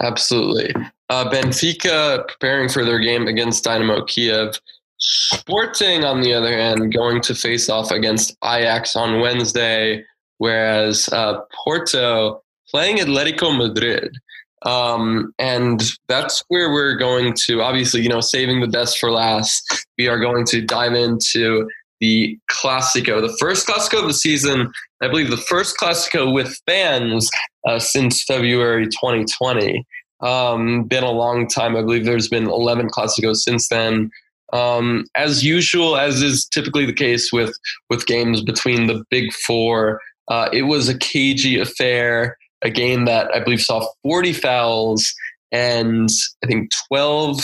Absolutely. 0.00 0.74
Uh, 1.10 1.28
Benfica 1.30 2.26
preparing 2.28 2.68
for 2.68 2.84
their 2.84 2.98
game 2.98 3.26
against 3.26 3.64
Dynamo 3.64 4.04
Kiev. 4.04 4.60
Sporting, 4.98 6.04
on 6.04 6.22
the 6.22 6.34
other 6.34 6.52
hand, 6.52 6.92
going 6.92 7.20
to 7.22 7.34
face 7.34 7.68
off 7.68 7.90
against 7.90 8.36
Ajax 8.44 8.96
on 8.96 9.20
Wednesday, 9.20 10.04
whereas 10.38 11.08
uh, 11.10 11.40
Porto 11.64 12.42
playing 12.68 12.98
Atletico 12.98 13.56
Madrid. 13.56 14.16
Um, 14.62 15.32
and 15.38 15.82
that's 16.08 16.42
where 16.48 16.72
we're 16.72 16.96
going 16.96 17.34
to, 17.46 17.62
obviously, 17.62 18.02
you 18.02 18.08
know, 18.08 18.20
saving 18.20 18.60
the 18.60 18.66
best 18.66 18.98
for 18.98 19.10
last. 19.10 19.86
We 19.96 20.08
are 20.08 20.18
going 20.18 20.44
to 20.46 20.60
dive 20.60 20.94
into 20.94 21.68
the 22.00 22.38
Classico, 22.50 23.20
the 23.20 23.36
first 23.38 23.66
Classico 23.66 24.00
of 24.00 24.06
the 24.06 24.14
season. 24.14 24.70
I 25.02 25.08
believe 25.08 25.30
the 25.30 25.36
first 25.36 25.76
Classico 25.76 26.32
with 26.32 26.60
fans 26.66 27.30
uh, 27.66 27.78
since 27.78 28.24
February 28.24 28.86
2020. 28.86 29.86
Um, 30.20 30.84
been 30.84 31.04
a 31.04 31.10
long 31.10 31.46
time. 31.46 31.76
I 31.76 31.82
believe 31.82 32.04
there's 32.04 32.28
been 32.28 32.48
11 32.48 32.88
Classicos 32.88 33.36
since 33.36 33.68
then. 33.68 34.10
Um, 34.52 35.04
as 35.14 35.44
usual, 35.44 35.96
as 35.96 36.22
is 36.22 36.46
typically 36.46 36.86
the 36.86 36.92
case 36.92 37.32
with 37.32 37.52
with 37.90 38.06
games 38.06 38.42
between 38.42 38.86
the 38.86 39.04
big 39.10 39.32
four, 39.32 40.00
uh, 40.28 40.48
it 40.52 40.62
was 40.62 40.88
a 40.88 40.98
cagey 40.98 41.60
affair. 41.60 42.36
A 42.62 42.70
game 42.70 43.04
that 43.04 43.32
I 43.32 43.38
believe 43.38 43.60
saw 43.60 43.86
40 44.02 44.32
fouls 44.32 45.14
and 45.52 46.08
I 46.42 46.48
think 46.48 46.70
12, 46.88 47.40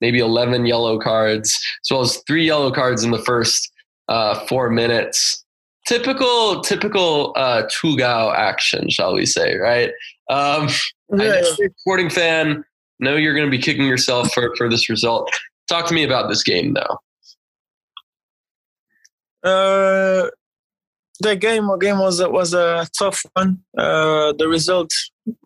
maybe 0.00 0.20
11 0.20 0.64
yellow 0.64 0.98
cards, 0.98 1.50
as 1.84 1.90
well 1.90 2.00
as 2.00 2.22
three 2.26 2.46
yellow 2.46 2.70
cards 2.70 3.04
in 3.04 3.10
the 3.10 3.18
first 3.18 3.70
uh, 4.08 4.46
four 4.46 4.70
minutes. 4.70 5.44
Typical, 5.86 6.60
typical 6.60 7.32
uh, 7.36 7.62
Tugao 7.64 8.34
action, 8.34 8.90
shall 8.90 9.14
we 9.14 9.24
say? 9.24 9.56
Right? 9.56 9.90
Um, 10.28 10.68
yeah. 11.16 11.42
sporting 11.78 12.10
fan. 12.10 12.64
Know 13.00 13.16
you're 13.16 13.34
going 13.34 13.46
to 13.46 13.50
be 13.50 13.62
kicking 13.62 13.86
yourself 13.86 14.32
for, 14.32 14.54
for 14.56 14.68
this 14.68 14.90
result. 14.90 15.30
Talk 15.68 15.86
to 15.86 15.94
me 15.94 16.04
about 16.04 16.28
this 16.28 16.42
game, 16.42 16.74
though. 16.74 16.98
Uh, 19.48 20.28
the 21.20 21.36
game 21.36 21.68
game 21.78 21.98
was 21.98 22.20
was 22.20 22.54
a 22.54 22.86
tough 22.98 23.22
one. 23.34 23.60
Uh, 23.76 24.32
the 24.38 24.48
result 24.48 24.90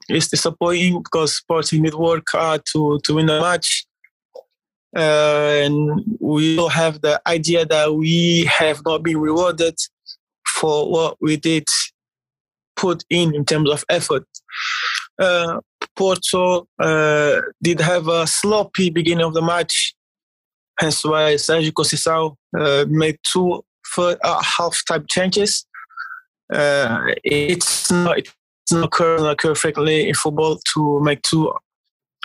is 0.08 0.28
disappointing 0.28 1.02
because 1.02 1.36
Sporting 1.36 1.82
did 1.82 1.94
work 1.94 2.24
hard 2.30 2.62
to 2.72 3.00
to 3.04 3.14
win 3.14 3.26
the 3.26 3.40
match, 3.40 3.86
and 4.94 6.04
we 6.20 6.58
all 6.58 6.68
have 6.68 7.00
the 7.00 7.20
idea 7.26 7.64
that 7.64 7.94
we 7.94 8.44
have 8.44 8.82
not 8.84 9.02
been 9.02 9.18
rewarded 9.18 9.76
for 10.46 10.90
what 10.90 11.16
we 11.20 11.36
did 11.36 11.66
put 12.76 13.04
in 13.10 13.34
in 13.34 13.44
terms 13.44 13.70
of 13.70 13.84
effort. 13.88 14.24
Uh, 15.18 15.60
Porto 15.96 16.66
uh, 16.78 17.40
did 17.62 17.80
have 17.80 18.08
a 18.08 18.26
sloppy 18.26 18.90
beginning 18.90 19.24
of 19.24 19.34
the 19.34 19.42
match, 19.42 19.94
hence 20.78 21.04
why 21.04 21.34
Sergio 21.34 21.72
Conceição 21.72 22.36
uh, 22.58 22.84
made 22.88 23.18
two 23.22 23.64
uh, 23.98 24.42
half-time 24.42 25.04
changes. 25.08 25.66
Uh, 26.52 26.98
it's 27.24 27.90
not 27.90 28.18
it's 28.18 28.72
not 28.72 28.84
occur, 28.84 29.18
not 29.18 29.32
occur 29.32 29.54
frequently 29.54 30.08
in 30.08 30.14
football 30.14 30.58
to 30.74 31.00
make 31.02 31.22
two 31.22 31.52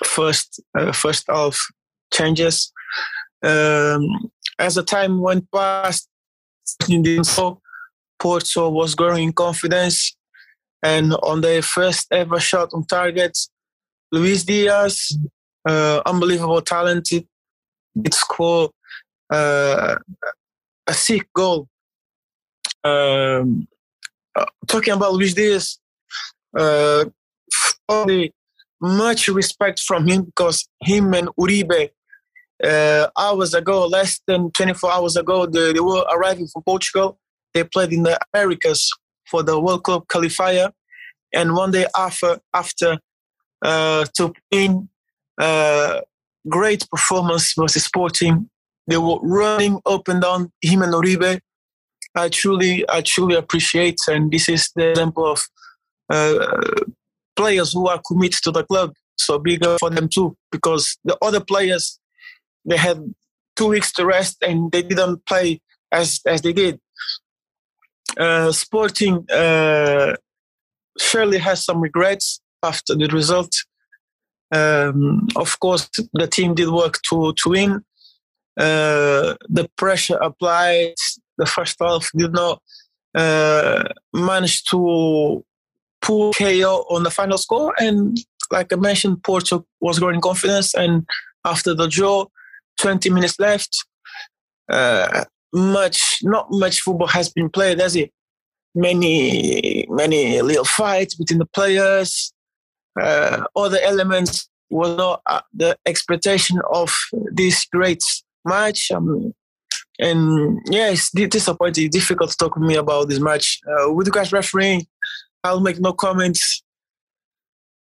first 0.05 0.61
uh, 0.78 0.91
first 0.91 1.26
half 1.28 1.68
changes. 2.14 2.72
Um, 3.43 4.32
as 4.60 4.76
the 4.76 4.84
time 4.84 5.20
went 5.20 5.49
past, 5.51 6.10
so 7.24 7.62
Porto 8.20 8.70
was 8.70 8.95
growing 8.95 9.26
in 9.26 9.34
confidence 9.34 10.16
and 10.84 11.14
on 11.24 11.41
their 11.41 11.62
first 11.62 12.08
ever 12.12 12.39
shot 12.39 12.70
on 12.74 12.86
target, 12.86 13.38
Luis 14.12 14.43
Diaz, 14.43 15.18
uh, 15.68 16.01
unbelievable 16.05 16.62
talented, 16.62 17.28
did 17.99 18.14
score 18.14 18.70
uh, 19.32 19.95
a 20.88 20.93
sick 20.93 21.28
goal. 21.34 21.68
Um, 22.84 23.68
uh, 24.36 24.45
talking 24.68 24.93
about 24.93 25.14
Luis 25.14 25.34
Diaz, 25.34 25.80
uh, 26.58 27.05
much 28.80 29.28
respect 29.28 29.80
from 29.80 30.08
him 30.08 30.24
because 30.24 30.70
him 30.82 31.14
and 31.14 31.30
Uribe, 31.39 31.89
uh, 32.64 33.08
hours 33.18 33.53
ago, 33.53 33.86
less 33.88 34.20
than 34.28 34.51
24 34.51 34.91
hours 34.91 35.16
ago, 35.16 35.45
they, 35.45 35.74
they 35.74 35.80
were 35.80 36.05
arriving 36.12 36.47
from 36.47 36.64
Portugal. 36.64 37.20
They 37.53 37.64
played 37.64 37.93
in 37.93 38.03
the 38.03 38.20
Americas 38.34 38.89
for 39.30 39.43
the 39.43 39.60
World 39.60 39.84
Cup 39.84 40.08
qualifier. 40.08 40.72
And 41.34 41.53
one 41.53 41.72
day 41.72 41.86
after, 41.95 42.39
after 42.53 42.97
uh, 43.62 44.05
to 44.16 44.34
in 44.51 44.89
uh, 45.39 46.01
great 46.47 46.88
performance 46.89 47.53
versus 47.58 47.84
Sporting, 47.84 48.49
they 48.88 48.97
were 48.97 49.20
running 49.22 49.80
up 49.86 50.08
and 50.08 50.22
down 50.22 50.51
him 50.62 50.82
and. 50.82 51.39
I 52.16 52.30
truly, 52.30 52.86
I 52.89 53.01
truly 53.01 53.36
appreciate, 53.36 53.99
and 54.08 54.32
this 54.32 54.49
is 54.49 54.72
the 54.76 54.89
example 54.89 55.32
of 55.32 55.43
uh, 56.10 56.47
players 57.36 57.74
who 57.74 57.88
are 57.88 58.01
committed 58.08 58.41
to 58.43 58.51
the 58.51 58.64
club. 58.64 58.93
So 59.18 59.38
bigger 59.38 59.78
for 59.80 59.89
them 59.89 60.10
too, 60.10 60.36
because 60.51 60.97
the 61.03 61.18
other 61.22 61.39
players 61.39 61.99
they 62.68 62.78
had 62.78 63.13
two 63.55 63.68
weeks 63.68 63.91
to 63.93 64.05
rest 64.05 64.38
and 64.41 64.72
they 64.72 64.84
didn't 64.84 65.26
play 65.26 65.61
as 65.91 66.20
as 66.28 66.41
they 66.41 66.53
did. 66.53 66.80
Uh, 68.18 68.51
Sporting 68.51 69.26
uh, 69.32 70.15
surely 70.99 71.38
has 71.38 71.63
some 71.63 71.82
regrets 71.82 72.41
after 72.63 72.95
the 72.95 73.07
result. 73.07 73.53
Um, 74.53 75.28
of 75.36 75.59
course, 75.59 75.89
the 76.13 76.28
team 76.28 76.55
did 76.55 76.70
work 76.70 76.99
to 77.09 77.34
to 77.34 77.49
win. 77.49 77.84
Uh, 78.59 79.36
the 79.49 79.70
pressure 79.78 80.18
applied. 80.18 80.95
The 81.38 81.45
first 81.45 81.78
half 81.80 82.09
did 82.18 82.34
not 82.34 82.61
uh, 83.15 83.84
manage 84.13 84.63
to 84.65 85.43
pull 86.01 86.34
KO 86.34 86.86
on 86.89 87.03
the 87.03 87.11
final 87.11 87.38
score, 87.38 87.74
and 87.80 88.18
like 88.51 88.72
I 88.74 88.78
mentioned, 88.78 89.24
Porto 89.24 89.65
was 89.82 89.99
growing 89.99 90.22
confidence. 90.22 90.74
And 90.74 91.05
after 91.45 91.74
the 91.74 91.88
draw, 91.88 92.26
20 92.78 93.10
minutes 93.10 93.40
left. 93.40 93.86
Uh, 94.70 95.26
much, 95.54 96.20
not 96.24 96.48
much 96.52 96.82
football 96.82 97.08
has 97.08 97.30
been 97.30 97.50
played, 97.50 97.80
has 97.80 97.96
it? 97.96 98.12
Many, 98.76 99.86
many 99.90 100.42
little 100.42 100.66
fights 100.66 101.16
between 101.16 101.40
the 101.40 101.46
players. 101.46 102.34
Uh, 103.00 103.44
other 103.56 103.80
elements 103.82 104.50
was 104.70 104.98
not 104.98 105.22
the 105.54 105.78
expectation 105.86 106.60
of 106.72 106.94
this 107.32 107.66
great 107.66 108.04
match. 108.46 108.92
Um, 108.92 109.34
and 110.00 110.60
yeah, 110.70 110.94
disappointing. 111.14 111.90
Difficult 111.90 112.32
to 112.32 112.38
talk 112.38 112.56
with 112.56 112.68
me 112.68 112.76
about 112.76 113.10
this 113.10 113.20
match. 113.20 113.60
Uh, 113.68 113.92
with 113.92 114.08
regards 114.08 114.32
refereeing, 114.32 114.86
I'll 115.44 115.60
make 115.60 115.80
no 115.80 115.94
comments. 115.94 116.64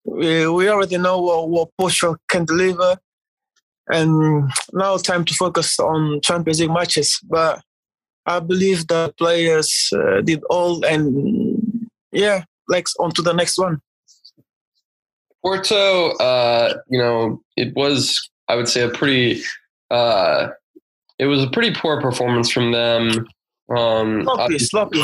We, 0.04 0.48
we 0.48 0.68
already 0.70 0.98
know 0.98 1.22
what, 1.22 1.50
what 1.50 1.70
Portugal 1.78 2.18
can 2.28 2.46
deliver. 2.46 2.98
And 3.92 4.50
now 4.74 4.98
time 4.98 5.26
to 5.26 5.34
focus 5.34 5.80
on 5.80 6.22
Champions 6.22 6.62
League 6.62 6.72
matches. 6.72 7.20
But 7.24 7.62
I 8.26 8.40
believe 8.40 8.88
the 8.88 9.14
players 9.18 9.90
uh, 9.94 10.22
did 10.22 10.44
all, 10.50 10.86
and 10.86 11.90
yeah, 12.12 12.44
like 12.68 12.88
on 13.00 13.12
to 13.12 13.22
the 13.22 13.34
next 13.34 13.58
one. 13.58 13.82
Porto, 15.44 16.12
uh, 16.18 16.76
you 16.90 17.00
know, 17.00 17.42
it 17.58 17.76
was 17.76 18.30
I 18.52 18.56
would 18.56 18.68
say 18.68 18.82
a 18.82 18.90
pretty, 18.90 19.42
uh, 19.90 20.50
it 21.20 21.26
was 21.26 21.42
a 21.42 21.50
pretty 21.50 21.74
poor 21.74 22.02
performance 22.02 22.52
from 22.52 22.74
them. 22.74 23.26
Um, 23.76 24.24
sloppy, 24.24 24.60
sloppy, 24.60 25.04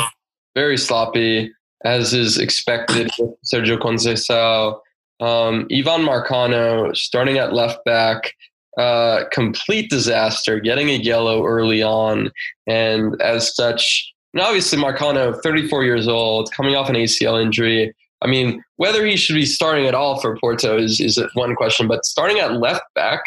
very 0.54 0.76
sloppy, 0.76 1.52
as 1.82 2.12
is 2.12 2.36
expected 2.36 3.10
with 3.18 3.30
Sergio 3.42 3.78
Conceição. 3.78 4.78
Um, 5.20 5.66
Ivan 5.72 6.02
Marcano 6.02 6.94
starting 6.94 7.38
at 7.38 7.54
left 7.54 7.82
back, 7.86 8.34
uh, 8.78 9.24
complete 9.32 9.90
disaster, 9.90 10.60
getting 10.60 10.88
a 10.88 10.94
yellow 10.94 11.44
early 11.44 11.82
on, 11.82 12.30
and 12.66 13.20
as 13.20 13.54
such, 13.54 14.12
and 14.32 14.40
obviously 14.40 14.78
Marcano, 14.78 15.40
34 15.42 15.84
years 15.84 16.06
old, 16.06 16.52
coming 16.52 16.76
off 16.76 16.88
an 16.88 16.94
ACL 16.94 17.42
injury. 17.42 17.94
I 18.22 18.28
mean, 18.28 18.62
whether 18.76 19.04
he 19.04 19.16
should 19.16 19.34
be 19.34 19.46
starting 19.46 19.86
at 19.86 19.94
all 19.94 20.20
for 20.20 20.36
Porto 20.38 20.78
is 20.78 21.00
is 21.00 21.20
one 21.34 21.54
question, 21.56 21.88
but 21.88 22.04
starting 22.04 22.38
at 22.38 22.54
left 22.54 22.84
back 22.94 23.22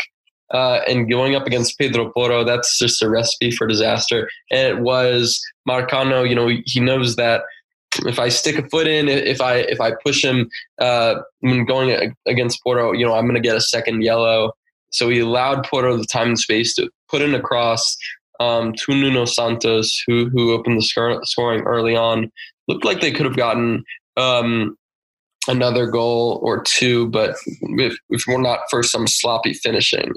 uh, 0.53 0.81
and 0.87 1.09
going 1.09 1.35
up 1.35 1.47
against 1.47 1.77
Pedro 1.77 2.11
Porro, 2.11 2.43
that's 2.43 2.77
just 2.77 3.01
a 3.01 3.09
recipe 3.09 3.51
for 3.51 3.67
disaster. 3.67 4.29
And 4.51 4.67
it 4.67 4.81
was 4.81 5.41
Marcano. 5.67 6.27
You 6.27 6.35
know, 6.35 6.47
he 6.65 6.79
knows 6.79 7.15
that 7.15 7.43
if 8.05 8.19
I 8.19 8.29
stick 8.29 8.57
a 8.57 8.67
foot 8.69 8.87
in, 8.87 9.07
if 9.09 9.41
I 9.41 9.55
if 9.55 9.81
I 9.81 9.91
push 10.03 10.23
him 10.23 10.49
uh, 10.79 11.15
when 11.39 11.65
going 11.65 12.15
against 12.25 12.61
Porto, 12.63 12.93
you 12.93 13.05
know, 13.05 13.13
I'm 13.13 13.25
going 13.25 13.41
to 13.41 13.47
get 13.47 13.55
a 13.55 13.61
second 13.61 14.01
yellow. 14.01 14.53
So 14.91 15.09
he 15.09 15.19
allowed 15.19 15.65
Porto 15.65 15.97
the 15.97 16.05
time 16.05 16.29
and 16.29 16.39
space 16.39 16.73
to 16.75 16.89
put 17.09 17.21
in 17.21 17.33
a 17.33 17.41
cross 17.41 17.97
um, 18.39 18.73
to 18.73 18.93
Nuno 18.93 19.25
Santos, 19.25 20.01
who 20.07 20.29
who 20.29 20.53
opened 20.53 20.77
the 20.77 20.83
sc- 20.83 21.25
scoring 21.25 21.61
early 21.61 21.95
on. 21.95 22.31
Looked 22.67 22.85
like 22.85 23.01
they 23.01 23.11
could 23.11 23.25
have 23.25 23.37
gotten 23.37 23.83
um, 24.17 24.77
another 25.47 25.87
goal 25.87 26.39
or 26.43 26.61
two, 26.63 27.09
but 27.09 27.35
if, 27.61 27.97
if 28.09 28.23
we're 28.27 28.41
not 28.41 28.59
for 28.69 28.83
some 28.83 29.07
sloppy 29.07 29.53
finishing 29.53 30.11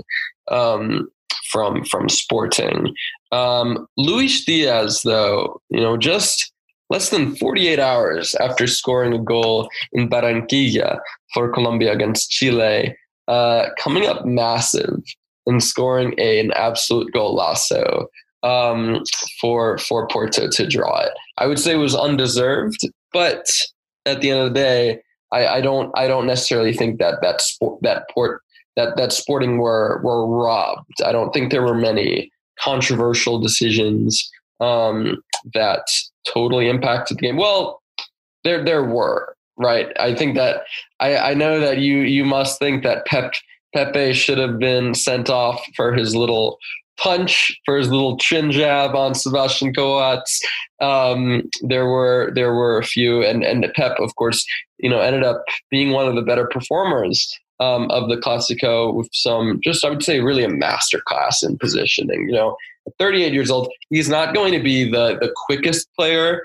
um, 0.50 1.08
from 1.50 1.84
from 1.84 2.08
Sporting. 2.08 2.94
Um, 3.32 3.86
Luis 3.96 4.44
Diaz, 4.44 5.02
though, 5.02 5.60
you 5.70 5.80
know, 5.80 5.96
just 5.96 6.52
less 6.90 7.10
than 7.10 7.34
48 7.36 7.78
hours 7.78 8.34
after 8.36 8.66
scoring 8.66 9.12
a 9.12 9.18
goal 9.18 9.68
in 9.92 10.08
Barranquilla 10.08 10.98
for 11.32 11.52
Colombia 11.52 11.92
against 11.92 12.30
Chile, 12.30 12.96
uh, 13.28 13.66
coming 13.78 14.06
up 14.06 14.24
massive 14.24 15.02
and 15.46 15.62
scoring 15.62 16.14
a, 16.18 16.40
an 16.40 16.52
absolute 16.52 17.12
golazo 17.14 18.06
um, 18.42 19.02
for 19.40 19.78
for 19.78 20.06
Porto 20.08 20.48
to 20.48 20.66
draw 20.68 21.00
it. 21.00 21.12
I 21.38 21.46
would 21.46 21.58
say 21.58 21.72
it 21.72 21.76
was 21.76 21.94
undeserved, 21.94 22.80
but 23.12 23.46
at 24.06 24.20
the 24.20 24.30
end 24.30 24.40
of 24.40 24.48
the 24.48 24.60
day, 24.60 25.02
I, 25.32 25.46
I 25.46 25.60
don't 25.60 25.90
I 25.96 26.06
don't 26.06 26.26
necessarily 26.26 26.74
think 26.74 26.98
that 26.98 27.20
that 27.22 27.40
sport 27.40 27.80
that 27.82 28.08
port 28.10 28.42
that 28.76 28.96
that 28.96 29.12
Sporting 29.12 29.58
were 29.58 30.00
were 30.02 30.26
robbed. 30.26 31.02
I 31.04 31.12
don't 31.12 31.32
think 31.32 31.50
there 31.50 31.62
were 31.62 31.74
many 31.74 32.30
controversial 32.60 33.38
decisions 33.40 34.30
um, 34.60 35.22
that 35.54 35.86
totally 36.26 36.68
impacted 36.68 37.18
the 37.18 37.22
game. 37.22 37.36
Well, 37.36 37.82
there 38.44 38.64
there 38.64 38.84
were 38.84 39.33
right. 39.56 39.88
I 39.98 40.14
think 40.14 40.36
that 40.36 40.64
I, 41.00 41.16
I 41.16 41.34
know 41.34 41.60
that 41.60 41.78
you 41.78 41.98
you 41.98 42.24
must 42.24 42.58
think 42.58 42.82
that 42.82 43.06
Pep 43.06 43.32
Pepe 43.74 44.12
should 44.12 44.38
have 44.38 44.58
been 44.58 44.94
sent 44.94 45.28
off 45.28 45.64
for 45.76 45.92
his 45.92 46.14
little 46.14 46.58
punch 46.96 47.60
for 47.64 47.76
his 47.76 47.90
little 47.90 48.16
chin 48.18 48.50
jab 48.50 48.94
on 48.94 49.14
Sebastian 49.14 49.74
Coates. 49.74 50.40
Um, 50.80 51.42
there 51.62 51.86
were 51.86 52.32
there 52.34 52.54
were 52.54 52.78
a 52.78 52.84
few, 52.84 53.22
and 53.22 53.42
and 53.42 53.66
Pep, 53.74 53.98
of 53.98 54.14
course, 54.16 54.44
you 54.78 54.88
know, 54.88 55.00
ended 55.00 55.24
up 55.24 55.44
being 55.70 55.90
one 55.90 56.08
of 56.08 56.14
the 56.14 56.22
better 56.22 56.46
performers 56.46 57.36
um, 57.60 57.90
of 57.90 58.08
the 58.08 58.16
Classico 58.16 58.94
with 58.94 59.08
some 59.12 59.60
just 59.62 59.84
I 59.84 59.90
would 59.90 60.02
say 60.02 60.20
really 60.20 60.44
a 60.44 60.48
master 60.48 61.00
class 61.00 61.42
in 61.42 61.58
positioning. 61.58 62.28
You 62.28 62.34
know, 62.34 62.56
38 62.98 63.32
years 63.32 63.50
old, 63.50 63.72
he's 63.90 64.08
not 64.08 64.34
going 64.34 64.52
to 64.52 64.62
be 64.62 64.90
the 64.90 65.18
the 65.20 65.32
quickest 65.46 65.88
player, 65.96 66.42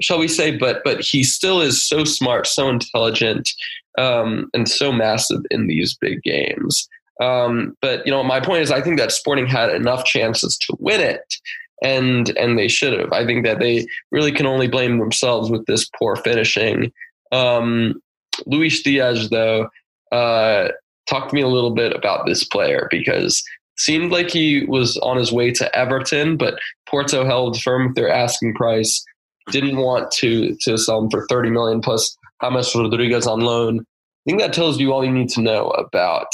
shall 0.00 0.18
we 0.18 0.28
say, 0.28 0.56
but 0.56 0.82
but 0.84 1.00
he 1.00 1.22
still 1.22 1.60
is 1.60 1.82
so 1.82 2.04
smart, 2.04 2.46
so 2.46 2.68
intelligent, 2.68 3.50
um, 3.98 4.50
and 4.54 4.68
so 4.68 4.92
massive 4.92 5.40
in 5.50 5.66
these 5.66 5.96
big 6.00 6.22
games. 6.22 6.88
Um, 7.20 7.76
but 7.80 8.04
you 8.06 8.12
know, 8.12 8.22
my 8.22 8.40
point 8.40 8.62
is, 8.62 8.70
I 8.70 8.80
think 8.80 8.98
that 8.98 9.12
Sporting 9.12 9.46
had 9.46 9.70
enough 9.70 10.04
chances 10.04 10.56
to 10.58 10.76
win 10.78 11.00
it, 11.00 11.34
and 11.82 12.36
and 12.36 12.58
they 12.58 12.68
should 12.68 12.98
have. 12.98 13.12
I 13.12 13.24
think 13.24 13.44
that 13.44 13.60
they 13.60 13.86
really 14.10 14.32
can 14.32 14.46
only 14.46 14.68
blame 14.68 14.98
themselves 14.98 15.50
with 15.50 15.64
this 15.66 15.88
poor 15.98 16.16
finishing. 16.16 16.92
Um, 17.32 18.00
Luis 18.44 18.82
Diaz, 18.82 19.30
though, 19.30 19.68
uh, 20.12 20.68
talk 21.08 21.28
to 21.28 21.34
me 21.34 21.40
a 21.40 21.48
little 21.48 21.70
bit 21.70 21.94
about 21.94 22.26
this 22.26 22.44
player 22.44 22.88
because 22.90 23.42
seemed 23.78 24.10
like 24.10 24.30
he 24.30 24.64
was 24.66 24.96
on 24.98 25.16
his 25.16 25.32
way 25.32 25.50
to 25.52 25.76
Everton, 25.76 26.36
but 26.36 26.58
Porto 26.88 27.24
held 27.24 27.60
firm 27.60 27.88
with 27.88 27.96
their 27.96 28.10
asking 28.10 28.54
price. 28.54 29.04
Didn't 29.50 29.76
want 29.76 30.10
to 30.12 30.56
to 30.62 30.76
sell 30.76 31.02
him 31.02 31.10
for 31.10 31.26
30 31.28 31.50
million 31.50 31.80
plus 31.80 32.16
James 32.42 32.74
Rodriguez 32.74 33.26
on 33.26 33.40
loan. 33.40 33.80
I 33.80 34.30
think 34.30 34.40
that 34.40 34.52
tells 34.52 34.80
you 34.80 34.92
all 34.92 35.04
you 35.04 35.12
need 35.12 35.28
to 35.30 35.40
know 35.40 35.70
about 35.70 36.26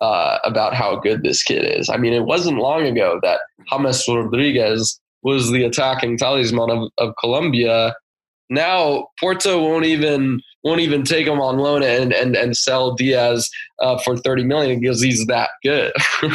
uh, 0.00 0.38
about 0.44 0.74
how 0.74 0.96
good 0.96 1.22
this 1.22 1.42
kid 1.42 1.64
is. 1.64 1.88
I 1.88 1.96
mean, 1.96 2.12
it 2.12 2.24
wasn't 2.24 2.58
long 2.58 2.82
ago 2.86 3.20
that 3.22 3.40
James 3.70 4.04
Rodriguez 4.08 5.00
was 5.22 5.50
the 5.50 5.64
attacking 5.64 6.18
talisman 6.18 6.70
of, 6.70 6.90
of 6.98 7.14
Colombia. 7.18 7.94
Now 8.50 9.08
Porto 9.18 9.60
won't 9.62 9.86
even 9.86 10.40
won't 10.62 10.80
even 10.80 11.02
take 11.02 11.26
him 11.26 11.40
on 11.40 11.58
loan 11.58 11.82
and 11.82 12.12
and, 12.12 12.36
and 12.36 12.56
sell 12.56 12.94
Diaz 12.94 13.48
uh, 13.80 13.98
for 13.98 14.16
thirty 14.16 14.44
million 14.44 14.80
because 14.80 15.00
he's 15.00 15.26
that 15.26 15.50
good. 15.62 15.92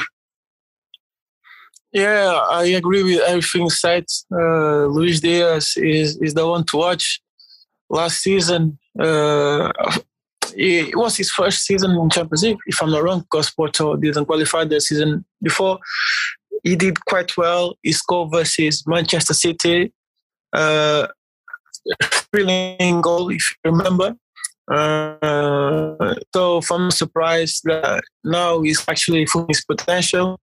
yeah, 1.94 2.40
I 2.50 2.66
agree 2.66 3.04
with 3.04 3.22
everything 3.22 3.70
said. 3.70 4.06
Uh, 4.32 4.86
Luis 4.86 5.20
Diaz 5.20 5.74
is 5.78 6.18
is 6.18 6.34
the 6.34 6.48
one 6.48 6.66
to 6.66 6.78
watch. 6.78 7.22
Last 7.90 8.22
season, 8.22 8.80
uh, 9.00 9.72
it 10.56 10.96
was 10.96 11.18
his 11.18 11.30
first 11.30 11.66
season 11.66 11.92
in 11.92 12.10
Champions 12.10 12.44
League, 12.44 12.58
if 12.66 12.82
I'm 12.82 12.92
not 12.92 13.04
wrong, 13.04 13.20
because 13.20 13.52
Porto 13.52 13.96
didn't 13.98 14.26
qualify 14.26 14.64
the 14.64 14.80
season 14.80 15.26
before. 15.42 15.80
He 16.64 16.76
did 16.76 17.04
quite 17.06 17.36
well. 17.36 17.76
He 17.82 17.92
scored 17.92 18.32
versus 18.32 18.84
Manchester 18.88 19.34
City, 19.34 19.92
uh, 20.54 21.08
thrilling 22.04 23.02
goal, 23.02 23.30
if 23.30 23.44
you 23.64 23.72
remember. 23.72 24.16
Uh, 24.72 26.16
so 26.34 26.62
I'm 26.72 26.92
surprised 26.92 27.62
that 27.66 28.04
now 28.24 28.62
he's 28.62 28.86
actually 28.88 29.26
full 29.26 29.46
his 29.50 29.66
potential. 29.66 30.40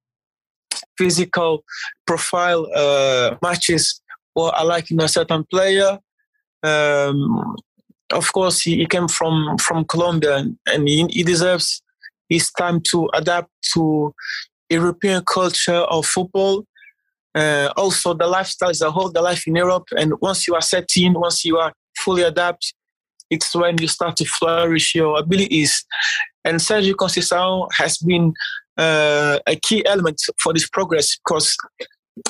Physical 0.98 1.64
profile 2.06 2.66
uh, 2.74 3.36
matches 3.40 4.02
what 4.34 4.54
I 4.54 4.62
like 4.62 4.90
in 4.90 5.00
a 5.00 5.08
certain 5.08 5.44
player. 5.44 5.98
Um, 6.62 7.56
of 8.12 8.32
course, 8.32 8.62
he, 8.62 8.76
he, 8.76 8.86
came 8.86 9.08
from 9.08 9.56
from 9.58 9.84
Colombia, 9.84 10.44
and 10.66 10.88
he, 10.88 11.06
he, 11.10 11.22
deserves 11.22 11.82
his 12.28 12.50
time 12.52 12.80
to 12.90 13.08
adapt 13.14 13.50
to 13.74 14.12
European 14.70 15.22
culture 15.24 15.82
of 15.96 16.06
football. 16.06 16.64
Uh, 17.34 17.68
also, 17.76 18.14
the 18.14 18.26
lifestyle 18.26 18.70
as 18.70 18.80
a 18.80 18.90
whole, 18.90 19.10
the 19.10 19.20
life 19.20 19.46
in 19.46 19.54
Europe, 19.54 19.86
and 19.96 20.12
once 20.20 20.48
you 20.48 20.54
are 20.54 20.62
set 20.62 20.88
in, 20.96 21.12
once 21.14 21.44
you 21.44 21.58
are 21.58 21.72
fully 22.04 22.22
adapt, 22.22 22.74
it's 23.30 23.54
when 23.54 23.76
you 23.78 23.88
start 23.88 24.16
to 24.16 24.24
flourish 24.24 24.94
your 24.94 25.18
abilities. 25.18 25.84
And 26.48 26.60
Sergio 26.60 26.94
Conceição 26.94 27.68
has 27.72 27.98
been 27.98 28.32
uh, 28.78 29.38
a 29.46 29.56
key 29.56 29.84
element 29.84 30.18
for 30.42 30.54
this 30.54 30.68
progress 30.68 31.16
because 31.18 31.54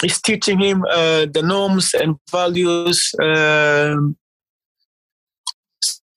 he's 0.03 0.21
teaching 0.21 0.59
him 0.59 0.85
uh, 0.91 1.27
the 1.33 1.43
norms 1.43 1.95
and 1.95 2.17
values. 2.31 3.15
Um, 3.23 4.17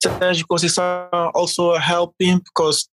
Sergio 0.04 0.46
Conceição 0.50 1.32
also 1.36 1.76
help 1.76 2.16
him 2.18 2.40
because 2.40 2.90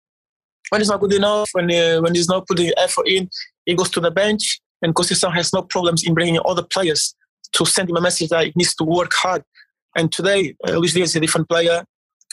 when 0.69 0.81
he's 0.81 0.89
not 0.89 0.99
good 0.99 1.13
enough, 1.13 1.47
when 1.53 1.71
uh, 1.71 2.01
when 2.01 2.13
he's 2.13 2.27
not 2.27 2.45
putting 2.45 2.71
effort 2.77 3.07
in, 3.07 3.29
he 3.65 3.75
goes 3.75 3.89
to 3.91 4.01
the 4.01 4.11
bench, 4.11 4.59
and 4.81 4.93
Conceição 4.93 5.33
has 5.33 5.53
no 5.53 5.61
problems 5.61 6.03
in 6.03 6.13
bringing 6.13 6.41
other 6.43 6.63
players 6.63 7.15
to 7.53 7.65
send 7.65 7.89
him 7.89 7.95
a 7.95 8.01
message 8.01 8.29
that 8.29 8.45
he 8.45 8.51
needs 8.57 8.75
to 8.75 8.83
work 8.83 9.13
hard. 9.13 9.41
And 9.95 10.11
today, 10.11 10.55
uh, 10.67 10.73
Luis 10.73 10.93
Diaz 10.93 11.11
is 11.11 11.15
a 11.15 11.19
different 11.21 11.47
player, 11.47 11.85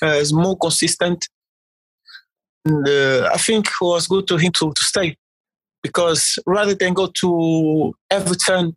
uh, 0.02 0.06
is 0.06 0.32
more 0.32 0.58
consistent. 0.58 1.28
And, 2.64 2.88
uh, 2.88 3.30
I 3.32 3.38
think 3.38 3.66
it 3.66 3.84
was 3.84 4.06
good 4.06 4.26
to 4.28 4.36
him 4.36 4.52
to, 4.52 4.72
to 4.72 4.84
stay 4.84 5.16
because 5.82 6.38
rather 6.46 6.74
than 6.74 6.94
go 6.94 7.06
to 7.20 7.94
Everton 8.10 8.74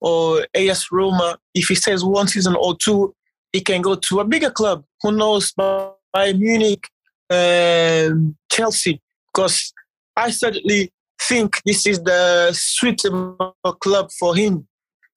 or 0.00 0.46
AS 0.54 0.86
Roma, 0.92 1.38
if 1.54 1.68
he 1.68 1.74
stays 1.74 2.04
one 2.04 2.28
season 2.28 2.54
or 2.58 2.76
two, 2.76 3.14
he 3.52 3.60
can 3.60 3.82
go 3.82 3.96
to 3.96 4.20
a 4.20 4.24
bigger 4.24 4.50
club. 4.50 4.84
Who 5.02 5.12
knows, 5.12 5.52
Bayern 5.52 6.38
Munich, 6.38 6.88
um, 7.30 8.36
Chelsea, 8.50 9.00
because 9.32 9.72
I 10.16 10.30
certainly 10.30 10.92
think 11.22 11.60
this 11.64 11.86
is 11.86 12.00
the 12.02 12.52
suitable 12.52 13.56
club 13.80 14.10
for 14.18 14.36
him. 14.36 14.66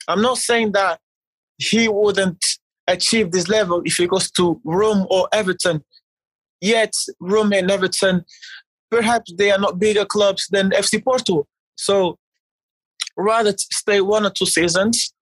I'm 0.07 0.22
not 0.22 0.38
saying 0.38 0.72
that 0.72 0.99
he 1.57 1.88
wouldn't 1.88 2.43
achieve 2.88 3.32
this 3.32 3.49
level 3.49 3.82
if 3.86 3.95
he 3.95 4.07
goes 4.07 4.32
to 4.32 4.59
Rome 4.63 5.05
or 5.09 5.28
Everton. 5.34 5.84
Yet, 6.62 6.93
Rome 7.20 7.53
and 7.53 7.70
Everton, 7.70 8.26
perhaps 8.89 9.34
they 9.38 9.51
are 9.51 9.60
not 9.60 9.80
bigger 9.80 10.05
clubs 10.05 10.47
than 10.49 10.72
FC 10.72 11.03
Porto. 11.03 11.47
So, 11.76 12.18
rather 13.16 13.53
stay 13.58 14.01
one 14.01 14.26
or 14.26 14.32
two 14.32 14.45
seasons, 14.45 15.14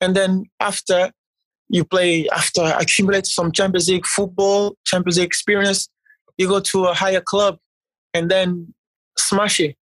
and 0.00 0.14
then 0.14 0.44
after 0.60 1.10
you 1.68 1.84
play, 1.84 2.28
after 2.28 2.62
accumulate 2.62 3.26
some 3.26 3.52
Champions 3.52 3.88
League 3.88 4.06
football, 4.06 4.76
Champions 4.86 5.18
League 5.18 5.26
experience, 5.26 5.88
you 6.38 6.48
go 6.48 6.60
to 6.60 6.84
a 6.86 6.94
higher 6.94 7.20
club, 7.20 7.58
and 8.12 8.30
then 8.30 8.74
smash 9.16 9.60
it. 9.60 9.76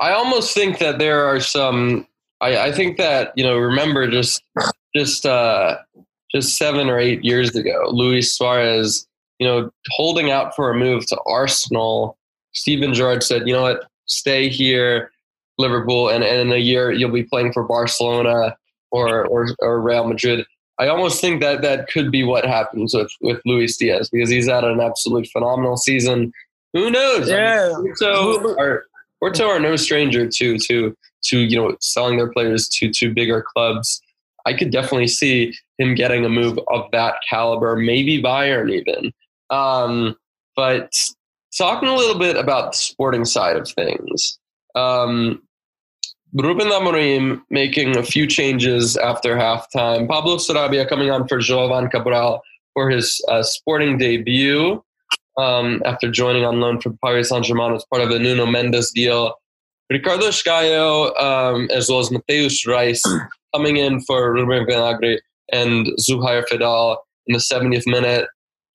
I 0.00 0.12
almost 0.12 0.54
think 0.54 0.78
that 0.78 0.98
there 0.98 1.24
are 1.24 1.40
some. 1.40 2.06
I, 2.40 2.66
I 2.66 2.72
think 2.72 2.98
that 2.98 3.32
you 3.36 3.44
know. 3.44 3.56
Remember, 3.56 4.10
just 4.10 4.42
just 4.94 5.24
uh, 5.24 5.76
just 6.34 6.56
seven 6.56 6.88
or 6.88 6.98
eight 6.98 7.24
years 7.24 7.54
ago, 7.54 7.84
Luis 7.90 8.36
Suarez, 8.36 9.06
you 9.38 9.46
know, 9.46 9.70
holding 9.90 10.30
out 10.30 10.54
for 10.56 10.70
a 10.70 10.74
move 10.74 11.06
to 11.06 11.18
Arsenal. 11.26 12.16
Steven 12.52 12.94
Gerrard 12.94 13.22
said, 13.22 13.46
"You 13.46 13.54
know 13.54 13.62
what? 13.62 13.84
Stay 14.06 14.48
here, 14.48 15.10
Liverpool, 15.58 16.08
and, 16.08 16.22
and 16.24 16.40
in 16.40 16.52
a 16.52 16.60
year 16.60 16.92
you'll 16.92 17.10
be 17.10 17.24
playing 17.24 17.52
for 17.52 17.64
Barcelona 17.64 18.56
or 18.90 19.26
or, 19.26 19.48
or 19.60 19.80
Real 19.80 20.06
Madrid." 20.06 20.46
I 20.78 20.88
almost 20.88 21.20
think 21.20 21.40
that 21.40 21.62
that 21.62 21.88
could 21.88 22.10
be 22.10 22.24
what 22.24 22.44
happens 22.44 22.94
with 22.94 23.12
with 23.20 23.40
Luis 23.44 23.76
Diaz 23.76 24.10
because 24.10 24.30
he's 24.30 24.48
had 24.48 24.64
an 24.64 24.80
absolute 24.80 25.28
phenomenal 25.28 25.76
season. 25.76 26.32
Who 26.72 26.90
knows? 26.90 27.28
Yeah. 27.28 27.72
I 27.76 27.80
mean, 27.80 27.94
so 27.94 28.56
are 28.58 28.84
Porto 29.20 29.46
are 29.48 29.60
no 29.60 29.76
stranger 29.76 30.28
to 30.28 30.58
to 30.58 30.96
to 31.26 31.38
you 31.38 31.56
know 31.56 31.76
selling 31.80 32.16
their 32.16 32.30
players 32.30 32.68
to 32.70 32.90
to 32.90 33.14
bigger 33.14 33.44
clubs. 33.54 34.02
I 34.46 34.54
could 34.54 34.70
definitely 34.70 35.08
see 35.08 35.54
him 35.78 35.94
getting 35.94 36.24
a 36.24 36.28
move 36.28 36.58
of 36.68 36.90
that 36.92 37.14
caliber, 37.28 37.76
maybe 37.76 38.22
Bayern 38.22 38.70
even. 38.70 39.12
Um, 39.50 40.16
but 40.56 40.92
talking 41.56 41.88
a 41.88 41.94
little 41.94 42.18
bit 42.18 42.36
about 42.36 42.72
the 42.72 42.78
sporting 42.78 43.24
side 43.24 43.56
of 43.56 43.68
things, 43.68 44.38
um, 44.74 45.42
Ruben 46.34 46.68
Amorim 46.68 47.42
making 47.50 47.96
a 47.96 48.02
few 48.02 48.26
changes 48.26 48.96
after 48.96 49.36
halftime. 49.36 50.08
Pablo 50.08 50.36
Sarabia 50.36 50.88
coming 50.88 51.10
on 51.10 51.28
for 51.28 51.38
Jovane 51.38 51.90
Cabral 51.90 52.42
for 52.74 52.90
his 52.90 53.24
uh, 53.28 53.42
sporting 53.42 53.98
debut 53.98 54.82
um, 55.38 55.80
after 55.84 56.10
joining 56.10 56.44
on 56.44 56.60
loan 56.60 56.80
from 56.80 56.98
Paris 57.04 57.28
Saint 57.28 57.44
Germain 57.44 57.72
as 57.72 57.84
part 57.84 58.02
of 58.02 58.10
the 58.10 58.18
Nuno 58.18 58.46
Mendes 58.46 58.90
deal. 58.90 59.34
Ricardo 59.90 60.26
Esgaio, 60.26 61.20
um, 61.20 61.68
as 61.70 61.88
well 61.88 62.00
as 62.00 62.10
Matheus 62.10 62.66
Reis, 62.66 63.04
coming 63.54 63.76
in 63.76 64.00
for 64.00 64.32
Ruben 64.32 64.66
Vinagre 64.66 65.18
and 65.52 65.86
Zouhair 66.00 66.44
Feddal 66.48 66.96
in 67.26 67.34
the 67.34 67.38
70th 67.38 67.86
minute, 67.86 68.26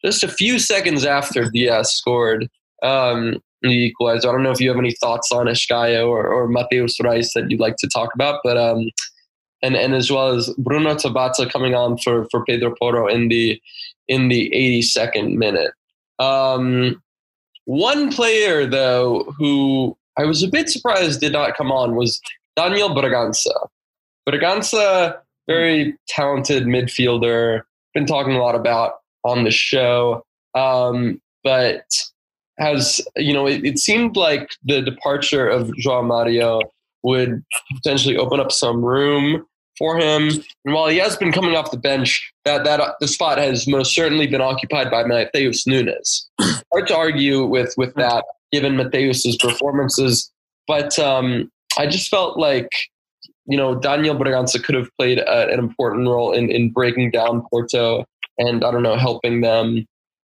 just 0.03 0.23
a 0.23 0.27
few 0.27 0.59
seconds 0.59 1.05
after 1.05 1.49
Diaz 1.49 1.91
scored 1.91 2.47
um, 2.83 3.41
the 3.61 3.69
equalizer. 3.69 4.29
I 4.29 4.31
don't 4.31 4.43
know 4.43 4.51
if 4.51 4.61
you 4.61 4.69
have 4.69 4.77
any 4.77 4.95
thoughts 5.01 5.31
on 5.31 5.47
Esgaio 5.47 6.07
or, 6.07 6.27
or 6.27 6.47
Matheus 6.47 7.03
Reis 7.03 7.33
that 7.33 7.49
you'd 7.51 7.59
like 7.59 7.75
to 7.77 7.89
talk 7.89 8.13
about, 8.15 8.39
but 8.43 8.57
um, 8.57 8.89
and 9.61 9.75
and 9.75 9.93
as 9.93 10.09
well 10.09 10.29
as 10.29 10.49
Bruno 10.57 10.95
Tabata 10.95 11.51
coming 11.51 11.75
on 11.75 11.97
for 11.97 12.27
for 12.31 12.45
Pedro 12.45 12.73
Porro 12.79 13.07
in 13.07 13.27
the 13.27 13.61
in 14.07 14.29
the 14.29 14.49
82nd 14.51 15.35
minute. 15.35 15.71
Um, 16.17 17.01
one 17.65 18.11
player, 18.11 18.65
though, 18.65 19.33
who 19.37 19.95
I 20.17 20.25
was 20.25 20.41
a 20.41 20.47
bit 20.47 20.69
surprised 20.69 21.19
did 21.19 21.33
not 21.33 21.55
come 21.55 21.71
on 21.71 21.95
was 21.95 22.19
Daniel 22.55 22.89
Bragança. 22.89 23.67
Bragança, 24.29 25.17
very 25.47 25.95
talented 26.07 26.63
midfielder, 26.63 27.61
been 27.93 28.05
talking 28.05 28.33
a 28.33 28.39
lot 28.39 28.55
about 28.55 28.93
on 29.23 29.43
the 29.43 29.51
show, 29.51 30.23
um, 30.55 31.19
but 31.43 31.83
has, 32.59 33.01
you 33.15 33.33
know, 33.33 33.47
it, 33.47 33.65
it 33.65 33.79
seemed 33.79 34.15
like 34.15 34.49
the 34.63 34.81
departure 34.81 35.47
of 35.47 35.69
João 35.83 36.05
Mario 36.05 36.61
would 37.03 37.43
potentially 37.75 38.17
open 38.17 38.39
up 38.39 38.51
some 38.51 38.83
room 38.83 39.45
for 39.77 39.97
him. 39.97 40.29
And 40.65 40.75
while 40.75 40.87
he 40.87 40.97
has 40.97 41.15
been 41.15 41.31
coming 41.31 41.55
off 41.55 41.71
the 41.71 41.77
bench, 41.77 42.31
that 42.45 42.65
that 42.65 42.79
uh, 42.79 42.93
the 42.99 43.07
spot 43.07 43.37
has 43.37 43.67
most 43.67 43.95
certainly 43.95 44.27
been 44.27 44.41
occupied 44.41 44.91
by 44.91 45.03
Matheus 45.03 45.65
Nunes. 45.65 46.29
Hard 46.71 46.87
to 46.87 46.95
argue 46.95 47.45
with 47.45 47.73
with 47.77 47.95
that, 47.95 48.25
given 48.51 48.75
Matheus's 48.75 49.37
performances. 49.37 50.29
But 50.67 50.99
um, 50.99 51.49
I 51.77 51.87
just 51.87 52.09
felt 52.09 52.37
like 52.37 52.69
you 53.45 53.57
know 53.57 53.75
Daniel 53.75 54.15
Bragança 54.15 54.63
could 54.63 54.75
have 54.75 54.89
played 54.97 55.19
a, 55.19 55.49
an 55.49 55.59
important 55.59 56.07
role 56.07 56.31
in 56.31 56.49
in 56.49 56.71
breaking 56.71 57.11
down 57.11 57.43
Porto 57.49 58.05
and 58.39 58.63
I 58.63 58.71
don't 58.71 58.83
know 58.83 58.95
helping 58.95 59.41
them 59.41 59.85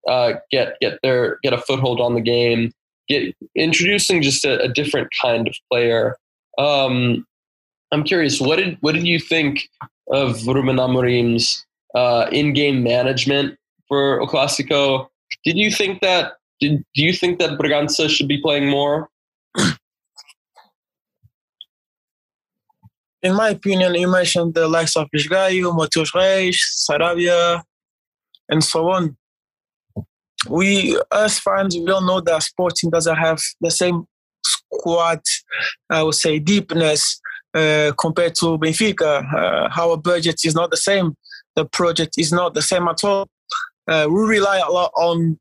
uh, 0.08 0.34
get 0.52 0.76
get 0.82 1.00
their 1.04 1.38
get 1.44 1.54
a 1.54 1.58
foothold 1.58 2.02
on 2.02 2.16
the 2.16 2.22
game, 2.22 2.72
get 3.08 3.34
introducing 3.56 4.22
just 4.22 4.44
a, 4.44 4.62
a 4.62 4.68
different 4.68 5.10
kind 5.22 5.48
of 5.48 5.56
player. 5.72 6.18
Um, 6.58 7.26
I'm 7.92 8.04
curious, 8.04 8.42
what 8.42 8.58
did 8.58 8.78
what 8.82 8.96
did 8.96 9.08
you 9.08 9.20
think 9.20 9.70
of 10.12 10.46
Ruben 10.48 10.78
Amorim's 10.78 11.66
uh, 11.96 12.28
in-game 12.32 12.84
management 12.84 13.58
for 13.88 14.20
El 14.22 14.28
Clasico? 14.28 15.08
Did 15.46 15.58
you 15.58 15.72
think 15.72 16.02
that 16.02 16.34
did 16.60 16.84
do 16.96 17.04
you 17.04 17.14
think 17.14 17.40
that 17.40 17.58
Braganza 17.58 18.10
should 18.10 18.28
be 18.28 18.42
playing 18.42 18.70
more? 18.70 19.10
In 23.22 23.36
my 23.36 23.50
opinion, 23.50 23.96
you 23.96 24.10
mentioned 24.10 24.54
the 24.54 24.68
likes 24.68 24.96
of 24.96 25.08
Esgaio, 25.16 25.76
Matheus 25.78 26.14
Reis, 26.14 26.88
Sarabia, 26.90 27.62
and 28.48 28.64
so 28.64 28.90
on. 28.90 29.18
We, 30.48 30.98
as 31.12 31.40
fans, 31.40 31.76
we 31.78 31.92
all 31.92 32.02
know 32.02 32.22
that 32.22 32.44
Sporting 32.44 32.90
doesn't 32.90 33.18
have 33.18 33.42
the 33.60 33.72
same 33.72 34.06
squad, 34.44 35.22
I 35.90 36.04
would 36.04 36.16
say, 36.16 36.40
deepness 36.40 37.20
uh, 37.54 37.92
compared 37.98 38.36
to 38.36 38.58
Benfica. 38.58 39.34
Uh, 39.34 39.70
our 39.78 39.98
budget 39.98 40.40
is 40.46 40.56
not 40.56 40.72
the 40.72 40.78
same. 40.78 41.16
The 41.56 41.66
project 41.66 42.16
is 42.18 42.32
not 42.32 42.54
the 42.54 42.62
same 42.62 42.88
at 42.88 43.04
all. 43.04 43.28
Uh, 43.88 44.08
we 44.10 44.22
rely 44.22 44.60
a 44.60 44.72
lot 44.72 44.92
on 44.96 45.38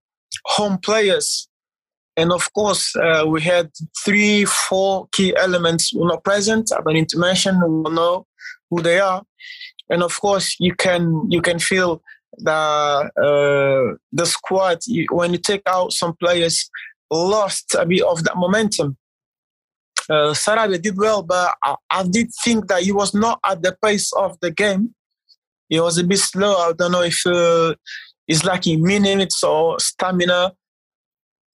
home 0.47 0.79
players. 0.79 1.48
And 2.19 2.33
of 2.33 2.53
course, 2.53 2.85
uh, 2.97 3.25
we 3.27 3.41
had 3.43 3.71
three, 4.05 4.45
four 4.45 5.09
key 5.13 5.31
elements 5.37 5.95
were 5.95 6.09
not 6.09 6.25
present. 6.25 6.71
I 6.73 6.81
don't 6.83 6.95
need 6.95 7.09
to 7.11 7.19
mention, 7.19 7.55
we 7.85 7.91
know 7.93 8.27
who 8.71 8.83
they 8.83 8.99
are. 8.99 9.23
And 9.91 10.03
of 10.03 10.21
course, 10.21 10.57
you 10.59 10.75
can 10.75 11.03
you 11.31 11.41
can 11.41 11.59
feel 11.59 12.03
the 12.37 12.53
uh, 12.53 13.97
the 14.13 14.27
squad 14.27 14.79
you, 14.87 15.07
when 15.11 15.33
you 15.33 15.39
take 15.39 15.63
out 15.67 15.93
some 15.93 16.15
players 16.23 16.69
lost 17.11 17.75
a 17.75 17.87
bit 17.87 18.03
of 18.03 18.23
that 18.25 18.37
momentum 18.37 18.99
uh, 20.09 20.33
Sarabia 20.33 20.81
did 20.81 20.97
well, 20.97 21.23
but 21.23 21.55
I, 21.63 21.75
I, 21.91 22.03
did 22.03 22.31
think 22.43 22.69
that 22.69 22.83
he 22.83 22.93
was 22.93 23.13
not 23.13 23.41
at 23.45 23.63
the 23.63 23.77
pace 23.83 24.11
of 24.15 24.39
the 24.41 24.51
game. 24.51 24.95
He 25.69 25.79
was 25.81 25.99
a 25.99 26.05
bit 26.05 26.19
slow. 26.19 26.55
I 26.57 26.73
don't 26.73 26.93
know 26.93 27.03
if 27.03 27.21
uh, 27.27 27.75
he's 28.27 28.45
lacking 28.45 28.83
minutes 28.83 29.45
or 29.45 29.79
stamina. 29.79 30.55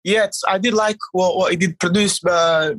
Yet 0.04 0.34
I 0.48 0.58
did 0.58 0.74
like 0.74 0.98
what, 1.12 1.36
what 1.36 1.50
he 1.52 1.56
did 1.56 1.78
produce, 1.78 2.18
but 2.18 2.74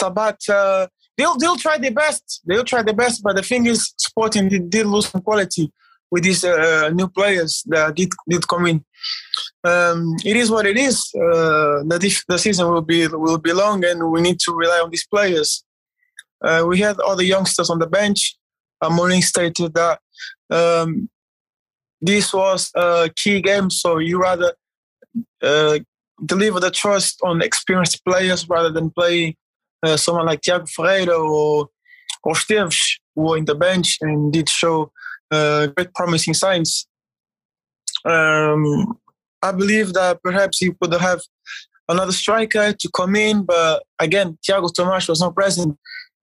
Tabata, 0.00 0.88
they'll 1.16 1.36
they'll 1.36 1.56
try 1.56 1.78
their 1.78 1.90
best. 1.92 2.42
They'll 2.46 2.64
try 2.64 2.82
their 2.82 2.94
best, 2.94 3.22
but 3.22 3.36
the 3.36 3.42
thing 3.42 3.66
is, 3.66 3.92
Sporting 3.96 4.48
did, 4.48 4.70
did 4.70 4.86
lose 4.86 5.08
some 5.08 5.22
quality 5.22 5.72
with 6.10 6.22
these 6.22 6.44
uh, 6.44 6.90
new 6.94 7.08
players 7.08 7.62
that 7.66 7.94
did 7.94 8.10
did 8.28 8.46
come 8.46 8.66
in. 8.66 8.84
Um, 9.64 10.14
it 10.24 10.36
is 10.36 10.50
what 10.50 10.66
it 10.66 10.78
is. 10.78 11.10
Uh, 11.14 11.82
the, 11.84 12.22
the 12.28 12.38
season 12.38 12.68
will 12.68 12.82
be 12.82 13.06
will 13.08 13.38
be 13.38 13.52
long, 13.52 13.84
and 13.84 14.10
we 14.10 14.20
need 14.20 14.38
to 14.40 14.52
rely 14.52 14.80
on 14.80 14.90
these 14.90 15.06
players. 15.06 15.64
Uh, 16.42 16.64
we 16.66 16.78
had 16.78 16.98
other 17.00 17.24
youngsters 17.24 17.68
on 17.68 17.78
the 17.78 17.86
bench. 17.86 18.36
Amorim 18.82 19.22
stated 19.22 19.74
that 19.74 20.00
um, 20.50 21.10
this 22.00 22.32
was 22.32 22.70
a 22.76 23.10
key 23.14 23.40
game, 23.42 23.70
so 23.70 23.98
you 23.98 24.20
rather 24.20 24.54
uh, 25.42 25.78
deliver 26.24 26.60
the 26.60 26.70
trust 26.70 27.20
on 27.22 27.42
experienced 27.42 28.04
players 28.04 28.48
rather 28.48 28.70
than 28.70 28.90
play 28.90 29.36
uh, 29.82 29.96
someone 29.96 30.26
like 30.26 30.40
Tiago 30.40 30.66
Ferreira 30.66 31.16
or 31.16 31.68
or 32.24 32.34
who 32.34 32.68
were 33.14 33.36
in 33.36 33.44
the 33.44 33.54
bench 33.54 33.98
and 34.00 34.32
did 34.32 34.48
show 34.48 34.90
uh, 35.30 35.66
great 35.68 35.92
promising 35.94 36.34
signs. 36.34 36.86
Um, 38.04 38.98
I 39.42 39.52
believe 39.52 39.92
that 39.94 40.22
perhaps 40.22 40.58
he 40.58 40.72
could 40.80 40.92
have 40.94 41.20
another 41.88 42.12
striker 42.12 42.72
to 42.72 42.90
come 42.94 43.16
in, 43.16 43.44
but 43.44 43.82
again, 43.98 44.38
Tiago 44.42 44.68
Tomás 44.68 45.08
was 45.08 45.20
not 45.20 45.34
present, 45.34 45.76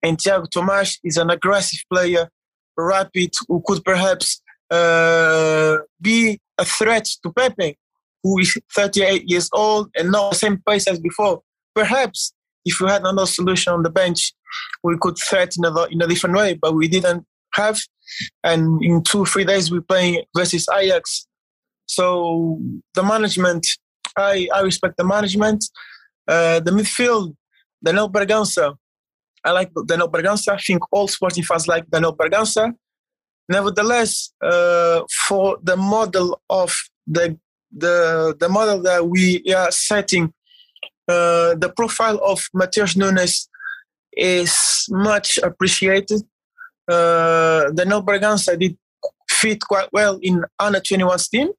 and 0.04 0.20
Tiago 0.20 0.46
Tomás 0.46 1.00
is 1.04 1.18
an 1.18 1.30
aggressive 1.30 1.80
player, 1.92 2.30
rapid, 2.78 3.34
who 3.48 3.64
could 3.66 3.84
perhaps 3.84 4.42
uh, 4.70 5.78
be 6.02 6.40
a 6.58 6.66
threat 6.66 7.06
to 7.24 7.32
Pepe, 7.32 7.78
who 8.26 8.40
is 8.40 8.58
38 8.76 9.30
years 9.30 9.48
old 9.54 9.92
and 9.96 10.12
not 10.12 10.32
the 10.32 10.36
same 10.36 10.60
pace 10.68 10.88
as 10.88 11.00
before. 11.00 11.44
Perhaps 11.76 12.34
if 12.66 12.82
we 12.82 12.90
had 12.90 13.02
another 13.02 13.28
solution 13.28 13.72
on 13.72 13.84
the 13.84 13.92
bench, 13.92 14.34
we 14.84 14.98
could 15.00 15.16
threat 15.20 15.54
in 15.56 15.64
a, 15.64 15.84
in 15.92 16.02
a 16.02 16.08
different 16.08 16.36
way, 16.36 16.58
but 16.60 16.74
we 16.74 16.88
didn't 16.88 17.24
have. 17.54 17.80
And 18.44 18.84
in 18.84 19.04
two, 19.04 19.26
three 19.26 19.46
days, 19.46 19.72
we're 19.72 19.82
playing 19.82 20.24
versus 20.36 20.68
Ajax. 20.76 21.28
So 21.86 22.60
the 22.96 23.04
management, 23.04 23.68
I, 24.18 24.48
I 24.52 24.62
respect 24.62 24.98
the 24.98 25.04
management. 25.04 25.64
Uh, 26.28 26.60
the 26.62 26.72
midfield, 26.72 27.36
Daniel 27.84 28.10
Bragança. 28.10 28.74
I 29.44 29.52
like 29.52 29.70
Daniel 29.86 30.10
Bragança. 30.10 30.54
I 30.54 30.58
think 30.58 30.82
all 30.92 31.08
sporting 31.08 31.44
fans 31.44 31.68
like 31.68 31.88
Daniel 31.92 32.16
Bragança. 32.18 32.74
Nevertheless, 33.48 34.34
uh, 34.44 35.02
for 35.28 35.60
the 35.62 35.78
model 35.78 36.42
of 36.50 36.76
the 37.06 37.38
the 37.76 38.36
the 38.40 38.50
model 38.50 38.82
that 38.84 39.08
we 39.08 39.44
are 39.54 39.72
setting, 39.72 40.34
uh, 41.08 41.56
the 41.56 41.72
profile 41.76 42.20
of 42.24 42.48
Matheus 42.56 42.96
Nunes 42.96 43.50
is 44.14 44.86
much 44.90 45.38
appreciated. 45.40 46.22
Uh, 46.90 47.70
Daniel 47.72 48.04
Bragança 48.04 48.58
did 48.58 48.78
fit 49.30 49.62
quite 49.62 49.90
well 49.92 50.18
in 50.22 50.44
under 50.60 50.80
21's 50.80 51.28
team, 51.28 51.50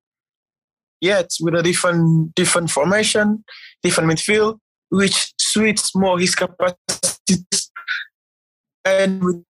yet 1.01 1.31
with 1.41 1.55
a 1.55 1.63
different 1.63 2.35
different 2.35 2.71
formation, 2.71 3.45
different 3.83 4.11
midfield, 4.11 4.59
which 4.89 5.33
suits 5.39 5.95
more 5.95 6.19
his 6.19 6.35
capacities 6.35 7.71
and 8.85 9.23
with 9.23 9.45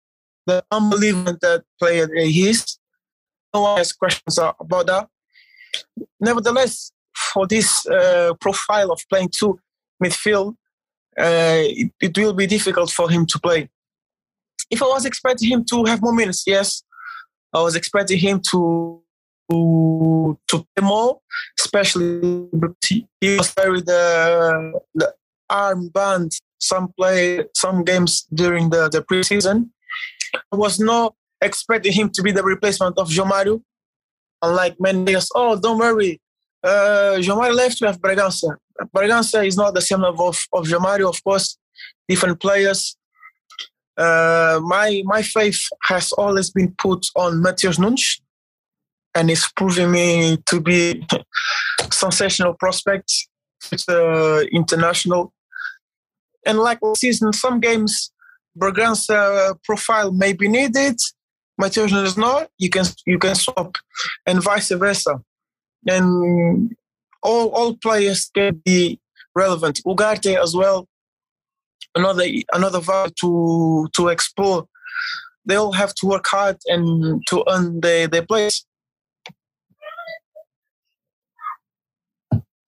the 0.46 0.62
unbelievable 0.70 1.36
that 1.40 1.64
player 1.78 2.08
he 2.14 2.50
is. 2.50 2.78
No 3.54 3.62
one 3.62 3.78
has 3.78 3.92
questions 3.92 4.38
about 4.38 4.86
that. 4.86 5.08
Nevertheless, 6.20 6.92
for 7.32 7.46
this 7.46 7.86
uh, 7.86 8.34
profile 8.40 8.90
of 8.90 9.00
playing 9.08 9.30
two 9.30 9.58
midfield, 10.02 10.54
uh, 11.18 11.62
it, 11.80 11.92
it, 12.00 12.16
will 12.16 12.32
be 12.32 12.46
difficult 12.46 12.90
for 12.90 13.10
him 13.10 13.26
to 13.26 13.38
play. 13.38 13.68
If 14.70 14.82
I 14.82 14.86
was 14.86 15.04
expecting 15.04 15.50
him 15.50 15.64
to 15.66 15.84
have 15.84 16.00
more 16.00 16.14
minutes, 16.14 16.44
yes, 16.46 16.82
I 17.52 17.60
was 17.60 17.76
expecting 17.76 18.18
him 18.18 18.40
to 18.50 19.02
to, 19.50 20.38
to 20.48 20.66
play 20.74 20.86
more, 20.86 21.20
especially 21.60 22.48
he 23.20 23.36
was 23.36 23.50
very 23.52 23.82
the 23.82 24.80
the 24.94 25.12
armband 25.50 26.30
some 26.58 26.92
play 26.96 27.44
some 27.54 27.84
games 27.84 28.26
during 28.32 28.70
the, 28.70 28.88
the 28.88 29.02
preseason. 29.02 29.68
I 30.52 30.56
was 30.56 30.78
not 30.80 31.14
expecting 31.40 31.92
him 31.92 32.08
to 32.10 32.22
be 32.22 32.32
the 32.32 32.42
replacement 32.42 32.98
of 32.98 33.08
João 33.08 33.30
Mário. 33.30 33.62
Unlike 34.42 34.76
many 34.80 35.12
years, 35.12 35.28
oh, 35.34 35.56
don't 35.56 35.78
worry, 35.78 36.20
uh, 36.64 37.18
João 37.18 37.54
left, 37.54 37.80
have 37.80 38.00
Bragança. 38.00 38.56
Bragança 38.94 39.46
is 39.46 39.56
not 39.56 39.74
the 39.74 39.80
same 39.80 40.00
level 40.00 40.28
of, 40.28 40.38
of 40.52 40.66
João 40.66 40.80
Mário, 40.80 41.08
of 41.08 41.22
course, 41.22 41.58
different 42.08 42.40
players. 42.40 42.96
Uh, 43.96 44.60
my 44.62 45.02
my 45.04 45.22
faith 45.22 45.60
has 45.82 46.12
always 46.12 46.50
been 46.50 46.74
put 46.78 47.06
on 47.16 47.42
Matheus 47.42 47.78
Nunes, 47.78 48.20
and 49.14 49.30
it's 49.30 49.50
proving 49.52 49.90
me 49.90 50.38
to 50.46 50.60
be 50.60 51.06
sensational 51.90 52.54
prospect. 52.54 53.12
It's 53.70 53.88
uh, 53.88 54.44
international, 54.50 55.32
and 56.46 56.58
like 56.58 56.78
season, 56.96 57.32
some 57.32 57.60
games 57.60 58.12
Bragança 58.58 59.56
profile 59.64 60.12
may 60.12 60.32
be 60.32 60.48
needed. 60.48 60.96
Matheus 61.60 61.92
is 62.04 62.16
not. 62.16 62.48
You 62.58 62.70
can 62.70 62.84
you 63.06 63.18
can 63.18 63.34
swap, 63.34 63.76
and 64.26 64.42
vice 64.42 64.70
versa 64.70 65.20
and 65.86 66.74
all 67.22 67.48
all 67.50 67.76
players 67.76 68.30
can 68.34 68.60
be 68.64 69.00
relevant. 69.34 69.80
Ugarte 69.86 70.40
as 70.40 70.54
well, 70.54 70.88
another 71.94 72.24
another 72.52 72.80
value 72.80 73.12
to 73.20 73.88
to 73.94 74.08
explore. 74.08 74.66
They 75.44 75.56
all 75.56 75.72
have 75.72 75.94
to 75.96 76.06
work 76.06 76.26
hard 76.26 76.58
and 76.66 77.20
to 77.28 77.44
earn 77.48 77.80
their, 77.80 78.06
their 78.06 78.24
place. 78.24 78.64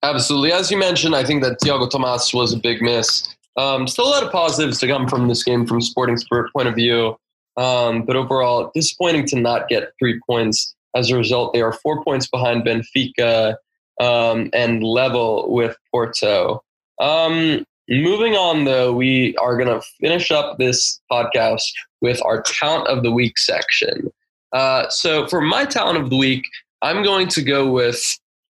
Absolutely. 0.03 0.51
As 0.51 0.69
you 0.69 0.77
mentioned, 0.77 1.15
I 1.15 1.23
think 1.23 1.41
that 1.43 1.57
Tiago 1.63 1.87
Tomás 1.87 2.33
was 2.33 2.51
a 2.51 2.57
big 2.57 2.81
miss. 2.81 3.33
Um, 3.55 3.87
still 3.87 4.05
a 4.05 4.09
lot 4.09 4.23
of 4.23 4.31
positives 4.31 4.77
to 4.79 4.87
come 4.87 5.07
from 5.07 5.29
this 5.29 5.41
game 5.41 5.65
from 5.65 5.79
Sporting 5.79 6.17
Spirit 6.17 6.51
point 6.51 6.67
of 6.67 6.75
view. 6.75 7.15
Um, 7.57 8.03
but 8.03 8.15
overall, 8.15 8.71
disappointing 8.73 9.25
to 9.27 9.39
not 9.39 9.69
get 9.69 9.93
three 9.99 10.19
points 10.27 10.75
as 10.95 11.09
a 11.09 11.17
result, 11.17 11.53
they 11.53 11.61
are 11.61 11.73
four 11.73 12.03
points 12.03 12.27
behind 12.27 12.63
Benfica 12.63 13.55
um, 14.01 14.49
and 14.53 14.83
level 14.83 15.51
with 15.51 15.75
Porto. 15.91 16.63
Um, 16.99 17.65
moving 17.89 18.33
on, 18.35 18.65
though, 18.65 18.93
we 18.93 19.35
are 19.37 19.57
going 19.57 19.69
to 19.69 19.85
finish 19.99 20.31
up 20.31 20.57
this 20.57 20.99
podcast 21.11 21.63
with 22.01 22.21
our 22.23 22.41
talent 22.41 22.87
of 22.87 23.03
the 23.03 23.11
week 23.11 23.37
section. 23.37 24.11
Uh, 24.53 24.89
so, 24.89 25.27
for 25.27 25.41
my 25.41 25.65
talent 25.65 25.97
of 25.99 26.09
the 26.09 26.17
week, 26.17 26.45
I'm 26.81 27.03
going 27.03 27.27
to 27.29 27.41
go 27.41 27.69
with, 27.69 28.01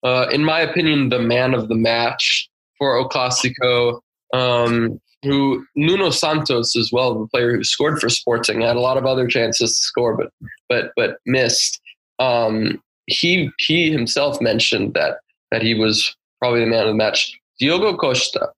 uh, 0.03 0.27
in 0.31 0.43
my 0.43 0.59
opinion, 0.59 1.09
the 1.09 1.19
man 1.19 1.53
of 1.53 1.67
the 1.67 1.75
match 1.75 2.49
for 2.77 2.95
O 2.95 3.07
Clásico, 3.07 4.01
um, 4.33 4.99
who 5.25 5.65
Nuno 5.75 6.09
Santos 6.09 6.75
as 6.75 6.91
well, 6.91 7.19
the 7.19 7.27
player 7.27 7.57
who 7.57 7.63
scored 7.63 7.99
for 7.99 8.09
Sporting, 8.09 8.61
had 8.61 8.75
a 8.75 8.79
lot 8.79 8.97
of 8.97 9.05
other 9.05 9.27
chances 9.27 9.71
to 9.71 9.83
score, 9.83 10.15
but 10.15 10.31
but 10.69 10.91
but 10.95 11.17
missed 11.25 11.81
um, 12.19 12.81
he 13.07 13.49
he 13.57 13.91
himself 13.91 14.41
mentioned 14.41 14.93
that 14.93 15.17
that 15.51 15.61
he 15.61 15.73
was 15.73 16.15
probably 16.39 16.61
the 16.61 16.67
man 16.67 16.81
of 16.81 16.87
the 16.87 16.93
match. 16.93 17.37
Diogo 17.59 17.95
Costa, 17.95 18.49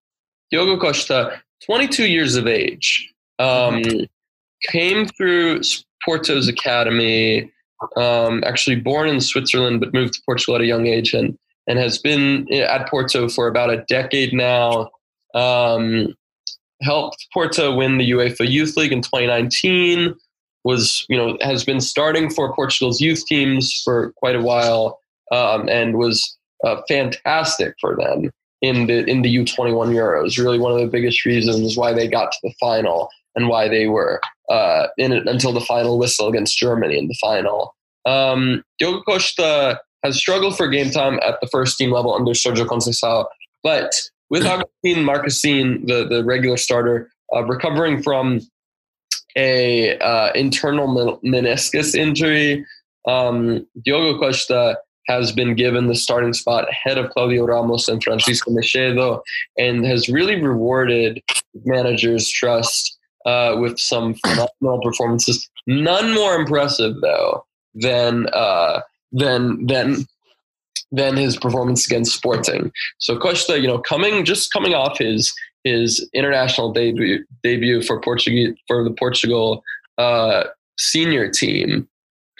Diogo 0.51 0.79
Costa, 0.79 1.41
22 1.65 2.07
years 2.07 2.35
of 2.35 2.47
age, 2.47 3.13
um, 3.39 3.83
came 4.69 5.05
through 5.05 5.61
Porto's 6.03 6.47
academy. 6.47 7.51
Um, 7.95 8.43
actually 8.43 8.77
born 8.77 9.07
in 9.07 9.21
Switzerland, 9.21 9.79
but 9.79 9.93
moved 9.93 10.15
to 10.15 10.21
Portugal 10.25 10.55
at 10.55 10.61
a 10.61 10.65
young 10.65 10.87
age, 10.87 11.13
and 11.13 11.37
and 11.67 11.77
has 11.77 11.99
been 11.99 12.51
at 12.51 12.89
Porto 12.89 13.29
for 13.29 13.47
about 13.47 13.69
a 13.69 13.83
decade 13.87 14.33
now. 14.33 14.89
Um, 15.35 16.15
helped 16.81 17.27
Porto 17.33 17.75
win 17.75 17.97
the 17.97 18.11
UEFA 18.11 18.49
Youth 18.49 18.77
League 18.77 18.91
in 18.91 19.01
2019 19.01 20.15
was 20.63 21.05
you 21.07 21.17
know 21.17 21.37
has 21.41 21.63
been 21.63 21.79
starting 21.79 22.29
for 22.29 22.53
Portugal's 22.53 22.99
youth 22.99 23.25
teams 23.25 23.81
for 23.83 24.11
quite 24.17 24.35
a 24.35 24.41
while 24.41 24.99
um, 25.31 25.69
and 25.69 25.97
was 25.97 26.37
uh, 26.65 26.81
fantastic 26.87 27.73
for 27.79 27.95
them 27.95 28.29
in 28.61 28.87
the 28.87 29.05
in 29.05 29.21
the 29.21 29.35
U21 29.35 29.93
Euros. 29.93 30.37
Really, 30.37 30.59
one 30.59 30.73
of 30.73 30.79
the 30.79 30.87
biggest 30.87 31.25
reasons 31.25 31.77
why 31.77 31.93
they 31.93 32.07
got 32.07 32.31
to 32.31 32.37
the 32.43 32.53
final 32.59 33.09
and 33.35 33.47
why 33.47 33.67
they 33.67 33.87
were 33.87 34.19
uh, 34.49 34.87
in 34.97 35.11
it 35.11 35.27
until 35.27 35.53
the 35.53 35.61
final 35.61 35.97
whistle 35.97 36.27
against 36.27 36.57
Germany 36.57 36.97
in 36.97 37.07
the 37.07 37.17
final. 37.21 37.75
Um, 38.05 38.63
Diogo 38.79 39.01
Costa 39.03 39.79
has 40.03 40.17
struggled 40.17 40.57
for 40.57 40.67
game 40.67 40.89
time 40.89 41.19
at 41.25 41.39
the 41.41 41.47
first 41.47 41.77
team 41.77 41.91
level 41.91 42.13
under 42.13 42.31
Sergio 42.31 42.65
Conceição, 42.65 43.25
but 43.63 43.93
with 44.29 44.45
Agustin 44.45 45.03
Marchesín, 45.03 45.87
the 45.87 46.07
the 46.07 46.23
regular 46.23 46.57
starter, 46.57 47.09
uh, 47.35 47.43
recovering 47.43 48.01
from 48.01 48.41
a 49.35 49.97
uh, 49.99 50.31
internal 50.33 51.19
meniscus 51.23 51.95
injury. 51.95 52.65
Um, 53.07 53.65
Diogo 53.83 54.19
Costa 54.19 54.77
has 55.07 55.31
been 55.31 55.55
given 55.55 55.87
the 55.87 55.95
starting 55.95 56.33
spot 56.33 56.67
ahead 56.69 56.97
of 56.97 57.09
Claudio 57.11 57.45
Ramos 57.45 57.87
and 57.87 58.03
Francisco 58.03 58.51
Meixedo, 58.51 59.21
and 59.57 59.85
has 59.85 60.09
really 60.09 60.41
rewarded 60.41 61.21
managers' 61.65 62.29
trust 62.29 62.97
uh, 63.25 63.55
with 63.59 63.79
some 63.79 64.15
phenomenal 64.15 64.81
performances. 64.81 65.49
None 65.67 66.13
more 66.13 66.35
impressive 66.35 66.99
though 67.01 67.45
than 67.75 68.27
uh, 68.33 68.81
than 69.11 69.65
than 69.67 70.05
than 70.91 71.17
his 71.17 71.37
performance 71.37 71.85
against 71.85 72.15
Sporting. 72.15 72.71
So 72.99 73.17
Costa, 73.17 73.59
you 73.59 73.67
know, 73.67 73.79
coming 73.79 74.25
just 74.25 74.51
coming 74.51 74.73
off 74.73 74.97
his 74.97 75.33
his 75.63 76.07
international 76.13 76.71
debut 76.71 77.25
debut 77.43 77.81
for 77.81 77.99
Portuguese 78.01 78.55
for 78.67 78.83
the 78.83 78.91
Portugal 78.91 79.63
uh, 79.97 80.45
senior 80.77 81.29
team, 81.29 81.87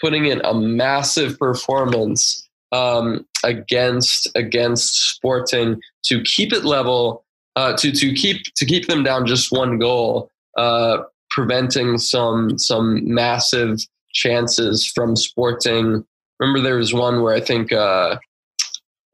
putting 0.00 0.26
in 0.26 0.40
a 0.44 0.54
massive 0.54 1.38
performance 1.38 2.48
um, 2.72 3.26
against 3.44 4.28
against 4.34 5.14
Sporting 5.14 5.80
to 6.04 6.22
keep 6.22 6.52
it 6.52 6.64
level, 6.64 7.24
uh, 7.56 7.76
to 7.76 7.92
to 7.92 8.14
keep 8.14 8.42
to 8.56 8.64
keep 8.64 8.86
them 8.86 9.02
down 9.02 9.26
just 9.26 9.52
one 9.52 9.78
goal, 9.78 10.30
uh, 10.56 10.98
preventing 11.30 11.98
some 11.98 12.58
some 12.58 13.12
massive 13.12 13.78
chances 14.12 14.86
from 14.86 15.16
Sporting. 15.16 16.04
Remember, 16.40 16.60
there 16.60 16.76
was 16.76 16.94
one 16.94 17.22
where 17.22 17.34
I 17.34 17.40
think 17.40 17.72
uh, 17.72 18.16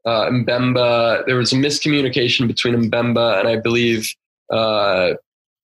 uh, 0.05 0.29
Mbemba. 0.29 1.25
There 1.25 1.37
was 1.37 1.53
a 1.53 1.55
miscommunication 1.55 2.47
between 2.47 2.75
Mbemba 2.75 3.39
and 3.39 3.47
I 3.47 3.57
believe 3.57 4.13
uh, 4.51 5.13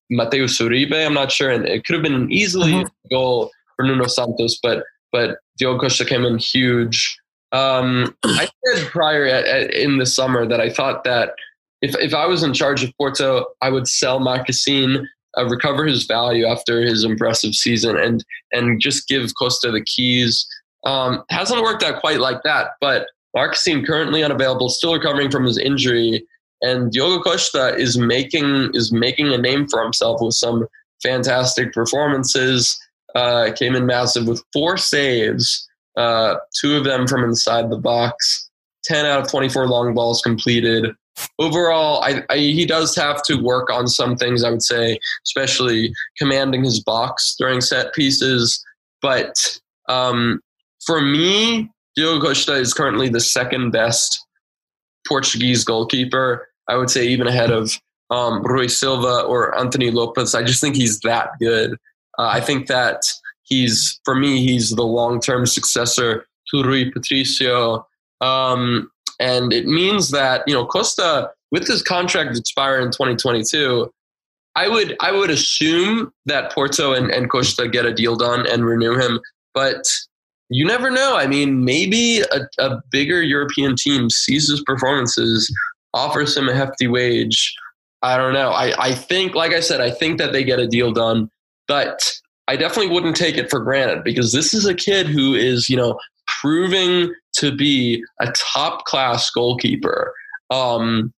Mateus 0.09 0.59
Uribe. 0.59 1.05
I'm 1.05 1.13
not 1.13 1.31
sure, 1.31 1.49
and 1.49 1.67
it 1.67 1.85
could 1.85 1.93
have 1.93 2.03
been 2.03 2.13
an 2.13 2.31
easily 2.31 2.73
mm-hmm. 2.73 3.15
goal 3.15 3.51
for 3.75 3.85
Nuno 3.85 4.07
Santos, 4.07 4.59
but 4.61 4.83
but 5.11 5.37
Diogo 5.57 5.79
Costa 5.79 6.05
came 6.05 6.23
in 6.23 6.37
huge. 6.37 7.17
Um, 7.51 8.15
I 8.23 8.47
said 8.65 8.87
prior 8.87 9.25
at, 9.25 9.45
at, 9.45 9.73
in 9.73 9.97
the 9.97 10.05
summer 10.05 10.47
that 10.47 10.61
I 10.61 10.69
thought 10.69 11.03
that 11.03 11.33
if 11.81 11.95
if 11.99 12.13
I 12.13 12.25
was 12.25 12.43
in 12.43 12.53
charge 12.53 12.83
of 12.83 12.95
Porto, 12.97 13.45
I 13.61 13.69
would 13.69 13.87
sell 13.87 14.19
Marchesín, 14.19 15.05
uh, 15.37 15.45
recover 15.45 15.85
his 15.85 16.05
value 16.05 16.45
after 16.45 16.81
his 16.81 17.03
impressive 17.03 17.53
season, 17.53 17.97
and 17.97 18.23
and 18.51 18.79
just 18.79 19.07
give 19.07 19.31
Costa 19.37 19.71
the 19.71 19.83
keys. 19.83 20.47
Um, 20.83 21.23
hasn't 21.29 21.61
worked 21.61 21.83
out 21.83 21.99
quite 21.99 22.19
like 22.19 22.41
that, 22.43 22.71
but 22.81 23.07
Marchesín 23.35 23.85
currently 23.85 24.23
unavailable, 24.23 24.69
still 24.69 24.93
recovering 24.93 25.31
from 25.31 25.45
his 25.45 25.57
injury, 25.57 26.25
and 26.61 26.91
Diogo 26.91 27.21
Costa 27.21 27.75
is 27.75 27.97
making 27.97 28.71
is 28.73 28.91
making 28.91 29.33
a 29.33 29.37
name 29.37 29.67
for 29.67 29.81
himself 29.81 30.21
with 30.21 30.35
some 30.35 30.67
fantastic 31.01 31.73
performances. 31.73 32.79
Uh, 33.13 33.51
came 33.51 33.75
in 33.75 33.85
massive 33.85 34.25
with 34.25 34.41
four 34.53 34.77
saves, 34.77 35.67
uh, 35.97 36.35
two 36.61 36.77
of 36.77 36.85
them 36.85 37.07
from 37.07 37.25
inside 37.25 37.69
the 37.69 37.77
box. 37.77 38.49
Ten 38.85 39.05
out 39.05 39.21
of 39.21 39.29
twenty-four 39.29 39.67
long 39.67 39.93
balls 39.93 40.21
completed. 40.21 40.87
Overall, 41.37 42.01
I, 42.03 42.23
I, 42.29 42.37
he 42.37 42.65
does 42.65 42.95
have 42.95 43.21
to 43.23 43.35
work 43.35 43.69
on 43.69 43.87
some 43.87 44.15
things. 44.15 44.43
I 44.43 44.49
would 44.49 44.63
say, 44.63 44.97
especially 45.25 45.91
commanding 46.17 46.63
his 46.63 46.81
box 46.81 47.35
during 47.37 47.59
set 47.59 47.93
pieces. 47.93 48.63
But 49.01 49.35
um, 49.89 50.39
for 50.85 51.01
me, 51.01 51.69
Diogo 51.95 52.27
Costa 52.27 52.55
is 52.55 52.73
currently 52.73 53.09
the 53.09 53.19
second 53.19 53.71
best 53.71 54.25
Portuguese 55.07 55.63
goalkeeper. 55.63 56.47
I 56.67 56.77
would 56.77 56.89
say 56.89 57.05
even 57.07 57.27
ahead 57.27 57.51
of 57.51 57.77
um, 58.11 58.43
Rui 58.43 58.67
Silva 58.67 59.21
or 59.21 59.57
Anthony 59.57 59.89
Lopes. 59.91 60.35
I 60.35 60.43
just 60.43 60.61
think 60.61 60.75
he's 60.75 60.99
that 61.01 61.31
good. 61.39 61.73
Uh, 62.19 62.27
I 62.27 62.41
think 62.41 62.67
that 62.67 63.11
he's, 63.43 63.99
for 64.05 64.15
me, 64.15 64.45
he's 64.45 64.71
the 64.71 64.83
long 64.83 65.19
term 65.19 65.45
successor 65.45 66.25
to 66.49 66.63
Rui 66.63 66.91
Patricio. 66.91 67.87
Um, 68.19 68.91
and 69.19 69.53
it 69.53 69.65
means 69.65 70.11
that, 70.11 70.43
you 70.47 70.53
know, 70.53 70.65
Costa, 70.65 71.31
with 71.51 71.67
his 71.67 71.81
contract 71.81 72.37
expiring 72.37 72.87
in 72.87 72.91
2022, 72.91 73.91
I 74.55 74.67
would 74.67 74.97
I 74.99 75.11
would 75.11 75.29
assume 75.29 76.11
that 76.25 76.51
Porto 76.51 76.93
and, 76.93 77.09
and 77.09 77.29
Costa 77.29 77.69
get 77.69 77.85
a 77.85 77.93
deal 77.93 78.15
done 78.15 78.45
and 78.47 78.65
renew 78.65 78.97
him. 78.97 79.21
But 79.53 79.83
you 80.51 80.65
never 80.65 80.91
know. 80.91 81.15
I 81.15 81.27
mean, 81.27 81.63
maybe 81.63 82.21
a, 82.21 82.41
a 82.59 82.81
bigger 82.91 83.21
European 83.21 83.75
team 83.75 84.09
sees 84.09 84.49
his 84.49 84.61
performances, 84.65 85.51
offers 85.93 86.35
him 86.35 86.49
a 86.49 86.53
hefty 86.53 86.87
wage. 86.87 87.55
I 88.03 88.17
don't 88.17 88.33
know. 88.33 88.49
I, 88.49 88.73
I 88.77 88.93
think, 88.93 89.33
like 89.33 89.53
I 89.53 89.61
said, 89.61 89.79
I 89.79 89.91
think 89.91 90.17
that 90.17 90.33
they 90.33 90.43
get 90.43 90.59
a 90.59 90.67
deal 90.67 90.91
done, 90.91 91.29
but 91.67 92.11
I 92.47 92.57
definitely 92.57 92.91
wouldn't 92.91 93.15
take 93.15 93.37
it 93.37 93.49
for 93.49 93.61
granted 93.61 94.03
because 94.03 94.33
this 94.33 94.53
is 94.53 94.65
a 94.65 94.73
kid 94.73 95.07
who 95.07 95.33
is, 95.33 95.69
you 95.69 95.77
know, 95.77 95.97
proving 96.41 97.13
to 97.37 97.55
be 97.55 98.03
a 98.19 98.31
top 98.53 98.83
class 98.85 99.29
goalkeeper. 99.29 100.13
Um, 100.49 101.13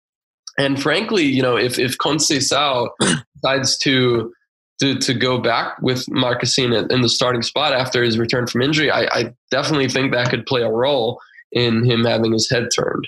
and 0.60 0.80
frankly, 0.82 1.24
you 1.24 1.42
know, 1.42 1.58
if 1.58 1.80
if 1.80 1.98
Conceição 1.98 2.90
decides 3.36 3.78
to 3.80 4.32
to, 4.80 4.96
to 4.96 5.14
go 5.14 5.38
back 5.38 5.82
with 5.82 6.06
Marchesín 6.08 6.92
in 6.92 7.02
the 7.02 7.10
starting 7.10 7.42
spot 7.42 7.74
after 7.74 8.04
his 8.04 8.18
return 8.18 8.48
from 8.48 8.62
injury, 8.62 8.92
I, 8.92 9.04
I 9.12 9.34
definitely 9.52 9.90
think 9.90 10.12
that 10.12 10.30
could 10.30 10.46
play 10.46 10.62
a 10.62 10.72
role 10.72 11.20
in 11.52 11.86
him 11.86 12.04
having 12.04 12.34
his 12.34 12.50
head 12.50 12.70
turned. 12.76 13.08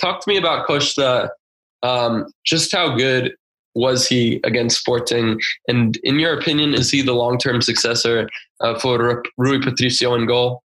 Talk 0.00 0.20
to 0.24 0.28
me 0.28 0.36
about 0.36 0.66
Costa. 0.66 1.30
Um, 1.82 2.26
just 2.44 2.74
how 2.74 2.96
good 2.96 3.34
was 3.74 4.08
he 4.08 4.40
against 4.44 4.80
Sporting? 4.80 5.38
And 5.68 5.96
in 6.02 6.18
your 6.18 6.36
opinion, 6.36 6.74
is 6.74 6.90
he 6.90 7.02
the 7.02 7.12
long 7.12 7.38
term 7.38 7.62
successor 7.62 8.28
uh, 8.60 8.78
for 8.78 9.22
Rui 9.36 9.60
Patricio 9.60 10.14
in 10.14 10.26
goal? 10.26 10.62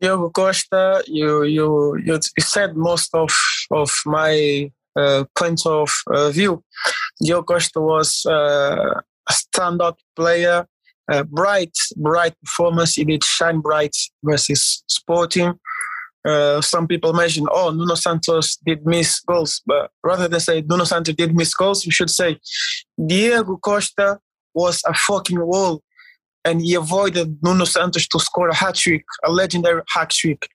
Diogo 0.00 0.28
Costa, 0.30 1.02
you, 1.06 1.44
you 1.44 1.96
you 2.04 2.20
said 2.38 2.76
most 2.76 3.14
of 3.14 3.30
of 3.70 3.90
my 4.04 4.70
uh, 4.96 5.24
point 5.34 5.64
of 5.66 5.90
uh, 6.08 6.30
view. 6.30 6.62
Costa 7.42 7.80
was 7.80 8.24
uh, 8.26 9.00
a 9.28 9.32
standout 9.32 9.96
player, 10.16 10.66
bright, 11.26 11.76
bright 11.96 12.34
performance. 12.44 12.94
He 12.94 13.04
did 13.04 13.24
shine 13.24 13.60
bright 13.60 13.96
versus 14.22 14.84
Sporting. 14.86 15.58
Uh, 16.26 16.60
some 16.62 16.86
people 16.86 17.12
mention, 17.12 17.46
oh, 17.50 17.70
Nuno 17.70 17.94
Santos 17.94 18.56
did 18.64 18.86
miss 18.86 19.20
goals. 19.20 19.60
But 19.66 19.90
rather 20.02 20.26
than 20.26 20.40
say 20.40 20.62
Nuno 20.62 20.84
Santos 20.84 21.14
did 21.14 21.36
miss 21.36 21.54
goals, 21.54 21.84
we 21.84 21.92
should 21.92 22.10
say 22.10 22.38
Diego 23.06 23.58
Costa 23.58 24.18
was 24.54 24.82
a 24.86 24.94
fucking 24.94 25.40
wall 25.44 25.82
and 26.44 26.60
he 26.62 26.74
avoided 26.74 27.38
Nuno 27.42 27.64
Santos 27.64 28.06
to 28.08 28.20
score 28.20 28.48
a 28.48 28.54
hat 28.54 28.76
trick, 28.76 29.04
a 29.24 29.30
legendary 29.30 29.82
hat 29.88 30.10
trick. 30.10 30.48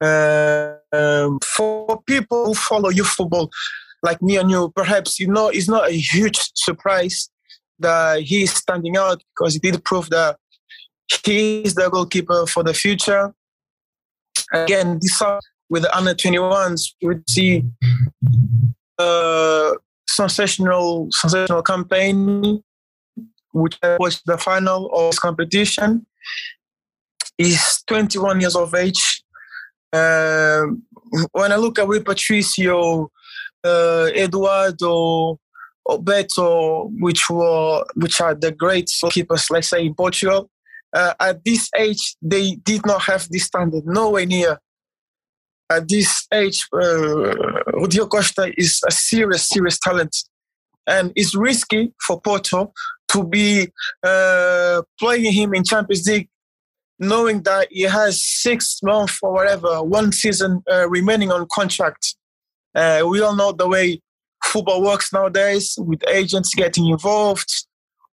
Uh, 0.00 0.74
um, 0.92 1.38
for 1.44 2.02
people 2.08 2.46
who 2.46 2.54
follow 2.54 2.88
youth 2.88 3.06
football, 3.06 3.50
like 4.02 4.20
me 4.22 4.36
and 4.36 4.50
you, 4.50 4.70
perhaps 4.74 5.18
you 5.20 5.28
know 5.28 5.48
it's 5.48 5.68
not 5.68 5.88
a 5.88 5.92
huge 5.92 6.38
surprise 6.54 7.30
that 7.78 8.22
he's 8.22 8.52
standing 8.54 8.96
out 8.96 9.22
because 9.34 9.54
he 9.54 9.58
did 9.58 9.84
prove 9.84 10.10
that 10.10 10.36
he 11.24 11.62
is 11.62 11.74
the 11.74 11.88
goalkeeper 11.90 12.46
for 12.46 12.62
the 12.62 12.74
future. 12.74 13.34
Again, 14.52 14.98
this 15.00 15.22
with 15.68 15.82
the 15.82 15.96
under 15.96 16.14
21s, 16.14 16.94
we 17.02 17.16
see 17.28 17.64
a 18.98 19.72
sensational, 20.08 21.08
sensational 21.10 21.62
campaign, 21.62 22.62
which 23.52 23.78
was 23.98 24.20
the 24.26 24.36
final 24.36 24.90
of 24.92 25.16
competition. 25.16 26.06
He's 27.38 27.82
21 27.86 28.40
years 28.40 28.54
of 28.54 28.74
age 28.74 29.22
uh, 29.92 30.62
when 31.32 31.52
I 31.52 31.56
look 31.56 31.78
at 31.78 31.86
Rui 31.86 32.00
Patricio, 32.00 33.10
uh, 33.64 34.10
Eduardo, 34.14 35.38
Beto, 35.86 36.90
which 37.00 37.28
were 37.28 37.84
which 37.94 38.20
are 38.20 38.34
the 38.34 38.52
great 38.52 38.90
keepers, 39.10 39.50
let's 39.50 39.68
say 39.68 39.84
in 39.84 39.94
Portugal, 39.94 40.50
uh, 40.94 41.14
at 41.20 41.44
this 41.44 41.68
age 41.76 42.16
they 42.22 42.56
did 42.56 42.86
not 42.86 43.02
have 43.02 43.28
this 43.30 43.44
standard, 43.44 43.84
nowhere 43.86 44.26
near. 44.26 44.58
At 45.70 45.88
this 45.88 46.26
age, 46.32 46.66
uh, 46.74 47.34
Rodrigo 47.72 48.06
Costa 48.06 48.52
is 48.58 48.80
a 48.86 48.90
serious, 48.90 49.48
serious 49.48 49.78
talent, 49.78 50.14
and 50.86 51.12
it's 51.16 51.34
risky 51.34 51.94
for 52.06 52.20
Porto 52.20 52.72
to 53.08 53.24
be 53.24 53.68
uh, 54.02 54.82
playing 54.98 55.32
him 55.32 55.54
in 55.54 55.64
Champions 55.64 56.06
League 56.06 56.28
knowing 57.02 57.42
that 57.42 57.66
he 57.70 57.82
has 57.82 58.22
six 58.22 58.78
months 58.82 59.18
or 59.22 59.32
whatever, 59.32 59.82
one 59.82 60.12
season 60.12 60.62
uh, 60.70 60.88
remaining 60.88 61.32
on 61.32 61.46
contract. 61.52 62.14
Uh, 62.74 63.02
we 63.06 63.20
all 63.20 63.36
know 63.36 63.52
the 63.52 63.68
way 63.68 64.00
football 64.44 64.82
works 64.82 65.12
nowadays 65.12 65.74
with 65.78 66.02
agents 66.08 66.54
getting 66.54 66.86
involved, 66.86 67.50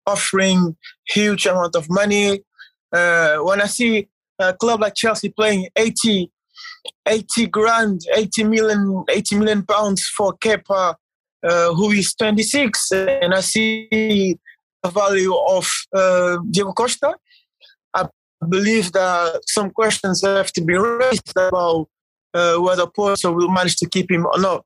offering 0.05 0.75
huge 1.07 1.45
amount 1.45 1.75
of 1.75 1.89
money. 1.89 2.43
Uh, 2.91 3.37
when 3.37 3.61
I 3.61 3.65
see 3.65 4.07
a 4.39 4.53
club 4.53 4.81
like 4.81 4.95
Chelsea 4.95 5.29
playing 5.29 5.69
80, 5.75 6.31
80 7.07 7.47
grand, 7.47 8.01
80 8.15 8.43
million, 8.45 9.03
80 9.09 9.35
million 9.37 9.63
pounds 9.63 10.07
for 10.07 10.33
Kepa, 10.37 10.95
uh, 11.43 11.73
who 11.73 11.91
is 11.91 12.13
26, 12.15 12.91
and 12.91 13.33
I 13.33 13.41
see 13.41 14.37
the 14.83 14.89
value 14.89 15.35
of 15.35 15.69
uh, 15.95 16.37
Diego 16.49 16.73
Costa, 16.73 17.15
I 17.93 18.07
believe 18.47 18.91
that 18.91 19.41
some 19.47 19.71
questions 19.71 20.21
have 20.23 20.51
to 20.53 20.61
be 20.61 20.75
raised 20.77 21.31
about 21.37 21.87
uh, 22.33 22.57
whether 22.57 22.87
Porto 22.87 23.31
will 23.31 23.49
manage 23.49 23.77
to 23.77 23.89
keep 23.89 24.11
him 24.11 24.25
or 24.25 24.39
not. 24.39 24.65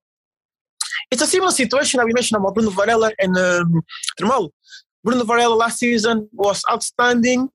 It's 1.12 1.22
a 1.22 1.28
similar 1.28 1.52
situation 1.52 1.98
that 1.98 2.06
we 2.06 2.14
mentioned 2.14 2.40
about 2.40 2.56
Bruno 2.56 2.72
Varela 2.72 3.12
and 3.20 3.38
um, 3.38 3.82
Bruno 5.04 5.24
Varela 5.24 5.56
last 5.56 5.80
season 5.80 6.30
was 6.34 6.64
outstanding. 6.72 7.50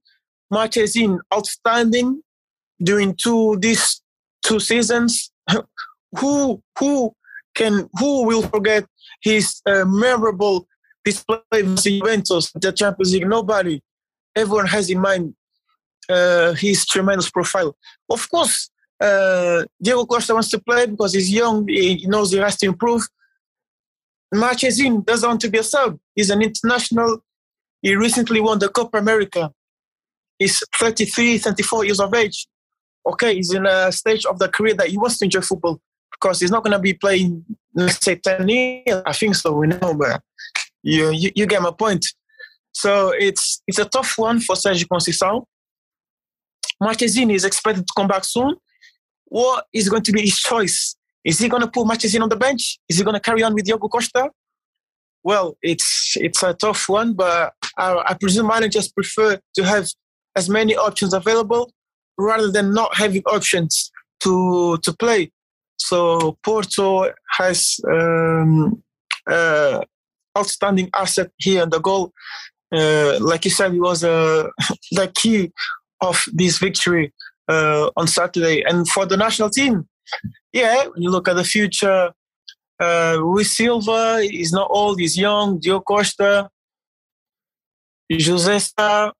Marchesín 0.52 1.18
outstanding 1.34 2.22
during 2.82 3.14
two 3.14 3.56
these 3.60 4.02
two 4.44 4.60
seasons. 4.60 5.30
who 6.18 6.62
who 6.78 7.14
can 7.54 7.88
who 7.98 8.26
will 8.26 8.42
forget 8.42 8.84
his 9.22 9.60
uh, 9.66 9.84
memorable 9.86 10.66
display 11.04 11.38
with 11.52 11.82
Juventus, 11.82 12.52
the 12.52 12.72
Champions 12.72 13.12
League? 13.12 13.28
Nobody. 13.28 13.82
Everyone 14.36 14.66
has 14.66 14.88
in 14.90 15.00
mind 15.00 15.34
uh, 16.08 16.52
his 16.52 16.86
tremendous 16.86 17.30
profile. 17.30 17.76
Of 18.10 18.30
course, 18.30 18.70
uh, 19.02 19.64
Diego 19.82 20.06
Costa 20.06 20.32
wants 20.34 20.50
to 20.50 20.60
play 20.60 20.86
because 20.86 21.12
he's 21.14 21.32
young. 21.32 21.66
He 21.66 22.06
knows 22.06 22.30
he 22.30 22.38
has 22.38 22.56
to 22.58 22.66
improve. 22.66 23.02
Marchesin 24.32 25.04
doesn't 25.04 25.28
want 25.28 25.40
to 25.40 25.50
be 25.50 25.58
a 25.58 25.62
sub. 25.62 25.98
He's 26.14 26.30
an 26.30 26.40
international. 26.40 27.18
He 27.82 27.94
recently 27.96 28.40
won 28.40 28.58
the 28.58 28.68
Copa 28.68 28.98
America. 28.98 29.52
He's 30.38 30.62
33, 30.78 31.38
34 31.38 31.84
years 31.84 32.00
of 32.00 32.14
age. 32.14 32.46
Okay, 33.04 33.34
he's 33.34 33.52
in 33.52 33.66
a 33.66 33.90
stage 33.90 34.24
of 34.24 34.38
the 34.38 34.48
career 34.48 34.74
that 34.74 34.88
he 34.88 34.96
wants 34.96 35.18
to 35.18 35.24
enjoy 35.24 35.40
football 35.40 35.80
because 36.12 36.40
he's 36.40 36.52
not 36.52 36.62
going 36.62 36.72
to 36.72 36.78
be 36.78 36.94
playing, 36.94 37.44
let's 37.74 38.02
say, 38.04 38.14
10 38.14 38.48
years. 38.48 39.02
I 39.04 39.12
think 39.12 39.34
so, 39.34 39.52
we 39.52 39.66
know, 39.66 39.94
but 39.94 40.22
you, 40.82 41.10
you, 41.10 41.30
you 41.34 41.46
get 41.46 41.60
my 41.60 41.72
point. 41.72 42.06
So 42.72 43.10
it's 43.10 43.62
it's 43.66 43.78
a 43.78 43.84
tough 43.84 44.16
one 44.16 44.40
for 44.40 44.56
Sergio 44.56 44.86
Conceição. 44.86 45.44
Marchesin 46.82 47.30
is 47.30 47.44
expected 47.44 47.86
to 47.86 47.92
come 47.96 48.08
back 48.08 48.24
soon. 48.24 48.56
What 49.32 49.64
is 49.72 49.88
going 49.88 50.02
to 50.02 50.12
be 50.12 50.20
his 50.20 50.38
choice? 50.38 50.94
Is 51.24 51.38
he 51.38 51.48
going 51.48 51.62
to 51.62 51.70
put 51.70 51.86
Marchesin 51.86 52.20
on 52.20 52.28
the 52.28 52.36
bench? 52.36 52.78
Is 52.86 52.98
he 52.98 53.02
going 53.02 53.14
to 53.14 53.20
carry 53.20 53.42
on 53.42 53.54
with 53.54 53.64
Diogo 53.64 53.88
Costa? 53.88 54.28
Well, 55.24 55.56
it's 55.62 56.16
it's 56.16 56.42
a 56.42 56.52
tough 56.52 56.86
one, 56.86 57.14
but 57.14 57.54
I, 57.78 58.02
I 58.08 58.14
presume 58.20 58.48
managers 58.48 58.92
prefer 58.92 59.40
to 59.54 59.64
have 59.64 59.88
as 60.36 60.50
many 60.50 60.76
options 60.76 61.14
available 61.14 61.72
rather 62.18 62.50
than 62.50 62.74
not 62.74 62.94
having 62.94 63.22
options 63.22 63.90
to 64.20 64.76
to 64.82 64.92
play. 64.92 65.30
So 65.78 66.36
Porto 66.44 67.08
has 67.38 67.80
um, 67.90 68.82
uh, 69.26 69.80
outstanding 70.36 70.90
asset 70.94 71.30
here 71.38 71.62
in 71.62 71.70
the 71.70 71.80
goal. 71.80 72.12
Uh, 72.70 73.18
like 73.18 73.46
you 73.46 73.50
said, 73.50 73.72
it 73.72 73.80
was 73.80 74.04
uh, 74.04 74.48
the 74.92 75.10
key 75.14 75.52
of 76.02 76.22
this 76.34 76.58
victory 76.58 77.14
uh, 77.48 77.90
on 77.96 78.06
Saturday. 78.06 78.62
And 78.62 78.88
for 78.88 79.06
the 79.06 79.16
national 79.16 79.50
team, 79.50 79.88
yeah, 80.52 80.86
when 80.86 81.02
you 81.02 81.10
look 81.10 81.28
at 81.28 81.36
the 81.36 81.44
future, 81.44 82.12
uh, 82.80 83.42
Silva 83.42 84.20
is 84.22 84.52
not 84.52 84.68
old, 84.70 85.00
he's 85.00 85.16
young. 85.16 85.58
Dio 85.58 85.80
Costa, 85.80 86.48
José 88.10 88.60
Sá. 88.60 89.12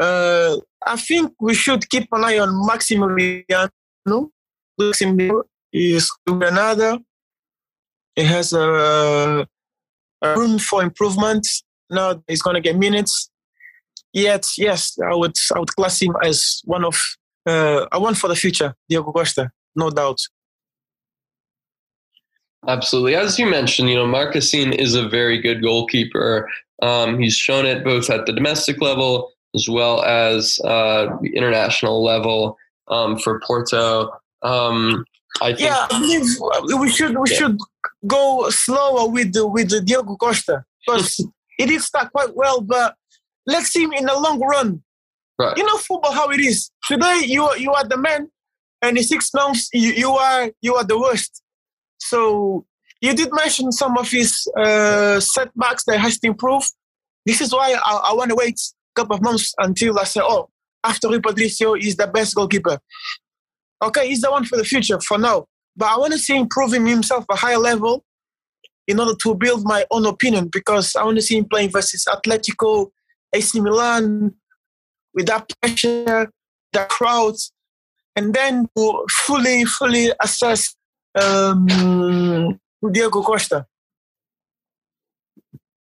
Uh, 0.00 0.56
I 0.86 0.96
think 0.96 1.32
we 1.40 1.54
should 1.54 1.88
keep 1.88 2.08
an 2.12 2.24
eye 2.24 2.38
on 2.38 2.50
Maximiano. 2.68 3.70
Maximiano 4.80 5.42
is 5.72 6.10
Granada. 6.26 6.98
It 8.16 8.26
has 8.26 8.52
a, 8.52 9.46
a 10.22 10.36
room 10.36 10.58
for 10.58 10.82
improvement. 10.82 11.46
Now 11.90 12.22
he's 12.26 12.42
going 12.42 12.54
to 12.54 12.60
get 12.60 12.76
minutes. 12.76 13.30
Yet, 14.12 14.46
yes, 14.58 14.98
I 15.00 15.14
would 15.14 15.34
I 15.54 15.58
would 15.58 15.74
class 15.74 16.00
him 16.00 16.14
as 16.22 16.60
one 16.64 16.84
of 16.84 17.00
uh, 17.46 17.86
a 17.90 18.00
one 18.00 18.14
for 18.14 18.28
the 18.28 18.36
future, 18.36 18.74
Diogo 18.88 19.12
Costa, 19.12 19.50
no 19.74 19.90
doubt. 19.90 20.18
Absolutely. 22.68 23.16
As 23.16 23.38
you 23.38 23.46
mentioned, 23.46 23.88
you 23.88 23.96
know, 23.96 24.06
Marchesin 24.06 24.72
is 24.72 24.94
a 24.94 25.08
very 25.08 25.40
good 25.40 25.62
goalkeeper. 25.62 26.48
Um, 26.80 27.18
he's 27.18 27.34
shown 27.34 27.66
it 27.66 27.84
both 27.84 28.08
at 28.08 28.26
the 28.26 28.32
domestic 28.32 28.80
level 28.80 29.32
as 29.54 29.68
well 29.68 30.02
as 30.02 30.60
uh, 30.64 31.06
the 31.20 31.34
international 31.34 32.02
level 32.04 32.56
um, 32.88 33.18
for 33.18 33.40
Porto. 33.40 34.10
Um, 34.42 35.04
I 35.40 35.48
think, 35.48 35.60
yeah, 35.60 35.86
I 35.90 35.98
believe 35.98 36.22
we 36.80 36.90
should 36.90 37.16
we 37.18 37.30
yeah. 37.30 37.36
should 37.36 37.58
go 38.06 38.48
slower 38.50 39.08
with 39.08 39.32
the, 39.32 39.46
with 39.46 39.70
the 39.70 39.80
Diogo 39.80 40.16
Costa 40.16 40.64
because 40.86 41.24
he 41.56 41.66
did 41.66 41.80
start 41.80 42.12
quite 42.12 42.34
well, 42.34 42.60
but 42.60 42.96
let's 43.46 43.68
see 43.68 43.82
him 43.84 43.92
in 43.92 44.06
the 44.06 44.14
long 44.14 44.40
run. 44.40 44.82
Right. 45.38 45.56
You 45.56 45.64
know 45.64 45.76
football 45.78 46.12
how 46.12 46.30
it 46.30 46.40
is. 46.40 46.70
Today 46.84 47.22
you 47.24 47.44
are, 47.44 47.56
you 47.56 47.72
are 47.72 47.86
the 47.86 47.96
man, 47.96 48.30
and 48.82 48.96
in 48.96 49.04
six 49.04 49.30
months 49.34 49.68
you, 49.72 49.92
you 49.92 50.10
are 50.10 50.50
you 50.60 50.74
are 50.74 50.84
the 50.84 50.98
worst. 50.98 51.42
So 51.98 52.66
you 53.00 53.14
did 53.14 53.30
mention 53.32 53.72
some 53.72 53.98
of 53.98 54.10
his 54.10 54.46
uh, 54.56 55.20
setbacks 55.20 55.84
that 55.84 55.98
has 55.98 56.18
to 56.20 56.28
improve. 56.28 56.64
This 57.26 57.40
is 57.40 57.52
why 57.52 57.72
I, 57.72 58.10
I 58.10 58.14
want 58.14 58.30
to 58.30 58.36
wait 58.36 58.58
a 58.96 59.00
couple 59.00 59.16
of 59.16 59.22
months 59.22 59.54
until 59.58 59.98
I 59.98 60.04
say, 60.04 60.20
oh, 60.22 60.48
after 60.84 61.08
Patricio 61.20 61.74
is 61.74 61.96
the 61.96 62.06
best 62.06 62.34
goalkeeper. 62.34 62.78
Okay, 63.82 64.08
he's 64.08 64.20
the 64.20 64.30
one 64.30 64.44
for 64.44 64.56
the 64.56 64.64
future 64.64 65.00
for 65.00 65.18
now. 65.18 65.46
But 65.76 65.88
I 65.88 65.98
want 65.98 66.12
to 66.12 66.18
see 66.18 66.36
him 66.36 66.48
proving 66.48 66.86
himself 66.86 67.24
a 67.30 67.36
higher 67.36 67.58
level 67.58 68.04
in 68.86 69.00
order 69.00 69.14
to 69.22 69.34
build 69.34 69.64
my 69.64 69.84
own 69.90 70.06
opinion 70.06 70.48
because 70.52 70.94
I 70.94 71.04
want 71.04 71.16
to 71.16 71.22
see 71.22 71.38
him 71.38 71.46
playing 71.46 71.70
versus 71.70 72.04
Atletico, 72.08 72.90
AC 73.32 73.60
Milan, 73.60 74.34
with 75.14 75.26
that 75.26 75.50
pressure, 75.60 76.30
the 76.72 76.86
crowds, 76.88 77.52
and 78.16 78.34
then 78.34 78.68
to 78.76 79.04
fully, 79.10 79.64
fully 79.64 80.12
assess 80.20 80.74
um, 81.20 81.66
Diego 82.90 83.22
Costa. 83.22 83.66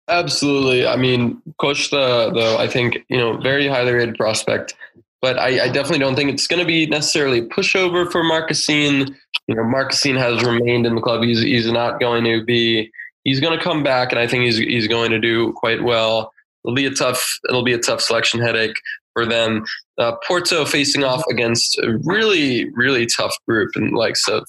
Absolutely. 0.09 0.87
I 0.87 0.95
mean, 0.95 1.41
Costa, 1.59 2.31
though, 2.33 2.57
I 2.57 2.67
think, 2.67 2.99
you 3.09 3.17
know, 3.17 3.37
very 3.37 3.67
highly 3.67 3.91
rated 3.91 4.15
prospect. 4.15 4.73
But 5.21 5.37
I, 5.37 5.65
I 5.65 5.67
definitely 5.67 5.99
don't 5.99 6.15
think 6.15 6.31
it's 6.31 6.47
going 6.47 6.61
to 6.61 6.65
be 6.65 6.87
necessarily 6.87 7.39
a 7.39 7.45
pushover 7.45 8.09
for 8.09 8.23
Marchesin. 8.23 9.15
You 9.47 9.55
know, 9.55 9.63
Marchesin 9.63 10.17
has 10.17 10.43
remained 10.43 10.87
in 10.87 10.95
the 10.95 11.01
club. 11.01 11.23
He's, 11.23 11.41
he's 11.41 11.69
not 11.71 11.99
going 11.99 12.23
to 12.23 12.43
be, 12.43 12.89
he's 13.23 13.39
going 13.39 13.57
to 13.57 13.63
come 13.63 13.83
back, 13.83 14.11
and 14.11 14.19
I 14.19 14.27
think 14.27 14.45
he's, 14.45 14.57
he's 14.57 14.87
going 14.87 15.11
to 15.11 15.19
do 15.19 15.53
quite 15.53 15.83
well. 15.83 16.31
It'll 16.65 16.75
be 16.75 16.85
a 16.85 16.91
tough, 16.91 17.39
it'll 17.47 17.63
be 17.63 17.73
a 17.73 17.79
tough 17.79 18.01
selection 18.01 18.39
headache 18.39 18.75
for 19.13 19.25
them. 19.25 19.63
Uh, 19.97 20.13
Porto 20.27 20.65
facing 20.65 21.03
off 21.03 21.23
against 21.29 21.77
a 21.79 21.97
really, 22.03 22.69
really 22.71 23.05
tough 23.05 23.35
group 23.47 23.71
and 23.75 23.93
likes 23.93 24.27
of 24.27 24.45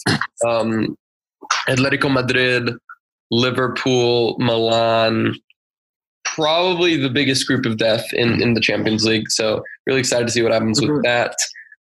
um, 0.47 0.97
Atletico 1.69 2.13
Madrid, 2.13 2.71
Liverpool, 3.31 4.37
Milan, 4.39 5.35
probably 6.25 6.97
the 6.97 7.11
biggest 7.11 7.47
group 7.47 7.67
of 7.67 7.79
death 7.79 8.13
in, 8.13 8.41
in 8.41 8.55
the 8.55 8.61
Champions 8.61 9.05
League. 9.05 9.31
So 9.31 9.63
really 9.87 10.01
excited 10.01 10.27
to 10.27 10.33
see 10.33 10.43
what 10.43 10.53
happens 10.53 10.81
with 10.81 10.91
mm-hmm. 10.91 11.03
that. 11.03 11.37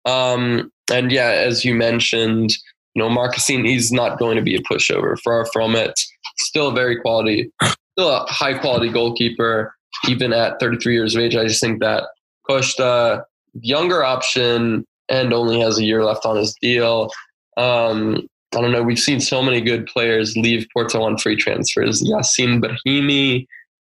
Um, 0.05 0.71
and 0.91 1.11
yeah, 1.11 1.31
as 1.31 1.65
you 1.65 1.75
mentioned, 1.75 2.51
you 2.95 3.03
know, 3.03 3.09
Marchesin 3.09 3.69
is 3.69 3.91
not 3.91 4.17
going 4.17 4.37
to 4.37 4.41
be 4.41 4.55
a 4.55 4.61
pushover. 4.61 5.19
Far 5.19 5.45
from 5.53 5.75
it. 5.75 5.93
Still 6.37 6.69
a 6.69 6.73
very 6.73 6.99
quality, 6.99 7.51
still 7.97 8.09
a 8.09 8.25
high 8.27 8.57
quality 8.57 8.89
goalkeeper, 8.89 9.75
even 10.07 10.33
at 10.33 10.59
33 10.59 10.93
years 10.93 11.15
of 11.15 11.21
age. 11.21 11.35
I 11.35 11.45
just 11.45 11.61
think 11.61 11.79
that 11.79 12.03
Costa, 12.47 13.25
younger 13.61 14.03
option, 14.03 14.85
and 15.09 15.33
only 15.33 15.59
has 15.59 15.77
a 15.77 15.83
year 15.83 16.03
left 16.03 16.25
on 16.25 16.37
his 16.37 16.55
deal. 16.61 17.09
Um, 17.57 18.27
I 18.55 18.61
don't 18.61 18.71
know. 18.71 18.83
We've 18.83 18.99
seen 18.99 19.19
so 19.19 19.41
many 19.41 19.61
good 19.61 19.87
players 19.87 20.37
leave 20.37 20.67
Porto 20.73 21.01
on 21.01 21.17
free 21.17 21.35
transfers. 21.35 22.01
Yacine 22.01 22.61
Brahimi, 22.61 23.45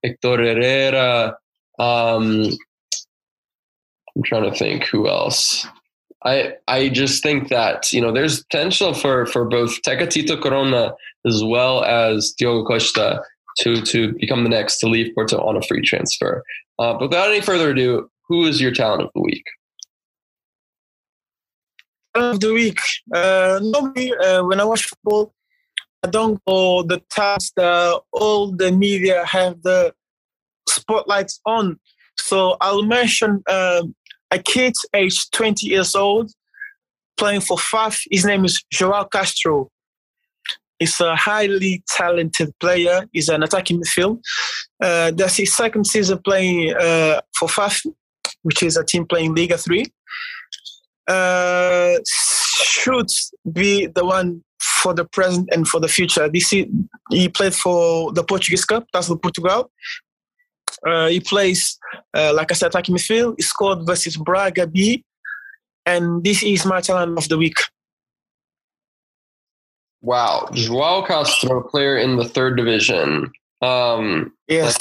Hector 0.03 0.37
Herrera. 0.37 1.37
Um, 1.79 2.51
I'm 4.15 4.23
trying 4.25 4.51
to 4.51 4.57
think 4.57 4.85
who 4.87 5.09
else. 5.09 5.67
I 6.25 6.55
I 6.69 6.89
just 6.89 7.23
think 7.23 7.49
that 7.49 7.93
you 7.93 8.01
know 8.01 8.13
there's 8.13 8.45
potential 8.45 8.95
for 8.95 9.27
for 9.27 9.45
both 9.45 9.83
Tecatito 9.83 10.41
Corona 10.41 10.95
as 11.27 11.43
well 11.43 11.85
as 11.85 12.33
Diogo 12.39 12.65
Costa 12.65 13.23
to 13.59 13.83
to 13.83 14.13
become 14.15 14.45
the 14.45 14.51
next 14.51 14.79
to 14.79 14.89
leave 14.89 15.15
Porto 15.15 15.39
on 15.39 15.57
a 15.57 15.63
free 15.63 15.83
transfer. 15.83 16.43
Uh, 16.79 16.95
but 16.95 17.03
without 17.03 17.29
any 17.29 17.41
further 17.41 17.71
ado, 17.71 18.09
who 18.29 18.47
is 18.47 18.61
your 18.61 18.73
talent 18.73 19.03
of 19.03 19.11
the 19.15 19.23
week? 19.23 19.45
Talent 22.15 22.35
of 22.35 22.41
the 22.41 22.53
week. 22.53 22.79
Uh, 23.15 23.61
normally, 23.63 24.15
uh, 24.15 24.45
when 24.45 24.61
I 24.61 24.65
watch 24.65 24.85
football, 24.85 25.35
I 26.03 26.09
don't 26.09 26.43
go 26.47 26.83
the 26.83 27.01
task 27.11 27.53
that 27.57 28.01
all 28.13 28.53
the 28.53 28.73
media 28.73 29.25
have 29.25 29.63
the 29.63 29.95
spotlights 30.69 31.41
on. 31.47 31.79
So 32.19 32.57
I'll 32.61 32.83
mention 32.83 33.43
um, 33.49 33.95
a 34.31 34.39
kid 34.39 34.75
aged 34.95 35.33
20 35.33 35.67
years 35.67 35.95
old 35.95 36.33
playing 37.17 37.41
for 37.41 37.57
Fafe. 37.57 38.03
His 38.11 38.25
name 38.25 38.45
is 38.45 38.65
Joao 38.71 39.05
Castro. 39.05 39.71
He's 40.83 41.01
a 41.01 41.15
highly 41.15 41.85
talented 41.87 42.53
player. 42.59 43.07
He's 43.13 43.29
an 43.29 43.45
attacking 43.45 43.81
midfield. 43.81 44.21
Uh, 44.83 45.13
that's 45.13 45.37
his 45.37 45.55
second 45.55 45.87
season 45.87 46.19
playing 46.25 46.75
uh, 46.75 47.21
for 47.39 47.47
Fafe, 47.49 47.87
which 48.43 48.65
is 48.65 48.77
a 48.77 48.85
team 48.85 49.07
playing 49.07 49.33
Liga 49.33 49.57
3. 49.57 49.87
Uh, 51.07 51.95
should 52.05 53.11
be 53.53 53.87
the 53.87 54.05
one 54.05 54.43
for 54.61 54.93
the 54.93 55.05
present 55.05 55.49
and 55.53 55.69
for 55.69 55.79
the 55.79 55.87
future. 55.87 56.29
This 56.29 56.51
he, 56.51 56.69
he 57.11 57.29
played 57.29 57.55
for 57.55 58.13
the 58.13 58.25
Portuguese 58.25 58.65
Cup, 58.65 58.85
that's 58.93 59.07
the 59.07 59.17
Portugal. 59.17 59.71
Uh, 60.85 61.07
he 61.07 61.21
plays, 61.21 61.79
uh, 62.13 62.33
like 62.35 62.51
I 62.51 62.55
said, 62.55 62.71
attacking 62.71 62.97
midfield. 62.97 63.35
He 63.37 63.45
scored 63.45 63.87
versus 63.87 64.17
Braga 64.17 64.67
B, 64.67 65.05
and 65.87 66.25
this 66.25 66.43
is 66.43 66.67
my 66.67 66.81
talent 66.81 67.17
of 67.19 67.29
the 67.29 67.39
week. 67.39 67.59
Wow, 70.03 70.49
Joao 70.53 71.03
Castro, 71.07 71.63
player 71.63 71.97
in 71.97 72.17
the 72.17 72.25
third 72.25 72.57
division. 72.57 73.31
Um, 73.63 74.33
yes, 74.49 74.77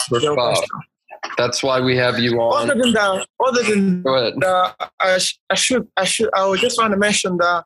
That's 1.38 1.61
why 1.61 1.80
we 1.80 1.95
have 1.95 2.18
you 2.18 2.41
on. 2.41 2.69
Other 2.69 2.81
than 2.81 2.93
that, 2.93 3.27
other 3.39 3.64
than 3.64 4.02
Go 4.02 4.15
ahead. 4.15 4.34
that, 4.39 4.91
I, 4.99 5.19
sh- 5.19 5.39
I 5.49 5.53
should, 5.56 5.88
I 5.95 6.06
should, 6.06 6.30
I 6.35 6.45
was 6.48 6.60
just 6.60 6.80
want 6.80 6.91
to 6.91 6.98
mention 6.98 7.38
that 7.38 7.65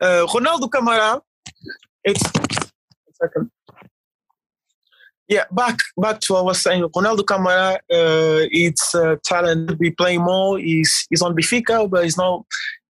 uh, 0.00 0.26
Ronaldo 0.28 0.70
Camara. 0.70 1.20
It's 2.04 2.22
second. 3.20 3.50
Yeah, 5.26 5.44
back 5.50 5.78
back 5.96 6.20
to 6.20 6.34
what 6.34 6.40
I 6.40 6.42
was 6.42 6.60
saying. 6.62 6.82
Ronaldo 6.84 7.26
Camara, 7.26 7.74
uh, 7.90 8.46
it's 8.52 8.94
uh, 8.94 9.16
talent 9.24 9.68
to 9.70 9.76
be 9.76 9.90
playing 9.90 10.22
more. 10.22 10.58
He's 10.58 11.06
he's 11.10 11.22
on 11.22 11.34
Benfica, 11.34 11.90
but 11.90 12.04
he's 12.04 12.16
not 12.18 12.44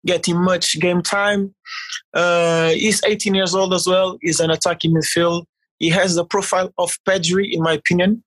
getting 0.07 0.37
much 0.37 0.79
game 0.81 1.03
time. 1.03 1.55
Uh, 2.15 2.71
he's 2.71 3.03
18 3.05 3.35
years 3.35 3.55
old 3.55 3.75
as 3.75 3.87
well. 3.87 4.19
He's 4.21 4.41
an 4.41 4.51
attacking 4.51 4.95
midfield. 4.95 5.45
He 5.79 5.89
has 5.91 6.15
the 6.15 6.25
profile 6.25 6.73
of 6.79 6.97
Pedri, 7.07 7.53
in 7.53 7.63
my 7.63 7.75
opinion. 7.75 8.23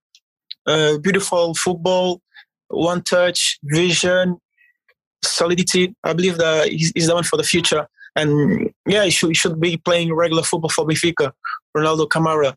Uh, 0.66 0.98
beautiful 0.98 1.54
football, 1.56 2.22
one 2.70 3.02
touch, 3.02 3.60
vision, 3.64 4.38
solidity. 5.24 5.96
I 6.04 6.14
believe 6.14 6.38
that 6.38 6.70
he's, 6.70 6.92
he's 6.96 7.08
the 7.08 7.16
one 7.16 7.24
for 7.24 7.38
the 7.38 7.44
future. 7.44 7.88
And 8.16 8.72
yeah, 8.88 9.06
he 9.06 9.10
should, 9.10 9.30
he 9.30 9.34
should 9.34 9.60
be 9.60 9.78
playing 9.78 10.14
regular 10.14 10.44
football 10.44 10.70
for 10.70 10.86
Benfica. 10.86 11.32
Ronaldo 11.76 12.10
Camara. 12.10 12.56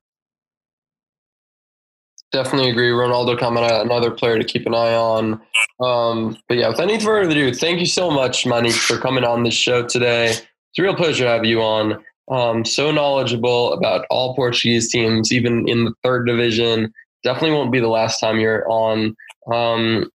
Definitely 2.32 2.70
agree. 2.70 2.90
Ronaldo 2.90 3.38
Camara, 3.38 3.80
another 3.80 4.10
player 4.10 4.38
to 4.38 4.44
keep 4.44 4.66
an 4.66 4.74
eye 4.74 4.94
on. 4.94 5.40
Um, 5.80 6.36
but 6.48 6.58
yeah, 6.58 6.68
with 6.68 6.80
any 6.80 6.98
further 6.98 7.30
ado, 7.30 7.54
thank 7.54 7.78
you 7.78 7.86
so 7.86 8.10
much, 8.10 8.44
Manik, 8.44 8.72
for 8.72 8.98
coming 8.98 9.24
on 9.24 9.44
this 9.44 9.54
show 9.54 9.86
today. 9.86 10.30
It's 10.30 10.78
a 10.78 10.82
real 10.82 10.94
pleasure 10.94 11.24
to 11.24 11.30
have 11.30 11.44
you 11.44 11.62
on. 11.62 12.02
Um, 12.28 12.64
so 12.64 12.90
knowledgeable 12.90 13.72
about 13.72 14.04
all 14.10 14.34
Portuguese 14.34 14.90
teams, 14.90 15.32
even 15.32 15.68
in 15.68 15.84
the 15.84 15.94
third 16.02 16.26
division. 16.26 16.92
Definitely 17.22 17.52
won't 17.52 17.72
be 17.72 17.80
the 17.80 17.88
last 17.88 18.18
time 18.18 18.40
you're 18.40 18.68
on. 18.68 19.14
Um, 19.52 20.10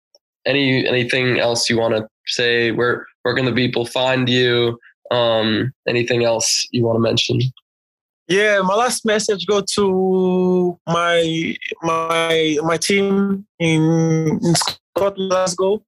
any 0.46 0.86
anything 0.88 1.40
else 1.40 1.70
you 1.70 1.78
want 1.78 1.96
to 1.96 2.08
say? 2.26 2.72
Where 2.72 3.08
where 3.24 3.36
can 3.36 3.46
the 3.46 3.54
people 3.54 3.86
find 3.86 4.28
you? 4.28 4.78
Um, 5.12 5.74
anything 5.88 6.24
else 6.24 6.68
you 6.72 6.84
want 6.84 6.98
to 6.98 7.00
mention? 7.00 7.40
Yeah, 8.28 8.62
my 8.62 8.76
last 8.76 9.06
message 9.06 9.46
go 9.46 9.62
to 9.76 9.92
my 10.88 11.56
my 11.84 12.58
my 12.64 12.78
team 12.78 13.46
in, 13.60 14.40
in 14.44 14.56
Scotland, 14.96 15.32
Glasgow, 15.32 15.84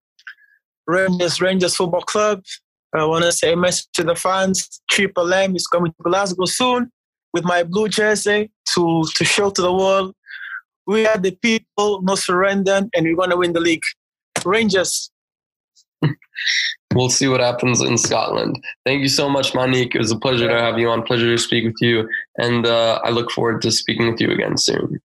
Rangers 0.88 1.42
Rangers 1.42 1.76
Football 1.76 2.02
Club. 2.02 2.44
I 2.96 3.06
want 3.06 3.26
to 3.26 3.32
say 3.32 3.54
a 3.54 3.58
message 3.58 3.88
to 3.94 4.04
the 4.04 4.16
fans. 4.16 4.82
Triple 4.92 5.34
M 5.34 5.56
is 5.56 5.68
coming 5.68 5.92
to 5.92 6.04
Glasgow 6.04 6.46
soon 6.46 6.92
with 7.34 7.44
my 7.44 7.64
blue 7.64 7.90
jersey 7.90 8.52
to 8.74 9.04
to 9.16 9.26
show 9.26 9.50
to 9.50 9.62
the 9.62 9.74
world 9.74 10.14
we 10.86 11.06
are 11.08 11.18
the 11.18 11.32
people, 11.32 12.02
no 12.02 12.16
surrender, 12.16 12.82
and 12.94 13.06
we're 13.06 13.16
gonna 13.16 13.38
win 13.38 13.54
the 13.54 13.60
league. 13.60 13.84
Rangers. 14.46 15.12
We'll 16.96 17.10
see 17.10 17.28
what 17.28 17.40
happens 17.40 17.82
in 17.82 17.98
Scotland. 17.98 18.64
Thank 18.86 19.02
you 19.02 19.10
so 19.10 19.30
much, 19.30 19.54
Monique. 19.54 19.96
It 19.96 20.00
was 20.00 20.12
a 20.12 20.18
pleasure 20.18 20.48
to 20.48 20.60
have 20.60 20.80
you 20.80 20.90
on. 20.90 21.04
Pleasure 21.04 21.30
to 21.30 21.38
speak 21.38 21.66
with 21.66 21.82
you, 21.82 22.08
and 22.38 22.66
uh, 22.66 23.00
I 23.04 23.10
look 23.10 23.32
forward 23.32 23.62
to 23.64 23.72
speaking 23.72 24.10
with 24.10 24.22
you 24.22 24.32
again 24.32 24.58
soon. 24.58 25.02